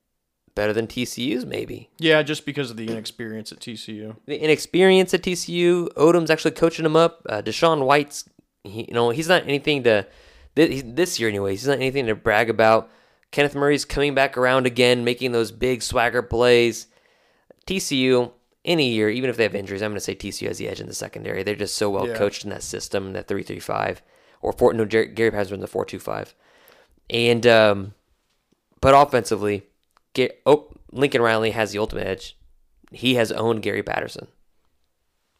better 0.56 0.72
than 0.72 0.88
TCU's 0.88 1.46
maybe. 1.46 1.88
yeah, 1.98 2.20
just 2.24 2.44
because 2.44 2.68
of 2.68 2.76
the 2.76 2.88
inexperience 2.88 3.52
at 3.52 3.60
TCU. 3.60 4.16
The 4.26 4.42
inexperience 4.42 5.14
at 5.14 5.22
TCU, 5.22 5.88
Odom's 5.94 6.30
actually 6.30 6.50
coaching 6.50 6.84
him 6.84 6.96
up. 6.96 7.24
Uh, 7.28 7.42
DaShaun 7.42 7.86
White's, 7.86 8.28
he, 8.64 8.86
you 8.88 8.94
know, 8.94 9.10
he's 9.10 9.28
not 9.28 9.44
anything 9.44 9.84
to 9.84 10.04
this, 10.56 10.82
this 10.84 11.20
year 11.20 11.28
anyway. 11.28 11.52
He's 11.52 11.68
not 11.68 11.76
anything 11.76 12.06
to 12.06 12.16
brag 12.16 12.50
about. 12.50 12.90
Kenneth 13.30 13.54
Murray's 13.54 13.84
coming 13.84 14.16
back 14.16 14.36
around 14.36 14.66
again, 14.66 15.04
making 15.04 15.30
those 15.30 15.52
big 15.52 15.80
swagger 15.80 16.22
plays. 16.22 16.88
TCU, 17.68 18.32
any 18.70 18.88
year, 18.90 19.08
even 19.10 19.28
if 19.30 19.36
they 19.36 19.42
have 19.42 19.54
injuries, 19.54 19.82
I'm 19.82 19.90
going 19.90 19.96
to 19.96 20.00
say 20.00 20.14
TCU 20.14 20.48
has 20.48 20.58
the 20.58 20.68
edge 20.68 20.80
in 20.80 20.86
the 20.86 20.94
secondary. 20.94 21.42
They're 21.42 21.54
just 21.54 21.76
so 21.76 21.90
well 21.90 22.06
Yeah. 22.08 22.16
coached 22.16 22.44
in 22.44 22.50
that 22.50 22.62
system, 22.62 23.12
that 23.12 23.26
three 23.28 23.42
three 23.42 23.60
five, 23.60 24.02
or 24.42 24.52
four. 24.52 24.72
No, 24.72 24.84
Jer- 24.84 25.04
Gary 25.06 25.30
Patterson 25.30 25.54
in 25.54 25.60
the 25.60 25.66
four 25.66 25.84
two 25.84 25.98
five, 25.98 26.34
and 27.08 27.46
um, 27.46 27.94
but 28.80 28.94
offensively, 28.94 29.64
Ga- 30.14 30.32
oh, 30.46 30.68
Lincoln 30.92 31.22
Riley 31.22 31.50
has 31.50 31.72
the 31.72 31.78
ultimate 31.78 32.06
edge. 32.06 32.36
He 32.92 33.14
has 33.14 33.30
owned 33.32 33.62
Gary 33.62 33.82
Patterson. 33.82 34.26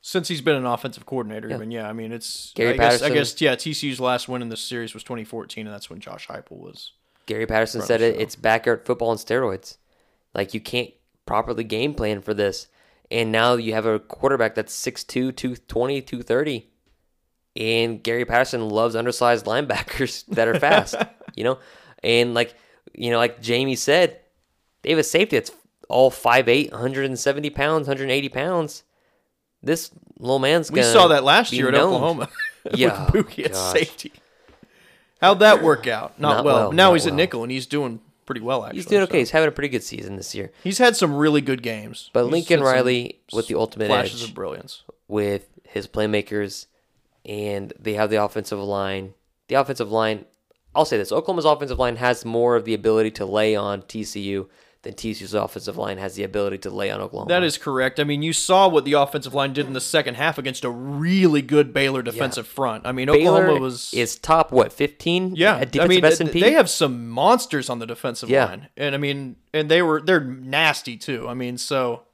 Since 0.03 0.29
he's 0.29 0.41
been 0.41 0.57
an 0.57 0.65
offensive 0.67 1.05
coordinator, 1.05 1.49
Yeah. 1.49 1.57
even 1.57 1.71
yeah, 1.71 1.89
I 1.89 1.93
mean 1.93 2.11
it's 2.13 2.53
Gary 2.55 2.75
I 2.75 2.77
guess, 2.77 3.03
I 3.03 3.11
guess 3.11 3.41
yeah, 3.41 3.55
TCU's 3.55 4.01
last 4.01 4.29
win 4.29 4.41
in 4.41 4.49
this 4.49 4.63
series 4.63 4.95
was 4.95 5.03
2014, 5.03 5.67
and 5.67 5.75
that's 5.75 5.91
when 5.91 6.01
Josh 6.01 6.27
Heupel 6.27 6.59
was. 6.59 6.93
Gary 7.27 7.47
Patterson 7.47 7.83
said 7.83 8.01
it. 8.01 8.17
It's 8.19 8.35
backyard 8.35 8.85
football 8.87 9.11
on 9.11 9.17
steroids. 9.19 9.77
Like 10.35 10.55
you 10.55 10.61
can't 10.61 10.91
properly 11.27 11.65
game 11.65 11.95
plan 11.95 12.23
for 12.23 12.33
this. 12.35 12.67
And 13.11 13.33
now 13.33 13.55
you 13.55 13.73
have 13.73 13.87
a 13.87 13.99
quarterback 13.99 14.55
that's 14.55 14.75
6'2", 14.75 15.35
220, 15.35 16.01
230. 16.03 16.67
And 17.57 18.03
Gary 18.03 18.25
Patterson 18.25 18.69
loves 18.69 18.95
undersized 18.95 19.47
linebackers 19.47 20.25
that 20.29 20.47
are 20.47 20.59
fast. 20.61 20.95
you 21.35 21.45
know? 21.45 21.59
And 22.03 22.35
like 22.35 22.55
you 22.95 23.11
know, 23.11 23.19
like 23.19 23.41
Jamie 23.41 23.77
said, 23.77 24.21
they 24.83 24.91
have 24.91 24.99
a 24.99 25.05
safety 25.05 25.37
that's 25.37 25.53
all 25.89 26.11
5'8", 26.11 26.71
170 26.73 27.51
pounds, 27.51 27.89
180 27.89 28.29
pounds. 28.29 28.85
This 29.63 29.91
little 30.19 30.39
man's 30.39 30.71
We 30.71 30.83
saw 30.83 31.09
that 31.09 31.25
last 31.25 31.53
year 31.53 31.69
at 31.69 31.75
known. 31.75 31.95
Oklahoma. 31.95 32.29
Yeah, 32.75 33.07
with 33.11 33.27
Buki 33.27 33.47
at 33.47 33.57
safety. 33.57 34.13
How'd 35.23 35.39
that 35.39 35.63
work 35.63 35.87
out? 35.87 36.21
Not, 36.21 36.37
Not 36.37 36.45
well. 36.45 36.57
well, 36.57 36.73
Now 36.73 36.89
not 36.89 36.93
he's 36.93 37.07
a 37.07 37.11
nickel, 37.11 37.43
and 37.43 37.51
he's 37.51 37.67
doing 37.67 38.03
pretty 38.31 38.41
well. 38.47 38.65
Actually, 38.65 38.77
He's 38.79 38.87
doing 38.87 39.03
okay. 39.03 39.13
so. 39.13 39.19
He's 39.19 39.31
having 39.33 39.49
a 39.49 39.53
pretty 39.53 39.69
good 39.69 39.83
season 39.83 40.15
this 40.17 40.35
year. 40.35 40.53
He's 40.63 40.79
had 40.79 40.95
some 40.97 41.15
really 41.17 41.41
good 41.41 41.63
games. 41.63 42.11
But 42.13 42.25
He's 42.25 42.33
Lincoln 42.33 42.61
Riley 42.61 43.21
with 43.33 43.49
the 43.49 43.57
ultimate 43.57 43.89
flashes 43.89 44.23
edge. 44.23 44.29
of 44.29 44.35
brilliance. 44.35 44.85
with 45.09 45.49
his 45.65 45.89
playmakers, 45.89 46.67
and 47.27 47.73
they 47.79 47.95
have 47.95 48.11
the 48.11 48.23
offensive 48.23 48.59
line. 48.61 49.15
The 49.49 49.57
offensive 49.57 49.91
line, 49.91 50.27
I'll 50.75 50.85
say 50.85 50.97
this: 50.97 51.11
Oklahoma's 51.11 51.45
offensive 51.45 51.79
line 51.81 51.97
has 51.97 52.25
more 52.25 52.55
of 52.55 52.65
the 52.65 52.75
ability 52.75 53.11
to 53.13 53.27
lay 53.27 53.57
on 53.57 53.83
TCU 53.83 54.47
than 54.83 54.95
TCU's 54.95 55.35
offensive 55.35 55.77
line 55.77 55.99
has 55.99 56.15
the 56.15 56.23
ability 56.23 56.57
to 56.59 56.71
lay 56.71 56.91
on 56.91 57.01
Oklahoma. 57.01 57.29
That 57.29 57.43
is 57.43 57.59
correct. 57.59 58.01
I 58.01 58.05
mean, 58.05 58.23
you 58.23 58.33
saw 58.33 58.67
what 58.67 58.85
the 58.87 58.95
offensive 58.95 59.35
line 59.35 59.53
did 59.53 59.67
in 59.67 59.75
the 59.75 59.81
second 59.81 60.15
half 60.15 60.39
against 60.39 60.65
a 60.65 60.71
really 60.71 61.43
good 61.43 61.75
Baylor 61.75 62.03
defensive 62.03 62.47
front. 62.47 62.87
I 62.87 62.93
mean, 62.93 63.07
Baylor 63.07 63.43
Oklahoma 63.43 63.61
was 63.61 63.93
is 63.93 64.17
top 64.17 64.53
what 64.53 64.73
fifteen? 64.73 65.35
Yeah, 65.37 65.57
at 65.57 65.79
I 65.79 65.87
mean, 65.87 66.05
S&P? 66.05 66.41
they 66.41 66.53
have 66.53 66.71
some 66.71 67.09
monsters 67.11 67.69
on 67.69 67.79
the 67.79 67.87
defensive 67.87 68.31
Yeah. 68.31 68.47
line, 68.47 68.69
and 68.77 68.95
I 68.95 68.99
mean, 68.99 69.37
and 69.53 69.71
they 69.71 69.83
were 69.83 70.01
they're 70.01 70.21
nasty 70.25 70.97
too. 70.97 71.29
I 71.29 71.35
mean, 71.35 71.59
so 71.59 72.05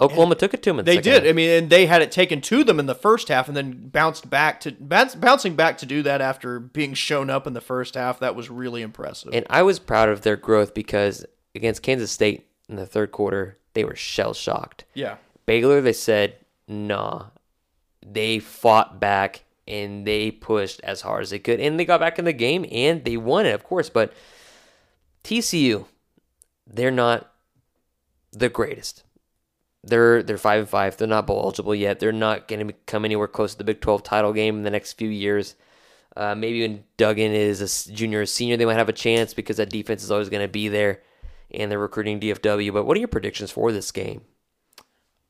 Oklahoma 0.00 0.34
took 0.36 0.54
it 0.54 0.62
to 0.62 0.70
them. 0.70 0.78
In 0.80 0.84
the 0.84 0.92
they 0.92 1.00
did. 1.00 1.22
half. 1.24 1.30
I 1.30 1.32
mean, 1.32 1.50
and 1.50 1.70
they 1.70 1.86
had 1.86 2.02
it 2.02 2.12
taken 2.12 2.40
to 2.42 2.62
them 2.64 2.78
in 2.78 2.84
the 2.86 2.94
first 2.94 3.28
half, 3.28 3.48
and 3.48 3.56
then 3.56 3.88
bounced 3.88 4.28
back 4.30 4.60
to 4.60 4.72
bounce, 4.72 5.14
bouncing 5.14 5.56
back 5.56 5.78
to 5.78 5.86
do 5.86 6.02
that 6.02 6.20
after 6.20 6.60
being 6.60 6.92
shown 6.94 7.30
up 7.30 7.46
in 7.46 7.54
the 7.54 7.60
first 7.62 7.94
half. 7.94 8.20
That 8.20 8.36
was 8.36 8.50
really 8.50 8.82
impressive. 8.82 9.32
And 9.32 9.46
I 9.48 9.62
was 9.62 9.78
proud 9.78 10.08
of 10.10 10.20
their 10.20 10.36
growth 10.36 10.74
because 10.74 11.24
against 11.58 11.82
Kansas 11.82 12.10
State 12.10 12.46
in 12.68 12.76
the 12.76 12.86
third 12.86 13.12
quarter, 13.12 13.58
they 13.74 13.84
were 13.84 13.96
shell 13.96 14.32
shocked. 14.32 14.84
yeah, 14.94 15.16
Baylor, 15.46 15.80
they 15.80 15.92
said, 15.92 16.36
nah. 16.66 17.26
They 18.06 18.38
fought 18.38 19.00
back 19.00 19.44
and 19.66 20.06
they 20.06 20.30
pushed 20.30 20.80
as 20.82 21.02
hard 21.02 21.22
as 21.22 21.30
they 21.30 21.38
could. 21.38 21.60
And 21.60 21.78
they 21.78 21.84
got 21.84 22.00
back 22.00 22.18
in 22.18 22.24
the 22.24 22.32
game 22.32 22.64
and 22.70 23.04
they 23.04 23.16
won 23.16 23.44
it, 23.44 23.54
of 23.54 23.64
course. 23.64 23.90
But 23.90 24.14
TCU, 25.24 25.86
they're 26.66 26.90
not 26.90 27.30
the 28.32 28.48
greatest. 28.48 29.04
They're 29.84 30.22
they're 30.22 30.38
five 30.38 30.60
and 30.60 30.68
five. 30.68 30.96
They're 30.96 31.06
not 31.08 31.26
bowl 31.26 31.42
eligible 31.42 31.74
yet. 31.74 31.98
They're 32.00 32.12
not 32.12 32.48
going 32.48 32.66
to 32.66 32.74
come 32.86 33.04
anywhere 33.04 33.28
close 33.28 33.52
to 33.52 33.58
the 33.58 33.64
Big 33.64 33.80
Twelve 33.80 34.02
title 34.02 34.32
game 34.32 34.56
in 34.56 34.62
the 34.64 34.70
next 34.70 34.94
few 34.94 35.08
years. 35.08 35.54
Uh, 36.16 36.34
maybe 36.34 36.62
when 36.62 36.84
Duggan 36.96 37.32
is 37.32 37.60
a 37.60 37.92
junior 37.92 38.22
or 38.22 38.26
senior, 38.26 38.56
they 38.56 38.64
might 38.64 38.74
have 38.74 38.88
a 38.88 38.92
chance 38.92 39.34
because 39.34 39.58
that 39.58 39.70
defense 39.70 40.02
is 40.02 40.10
always 40.10 40.28
going 40.28 40.42
to 40.42 40.52
be 40.52 40.68
there, 40.68 41.00
and 41.50 41.70
they're 41.70 41.78
recruiting 41.78 42.20
DFW. 42.20 42.72
But 42.72 42.84
what 42.84 42.96
are 42.96 43.00
your 43.00 43.08
predictions 43.08 43.50
for 43.50 43.72
this 43.72 43.90
game? 43.90 44.22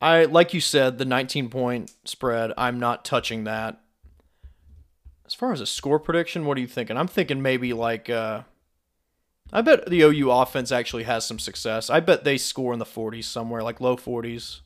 I 0.01 0.25
like 0.25 0.53
you 0.53 0.61
said 0.61 0.97
the 0.97 1.05
19 1.05 1.49
point 1.49 1.93
spread. 2.05 2.53
I'm 2.57 2.79
not 2.79 3.03
touching 3.03 3.43
that. 3.43 3.81
As 5.25 5.33
far 5.33 5.51
as 5.51 5.61
a 5.61 5.65
score 5.65 5.99
prediction, 5.99 6.45
what 6.45 6.57
are 6.57 6.61
you 6.61 6.67
thinking? 6.67 6.97
I'm 6.97 7.07
thinking 7.07 7.41
maybe 7.41 7.73
like 7.73 8.09
uh 8.09 8.43
I 9.51 9.61
bet 9.61 9.87
the 9.87 10.01
OU 10.01 10.31
offense 10.31 10.71
actually 10.71 11.03
has 11.03 11.25
some 11.25 11.39
success. 11.39 11.89
I 11.89 11.99
bet 11.99 12.23
they 12.23 12.37
score 12.37 12.71
in 12.71 12.79
the 12.79 12.85
40s 12.85 13.25
somewhere, 13.25 13.63
like 13.63 13.81
low 13.81 13.97
40s. 13.97 14.61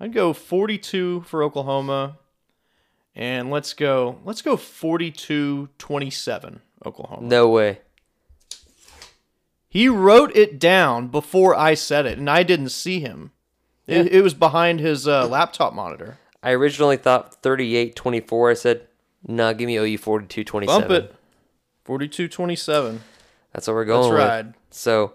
I'd 0.00 0.14
go 0.14 0.32
42 0.32 1.22
for 1.22 1.42
Oklahoma. 1.42 2.18
And 3.14 3.50
let's 3.50 3.74
go 3.74 4.18
let's 4.24 4.42
go 4.42 4.56
42-27 4.56 6.60
Oklahoma. 6.84 7.26
No 7.26 7.48
way. 7.48 7.80
He 9.72 9.88
wrote 9.88 10.36
it 10.36 10.58
down 10.58 11.08
before 11.08 11.56
I 11.56 11.72
said 11.72 12.04
it 12.04 12.18
and 12.18 12.28
I 12.28 12.42
didn't 12.42 12.68
see 12.68 13.00
him. 13.00 13.32
It, 13.86 14.12
it 14.12 14.22
was 14.22 14.34
behind 14.34 14.80
his 14.80 15.08
uh, 15.08 15.26
laptop 15.26 15.72
monitor. 15.72 16.18
I 16.42 16.50
originally 16.50 16.98
thought 16.98 17.42
38 17.42 17.96
24. 17.96 18.50
I 18.50 18.54
said, 18.54 18.86
no, 19.26 19.54
give 19.54 19.66
me 19.66 19.76
OU 19.78 19.96
42 19.96 20.44
27. 20.44 20.80
Bump 20.88 20.90
it. 20.90 21.14
42-27. 21.86 22.98
That's 23.52 23.66
what 23.66 23.74
we're 23.74 23.84
going 23.86 24.10
with. 24.12 24.18
right. 24.18 24.46
So, 24.70 25.14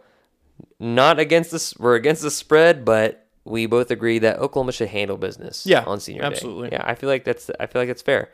not 0.80 1.20
against 1.20 1.52
this. 1.52 1.78
We're 1.78 1.96
against 1.96 2.22
the 2.22 2.32
spread, 2.32 2.84
but 2.84 3.28
we 3.46 3.66
both 3.66 3.92
agree 3.92 4.20
that 4.20 4.40
Oklahoma 4.40 4.72
should 4.72 4.90
handle 4.90 5.18
business. 5.18 5.66
Yeah, 5.66 5.84
on 5.86 6.00
senior 6.00 6.22
day. 6.22 6.28
absolutely. 6.28 6.70
Yeah, 6.72 6.84
I 6.86 6.96
feel 6.96 7.10
like 7.10 7.24
that's. 7.24 7.50
I 7.60 7.68
feel 7.68 7.82
like 7.82 7.88
that's 7.90 8.02
fair. 8.02 8.32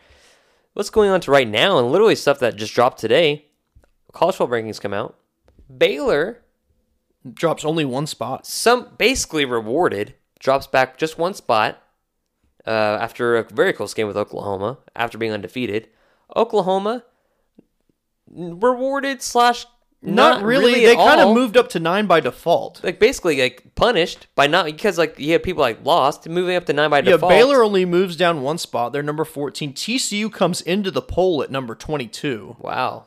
What's 0.73 0.89
going 0.89 1.09
on 1.09 1.21
to 1.21 1.31
right 1.31 1.47
now, 1.47 1.77
and 1.77 1.91
literally 1.91 2.15
stuff 2.15 2.39
that 2.39 2.55
just 2.55 2.73
dropped 2.73 2.99
today. 2.99 3.45
College 4.13 4.35
football 4.35 4.57
rankings 4.57 4.81
come 4.81 4.93
out. 4.93 5.17
Baylor, 5.75 6.39
Drops 7.33 7.63
only 7.63 7.85
one 7.85 8.05
spot. 8.07 8.45
some 8.45 8.89
basically 8.97 9.45
rewarded, 9.45 10.15
drops 10.39 10.67
back 10.67 10.97
just 10.97 11.17
one 11.17 11.33
spot. 11.33 11.79
uh, 12.67 12.69
after 12.69 13.37
a 13.37 13.43
very 13.43 13.73
close 13.73 13.93
game 13.93 14.07
with 14.07 14.17
Oklahoma, 14.17 14.77
after 14.95 15.17
being 15.17 15.31
undefeated. 15.33 15.87
Oklahoma 16.35 17.03
rewarded 18.29 19.21
slash 19.21 19.65
Not, 20.01 20.41
really. 20.43 20.85
at 20.85 20.87
They 20.89 20.95
kind 20.95 21.21
of 21.21 21.33
moved 21.35 21.55
up 21.57 21.69
to 21.69 21.79
nine 21.79 22.07
by 22.07 22.19
default. 22.19 22.83
like 22.83 22.99
basically 22.99 23.39
like 23.41 23.75
punished 23.75 24.27
by 24.35 24.47
not 24.47 24.65
because 24.65 24.97
like 24.97 25.17
you 25.19 25.31
had 25.33 25.43
people 25.43 25.61
like 25.61 25.85
lost 25.85 26.27
moving 26.27 26.55
up 26.55 26.65
to 26.65 26.73
nine 26.73 26.89
by 26.89 26.97
Yeah, 26.99 27.11
default. 27.13 27.29
Baylor 27.31 27.63
only 27.63 27.85
moves 27.85 28.15
down 28.15 28.41
one 28.41 28.57
spot. 28.57 28.91
They're 28.93 29.03
number 29.03 29.25
14. 29.25 29.73
TCU 29.73 30.31
comes 30.31 30.61
into 30.61 30.91
the 30.91 31.01
poll 31.01 31.41
at 31.43 31.51
number 31.51 31.75
22. 31.75 32.57
Wow. 32.59 33.05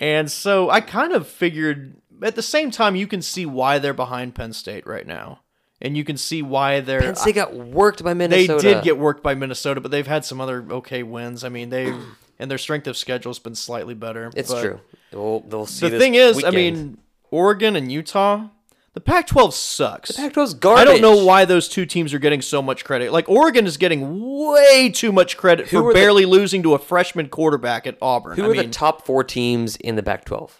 And 0.00 0.30
so 0.30 0.70
I 0.70 0.80
kind 0.80 1.12
of 1.12 1.26
figured 1.26 1.96
at 2.22 2.34
the 2.34 2.42
same 2.42 2.70
time 2.70 2.96
you 2.96 3.06
can 3.06 3.22
see 3.22 3.46
why 3.46 3.78
they're 3.78 3.94
behind 3.94 4.34
Penn 4.34 4.52
State 4.52 4.86
right 4.86 5.06
now. 5.06 5.40
And 5.80 5.96
you 5.96 6.04
can 6.04 6.16
see 6.16 6.42
why 6.42 6.80
they're 6.80 7.00
Penn 7.00 7.16
State 7.16 7.34
got 7.34 7.54
worked 7.54 8.04
by 8.04 8.14
Minnesota. 8.14 8.62
they 8.62 8.74
did 8.74 8.84
get 8.84 8.98
worked 8.98 9.22
by 9.22 9.34
Minnesota, 9.34 9.80
but 9.80 9.90
they've 9.90 10.06
had 10.06 10.24
some 10.24 10.40
other 10.40 10.64
okay 10.70 11.02
wins. 11.02 11.42
I 11.42 11.48
mean, 11.48 11.70
they 11.70 11.92
and 12.38 12.50
their 12.50 12.58
strength 12.58 12.86
of 12.86 12.96
schedule's 12.96 13.38
been 13.38 13.54
slightly 13.54 13.94
better. 13.94 14.30
It's 14.34 14.52
true. 14.52 14.80
We'll, 15.12 15.40
they'll 15.40 15.66
see 15.66 15.88
The 15.88 15.98
thing 15.98 16.14
is, 16.14 16.36
weekend. 16.36 16.54
I 16.54 16.56
mean, 16.56 16.98
Oregon 17.30 17.76
and 17.76 17.90
Utah, 17.90 18.48
the 18.94 19.00
Pac-12 19.00 19.52
sucks. 19.52 20.10
the 20.10 20.14
Pac-12's 20.22 20.54
garbage. 20.54 20.82
I 20.82 20.84
don't 20.84 21.00
know 21.00 21.24
why 21.24 21.44
those 21.44 21.68
two 21.68 21.86
teams 21.86 22.12
are 22.12 22.18
getting 22.18 22.42
so 22.42 22.60
much 22.60 22.84
credit. 22.84 23.12
Like 23.12 23.28
Oregon 23.28 23.66
is 23.66 23.76
getting 23.76 24.20
way 24.46 24.90
too 24.90 25.12
much 25.12 25.36
credit 25.36 25.68
Who 25.68 25.78
for 25.78 25.90
are 25.90 25.92
the- 25.92 25.98
barely 25.98 26.26
losing 26.26 26.62
to 26.64 26.74
a 26.74 26.78
freshman 26.78 27.28
quarterback 27.28 27.86
at 27.86 27.96
Auburn. 28.02 28.36
Who 28.36 28.44
I 28.44 28.46
are 28.48 28.52
mean, 28.52 28.62
the 28.66 28.68
top 28.68 29.06
four 29.06 29.24
teams 29.24 29.76
in 29.76 29.96
the 29.96 30.02
Pac-12? 30.02 30.50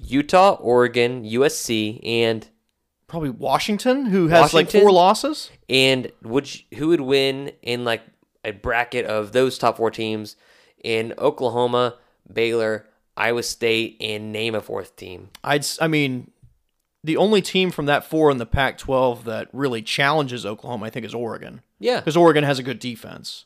Utah, 0.00 0.52
Oregon, 0.60 1.24
USC, 1.24 2.00
and 2.04 2.48
probably 3.06 3.30
Washington, 3.30 4.06
who 4.06 4.28
has 4.28 4.52
Washington? 4.54 4.78
like 4.80 4.82
four 4.82 4.92
losses. 4.92 5.50
and 5.68 6.10
would 6.22 6.48
who 6.74 6.88
would 6.88 7.00
win 7.02 7.52
in 7.62 7.84
like 7.84 8.02
a 8.44 8.52
bracket 8.52 9.04
of 9.06 9.32
those 9.32 9.58
top 9.58 9.76
four 9.76 9.90
teams 9.90 10.34
in 10.82 11.14
Oklahoma, 11.18 11.96
Baylor, 12.32 12.86
Iowa 13.16 13.42
State, 13.42 13.98
and 14.00 14.32
name 14.32 14.54
a 14.54 14.60
fourth 14.60 14.96
team? 14.96 15.28
I'd, 15.44 15.64
I 15.80 15.86
mean, 15.88 16.30
the 17.04 17.16
only 17.16 17.42
team 17.42 17.70
from 17.70 17.86
that 17.86 18.04
four 18.04 18.30
in 18.30 18.38
the 18.38 18.46
Pac-12 18.46 19.24
that 19.24 19.48
really 19.52 19.82
challenges 19.82 20.46
Oklahoma, 20.46 20.86
I 20.86 20.90
think, 20.90 21.04
is 21.04 21.14
Oregon. 21.14 21.62
Yeah, 21.78 22.00
because 22.00 22.16
Oregon 22.16 22.44
has 22.44 22.58
a 22.58 22.62
good 22.62 22.78
defense. 22.78 23.44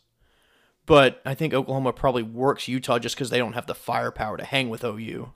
But 0.85 1.21
I 1.27 1.35
think 1.35 1.53
Oklahoma 1.53 1.93
probably 1.93 2.23
works 2.23 2.69
Utah 2.69 2.99
just 3.01 3.17
because 3.17 3.31
they 3.31 3.39
don't 3.39 3.55
have 3.55 3.67
the 3.67 3.75
firepower 3.75 4.37
to 4.37 4.45
hang 4.45 4.69
with 4.69 4.85
OU. 4.85 5.33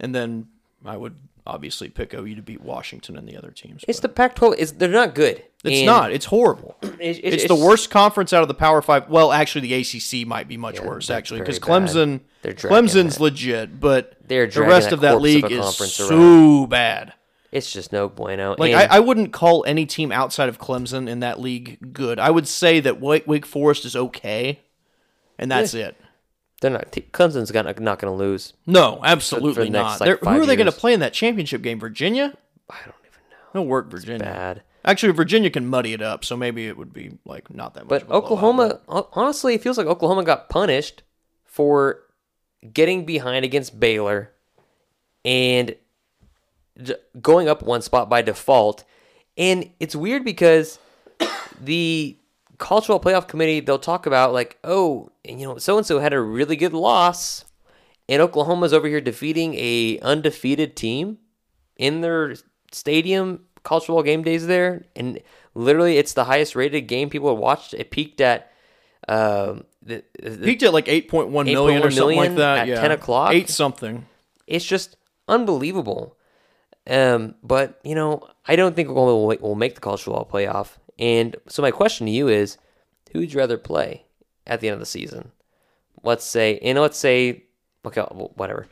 And 0.00 0.12
then 0.14 0.48
I 0.84 0.96
would 0.96 1.14
obviously 1.46 1.88
pick 1.88 2.12
OU 2.14 2.34
to 2.34 2.42
beat 2.42 2.60
Washington 2.60 3.16
and 3.16 3.28
the 3.28 3.36
other 3.36 3.50
teams. 3.50 3.84
it's 3.86 4.00
the 4.00 4.08
Pac-12. 4.08 4.56
Is 4.56 4.72
they're 4.72 4.88
not 4.88 5.14
good. 5.14 5.44
it's 5.64 5.78
And 5.78 5.86
not. 5.86 6.12
It's 6.12 6.26
horrible. 6.26 6.76
It's, 6.98 7.18
It's, 7.22 7.48
the 7.48 7.54
worst 7.54 7.90
conference 7.90 8.32
out 8.32 8.42
of 8.42 8.48
the 8.48 8.54
Power 8.54 8.82
Five. 8.82 9.08
Well, 9.08 9.32
actually, 9.32 9.68
the 9.68 9.74
ACC 9.74 10.26
might 10.26 10.48
be 10.48 10.56
much 10.56 10.76
Yeah, 10.80 10.86
worse 10.86 11.08
actually 11.10 11.40
because. 11.40 11.58
Clemson, 11.58 12.20
Clemson's 12.42 13.16
it. 13.16 13.20
legit, 13.20 13.80
but 13.80 14.14
They're 14.30 14.46
the 14.46 14.62
rest 14.62 14.92
of 14.92 15.00
that 15.00 15.16
of 15.16 15.22
league 15.22 15.44
a 15.44 15.58
is 15.58 15.76
so 15.76 16.64
bad. 16.64 17.14
It's 17.50 17.72
just 17.72 17.92
no 17.92 18.08
bueno. 18.08 18.54
Like 18.56 18.74
I, 18.74 18.84
I 18.84 19.00
wouldn't 19.00 19.32
call 19.32 19.64
any 19.66 19.86
team 19.86 20.12
outside 20.12 20.48
of 20.48 20.56
Clemson 20.56 21.08
in 21.08 21.18
that 21.18 21.40
league 21.40 21.92
good. 21.92 22.20
I 22.20 22.30
would 22.30 22.46
say 22.46 22.78
that 22.78 23.00
Wake, 23.00 23.26
Wake 23.26 23.44
Forest 23.44 23.84
is 23.84 23.96
okay, 23.96 24.60
and 25.36 25.50
that's 25.50 25.74
it. 25.74 25.96
they're 26.60 26.70
not. 26.70 26.92
Clemson's 26.92 27.50
gonna, 27.50 27.74
not 27.80 27.98
going 27.98 28.12
to 28.12 28.16
lose. 28.16 28.52
No, 28.68 29.00
absolutely 29.02 29.68
next, 29.68 29.98
not. 29.98 30.00
like, 30.00 30.20
who 30.20 30.42
are 30.42 30.46
they 30.46 30.54
going 30.54 30.70
to 30.70 30.72
play 30.72 30.94
in 30.94 31.00
that 31.00 31.12
championship 31.12 31.60
game? 31.60 31.80
Virginia? 31.80 32.32
I 32.70 32.78
don't 32.84 32.94
even 33.00 33.20
know. 33.32 33.62
No 33.62 33.62
work, 33.62 33.90
Virginia. 33.90 34.20
Bad. 34.20 34.62
Actually, 34.84 35.12
Virginia 35.12 35.50
can 35.50 35.66
muddy 35.66 35.92
it 35.92 36.02
up, 36.02 36.24
so 36.24 36.36
maybe 36.36 36.68
it 36.68 36.76
would 36.76 36.92
be 36.92 37.18
like 37.24 37.52
not 37.52 37.74
that 37.74 37.80
much. 37.80 37.88
But 37.88 38.02
of 38.02 38.08
blowout, 38.08 38.24
Oklahoma, 38.24 38.80
hon- 38.88 39.06
honestly, 39.12 39.54
it 39.54 39.60
feels 39.60 39.76
like 39.76 39.88
Oklahoma 39.88 40.22
got 40.22 40.48
punished 40.50 41.02
for 41.44 42.02
getting 42.72 43.04
behind 43.04 43.44
against 43.44 43.78
Baylor 43.78 44.32
and 45.24 45.74
going 47.20 47.48
up 47.48 47.62
one 47.62 47.82
spot 47.82 48.08
by 48.08 48.22
default. 48.22 48.84
And 49.36 49.70
it's 49.80 49.96
weird 49.96 50.24
because 50.24 50.78
the 51.60 52.16
cultural 52.58 53.00
playoff 53.00 53.28
committee 53.28 53.60
they'll 53.60 53.78
talk 53.78 54.06
about 54.06 54.32
like, 54.32 54.58
oh, 54.64 55.10
and, 55.24 55.40
you 55.40 55.46
know, 55.46 55.58
so 55.58 55.76
and 55.78 55.86
so 55.86 55.98
had 55.98 56.12
a 56.12 56.20
really 56.20 56.56
good 56.56 56.72
loss, 56.72 57.44
and 58.08 58.20
Oklahoma's 58.20 58.72
over 58.72 58.88
here 58.88 59.00
defeating 59.00 59.54
a 59.54 59.98
undefeated 60.00 60.76
team 60.76 61.18
in 61.76 62.00
their 62.00 62.34
stadium 62.72 63.44
cultural 63.62 64.02
game 64.02 64.22
days 64.22 64.46
there 64.46 64.84
and 64.96 65.20
literally 65.54 65.98
it's 65.98 66.14
the 66.14 66.24
highest 66.24 66.56
rated 66.56 66.86
game 66.86 67.10
people 67.10 67.28
have 67.28 67.38
watched 67.38 67.74
it 67.74 67.90
peaked 67.90 68.20
at 68.20 68.50
um 69.08 69.64
the, 69.82 70.04
the- 70.22 70.38
peaked 70.38 70.62
at 70.62 70.72
like 70.72 70.88
eight 70.88 71.08
point 71.08 71.28
one 71.28 71.46
million 71.46 71.82
or 71.82 71.88
8.1 71.88 71.94
something 71.94 72.16
like 72.16 72.36
that. 72.36 72.58
at 72.58 72.68
yeah, 72.68 72.80
10 72.80 72.92
o'clock? 72.92 73.32
eight 73.32 73.48
something. 73.48 74.06
it's 74.46 74.64
just 74.64 74.96
unbelievable 75.28 76.16
um 76.88 77.34
but 77.42 77.78
you 77.84 77.94
know 77.94 78.22
i 78.46 78.56
don't 78.56 78.74
think 78.74 78.88
oklahoma 78.88 79.14
will, 79.16 79.36
will 79.40 79.54
make 79.54 79.74
the 79.74 79.80
college 79.80 80.02
football 80.02 80.28
playoff 80.30 80.76
and 80.98 81.36
so 81.48 81.62
my 81.62 81.70
question 81.70 82.06
to 82.06 82.12
you 82.12 82.28
is 82.28 82.56
who 83.12 83.20
would 83.20 83.32
you 83.32 83.38
rather 83.38 83.58
play 83.58 84.04
at 84.46 84.60
the 84.60 84.68
end 84.68 84.74
of 84.74 84.80
the 84.80 84.86
season 84.86 85.30
let's 86.02 86.24
say 86.24 86.58
and 86.62 86.78
let's 86.78 86.98
say 86.98 87.44
okay 87.86 88.00
whatever 88.00 88.66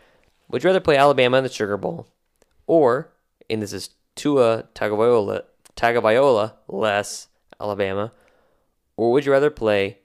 would 0.49 0.63
you 0.65 0.69
rather 0.69 0.81
play 0.81 0.97
alabama 0.97 1.37
in 1.39 1.45
the 1.45 1.51
sugar 1.51 1.77
bowl 1.77 2.09
or 2.67 3.13
and 3.49 3.63
this 3.63 3.73
is 3.73 3.91
Tua 4.15 4.65
Tagovailoa, 4.75 5.43
Tagovailoa 5.77 6.55
less 6.67 7.29
Alabama, 7.61 8.13
or 8.97 9.13
would 9.13 9.25
you 9.25 9.33
rather 9.33 9.49
play 9.51 9.99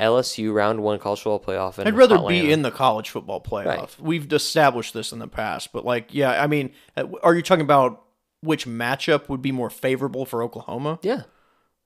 LSU 0.00 0.52
round 0.52 0.82
one 0.82 0.98
college 0.98 1.20
football 1.20 1.40
playoff? 1.40 1.78
In 1.78 1.86
I'd 1.86 1.94
rather 1.94 2.16
Atlanta? 2.16 2.42
be 2.42 2.50
in 2.52 2.62
the 2.62 2.70
college 2.70 3.10
football 3.10 3.40
playoff. 3.40 3.66
Right. 3.66 3.96
We've 4.00 4.32
established 4.32 4.94
this 4.94 5.12
in 5.12 5.18
the 5.18 5.28
past, 5.28 5.72
but 5.72 5.84
like, 5.84 6.12
yeah, 6.14 6.42
I 6.42 6.46
mean, 6.46 6.72
uh, 6.96 7.06
are 7.22 7.34
you 7.34 7.42
talking 7.42 7.64
about 7.64 8.02
which 8.42 8.66
matchup 8.66 9.28
would 9.28 9.42
be 9.42 9.52
more 9.52 9.70
favorable 9.70 10.24
for 10.24 10.42
Oklahoma? 10.42 10.98
yeah. 11.02 11.22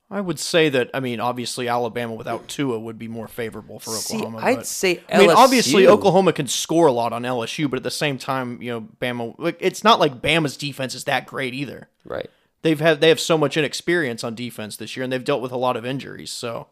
I 0.07 0.21
would 0.21 0.37
say 0.39 0.69
that. 0.69 0.91
I 0.93 0.99
mean, 0.99 1.19
obviously, 1.19 1.67
Alabama 1.67 2.13
without 2.13 2.47
Tua 2.47 2.77
would 2.77 2.99
be 2.99 3.07
more 3.07 3.27
favorable 3.27 3.79
for 3.79 3.89
See, 3.89 4.17
Oklahoma. 4.17 4.37
I'd 4.45 4.57
but- 4.57 4.67
say 4.67 5.01
I 5.11 5.17
mean, 5.17 5.31
obviously, 5.31 5.87
Oklahoma 5.87 6.31
can 6.31 6.45
score 6.45 6.85
a 6.85 6.91
lot 6.91 7.11
on 7.11 7.23
LSU, 7.23 7.67
but 7.67 7.77
at 7.77 7.83
the 7.83 7.89
same 7.89 8.19
time, 8.19 8.61
you 8.61 8.69
know, 8.71 8.81
Bama. 9.01 9.33
Like, 9.39 9.57
it's 9.59 9.83
not 9.83 9.99
like 9.99 10.21
Bama's 10.21 10.57
defense 10.57 10.93
is 10.93 11.05
that 11.05 11.25
great 11.25 11.55
either. 11.55 11.89
Right. 12.05 12.29
They've 12.61 12.79
had 12.79 13.01
they 13.01 13.09
have 13.09 13.19
so 13.19 13.35
much 13.35 13.57
inexperience 13.57 14.23
on 14.23 14.35
defense 14.35 14.77
this 14.77 14.95
year, 14.95 15.03
and 15.03 15.11
they've 15.11 15.23
dealt 15.23 15.41
with 15.41 15.51
a 15.51 15.57
lot 15.57 15.75
of 15.75 15.87
injuries. 15.87 16.29
So, 16.29 16.67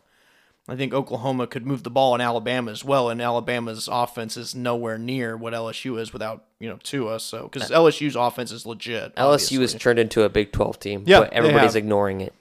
I 0.67 0.77
think 0.77 0.93
Oklahoma 0.93 1.45
could 1.45 1.65
move 1.65 1.83
the 1.83 1.89
ball 1.89 2.15
in 2.15 2.21
Alabama 2.21 2.71
as 2.71 2.85
well, 2.85 3.09
and 3.09 3.21
Alabama's 3.21 3.89
offense 3.91 4.37
is 4.37 4.55
nowhere 4.55 4.97
near 4.97 5.35
what 5.35 5.53
LSU 5.53 5.99
is 5.99 6.13
without 6.13 6.45
you 6.59 6.69
know 6.69 6.79
Tua. 6.81 7.19
So, 7.19 7.49
because 7.51 7.69
LSU's 7.69 8.15
offense 8.15 8.51
is 8.51 8.65
legit. 8.65 9.13
LSU 9.15 9.59
has 9.59 9.73
turned 9.73 9.99
into 9.99 10.23
a 10.23 10.29
Big 10.29 10.53
Twelve 10.53 10.79
team. 10.79 11.03
Yeah, 11.05 11.27
everybody's 11.31 11.75
ignoring 11.75 12.21
it. 12.21 12.33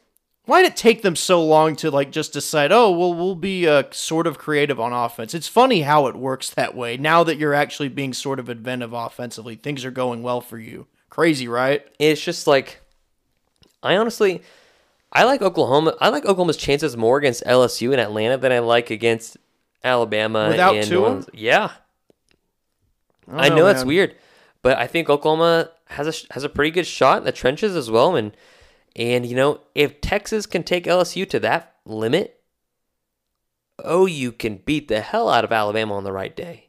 Why 0.45 0.63
did 0.63 0.73
it 0.73 0.77
take 0.77 1.03
them 1.03 1.15
so 1.15 1.45
long 1.45 1.77
to 1.77 1.91
like 1.91 2.13
just 2.13 2.33
decide? 2.33 2.71
Oh, 2.71 2.91
well, 2.91 3.15
we'll 3.15 3.35
be 3.35 3.67
uh, 3.67 3.85
sort 3.91 4.27
of 4.27 4.39
creative 4.39 4.79
on 4.79 4.93
offense. 4.93 5.35
It's 5.35 5.49
funny 5.49 5.83
how 5.83 6.07
it 6.07 6.17
works 6.17 6.51
that 6.51 6.77
way. 6.77 6.97
Now 6.97 7.25
that 7.25 7.39
you're 7.39 7.55
actually 7.55 7.89
being 7.89 8.13
sort 8.13 8.39
of 8.39 8.49
inventive 8.49 8.93
offensively, 8.93 9.57
things 9.57 9.85
are 9.85 9.91
going 9.93 10.23
well 10.23 10.41
for 10.41 10.59
you. 10.59 10.87
Crazy, 11.11 11.47
right? 11.47 11.87
It's 11.99 12.23
just 12.23 12.47
like 12.47 12.81
I 13.83 13.97
honestly 13.97 14.43
I 15.13 15.25
like 15.25 15.43
Oklahoma. 15.43 15.95
I 16.01 16.09
like 16.09 16.25
Oklahoma's 16.25 16.57
chances 16.57 16.97
more 16.97 17.19
against 17.19 17.45
LSU 17.45 17.93
and 17.93 18.01
Atlanta 18.01 18.39
than 18.39 18.51
I 18.51 18.61
like 18.61 18.91
against 18.91 19.37
Alabama 19.85 20.49
Without 20.49 20.77
and 20.77 20.87
Tua? 20.87 21.25
Yeah. 21.33 21.73
I 23.29 23.49
know, 23.49 23.57
know, 23.57 23.65
that's 23.67 23.85
weird, 23.85 24.17
but 24.63 24.79
I 24.79 24.87
think 24.87 25.09
Oklahoma 25.09 25.71
has 25.87 26.09
a 26.09 26.35
has 26.35 26.45
a 26.45 26.49
pretty 26.49 26.71
good 26.71 26.87
shot 26.87 27.19
in 27.19 27.25
the 27.25 27.33
trenches 27.33 27.77
as 27.77 27.91
well. 27.91 28.17
And 28.17 28.37
and 28.97 29.25
you 29.25 29.37
know 29.37 29.61
if 29.75 30.01
Texas 30.01 30.45
can 30.45 30.65
take 30.65 30.85
LSU 30.85 31.29
to 31.31 31.41
that 31.41 31.77
limit, 31.85 32.41
oh, 33.79 34.07
you 34.07 34.33
can 34.33 34.57
beat 34.57 34.89
the 34.89 35.01
hell 35.01 35.29
out 35.29 35.45
of 35.45 35.53
Alabama 35.53 35.95
on 35.95 36.05
the 36.05 36.13
right 36.13 36.35
day. 36.35 36.69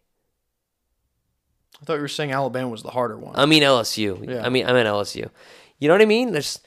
I 1.81 1.85
thought 1.85 1.95
you 1.95 2.01
were 2.01 2.07
saying 2.07 2.31
Alabama 2.31 2.69
was 2.69 2.83
the 2.83 2.91
harder 2.91 3.17
one. 3.17 3.35
I 3.35 3.45
mean 3.45 3.63
LSU. 3.63 4.29
Yeah. 4.29 4.45
I 4.45 4.49
mean 4.49 4.65
I 4.67 4.73
mean 4.73 4.85
LSU. 4.85 5.29
You 5.79 5.87
know 5.87 5.95
what 5.95 6.01
I 6.01 6.05
mean? 6.05 6.31
There's 6.31 6.59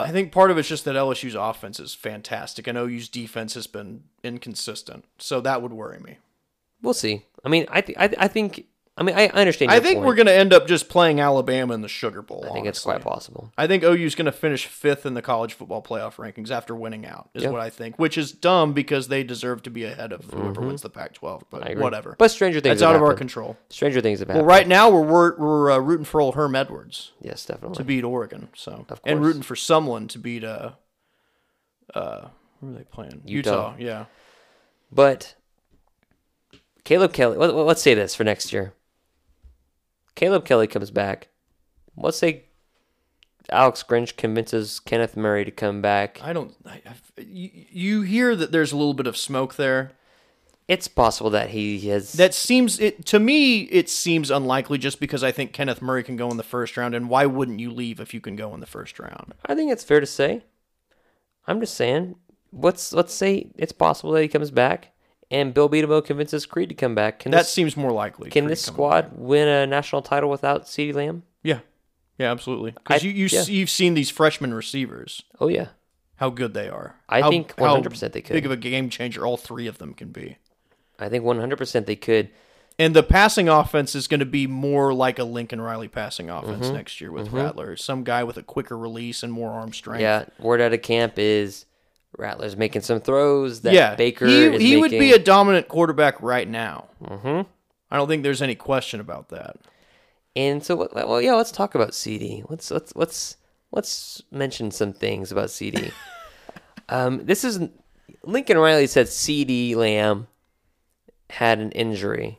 I 0.00 0.10
think 0.10 0.32
part 0.32 0.50
of 0.50 0.58
it's 0.58 0.68
just 0.68 0.84
that 0.84 0.96
LSU's 0.96 1.34
offense 1.34 1.78
is 1.80 1.94
fantastic, 1.94 2.66
and 2.66 2.76
OU's 2.78 3.08
defense 3.08 3.54
has 3.54 3.66
been 3.66 4.04
inconsistent. 4.22 5.04
So 5.18 5.40
that 5.40 5.62
would 5.62 5.72
worry 5.72 6.00
me. 6.00 6.18
we'll 6.82 6.94
see. 6.94 7.24
I 7.44 7.48
mean 7.48 7.66
I 7.68 7.80
th- 7.80 7.98
I, 7.98 8.10
I 8.18 8.28
think 8.28 8.66
I 9.00 9.02
mean 9.02 9.16
I, 9.16 9.22
I 9.28 9.40
understand. 9.40 9.70
I 9.72 9.80
think 9.80 9.96
point. 9.96 10.06
we're 10.06 10.14
going 10.14 10.26
to 10.26 10.34
end 10.34 10.52
up 10.52 10.66
just 10.68 10.90
playing 10.90 11.20
Alabama 11.20 11.72
in 11.72 11.80
the 11.80 11.88
Sugar 11.88 12.20
Bowl. 12.20 12.44
I 12.46 12.52
think 12.52 12.66
it's 12.66 12.80
quite 12.82 13.00
possible. 13.00 13.50
I 13.56 13.66
think 13.66 13.82
OU's 13.82 14.14
going 14.14 14.26
to 14.26 14.32
finish 14.32 14.66
fifth 14.66 15.06
in 15.06 15.14
the 15.14 15.22
college 15.22 15.54
football 15.54 15.82
playoff 15.82 16.16
rankings 16.16 16.50
after 16.50 16.74
winning 16.74 17.06
out, 17.06 17.30
is 17.32 17.44
Yeah. 17.44 17.48
what 17.48 17.62
I 17.62 17.70
think, 17.70 17.98
which 17.98 18.18
is 18.18 18.30
dumb 18.30 18.74
because 18.74 19.08
they 19.08 19.24
deserve 19.24 19.62
to 19.62 19.70
be 19.70 19.84
ahead 19.84 20.12
of 20.12 20.26
whoever 20.26 20.60
wins 20.60 20.82
the 20.82 20.90
Pac 20.90 21.14
12. 21.14 21.44
Mm-hmm. 21.50 21.58
But 21.74 21.78
whatever. 21.78 22.14
But 22.18 22.30
stranger 22.30 22.60
things 22.60 22.80
That's 22.80 22.82
out 22.90 22.94
of 22.94 23.00
our 23.00 23.08
happened. 23.08 23.18
control. 23.18 23.56
Stranger 23.70 24.02
things 24.02 24.18
have 24.18 24.28
Well, 24.28 24.44
right 24.44 24.68
now 24.68 24.90
we're 24.90 25.00
we're, 25.00 25.36
we're 25.38 25.70
uh, 25.70 25.78
rooting 25.78 26.04
for 26.04 26.20
old 26.20 26.34
Herm 26.34 26.54
Edwards 26.54 27.12
Yes, 27.22 27.46
definitely. 27.46 27.76
to 27.76 27.84
beat 27.84 28.04
Oregon. 28.04 28.48
So 28.54 28.84
and 29.06 29.24
rooting 29.24 29.40
for 29.42 29.56
someone 29.56 30.08
to 30.08 30.18
beat 30.18 30.44
uh 30.44 30.72
uh 31.94 32.28
Who 32.60 32.68
are 32.68 32.72
they 32.78 32.84
playing? 32.84 33.22
Utah. 33.24 33.74
Yeah. 33.78 34.04
But 34.92 35.36
Caleb 36.84 37.14
Kelly, 37.14 37.38
let, 37.38 37.54
let's 37.54 37.80
say 37.82 37.94
this 37.94 38.14
for 38.14 38.24
next 38.24 38.52
year. 38.52 38.74
Caleb 40.14 40.44
Kelly 40.44 40.66
comes 40.66 40.90
back. 40.90 41.28
Let's 41.96 42.18
say 42.18 42.44
Alex 43.50 43.82
Grinch 43.82 44.16
convinces 44.16 44.80
Kenneth 44.80 45.16
Murray 45.16 45.44
to 45.44 45.50
come 45.50 45.82
back. 45.82 46.20
I 46.22 46.32
don't. 46.32 46.54
I, 46.64 46.82
I, 46.86 46.94
you, 47.18 48.02
hear 48.02 48.36
that 48.36 48.52
there's 48.52 48.72
a 48.72 48.76
little 48.76 48.94
bit 48.94 49.06
of 49.06 49.16
smoke 49.16 49.56
there. 49.56 49.92
It's 50.68 50.86
possible 50.86 51.30
that 51.30 51.50
he 51.50 51.80
has. 51.88 52.12
That 52.12 52.32
seems 52.32 52.78
it 52.78 53.04
to 53.06 53.18
me. 53.18 53.62
It 53.62 53.88
seems 53.88 54.30
unlikely, 54.30 54.78
just 54.78 55.00
because 55.00 55.24
I 55.24 55.32
think 55.32 55.52
Kenneth 55.52 55.82
Murray 55.82 56.04
can 56.04 56.16
go 56.16 56.30
in 56.30 56.36
the 56.36 56.42
first 56.44 56.76
round, 56.76 56.94
and 56.94 57.08
why 57.08 57.26
wouldn't 57.26 57.58
you 57.58 57.72
leave 57.72 57.98
if 57.98 58.14
you 58.14 58.20
can 58.20 58.36
go 58.36 58.54
in 58.54 58.60
the 58.60 58.66
first 58.66 58.98
round? 58.98 59.34
I 59.44 59.54
think 59.54 59.72
it's 59.72 59.84
fair 59.84 60.00
to 60.00 60.06
say. 60.06 60.44
I'm 61.46 61.60
just 61.60 61.74
saying. 61.74 62.16
Let's 62.52 62.92
let's 62.92 63.14
say 63.14 63.50
it's 63.56 63.72
possible 63.72 64.12
that 64.12 64.22
he 64.22 64.28
comes 64.28 64.50
back, 64.50 64.92
and 65.30 65.54
Bill 65.54 65.68
Bedenbaugh 65.68 66.04
convinces 66.04 66.46
Creed 66.46 66.68
to 66.70 66.74
come 66.74 66.94
back. 66.94 67.20
Can 67.20 67.30
That 67.32 67.38
this, 67.42 67.50
seems 67.50 67.76
more 67.76 67.92
likely. 67.92 68.30
can 68.30 68.44
Creed 68.44 68.52
this 68.52 68.62
squad 68.62 69.10
win 69.14 69.46
a 69.48 69.66
national 69.66 70.02
title 70.02 70.28
without 70.30 70.64
CeeDee 70.66 70.94
Lamb? 70.94 71.22
Yeah, 71.42 71.60
yeah, 72.18 72.30
absolutely. 72.30 72.72
Because 72.72 73.04
you 73.04 73.10
you 73.12 73.28
yeah. 73.30 73.42
see, 73.42 73.54
you've 73.54 73.70
seen 73.70 73.94
these 73.94 74.10
freshman 74.10 74.52
receivers, 74.54 75.22
Oh 75.40 75.48
yeah, 75.48 75.68
how 76.16 76.30
good 76.30 76.52
they 76.54 76.68
are. 76.68 76.96
I 77.08 77.20
How- 77.22 77.30
think 77.30 77.54
100% 77.56 78.12
they 78.12 78.20
could. 78.22 78.34
Big 78.34 78.46
of 78.46 78.52
a 78.52 78.56
game 78.56 78.90
changer 78.90 79.24
all 79.26 79.36
three 79.36 79.66
of 79.66 79.78
them 79.78 79.94
can 79.94 80.08
be. 80.10 80.36
I 80.98 81.08
think 81.08 81.24
100% 81.24 81.86
they 81.86 81.96
could. 81.96 82.28
And 82.78 82.94
the 82.96 83.02
passing 83.02 83.48
offense 83.48 83.94
is 83.94 84.06
going 84.06 84.20
to 84.20 84.26
be 84.26 84.46
more 84.46 84.94
like 84.94 85.18
a 85.18 85.24
Lincoln 85.24 85.60
Riley 85.60 85.88
passing 85.88 86.30
offense 86.30 86.66
Mm-hmm. 86.66 86.74
next 86.76 87.00
year 87.00 87.12
with 87.12 87.30
Rattler. 87.30 87.76
Some 87.76 88.04
guy 88.04 88.24
with 88.24 88.36
a 88.38 88.42
quicker 88.42 88.76
release 88.76 89.22
and 89.22 89.30
more 89.32 89.50
arm 89.50 89.72
strength. 89.74 90.00
Yeah, 90.00 90.24
word 90.38 90.60
out 90.62 90.72
of 90.72 90.80
camp 90.82 91.14
is 91.18 91.66
Rattler's 92.16 92.56
making 92.56 92.82
some 92.82 93.00
throws 93.00 93.62
that 93.62 93.72
yeah. 93.72 93.94
Baker 93.94 94.26
he, 94.26 94.44
is 94.44 94.60
he 94.60 94.76
would 94.76 94.90
be 94.90 95.12
a 95.12 95.18
dominant 95.18 95.68
quarterback 95.68 96.20
right 96.20 96.48
now. 96.48 96.88
Mm-hmm. 97.02 97.48
I 97.90 97.96
don't 97.96 98.08
think 98.08 98.22
there's 98.22 98.42
any 98.42 98.54
question 98.54 99.00
about 99.00 99.30
that. 99.30 99.56
And 100.36 100.64
so, 100.64 100.76
well, 100.76 100.88
well, 100.94 101.20
yeah, 101.20 101.34
let's 101.34 101.50
talk 101.50 101.74
about 101.74 101.90
CeeDee. 101.90 102.48
Let's 102.48 102.70
let's 102.70 102.94
let's 102.94 103.36
let's 103.72 104.22
mention 104.30 104.70
some 104.70 104.92
things 104.92 105.32
about 105.32 105.48
CeeDee. 105.48 105.92
um, 106.88 107.24
this 107.24 107.42
is 107.42 107.60
Lincoln 108.24 108.58
Riley 108.58 108.86
said 108.86 109.06
CeeDee 109.06 109.74
Lamb 109.74 110.28
had 111.30 111.58
an 111.58 111.72
injury, 111.72 112.38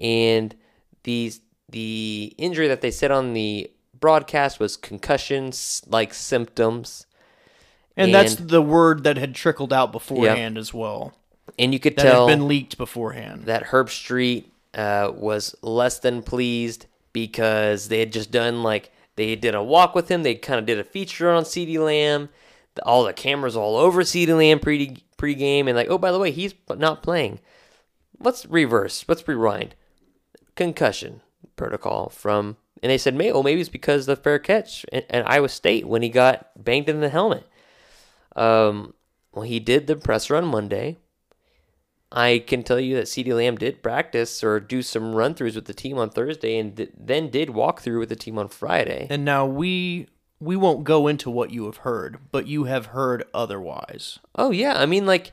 and 0.00 0.54
these 1.02 1.40
the 1.68 2.34
injury 2.38 2.68
that 2.68 2.80
they 2.80 2.92
said 2.92 3.10
on 3.10 3.32
the 3.32 3.70
broadcast 3.98 4.60
was 4.60 4.76
concussions 4.76 5.82
like 5.88 6.14
symptoms, 6.14 7.05
And, 7.96 8.14
that's 8.14 8.34
the 8.34 8.62
word 8.62 9.04
that 9.04 9.16
had 9.16 9.34
trickled 9.34 9.72
out 9.72 9.90
beforehand 9.92 10.58
as 10.58 10.74
well. 10.74 11.14
and 11.58 11.72
you 11.72 11.80
could 11.80 11.96
That 11.96 12.02
tell 12.02 12.28
had 12.28 12.34
been 12.36 12.48
leaked 12.48 12.76
beforehand. 12.76 13.44
that 13.44 13.64
Herbstreit 13.64 14.44
uh, 14.74 15.12
was 15.14 15.54
less 15.62 15.98
than 15.98 16.22
pleased 16.22 16.86
because 17.12 17.88
they 17.88 18.00
had 18.00 18.12
just 18.12 18.30
done 18.30 18.62
like 18.62 18.90
they 19.16 19.34
did 19.36 19.54
a 19.54 19.62
walk 19.62 19.94
with 19.94 20.10
him. 20.10 20.22
They 20.22 20.34
kind 20.34 20.58
of 20.58 20.66
did 20.66 20.78
a 20.78 20.84
feature 20.84 21.30
on 21.30 21.44
CeeDee 21.44 21.78
Lamb. 21.78 22.28
All 22.82 23.04
the 23.04 23.14
cameras 23.14 23.56
all 23.56 23.76
over 23.76 24.02
CeeDee 24.02 24.36
Lamb 24.36 24.58
pre 24.58 24.98
pregame, 25.16 25.66
and 25.66 25.74
like, 25.76 25.88
oh, 25.88 25.96
by 25.96 26.12
the 26.12 26.18
way, 26.18 26.30
he's 26.30 26.52
not 26.76 27.02
playing. 27.02 27.40
Let's 28.20 28.44
reverse. 28.44 29.02
Let's 29.08 29.26
rewind. 29.26 29.74
Concussion 30.54 31.22
protocol 31.56 32.10
from, 32.10 32.58
and 32.82 32.90
they 32.90 32.98
said, 32.98 33.14
may 33.14 33.32
oh, 33.32 33.42
maybe 33.42 33.60
it's 33.62 33.70
because 33.70 34.06
of 34.06 34.16
the 34.18 34.22
fair 34.22 34.38
catch 34.38 34.84
at, 34.92 35.10
at 35.10 35.26
Iowa 35.28 35.48
State 35.48 35.86
when 35.86 36.02
he 36.02 36.10
got 36.10 36.50
banged 36.62 36.90
in 36.90 37.00
the 37.00 37.08
helmet. 37.08 37.46
Um, 38.36 38.94
well, 39.32 39.42
he 39.44 39.58
did 39.58 39.86
the 39.88 39.96
presser 39.96 40.36
on 40.36 40.44
Monday. 40.46 40.98
I 42.12 42.44
can 42.46 42.62
tell 42.62 42.78
you 42.78 42.94
that 42.96 43.06
CeeDee 43.06 43.34
Lamb 43.34 43.56
did 43.56 43.82
practice 43.82 44.44
or 44.44 44.60
do 44.60 44.80
some 44.80 45.14
run 45.14 45.34
throughs 45.34 45.56
with 45.56 45.64
the 45.64 45.74
team 45.74 45.98
on 45.98 46.10
Thursday 46.10 46.56
and 46.56 46.76
th- 46.76 46.92
then 46.96 47.30
did 47.30 47.50
walk 47.50 47.80
through 47.80 47.98
with 47.98 48.08
the 48.10 48.16
team 48.16 48.38
on 48.38 48.48
Friday. 48.48 49.08
And 49.10 49.24
now 49.24 49.44
we 49.44 50.06
we 50.38 50.54
won't 50.54 50.84
go 50.84 51.08
into 51.08 51.30
what 51.30 51.50
you 51.50 51.64
have 51.64 51.78
heard, 51.78 52.18
but 52.30 52.46
you 52.46 52.64
have 52.64 52.86
heard 52.86 53.24
otherwise. 53.34 54.18
Oh, 54.34 54.50
yeah. 54.50 54.74
I 54.76 54.84
mean, 54.86 55.06
like, 55.06 55.32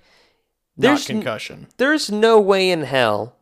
Not 0.77 0.87
there's, 0.89 1.09
n- 1.09 1.17
concussion. 1.17 1.67
there's 1.77 2.09
no 2.09 2.39
way 2.39 2.71
in 2.71 2.83
hell 2.83 3.35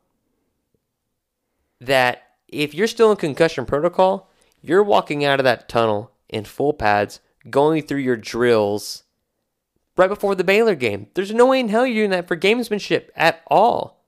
that 1.79 2.23
if 2.47 2.73
you're 2.73 2.87
still 2.87 3.11
in 3.11 3.17
concussion 3.17 3.65
protocol, 3.65 4.29
you're 4.61 4.83
walking 4.83 5.23
out 5.23 5.39
of 5.39 5.43
that 5.43 5.69
tunnel 5.69 6.11
in 6.29 6.45
full 6.45 6.73
pads, 6.73 7.19
going 7.49 7.83
through 7.83 7.99
your 7.99 8.17
drills 8.17 9.03
right 9.97 10.09
before 10.09 10.35
the 10.35 10.43
Baylor 10.43 10.75
game. 10.75 11.07
There's 11.13 11.33
no 11.33 11.47
way 11.47 11.59
in 11.59 11.69
hell 11.69 11.85
you're 11.85 12.07
doing 12.07 12.11
that 12.11 12.27
for 12.27 12.37
gamesmanship 12.37 13.09
at 13.15 13.41
all. 13.47 14.03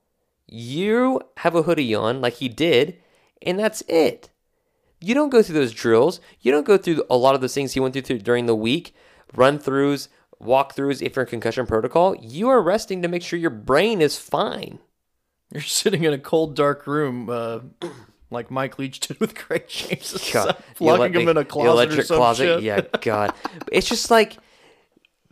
You 0.46 1.20
have 1.38 1.54
a 1.54 1.62
hoodie 1.62 1.94
on 1.94 2.20
like 2.20 2.34
he 2.34 2.48
did, 2.48 2.98
and 3.42 3.58
that's 3.58 3.82
it. 3.82 4.30
You 5.00 5.14
don't 5.14 5.30
go 5.30 5.42
through 5.42 5.56
those 5.56 5.72
drills. 5.72 6.20
You 6.40 6.52
don't 6.52 6.66
go 6.66 6.78
through 6.78 7.04
a 7.10 7.16
lot 7.16 7.34
of 7.34 7.40
those 7.40 7.54
things 7.54 7.72
he 7.72 7.80
went 7.80 7.94
through 7.94 8.18
during 8.18 8.46
the 8.46 8.54
week, 8.54 8.94
run 9.34 9.58
throughs, 9.58 10.08
walkthroughs 10.42 11.02
if 11.02 11.16
you're 11.16 11.24
in 11.24 11.30
concussion 11.30 11.66
protocol. 11.66 12.14
You 12.16 12.48
are 12.48 12.62
resting 12.62 13.02
to 13.02 13.08
make 13.08 13.22
sure 13.22 13.38
your 13.38 13.50
brain 13.50 14.00
is 14.00 14.18
fine. 14.18 14.78
You're 15.52 15.62
sitting 15.62 16.04
in 16.04 16.12
a 16.12 16.18
cold, 16.18 16.56
dark 16.56 16.86
room, 16.86 17.28
uh, 17.28 17.60
like 18.30 18.50
Mike 18.50 18.78
Leach 18.78 19.00
did 19.00 19.20
with 19.20 19.34
Craig 19.34 19.64
James, 19.68 20.34
locking 20.80 21.20
him 21.20 21.28
in 21.28 21.36
a 21.36 21.44
closet 21.44 21.68
or 21.68 21.72
electric 21.72 22.06
some 22.06 22.16
closet. 22.16 22.44
shit. 22.44 22.62
Yeah, 22.62 22.80
God, 23.00 23.34
it's 23.70 23.88
just 23.88 24.10
like 24.10 24.36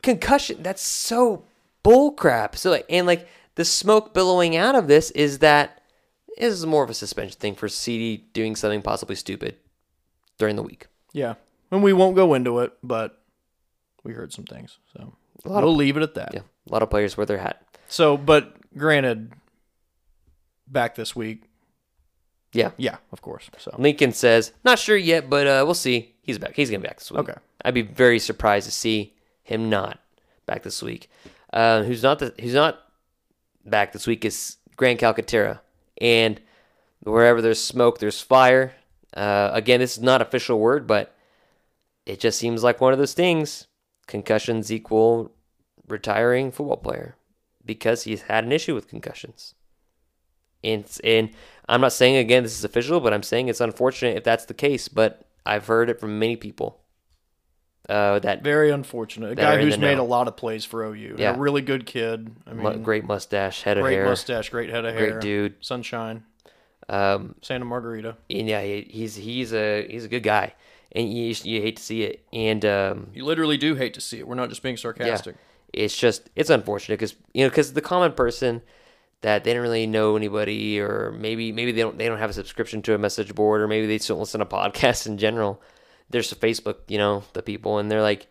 concussion. 0.03 0.62
That's 0.62 0.83
so 0.83 1.45
bull 1.83 2.12
crap. 2.12 2.57
So 2.57 2.70
like, 2.70 2.87
and 2.89 3.07
like 3.07 3.29
the 3.55 3.65
smoke 3.65 4.15
billowing 4.15 4.57
out 4.57 4.74
of 4.74 4.89
this 4.89 5.11
is 5.12 5.39
that 5.41 5.83
this 6.39 6.53
is 6.55 6.66
more 6.66 6.83
of 6.83 6.91
a 6.91 6.95
suspension 6.95 7.39
thing 7.39 7.55
for 7.55 7.69
CeeDee 7.69 8.33
doing 8.33 8.57
something 8.57 8.83
possibly 8.83 9.15
stupid 9.16 9.57
during 10.39 10.57
the 10.57 10.62
week. 10.62 10.87
yeah. 11.12 11.35
And 11.70 11.83
we 11.83 11.95
won't 11.95 12.16
go 12.16 12.35
into 12.35 12.59
it, 12.59 12.73
but 12.83 13.23
we 14.05 14.12
heard 14.12 14.31
some 14.31 14.45
things, 14.45 14.77
so 14.93 15.15
we'll 15.43 15.57
of 15.57 15.74
leave 15.74 15.97
it 15.97 16.03
at 16.03 16.12
that. 16.16 16.35
yeah, 16.35 16.41
a 16.69 16.73
lot 16.73 16.83
of 16.83 16.91
players 16.91 17.16
wear 17.16 17.24
their 17.24 17.39
hat. 17.39 17.62
So, 17.89 18.19
but 18.19 18.55
granted, 18.77 19.33
back 20.66 20.95
this 20.97 21.16
week, 21.16 21.45
Yeah, 22.53 22.73
yeah, 22.77 22.97
of 23.11 23.23
course. 23.23 23.49
So 23.57 23.74
Lincoln 23.79 24.12
says 24.12 24.53
not 24.65 24.79
sure 24.79 24.99
yet, 24.99 25.31
but 25.31 25.47
uh, 25.47 25.62
we'll 25.65 25.73
see. 25.73 26.15
He's 26.20 26.39
back. 26.39 26.55
He's 26.55 26.69
gonna 26.69 26.81
be 26.83 26.89
back 26.89 26.99
this 26.99 27.11
week. 27.11 27.20
Okay. 27.20 27.39
I'd 27.65 27.73
be 27.73 27.81
very 27.81 28.19
surprised 28.19 28.66
to 28.66 28.73
see 28.73 29.15
him 29.53 29.69
not 29.69 30.01
back 30.47 30.62
this 30.62 30.83
week. 30.83 31.11
Uh, 31.53 31.83
who's 31.83 32.03
not 32.03 32.19
the, 32.19 32.35
who's 32.41 32.55
not 32.55 32.81
back 33.65 33.93
this 33.93 34.07
week 34.07 34.24
is 34.24 34.57
Grant 34.77 35.01
Calcaterra, 35.01 35.61
and 36.01 36.41
wherever 37.03 37.43
there's 37.43 37.62
smoke, 37.62 37.99
there's 37.99 38.20
fire. 38.20 38.73
Uh, 39.15 39.51
again, 39.53 39.81
this 39.81 39.97
is 39.97 40.03
not 40.03 40.23
official 40.23 40.59
word, 40.59 40.87
but 40.87 41.15
it 42.07 42.20
just 42.20 42.39
seems 42.39 42.62
like 42.62 42.81
one 42.81 42.93
of 42.93 42.99
those 42.99 43.15
things. 43.15 43.66
Concussions 44.07 44.73
equal 44.73 45.33
retiring 45.89 46.51
football 46.51 46.77
player 46.77 47.16
because 47.65 48.05
he's 48.05 48.23
had 48.23 48.45
an 48.45 48.53
issue 48.53 48.74
with 48.74 48.89
concussions. 48.89 49.55
And, 50.65 50.85
and 51.05 51.31
I'm 51.69 51.81
not 51.81 51.93
saying 51.93 52.16
again 52.16 52.43
this 52.43 52.59
is 52.59 52.65
official, 52.65 53.01
but 53.01 53.12
I'm 53.12 53.23
saying 53.23 53.49
it's 53.49 53.61
unfortunate 53.61 54.16
if 54.16 54.24
that's 54.24 54.47
the 54.47 54.55
case. 54.55 54.89
But 54.89 55.27
I've 55.45 55.66
heard 55.66 55.91
it 55.91 56.01
from 56.01 56.19
many 56.19 56.37
people. 56.37 56.81
Uh, 57.88 58.18
that 58.20 58.42
very 58.44 58.70
unfortunate. 58.70 59.32
A 59.32 59.34
guy 59.34 59.60
who's 59.60 59.76
made 59.76 59.96
know. 59.96 60.02
a 60.02 60.04
lot 60.04 60.28
of 60.28 60.36
plays 60.36 60.64
for 60.64 60.84
OU. 60.84 61.16
Yeah. 61.18 61.34
A 61.34 61.38
really 61.38 61.62
good 61.62 61.84
kid. 61.84 62.30
I 62.46 62.52
mean, 62.52 62.82
great 62.82 63.04
mustache, 63.04 63.62
head 63.62 63.76
of 63.76 63.82
great 63.82 63.94
hair, 63.94 64.04
mustache, 64.04 64.50
great 64.50 64.70
head 64.70 64.84
of 64.84 64.94
great 64.94 65.00
hair, 65.02 65.10
great 65.14 65.20
dude. 65.22 65.54
sunshine, 65.60 66.22
Um, 66.88 67.34
Santa 67.42 67.64
Margarita. 67.64 68.16
and 68.30 68.48
yeah, 68.48 68.62
he- 68.62 68.88
he's 68.88 69.16
he's 69.16 69.52
a 69.52 69.86
he's 69.90 70.04
a 70.04 70.09
good 70.09 70.22
guy, 70.22 70.54
and 70.92 71.12
you 71.12 71.34
you 71.42 71.60
hate 71.60 71.76
to 71.76 71.82
see 71.82 72.02
it. 72.04 72.24
And 72.32 72.64
um, 72.64 73.09
You 73.14 73.24
literally 73.24 73.56
do 73.56 73.74
hate 73.74 73.94
to 73.94 74.00
see 74.00 74.18
it. 74.20 74.28
We're 74.28 74.34
not 74.36 74.48
just 74.48 74.62
being 74.62 74.76
sarcastic. 74.76 75.34
Yeah, 75.72 75.82
it's 75.84 75.96
just 75.96 76.30
it's 76.36 76.50
unfortunate 76.50 76.96
because 77.00 77.16
you 77.34 77.44
know 77.44 77.50
because 77.50 77.72
the 77.72 77.80
common 77.80 78.12
person 78.12 78.62
that 79.22 79.42
they 79.44 79.52
don't 79.54 79.62
really 79.62 79.86
know 79.86 80.16
anybody 80.16 80.78
or 80.80 81.12
maybe 81.18 81.50
maybe 81.50 81.72
they 81.72 81.80
don't 81.80 81.98
they 81.98 82.06
don't 82.06 82.18
have 82.18 82.30
a 82.30 82.34
subscription 82.34 82.82
to 82.82 82.94
a 82.94 82.98
message 82.98 83.34
board 83.34 83.60
or 83.60 83.66
maybe 83.68 83.86
they 83.86 83.96
just 83.96 84.09
don't 84.09 84.18
listen 84.20 84.38
to 84.40 84.46
podcasts 84.46 85.06
in 85.06 85.18
general. 85.18 85.60
There's 86.12 86.30
a 86.32 86.36
Facebook, 86.36 86.76
you 86.89 86.98
know, 86.98 87.24
the 87.32 87.43
people 87.43 87.78
and 87.78 87.90
they're 87.90 88.02
like, 88.02 88.28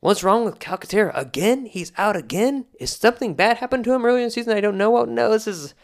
"What's 0.00 0.22
wrong 0.22 0.44
with 0.44 0.58
Calcaterra 0.58 1.12
again? 1.16 1.64
He's 1.66 1.92
out 1.96 2.16
again? 2.16 2.66
Is 2.78 2.90
something 2.92 3.34
bad 3.34 3.56
happened 3.58 3.84
to 3.84 3.92
him 3.94 4.04
earlier 4.04 4.20
in 4.22 4.26
the 4.26 4.30
season? 4.30 4.56
I 4.56 4.60
don't 4.60 4.76
know. 4.78 4.90
Well, 4.90 5.06
no, 5.06 5.30
this 5.30 5.46
is 5.46 5.74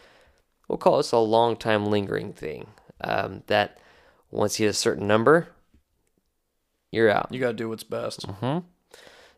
we'll 0.67 0.77
call 0.77 0.97
this 0.97 1.11
a 1.11 1.17
long 1.17 1.55
time 1.57 1.85
lingering 1.87 2.33
thing. 2.33 2.67
Um, 3.01 3.43
that 3.47 3.79
once 4.31 4.59
you 4.59 4.65
hit 4.67 4.69
a 4.71 4.73
certain 4.73 5.07
number, 5.07 5.49
you're 6.91 7.09
out. 7.09 7.27
You 7.31 7.39
got 7.39 7.47
to 7.47 7.53
do 7.53 7.69
what's 7.69 7.83
best. 7.83 8.25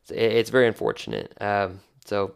It- 0.10 0.32
It's 0.32 0.50
very 0.50 0.68
unfortunate. 0.68 1.34
Um, 1.42 1.80
so 2.06 2.36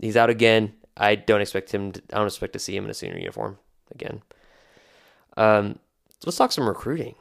he's 0.00 0.16
out 0.16 0.30
again. 0.30 0.74
I 0.96 1.14
don't 1.14 1.40
expect 1.40 1.72
him. 1.72 1.92
To, 1.92 2.02
I 2.12 2.18
don't 2.18 2.26
expect 2.26 2.52
to 2.54 2.58
see 2.58 2.76
him 2.76 2.84
in 2.84 2.90
a 2.90 2.94
senior 2.94 3.18
uniform 3.18 3.58
again. 3.90 4.22
Um, 5.36 5.78
let's 6.24 6.36
talk 6.38 6.52
some 6.52 6.68
recruiting. 6.68 7.14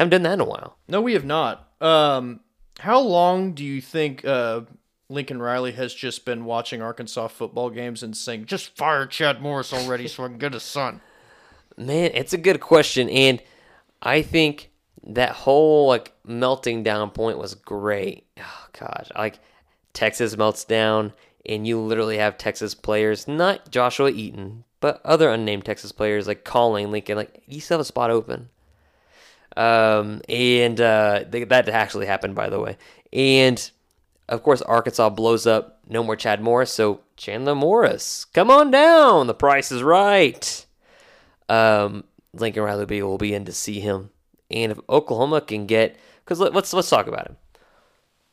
Haven't 0.00 0.12
done 0.12 0.22
that 0.22 0.32
in 0.32 0.40
a 0.40 0.46
while. 0.46 0.78
No, 0.88 1.02
we 1.02 1.12
have 1.12 1.26
not. 1.26 1.68
Um, 1.82 2.40
how 2.78 3.00
long 3.00 3.52
do 3.52 3.62
you 3.62 3.82
think 3.82 4.24
uh, 4.24 4.62
Lincoln 5.10 5.42
Riley 5.42 5.72
has 5.72 5.92
just 5.92 6.24
been 6.24 6.46
watching 6.46 6.80
Arkansas 6.80 7.28
football 7.28 7.68
games 7.68 8.02
and 8.02 8.16
saying, 8.16 8.46
"Just 8.46 8.74
fire 8.78 9.04
Chad 9.04 9.42
Morris 9.42 9.74
already, 9.74 10.08
so 10.08 10.24
I 10.24 10.28
can 10.28 10.38
get 10.38 10.54
a 10.54 10.60
son." 10.60 11.02
Man, 11.76 12.12
it's 12.14 12.32
a 12.32 12.38
good 12.38 12.60
question, 12.60 13.10
and 13.10 13.42
I 14.00 14.22
think 14.22 14.70
that 15.04 15.32
whole 15.32 15.88
like 15.88 16.14
melting 16.24 16.82
down 16.82 17.10
point 17.10 17.36
was 17.36 17.54
great. 17.54 18.24
Oh 18.38 18.66
gosh, 18.72 19.10
like 19.14 19.38
Texas 19.92 20.34
melts 20.34 20.64
down, 20.64 21.12
and 21.44 21.66
you 21.66 21.78
literally 21.78 22.16
have 22.16 22.38
Texas 22.38 22.74
players, 22.74 23.28
not 23.28 23.70
Joshua 23.70 24.08
Eaton, 24.08 24.64
but 24.80 25.02
other 25.04 25.28
unnamed 25.28 25.66
Texas 25.66 25.92
players, 25.92 26.26
like 26.26 26.42
calling 26.42 26.90
Lincoln, 26.90 27.18
like 27.18 27.42
you 27.46 27.60
still 27.60 27.74
have 27.74 27.82
a 27.82 27.84
spot 27.84 28.10
open. 28.10 28.48
Um, 29.56 30.22
and 30.28 30.80
uh, 30.80 31.24
they, 31.28 31.44
that 31.44 31.68
actually 31.68 32.06
happened, 32.06 32.34
by 32.34 32.48
the 32.48 32.60
way. 32.60 32.76
And 33.12 33.70
of 34.28 34.42
course, 34.42 34.62
Arkansas 34.62 35.10
blows 35.10 35.46
up. 35.46 35.80
No 35.88 36.04
more 36.04 36.16
Chad 36.16 36.40
Morris, 36.40 36.72
so 36.72 37.00
Chandler 37.16 37.56
Morris, 37.56 38.24
come 38.26 38.50
on 38.50 38.70
down. 38.70 39.26
The 39.26 39.34
price 39.34 39.72
is 39.72 39.82
right. 39.82 40.66
Um, 41.48 42.04
Lincoln 42.32 42.62
Riley 42.62 43.02
will 43.02 43.18
be 43.18 43.34
in 43.34 43.44
to 43.46 43.52
see 43.52 43.80
him, 43.80 44.10
and 44.50 44.70
if 44.70 44.78
Oklahoma 44.88 45.40
can 45.40 45.66
get, 45.66 45.96
because 46.24 46.38
let, 46.38 46.54
let's 46.54 46.72
let's 46.72 46.88
talk 46.88 47.08
about 47.08 47.26
him. 47.26 47.36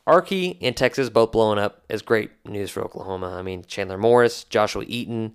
Arky 0.06 0.56
and 0.62 0.76
Texas 0.76 1.10
both 1.10 1.32
blowing 1.32 1.58
up 1.58 1.82
is 1.88 2.00
great 2.00 2.30
news 2.46 2.70
for 2.70 2.82
Oklahoma. 2.82 3.36
I 3.36 3.42
mean, 3.42 3.64
Chandler 3.66 3.98
Morris, 3.98 4.44
Joshua 4.44 4.84
Eaton, 4.86 5.34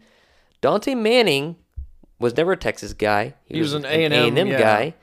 Dante 0.62 0.96
Manning 0.96 1.58
was 2.20 2.36
never 2.38 2.54
a 2.54 2.58
Texas 2.58 2.94
guy. 2.94 3.36
He 3.46 3.60
was 3.60 3.74
an 3.74 3.86
A&M, 3.86 4.12
A&M 4.12 4.48
yeah. 4.48 4.60
guy, 4.60 4.94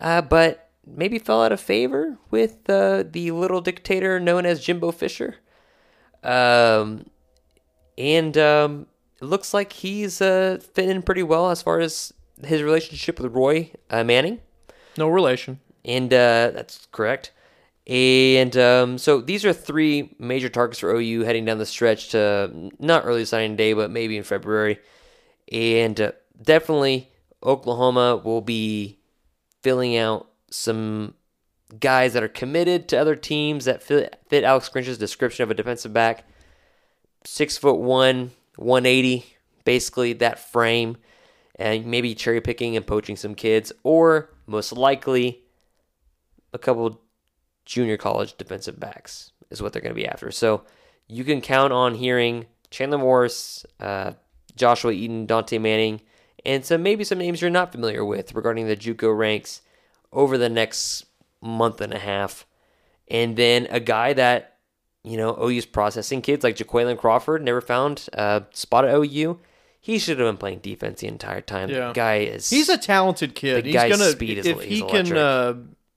uh, 0.00 0.22
but 0.22 0.70
maybe 0.86 1.18
fell 1.18 1.42
out 1.42 1.52
of 1.52 1.60
favor 1.60 2.18
with 2.30 2.68
uh, 2.68 3.04
the 3.08 3.30
little 3.30 3.60
dictator 3.60 4.18
known 4.18 4.46
as 4.46 4.60
Jimbo 4.64 4.90
Fisher. 4.92 5.36
Um, 6.22 7.06
and 7.96 8.36
um, 8.38 8.86
it 9.20 9.24
looks 9.24 9.54
like 9.54 9.72
he's 9.72 10.20
uh, 10.20 10.58
fitting 10.74 10.90
in 10.96 11.02
pretty 11.02 11.22
well 11.22 11.50
as 11.50 11.62
far 11.62 11.80
as 11.80 12.12
his 12.44 12.62
relationship 12.62 13.20
with 13.20 13.32
Roy 13.34 13.70
uh, 13.90 14.02
Manning 14.04 14.40
No 14.96 15.08
relation. 15.08 15.60
and 15.84 16.12
uh, 16.12 16.50
that's 16.54 16.86
correct. 16.92 17.32
And 17.86 18.56
um, 18.56 18.98
so 18.98 19.20
these 19.20 19.44
are 19.44 19.52
three 19.52 20.14
major 20.18 20.48
targets 20.48 20.78
for 20.78 20.90
OU 20.94 21.22
heading 21.22 21.44
down 21.44 21.58
the 21.58 21.66
stretch 21.66 22.10
to 22.10 22.70
not 22.78 23.04
early 23.04 23.24
signing 23.24 23.56
day, 23.56 23.72
but 23.72 23.90
maybe 23.90 24.16
in 24.16 24.22
February. 24.22 24.78
And 25.50 26.00
uh, 26.00 26.12
definitely 26.40 27.10
Oklahoma 27.42 28.16
will 28.22 28.42
be 28.42 28.99
filling 29.62 29.96
out 29.96 30.28
some 30.50 31.14
guys 31.78 32.12
that 32.14 32.22
are 32.22 32.28
committed 32.28 32.88
to 32.88 32.96
other 32.96 33.14
teams 33.14 33.64
that 33.66 33.82
fit, 33.82 34.20
fit 34.28 34.44
Alex 34.44 34.68
Grinch's 34.68 34.98
description 34.98 35.42
of 35.42 35.50
a 35.50 35.54
defensive 35.54 35.92
back. 35.92 36.28
Six 37.24 37.56
foot 37.56 37.78
one, 37.78 38.32
180, 38.56 39.24
basically 39.64 40.14
that 40.14 40.38
frame, 40.38 40.96
and 41.56 41.86
maybe 41.86 42.14
cherry 42.14 42.40
picking 42.40 42.76
and 42.76 42.86
poaching 42.86 43.16
some 43.16 43.34
kids, 43.34 43.72
or 43.82 44.30
most 44.46 44.72
likely 44.72 45.42
a 46.52 46.58
couple 46.58 47.00
junior 47.64 47.96
college 47.96 48.36
defensive 48.36 48.80
backs 48.80 49.32
is 49.50 49.62
what 49.62 49.72
they're 49.72 49.82
going 49.82 49.94
to 49.94 50.00
be 50.00 50.08
after. 50.08 50.30
So 50.30 50.64
you 51.06 51.24
can 51.24 51.40
count 51.40 51.72
on 51.72 51.94
hearing 51.94 52.46
Chandler 52.70 52.98
Morris, 52.98 53.66
uh, 53.78 54.12
Joshua 54.56 54.92
Eaton, 54.92 55.26
Dante 55.26 55.58
Manning, 55.58 56.00
and 56.44 56.64
some 56.64 56.82
maybe 56.82 57.04
some 57.04 57.18
names 57.18 57.40
you're 57.40 57.50
not 57.50 57.72
familiar 57.72 58.04
with 58.04 58.34
regarding 58.34 58.66
the 58.66 58.76
JUCO 58.76 59.16
ranks 59.16 59.62
over 60.12 60.36
the 60.38 60.48
next 60.48 61.04
month 61.40 61.80
and 61.80 61.92
a 61.92 61.98
half. 61.98 62.46
And 63.08 63.36
then 63.36 63.66
a 63.70 63.80
guy 63.80 64.12
that 64.14 64.56
you 65.02 65.16
know 65.16 65.36
OU's 65.42 65.66
processing 65.66 66.22
kids 66.22 66.44
like 66.44 66.56
Jaquayln 66.56 66.98
Crawford 66.98 67.42
never 67.42 67.60
found 67.60 68.08
a 68.12 68.44
spot 68.52 68.84
at 68.84 68.94
OU. 68.94 69.38
He 69.82 69.98
should 69.98 70.18
have 70.18 70.28
been 70.28 70.36
playing 70.36 70.58
defense 70.58 71.00
the 71.00 71.06
entire 71.06 71.40
time. 71.40 71.70
Yeah. 71.70 71.88
The 71.88 71.92
guy 71.94 72.16
is 72.18 72.50
He's 72.50 72.68
a 72.68 72.76
talented 72.76 73.34
kid. 73.34 73.64
The 73.64 73.68
He's 73.68 73.74
guy's 73.74 73.90
gonna 73.96 74.10
speed 74.10 74.38
is 74.38 74.46
if 74.46 74.60
he 74.60 74.82
can, 74.82 75.16
uh, 75.16 75.54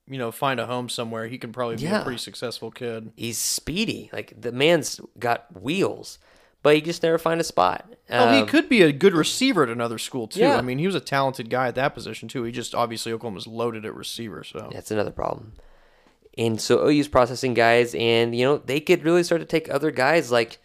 you 0.07 0.17
know, 0.17 0.31
find 0.31 0.59
a 0.61 0.65
home 0.65 0.87
somewhere. 0.87 1.27
He 1.27 1.37
can 1.37 1.51
probably 1.51 1.75
be 1.75 1.83
Yeah. 1.83 1.99
a 1.99 2.03
pretty 2.03 2.17
successful 2.19 2.71
kid. 2.71 3.11
he's 3.17 3.37
speedy. 3.37 4.09
Like 4.13 4.33
the 4.39 4.53
man's 4.53 5.01
got 5.19 5.61
wheels, 5.61 6.17
but 6.63 6.73
he 6.75 6.81
just 6.81 7.03
never 7.03 7.17
find 7.19 7.39
a 7.39 7.43
spot. 7.43 7.85
Oh, 8.09 8.31
he 8.33 8.39
Um, 8.39 8.47
could 8.47 8.67
be 8.69 8.81
a 8.81 8.91
good 8.91 9.13
receiver 9.13 9.63
at 9.63 9.69
another 9.69 9.97
school 9.99 10.27
too. 10.27 10.39
Yeah. 10.39 10.57
I 10.57 10.61
mean, 10.61 10.79
he 10.79 10.85
was 10.87 10.95
a 10.95 10.99
talented 10.99 11.49
guy 11.49 11.67
at 11.67 11.75
that 11.75 11.93
position 11.93 12.27
too. 12.27 12.43
He 12.43 12.51
just 12.51 12.73
obviously 12.73 13.11
Oklahoma's 13.13 13.45
loaded 13.47 13.85
at 13.85 13.95
receiver. 13.95 14.43
So 14.43 14.69
That's 14.73 14.89
another 14.91 15.11
problem. 15.11 15.53
And 16.37 16.59
so 16.59 16.87
OU's 16.89 17.07
processing 17.07 17.53
guys, 17.53 17.93
and 17.93 18.35
you 18.35 18.43
know 18.43 18.57
they 18.57 18.79
could 18.79 19.03
really 19.03 19.23
start 19.23 19.41
to 19.41 19.45
take 19.45 19.69
other 19.69 19.91
guys 19.91 20.31
like 20.31 20.57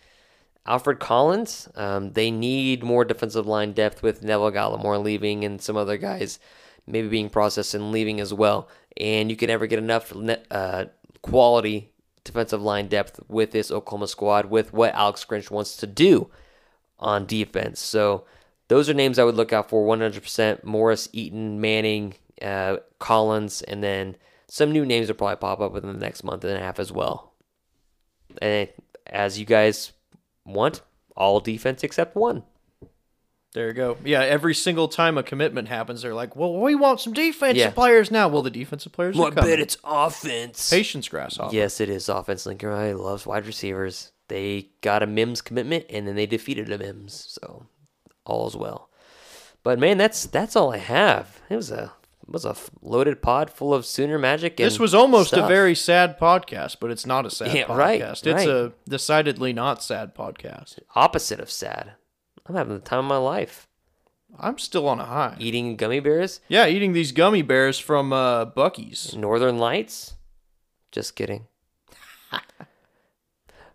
Alfred 0.66 0.98
Collins. 0.98 1.68
Um, 1.74 2.12
they 2.12 2.30
need 2.30 2.82
more 2.82 3.04
defensive 3.04 3.46
line 3.46 3.72
depth 3.72 4.02
with 4.02 4.22
Neville 4.22 4.50
Gallimore 4.52 5.02
leaving 5.02 5.44
and 5.44 5.60
some 5.60 5.76
other 5.76 5.96
guys 5.98 6.38
maybe 6.86 7.08
being 7.08 7.28
processed 7.28 7.74
and 7.74 7.92
leaving 7.92 8.18
as 8.18 8.32
well. 8.32 8.66
And 8.96 9.30
you 9.30 9.36
can 9.36 9.48
never 9.48 9.66
get 9.66 9.78
enough 9.78 10.10
uh, 10.50 10.86
quality 11.20 11.90
defensive 12.28 12.62
line 12.62 12.86
depth 12.86 13.20
with 13.28 13.50
this 13.50 13.70
Oklahoma 13.70 14.06
squad 14.06 14.46
with 14.46 14.72
what 14.72 14.94
Alex 14.94 15.24
Grinch 15.24 15.50
wants 15.50 15.76
to 15.78 15.86
do 15.86 16.30
on 16.98 17.26
defense. 17.26 17.80
So 17.80 18.24
those 18.68 18.88
are 18.88 18.94
names 18.94 19.18
I 19.18 19.24
would 19.24 19.34
look 19.34 19.52
out 19.52 19.68
for 19.68 19.86
100%. 19.86 20.62
Morris, 20.64 21.08
Eaton, 21.12 21.60
Manning, 21.60 22.14
uh, 22.40 22.76
Collins, 22.98 23.62
and 23.62 23.82
then 23.82 24.16
some 24.48 24.72
new 24.72 24.84
names 24.84 25.08
will 25.08 25.14
probably 25.14 25.36
pop 25.36 25.60
up 25.60 25.72
within 25.72 25.92
the 25.92 25.98
next 25.98 26.22
month 26.22 26.44
and 26.44 26.56
a 26.56 26.60
half 26.60 26.78
as 26.78 26.92
well. 26.92 27.32
And 28.40 28.68
as 29.06 29.38
you 29.38 29.44
guys 29.44 29.92
want, 30.44 30.82
all 31.16 31.40
defense 31.40 31.82
except 31.82 32.14
one. 32.14 32.44
There 33.58 33.66
you 33.66 33.72
go. 33.74 33.96
Yeah, 34.04 34.20
every 34.22 34.54
single 34.54 34.86
time 34.86 35.18
a 35.18 35.24
commitment 35.24 35.66
happens, 35.66 36.02
they're 36.02 36.14
like, 36.14 36.36
"Well, 36.36 36.54
we 36.60 36.76
want 36.76 37.00
some 37.00 37.12
defensive 37.12 37.56
Yeah. 37.56 37.70
players 37.70 38.08
now." 38.08 38.28
Well, 38.28 38.42
the 38.42 38.50
defensive 38.50 38.92
players 38.92 39.16
Well, 39.16 39.28
are 39.28 39.32
coming. 39.32 39.50
Bet 39.50 39.58
it's 39.58 39.76
offense. 39.82 40.70
Patience, 40.70 41.08
grasshopper. 41.08 41.52
Yes, 41.52 41.80
it 41.80 41.88
is 41.88 42.08
offense. 42.08 42.46
Lincoln 42.46 42.68
Riley 42.68 42.94
loves 42.94 43.26
wide 43.26 43.46
receivers. 43.46 44.12
They 44.28 44.68
got 44.80 45.02
a 45.02 45.08
Mims 45.08 45.40
commitment 45.42 45.86
and 45.90 46.06
then 46.06 46.14
they 46.14 46.26
defeated 46.26 46.70
a 46.70 46.78
Mims, 46.78 47.26
so 47.28 47.66
all's 48.24 48.56
well. 48.56 48.90
But 49.64 49.80
man, 49.80 49.98
that's 49.98 50.26
that's 50.26 50.54
all 50.54 50.72
I 50.72 50.76
have. 50.78 51.40
It 51.50 51.56
was 51.56 51.72
a 51.72 51.92
it 52.22 52.30
was 52.32 52.44
a 52.44 52.54
loaded 52.80 53.22
pod 53.22 53.50
full 53.50 53.74
of 53.74 53.84
Sooner 53.84 54.18
magic. 54.20 54.60
And 54.60 54.66
This 54.66 54.78
was 54.78 54.94
almost 54.94 55.32
a 55.32 55.46
very 55.48 55.74
sad 55.74 56.16
podcast, 56.16 56.76
but 56.80 56.92
it's 56.92 57.06
not 57.06 57.26
a 57.26 57.30
sad 57.30 57.52
Yeah, 57.56 57.64
podcast. 57.64 57.76
right, 57.76 58.00
It's 58.02 58.22
right. 58.24 58.48
a 58.48 58.72
decidedly 58.88 59.52
not 59.52 59.82
sad 59.82 60.14
podcast. 60.14 60.78
opposite 60.94 61.40
of 61.40 61.50
sad. 61.50 61.94
I'm 62.48 62.54
having 62.54 62.74
the 62.74 62.80
time 62.80 63.00
of 63.00 63.04
my 63.04 63.16
life. 63.18 63.66
I'm 64.38 64.58
still 64.58 64.88
on 64.88 65.00
a 65.00 65.04
high. 65.04 65.36
Eating 65.38 65.76
gummy 65.76 66.00
bears, 66.00 66.40
Yeah, 66.48 66.66
eating 66.66 66.92
these 66.92 67.12
gummy 67.12 67.42
bears 67.42 67.78
from 67.78 68.12
uh, 68.12 68.46
Buc-ee's. 68.46 69.14
Northern 69.16 69.58
Lights. 69.58 70.14
Just 70.92 71.14
kidding. 71.16 71.46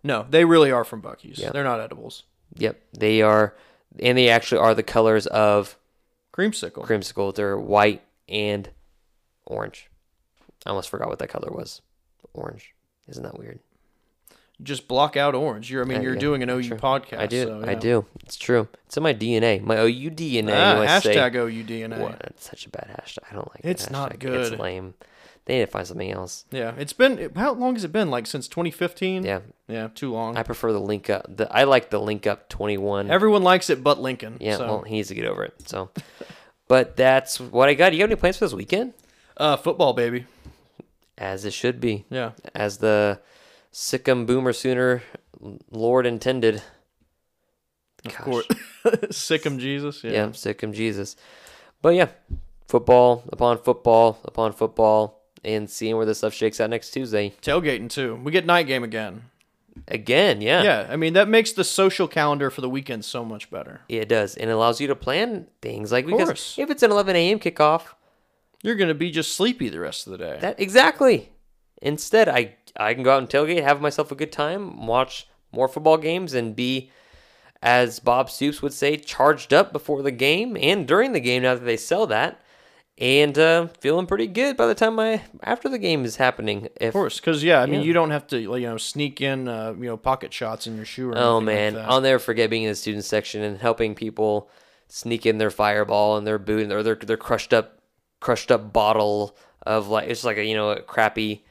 No, 0.06 0.26
they 0.28 0.44
really 0.44 0.70
are 0.70 0.84
from 0.84 1.00
Buc-ee's. 1.00 1.38
Yeah. 1.38 1.50
They're 1.50 1.64
not 1.64 1.80
edibles. 1.80 2.24
Yep, 2.56 2.78
they 2.92 3.22
are, 3.22 3.54
and 3.98 4.18
they 4.18 4.28
actually 4.28 4.58
are 4.58 4.74
the 4.74 4.82
colors 4.82 5.26
of 5.26 5.78
Creamsicle. 6.32 6.84
creamsicle. 6.84 7.34
They're 7.34 7.56
white 7.58 8.02
and 8.28 8.68
orange. 9.46 9.88
I 10.66 10.70
almost 10.70 10.90
forgot 10.90 11.08
what 11.08 11.18
that 11.20 11.28
color 11.30 11.50
was. 11.50 11.80
Orange. 12.34 12.74
Isn't 13.08 13.22
that 13.22 13.38
weird? 13.38 13.60
Just 14.62 14.86
block 14.88 15.16
out 15.16 15.34
orange. 15.34 15.70
You're, 15.70 15.82
I 15.82 15.86
mean, 15.86 15.98
Uh, 15.98 16.02
you're 16.02 16.14
yeah, 16.14 16.20
doing 16.20 16.42
an 16.42 16.48
OU 16.50 16.62
true. 16.62 16.76
podcast. 16.76 17.18
I 17.18 17.26
do. 17.26 17.44
so, 17.44 17.64
I 17.66 17.74
do. 17.74 18.06
It's 18.24 18.36
true. 18.36 18.68
It's 18.86 18.96
in 18.96 19.02
my 19.02 19.12
DNA. 19.12 19.60
My 19.60 19.76
OU 19.80 20.10
DNA. 20.12 20.52
Ah, 20.54 20.76
must 20.84 21.04
say. 21.04 21.14
hashtag 21.16 21.34
OU 21.34 21.64
DNA. 21.64 21.98
What? 21.98 22.20
It's 22.26 22.48
such 22.48 22.64
a 22.66 22.70
bad 22.70 22.88
hashtag. 22.98 23.18
I 23.30 23.34
don't 23.34 23.48
like. 23.48 23.60
It. 23.64 23.70
It's 23.70 23.90
not 23.90 24.18
good. 24.18 24.52
It's 24.52 24.60
lame. 24.60 24.94
They 25.46 25.58
need 25.58 25.66
to 25.66 25.70
find 25.70 25.86
something 25.86 26.10
else. 26.10 26.46
Yeah, 26.50 26.72
it's 26.78 26.94
been 26.94 27.30
how 27.36 27.52
long 27.52 27.74
has 27.74 27.84
it 27.84 27.92
been? 27.92 28.10
Like 28.10 28.26
since 28.26 28.48
2015? 28.48 29.24
Yeah, 29.24 29.40
yeah, 29.68 29.88
too 29.94 30.10
long. 30.10 30.38
I 30.38 30.42
prefer 30.42 30.72
the 30.72 30.80
link 30.80 31.10
up. 31.10 31.26
The, 31.36 31.52
I 31.54 31.64
like 31.64 31.90
the 31.90 32.00
link 32.00 32.26
up 32.26 32.48
twenty 32.48 32.78
one. 32.78 33.10
Everyone 33.10 33.42
likes 33.42 33.68
it, 33.68 33.82
but 33.82 34.00
Lincoln. 34.00 34.38
yeah, 34.40 34.56
so. 34.56 34.66
well, 34.66 34.82
he 34.82 34.94
needs 34.94 35.08
to 35.08 35.14
get 35.14 35.26
over 35.26 35.44
it. 35.44 35.52
So, 35.68 35.90
but 36.68 36.96
that's 36.96 37.38
what 37.40 37.68
I 37.68 37.74
got. 37.74 37.90
Do 37.90 37.96
you 37.96 38.02
have 38.04 38.10
any 38.10 38.18
plans 38.18 38.38
for 38.38 38.46
this 38.46 38.54
weekend? 38.54 38.94
uh, 39.36 39.56
football 39.56 39.92
baby. 39.92 40.24
As 41.18 41.44
it 41.44 41.52
should 41.52 41.78
be. 41.78 42.06
Yeah, 42.08 42.30
As 42.54 42.78
the 42.78 43.20
Sikkim 43.76 44.24
Boomer 44.24 44.52
Sooner 44.52 45.02
Lord 45.70 46.06
intended. 46.06 46.62
of 48.04 48.12
Gosh. 48.12 48.24
course. 48.24 48.46
Sick'em 49.10 49.58
Jesus. 49.58 50.04
Yeah. 50.04 50.12
yeah, 50.12 50.32
Sikkim 50.32 50.72
Jesus. 50.72 51.16
But 51.82 51.94
yeah, 51.96 52.08
football 52.68 53.24
upon 53.32 53.58
football 53.58 54.18
upon 54.24 54.52
football, 54.52 55.22
and 55.42 55.68
seeing 55.68 55.96
where 55.96 56.06
this 56.06 56.18
stuff 56.18 56.32
shakes 56.32 56.60
out 56.60 56.70
next 56.70 56.92
Tuesday 56.92 57.34
Tailgating 57.42 57.90
too. 57.90 58.14
We 58.22 58.30
get 58.30 58.46
night 58.46 58.66
game 58.68 58.84
again. 58.84 59.22
again. 59.88 60.40
Yeah, 60.40 60.62
Yeah, 60.62 60.86
I 60.88 60.94
mean 60.96 61.14
that 61.14 61.28
makes 61.28 61.52
the 61.52 61.64
social 61.64 62.06
calendar 62.06 62.50
for 62.50 62.60
the 62.60 62.70
weekend 62.70 63.04
so 63.04 63.24
much 63.24 63.50
better. 63.50 63.80
it 63.88 64.08
does, 64.08 64.36
and 64.36 64.48
it 64.48 64.52
allows 64.52 64.80
you 64.80 64.86
to 64.86 64.94
plan 64.96 65.48
things 65.60 65.90
like 65.90 66.06
because 66.06 66.28
course. 66.28 66.54
if 66.58 66.70
it's 66.70 66.82
an 66.84 66.92
11 66.92 67.16
a.m. 67.16 67.40
kickoff, 67.40 67.82
You're 68.62 68.76
gonna 68.76 68.94
be 68.94 69.10
just 69.10 69.34
sleepy 69.34 69.68
the 69.68 69.80
rest 69.80 70.06
of 70.06 70.12
the 70.12 70.18
day. 70.18 70.38
that 70.40 70.60
exactly. 70.60 71.30
Instead, 71.82 72.28
I 72.30 72.54
I 72.76 72.94
can 72.94 73.02
go 73.02 73.12
out 73.14 73.18
and 73.18 73.28
tailgate, 73.28 73.62
have 73.62 73.80
myself 73.80 74.10
a 74.10 74.16
good 74.16 74.32
time, 74.32 74.86
watch 74.86 75.26
more 75.52 75.68
football 75.68 75.96
games 75.96 76.34
and 76.34 76.56
be, 76.56 76.90
as 77.62 78.00
Bob 78.00 78.28
Stoops 78.30 78.60
would 78.62 78.72
say, 78.72 78.96
charged 78.96 79.52
up 79.54 79.72
before 79.72 80.02
the 80.02 80.10
game 80.10 80.56
and 80.60 80.86
during 80.86 81.12
the 81.12 81.20
game 81.20 81.42
now 81.42 81.54
that 81.54 81.64
they 81.64 81.76
sell 81.76 82.06
that. 82.08 82.40
And 82.96 83.36
uh, 83.36 83.68
feeling 83.80 84.06
pretty 84.06 84.28
good 84.28 84.56
by 84.56 84.66
the 84.66 84.74
time 84.74 85.00
I 85.00 85.22
after 85.42 85.68
the 85.68 85.80
game 85.80 86.04
is 86.04 86.14
happening. 86.14 86.68
If, 86.80 86.88
Of 86.90 86.92
course, 86.92 87.18
because 87.18 87.42
yeah, 87.42 87.60
I 87.60 87.66
mean, 87.66 87.80
Yeah. 87.80 87.86
you 87.86 87.92
don't 87.92 88.10
have 88.12 88.24
to 88.28 88.38
you 88.40 88.60
know 88.60 88.76
sneak 88.76 89.20
in 89.20 89.48
uh, 89.48 89.74
you 89.76 89.86
know 89.86 89.96
pocket 89.96 90.32
shots 90.32 90.68
in 90.68 90.76
your 90.76 90.84
shoe. 90.84 91.10
Or 91.10 91.18
Oh 91.18 91.40
man, 91.40 91.74
like 91.74 91.82
that. 91.82 91.90
I'll 91.90 92.00
never 92.00 92.20
forget 92.20 92.50
being 92.50 92.62
in 92.62 92.68
the 92.68 92.76
student 92.76 93.04
section 93.04 93.42
and 93.42 93.58
helping 93.58 93.96
people 93.96 94.48
sneak 94.86 95.26
in 95.26 95.38
their 95.38 95.50
fireball 95.50 96.16
and 96.16 96.24
their 96.24 96.38
boot 96.38 96.70
or 96.70 96.84
their 96.84 96.94
their 96.94 97.16
crushed 97.16 97.52
up 97.52 97.80
crushed 98.20 98.52
up 98.52 98.72
bottle 98.72 99.36
of 99.66 99.88
like 99.88 100.08
it's 100.08 100.22
like 100.22 100.36
a 100.36 100.44
you 100.44 100.54
know 100.54 100.70
a 100.70 100.80
crappy 100.80 101.44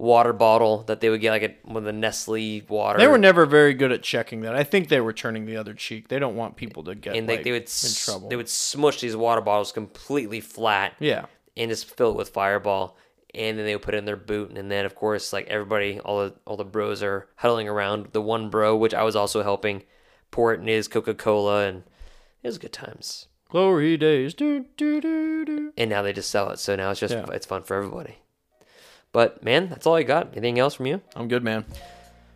water 0.00 0.32
bottle 0.32 0.82
that 0.84 1.00
they 1.00 1.10
would 1.10 1.20
get 1.20 1.30
like 1.30 1.42
a, 1.42 1.54
with 1.72 1.84
the 1.84 1.92
Nestle 1.92 2.62
water. 2.68 2.98
They 2.98 3.06
were 3.06 3.18
never 3.18 3.44
very 3.44 3.74
good 3.74 3.92
at 3.92 4.02
checking 4.02 4.40
that. 4.40 4.54
I 4.54 4.64
think 4.64 4.88
they 4.88 5.00
were 5.00 5.12
turning 5.12 5.44
the 5.44 5.56
other 5.58 5.74
cheek. 5.74 6.08
They 6.08 6.18
don't 6.18 6.36
want 6.36 6.56
people 6.56 6.82
to 6.84 6.94
get 6.94 7.14
and 7.16 7.28
they, 7.28 7.36
like, 7.36 7.44
they 7.44 7.52
would 7.52 7.62
in 7.64 7.90
trouble. 7.94 8.28
they 8.30 8.36
would 8.36 8.48
smush 8.48 9.00
these 9.00 9.14
water 9.14 9.42
bottles 9.42 9.72
completely 9.72 10.40
flat. 10.40 10.94
Yeah. 11.00 11.26
and 11.56 11.70
just 11.70 11.94
fill 11.96 12.12
it 12.12 12.16
with 12.16 12.30
fireball 12.30 12.96
and 13.34 13.58
then 13.58 13.66
they 13.66 13.74
would 13.74 13.82
put 13.82 13.94
it 13.94 13.98
in 13.98 14.06
their 14.06 14.16
boot 14.16 14.50
and 14.56 14.70
then 14.70 14.84
of 14.86 14.94
course 14.94 15.32
like 15.32 15.46
everybody 15.48 16.00
all 16.00 16.18
the 16.24 16.34
all 16.46 16.56
the 16.56 16.64
bros 16.64 17.00
are 17.02 17.28
huddling 17.36 17.68
around 17.68 18.08
the 18.12 18.20
one 18.22 18.50
bro 18.50 18.74
which 18.76 18.92
i 18.94 19.04
was 19.04 19.14
also 19.14 19.42
helping 19.44 19.82
pour 20.32 20.52
it 20.52 20.60
in 20.60 20.66
his 20.66 20.88
coca-cola 20.88 21.66
and 21.66 21.84
it 22.42 22.48
was 22.48 22.58
good 22.58 22.72
times 22.72 23.26
Glory 23.48 23.96
days. 23.96 24.32
Do, 24.34 24.64
do, 24.76 25.00
do, 25.00 25.44
do. 25.44 25.72
and 25.76 25.90
now 25.90 26.02
they 26.02 26.12
just 26.12 26.30
sell 26.30 26.50
it 26.50 26.58
so 26.58 26.74
now 26.74 26.90
it's 26.90 26.98
just 27.00 27.14
Yeah. 27.14 27.26
it's 27.32 27.46
fun 27.46 27.62
for 27.62 27.76
everybody 27.76 28.16
but 29.12 29.42
man 29.42 29.68
that's 29.68 29.86
all 29.86 29.94
i 29.94 30.02
got 30.02 30.28
anything 30.32 30.58
else 30.58 30.74
from 30.74 30.86
you 30.86 31.00
I'm 31.16 31.28
good, 31.28 31.42
man. 31.42 31.64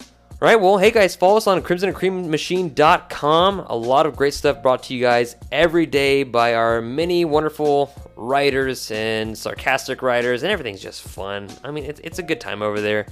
all 0.00 0.48
right, 0.48 0.56
well, 0.60 0.76
hey 0.78 0.90
guys, 0.90 1.14
follow 1.16 1.36
us 1.38 1.46
on 1.46 1.62
crimsonandcreammachine.com. 1.62 3.60
A 3.60 3.76
lot 3.76 4.04
of 4.06 4.16
great 4.16 4.34
stuff 4.34 4.62
brought 4.62 4.82
to 4.84 4.94
you 4.94 5.00
guys 5.00 5.36
every 5.50 5.86
day 5.86 6.22
by 6.22 6.54
our 6.54 6.82
many 6.82 7.24
wonderful 7.24 7.94
writers 8.16 8.90
and 8.90 9.38
sarcastic 9.38 10.02
writers, 10.02 10.42
and 10.42 10.52
everything's 10.52 10.82
just 10.82 11.02
fun. 11.02 11.48
I 11.62 11.70
mean, 11.70 11.84
it's, 11.84 12.00
it's 12.00 12.18
a 12.18 12.22
good 12.22 12.40
time 12.40 12.60
over 12.62 12.80
there. 12.80 13.06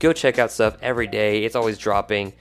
Go 0.00 0.12
check 0.12 0.38
out 0.38 0.50
stuff 0.50 0.76
every 0.82 1.06
day, 1.06 1.44
it's 1.44 1.54
always 1.54 1.78
dropping. 1.78 2.32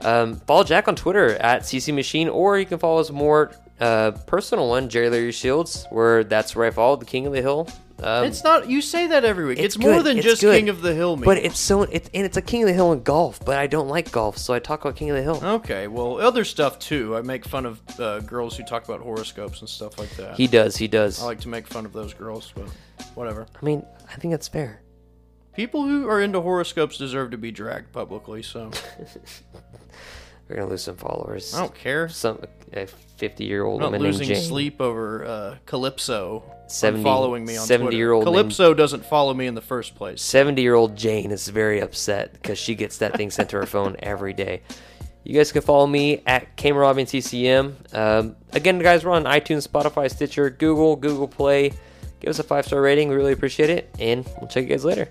Um, 0.00 0.36
follow 0.40 0.64
Jack 0.64 0.88
on 0.88 0.96
Twitter 0.96 1.36
at 1.36 1.62
CC 1.62 1.94
Machine, 1.94 2.28
or 2.28 2.58
you 2.58 2.66
can 2.66 2.78
follow 2.78 3.00
us 3.00 3.10
more 3.10 3.52
uh, 3.80 4.10
personal 4.26 4.68
one, 4.68 4.88
Jerry 4.88 5.10
Larry 5.10 5.32
Shields, 5.32 5.86
where 5.90 6.24
that's 6.24 6.56
where 6.56 6.66
I 6.66 6.70
follow 6.70 6.96
the 6.96 7.04
King 7.06 7.26
of 7.26 7.32
the 7.32 7.42
Hill. 7.42 7.68
Um, 8.02 8.24
It's 8.24 8.44
not. 8.44 8.68
You 8.68 8.82
say 8.82 9.06
that 9.06 9.24
every 9.24 9.46
week. 9.46 9.58
It's, 9.58 9.76
it's 9.76 9.78
more 9.78 10.02
than 10.02 10.18
it's 10.18 10.26
just 10.26 10.42
good. 10.42 10.56
King 10.56 10.68
of 10.68 10.82
the 10.82 10.94
Hill. 10.94 11.16
but 11.16 11.38
it's 11.38 11.58
so 11.58 11.82
it's 11.82 12.10
and 12.12 12.26
it's 12.26 12.36
a 12.36 12.42
King 12.42 12.62
of 12.62 12.68
the 12.68 12.74
Hill 12.74 12.92
in 12.92 13.02
golf, 13.02 13.40
but 13.44 13.56
I 13.58 13.66
don't 13.66 13.88
like 13.88 14.12
golf, 14.12 14.36
so 14.36 14.52
I 14.52 14.58
talk 14.58 14.82
about 14.82 14.96
King 14.96 15.10
of 15.10 15.16
the 15.16 15.22
Hill. 15.22 15.40
okay. 15.42 15.86
Well, 15.88 16.20
other 16.20 16.44
stuff 16.44 16.78
too. 16.78 17.16
I 17.16 17.22
make 17.22 17.46
fun 17.46 17.64
of 17.64 17.80
uh, 17.98 18.20
girls 18.20 18.56
who 18.56 18.64
talk 18.64 18.84
about 18.84 19.00
horoscopes 19.00 19.60
and 19.60 19.68
stuff 19.68 19.98
like 19.98 20.10
that. 20.16 20.36
He 20.36 20.46
does, 20.46 20.76
he 20.76 20.88
does. 20.88 21.22
I 21.22 21.26
like 21.26 21.40
to 21.40 21.48
make 21.48 21.66
fun 21.66 21.86
of 21.86 21.92
those 21.92 22.12
girls, 22.12 22.52
but 22.54 22.68
whatever. 23.14 23.46
I 23.60 23.64
mean, 23.64 23.84
I 24.12 24.16
think 24.16 24.32
that's 24.32 24.48
fair. 24.48 24.82
People 25.54 25.86
who 25.86 26.06
are 26.06 26.20
into 26.20 26.42
horoscopes 26.42 26.98
deserve 26.98 27.30
to 27.30 27.38
be 27.38 27.50
dragged 27.50 27.92
publicly. 27.92 28.42
So 28.42 28.70
We're 30.48 30.56
gonna 30.56 30.68
lose 30.68 30.82
some 30.82 30.96
followers. 30.96 31.54
I 31.54 31.60
don't 31.60 31.74
care. 31.74 32.08
Some 32.08 32.44
a 32.72 32.86
fifty-year-old 32.86 33.80
woman 33.80 34.02
named 34.02 34.12
losing 34.14 34.28
Jane. 34.28 34.42
sleep 34.44 34.80
over 34.80 35.24
uh, 35.24 35.56
Calypso 35.66 36.44
70 36.68 37.02
following 37.04 37.44
me 37.44 37.56
on 37.56 37.66
70 37.66 37.84
Twitter. 37.86 37.96
year 37.96 38.12
old 38.12 38.24
named- 38.24 38.34
Calypso 38.34 38.74
doesn't 38.74 39.04
follow 39.04 39.32
me 39.34 39.46
in 39.46 39.54
the 39.54 39.60
first 39.60 39.94
place. 39.94 40.20
Seventy-year-old 40.22 40.96
Jane 40.96 41.30
is 41.30 41.48
very 41.48 41.80
upset 41.80 42.32
because 42.32 42.58
she 42.58 42.74
gets 42.74 42.98
that 42.98 43.16
thing 43.16 43.30
sent 43.30 43.50
to 43.50 43.56
her 43.56 43.66
phone 43.66 43.96
every 44.00 44.32
day. 44.32 44.62
You 45.24 45.34
guys 45.34 45.50
can 45.52 45.62
follow 45.62 45.86
me 45.86 46.22
at 46.26 46.56
Cameron 46.56 47.06
CCM. 47.06 47.76
Um, 47.92 48.36
again, 48.52 48.78
guys, 48.78 49.04
we're 49.04 49.10
on 49.12 49.24
iTunes, 49.24 49.66
Spotify, 49.66 50.08
Stitcher, 50.10 50.50
Google, 50.50 50.94
Google 50.96 51.26
Play. 51.28 51.72
Give 52.20 52.30
us 52.30 52.38
a 52.38 52.42
five-star 52.44 52.80
rating. 52.80 53.08
We 53.08 53.16
really 53.16 53.32
appreciate 53.32 53.68
it, 53.70 53.90
and 53.98 54.24
we'll 54.40 54.48
check 54.48 54.62
you 54.64 54.68
guys 54.70 54.84
later. 54.84 55.08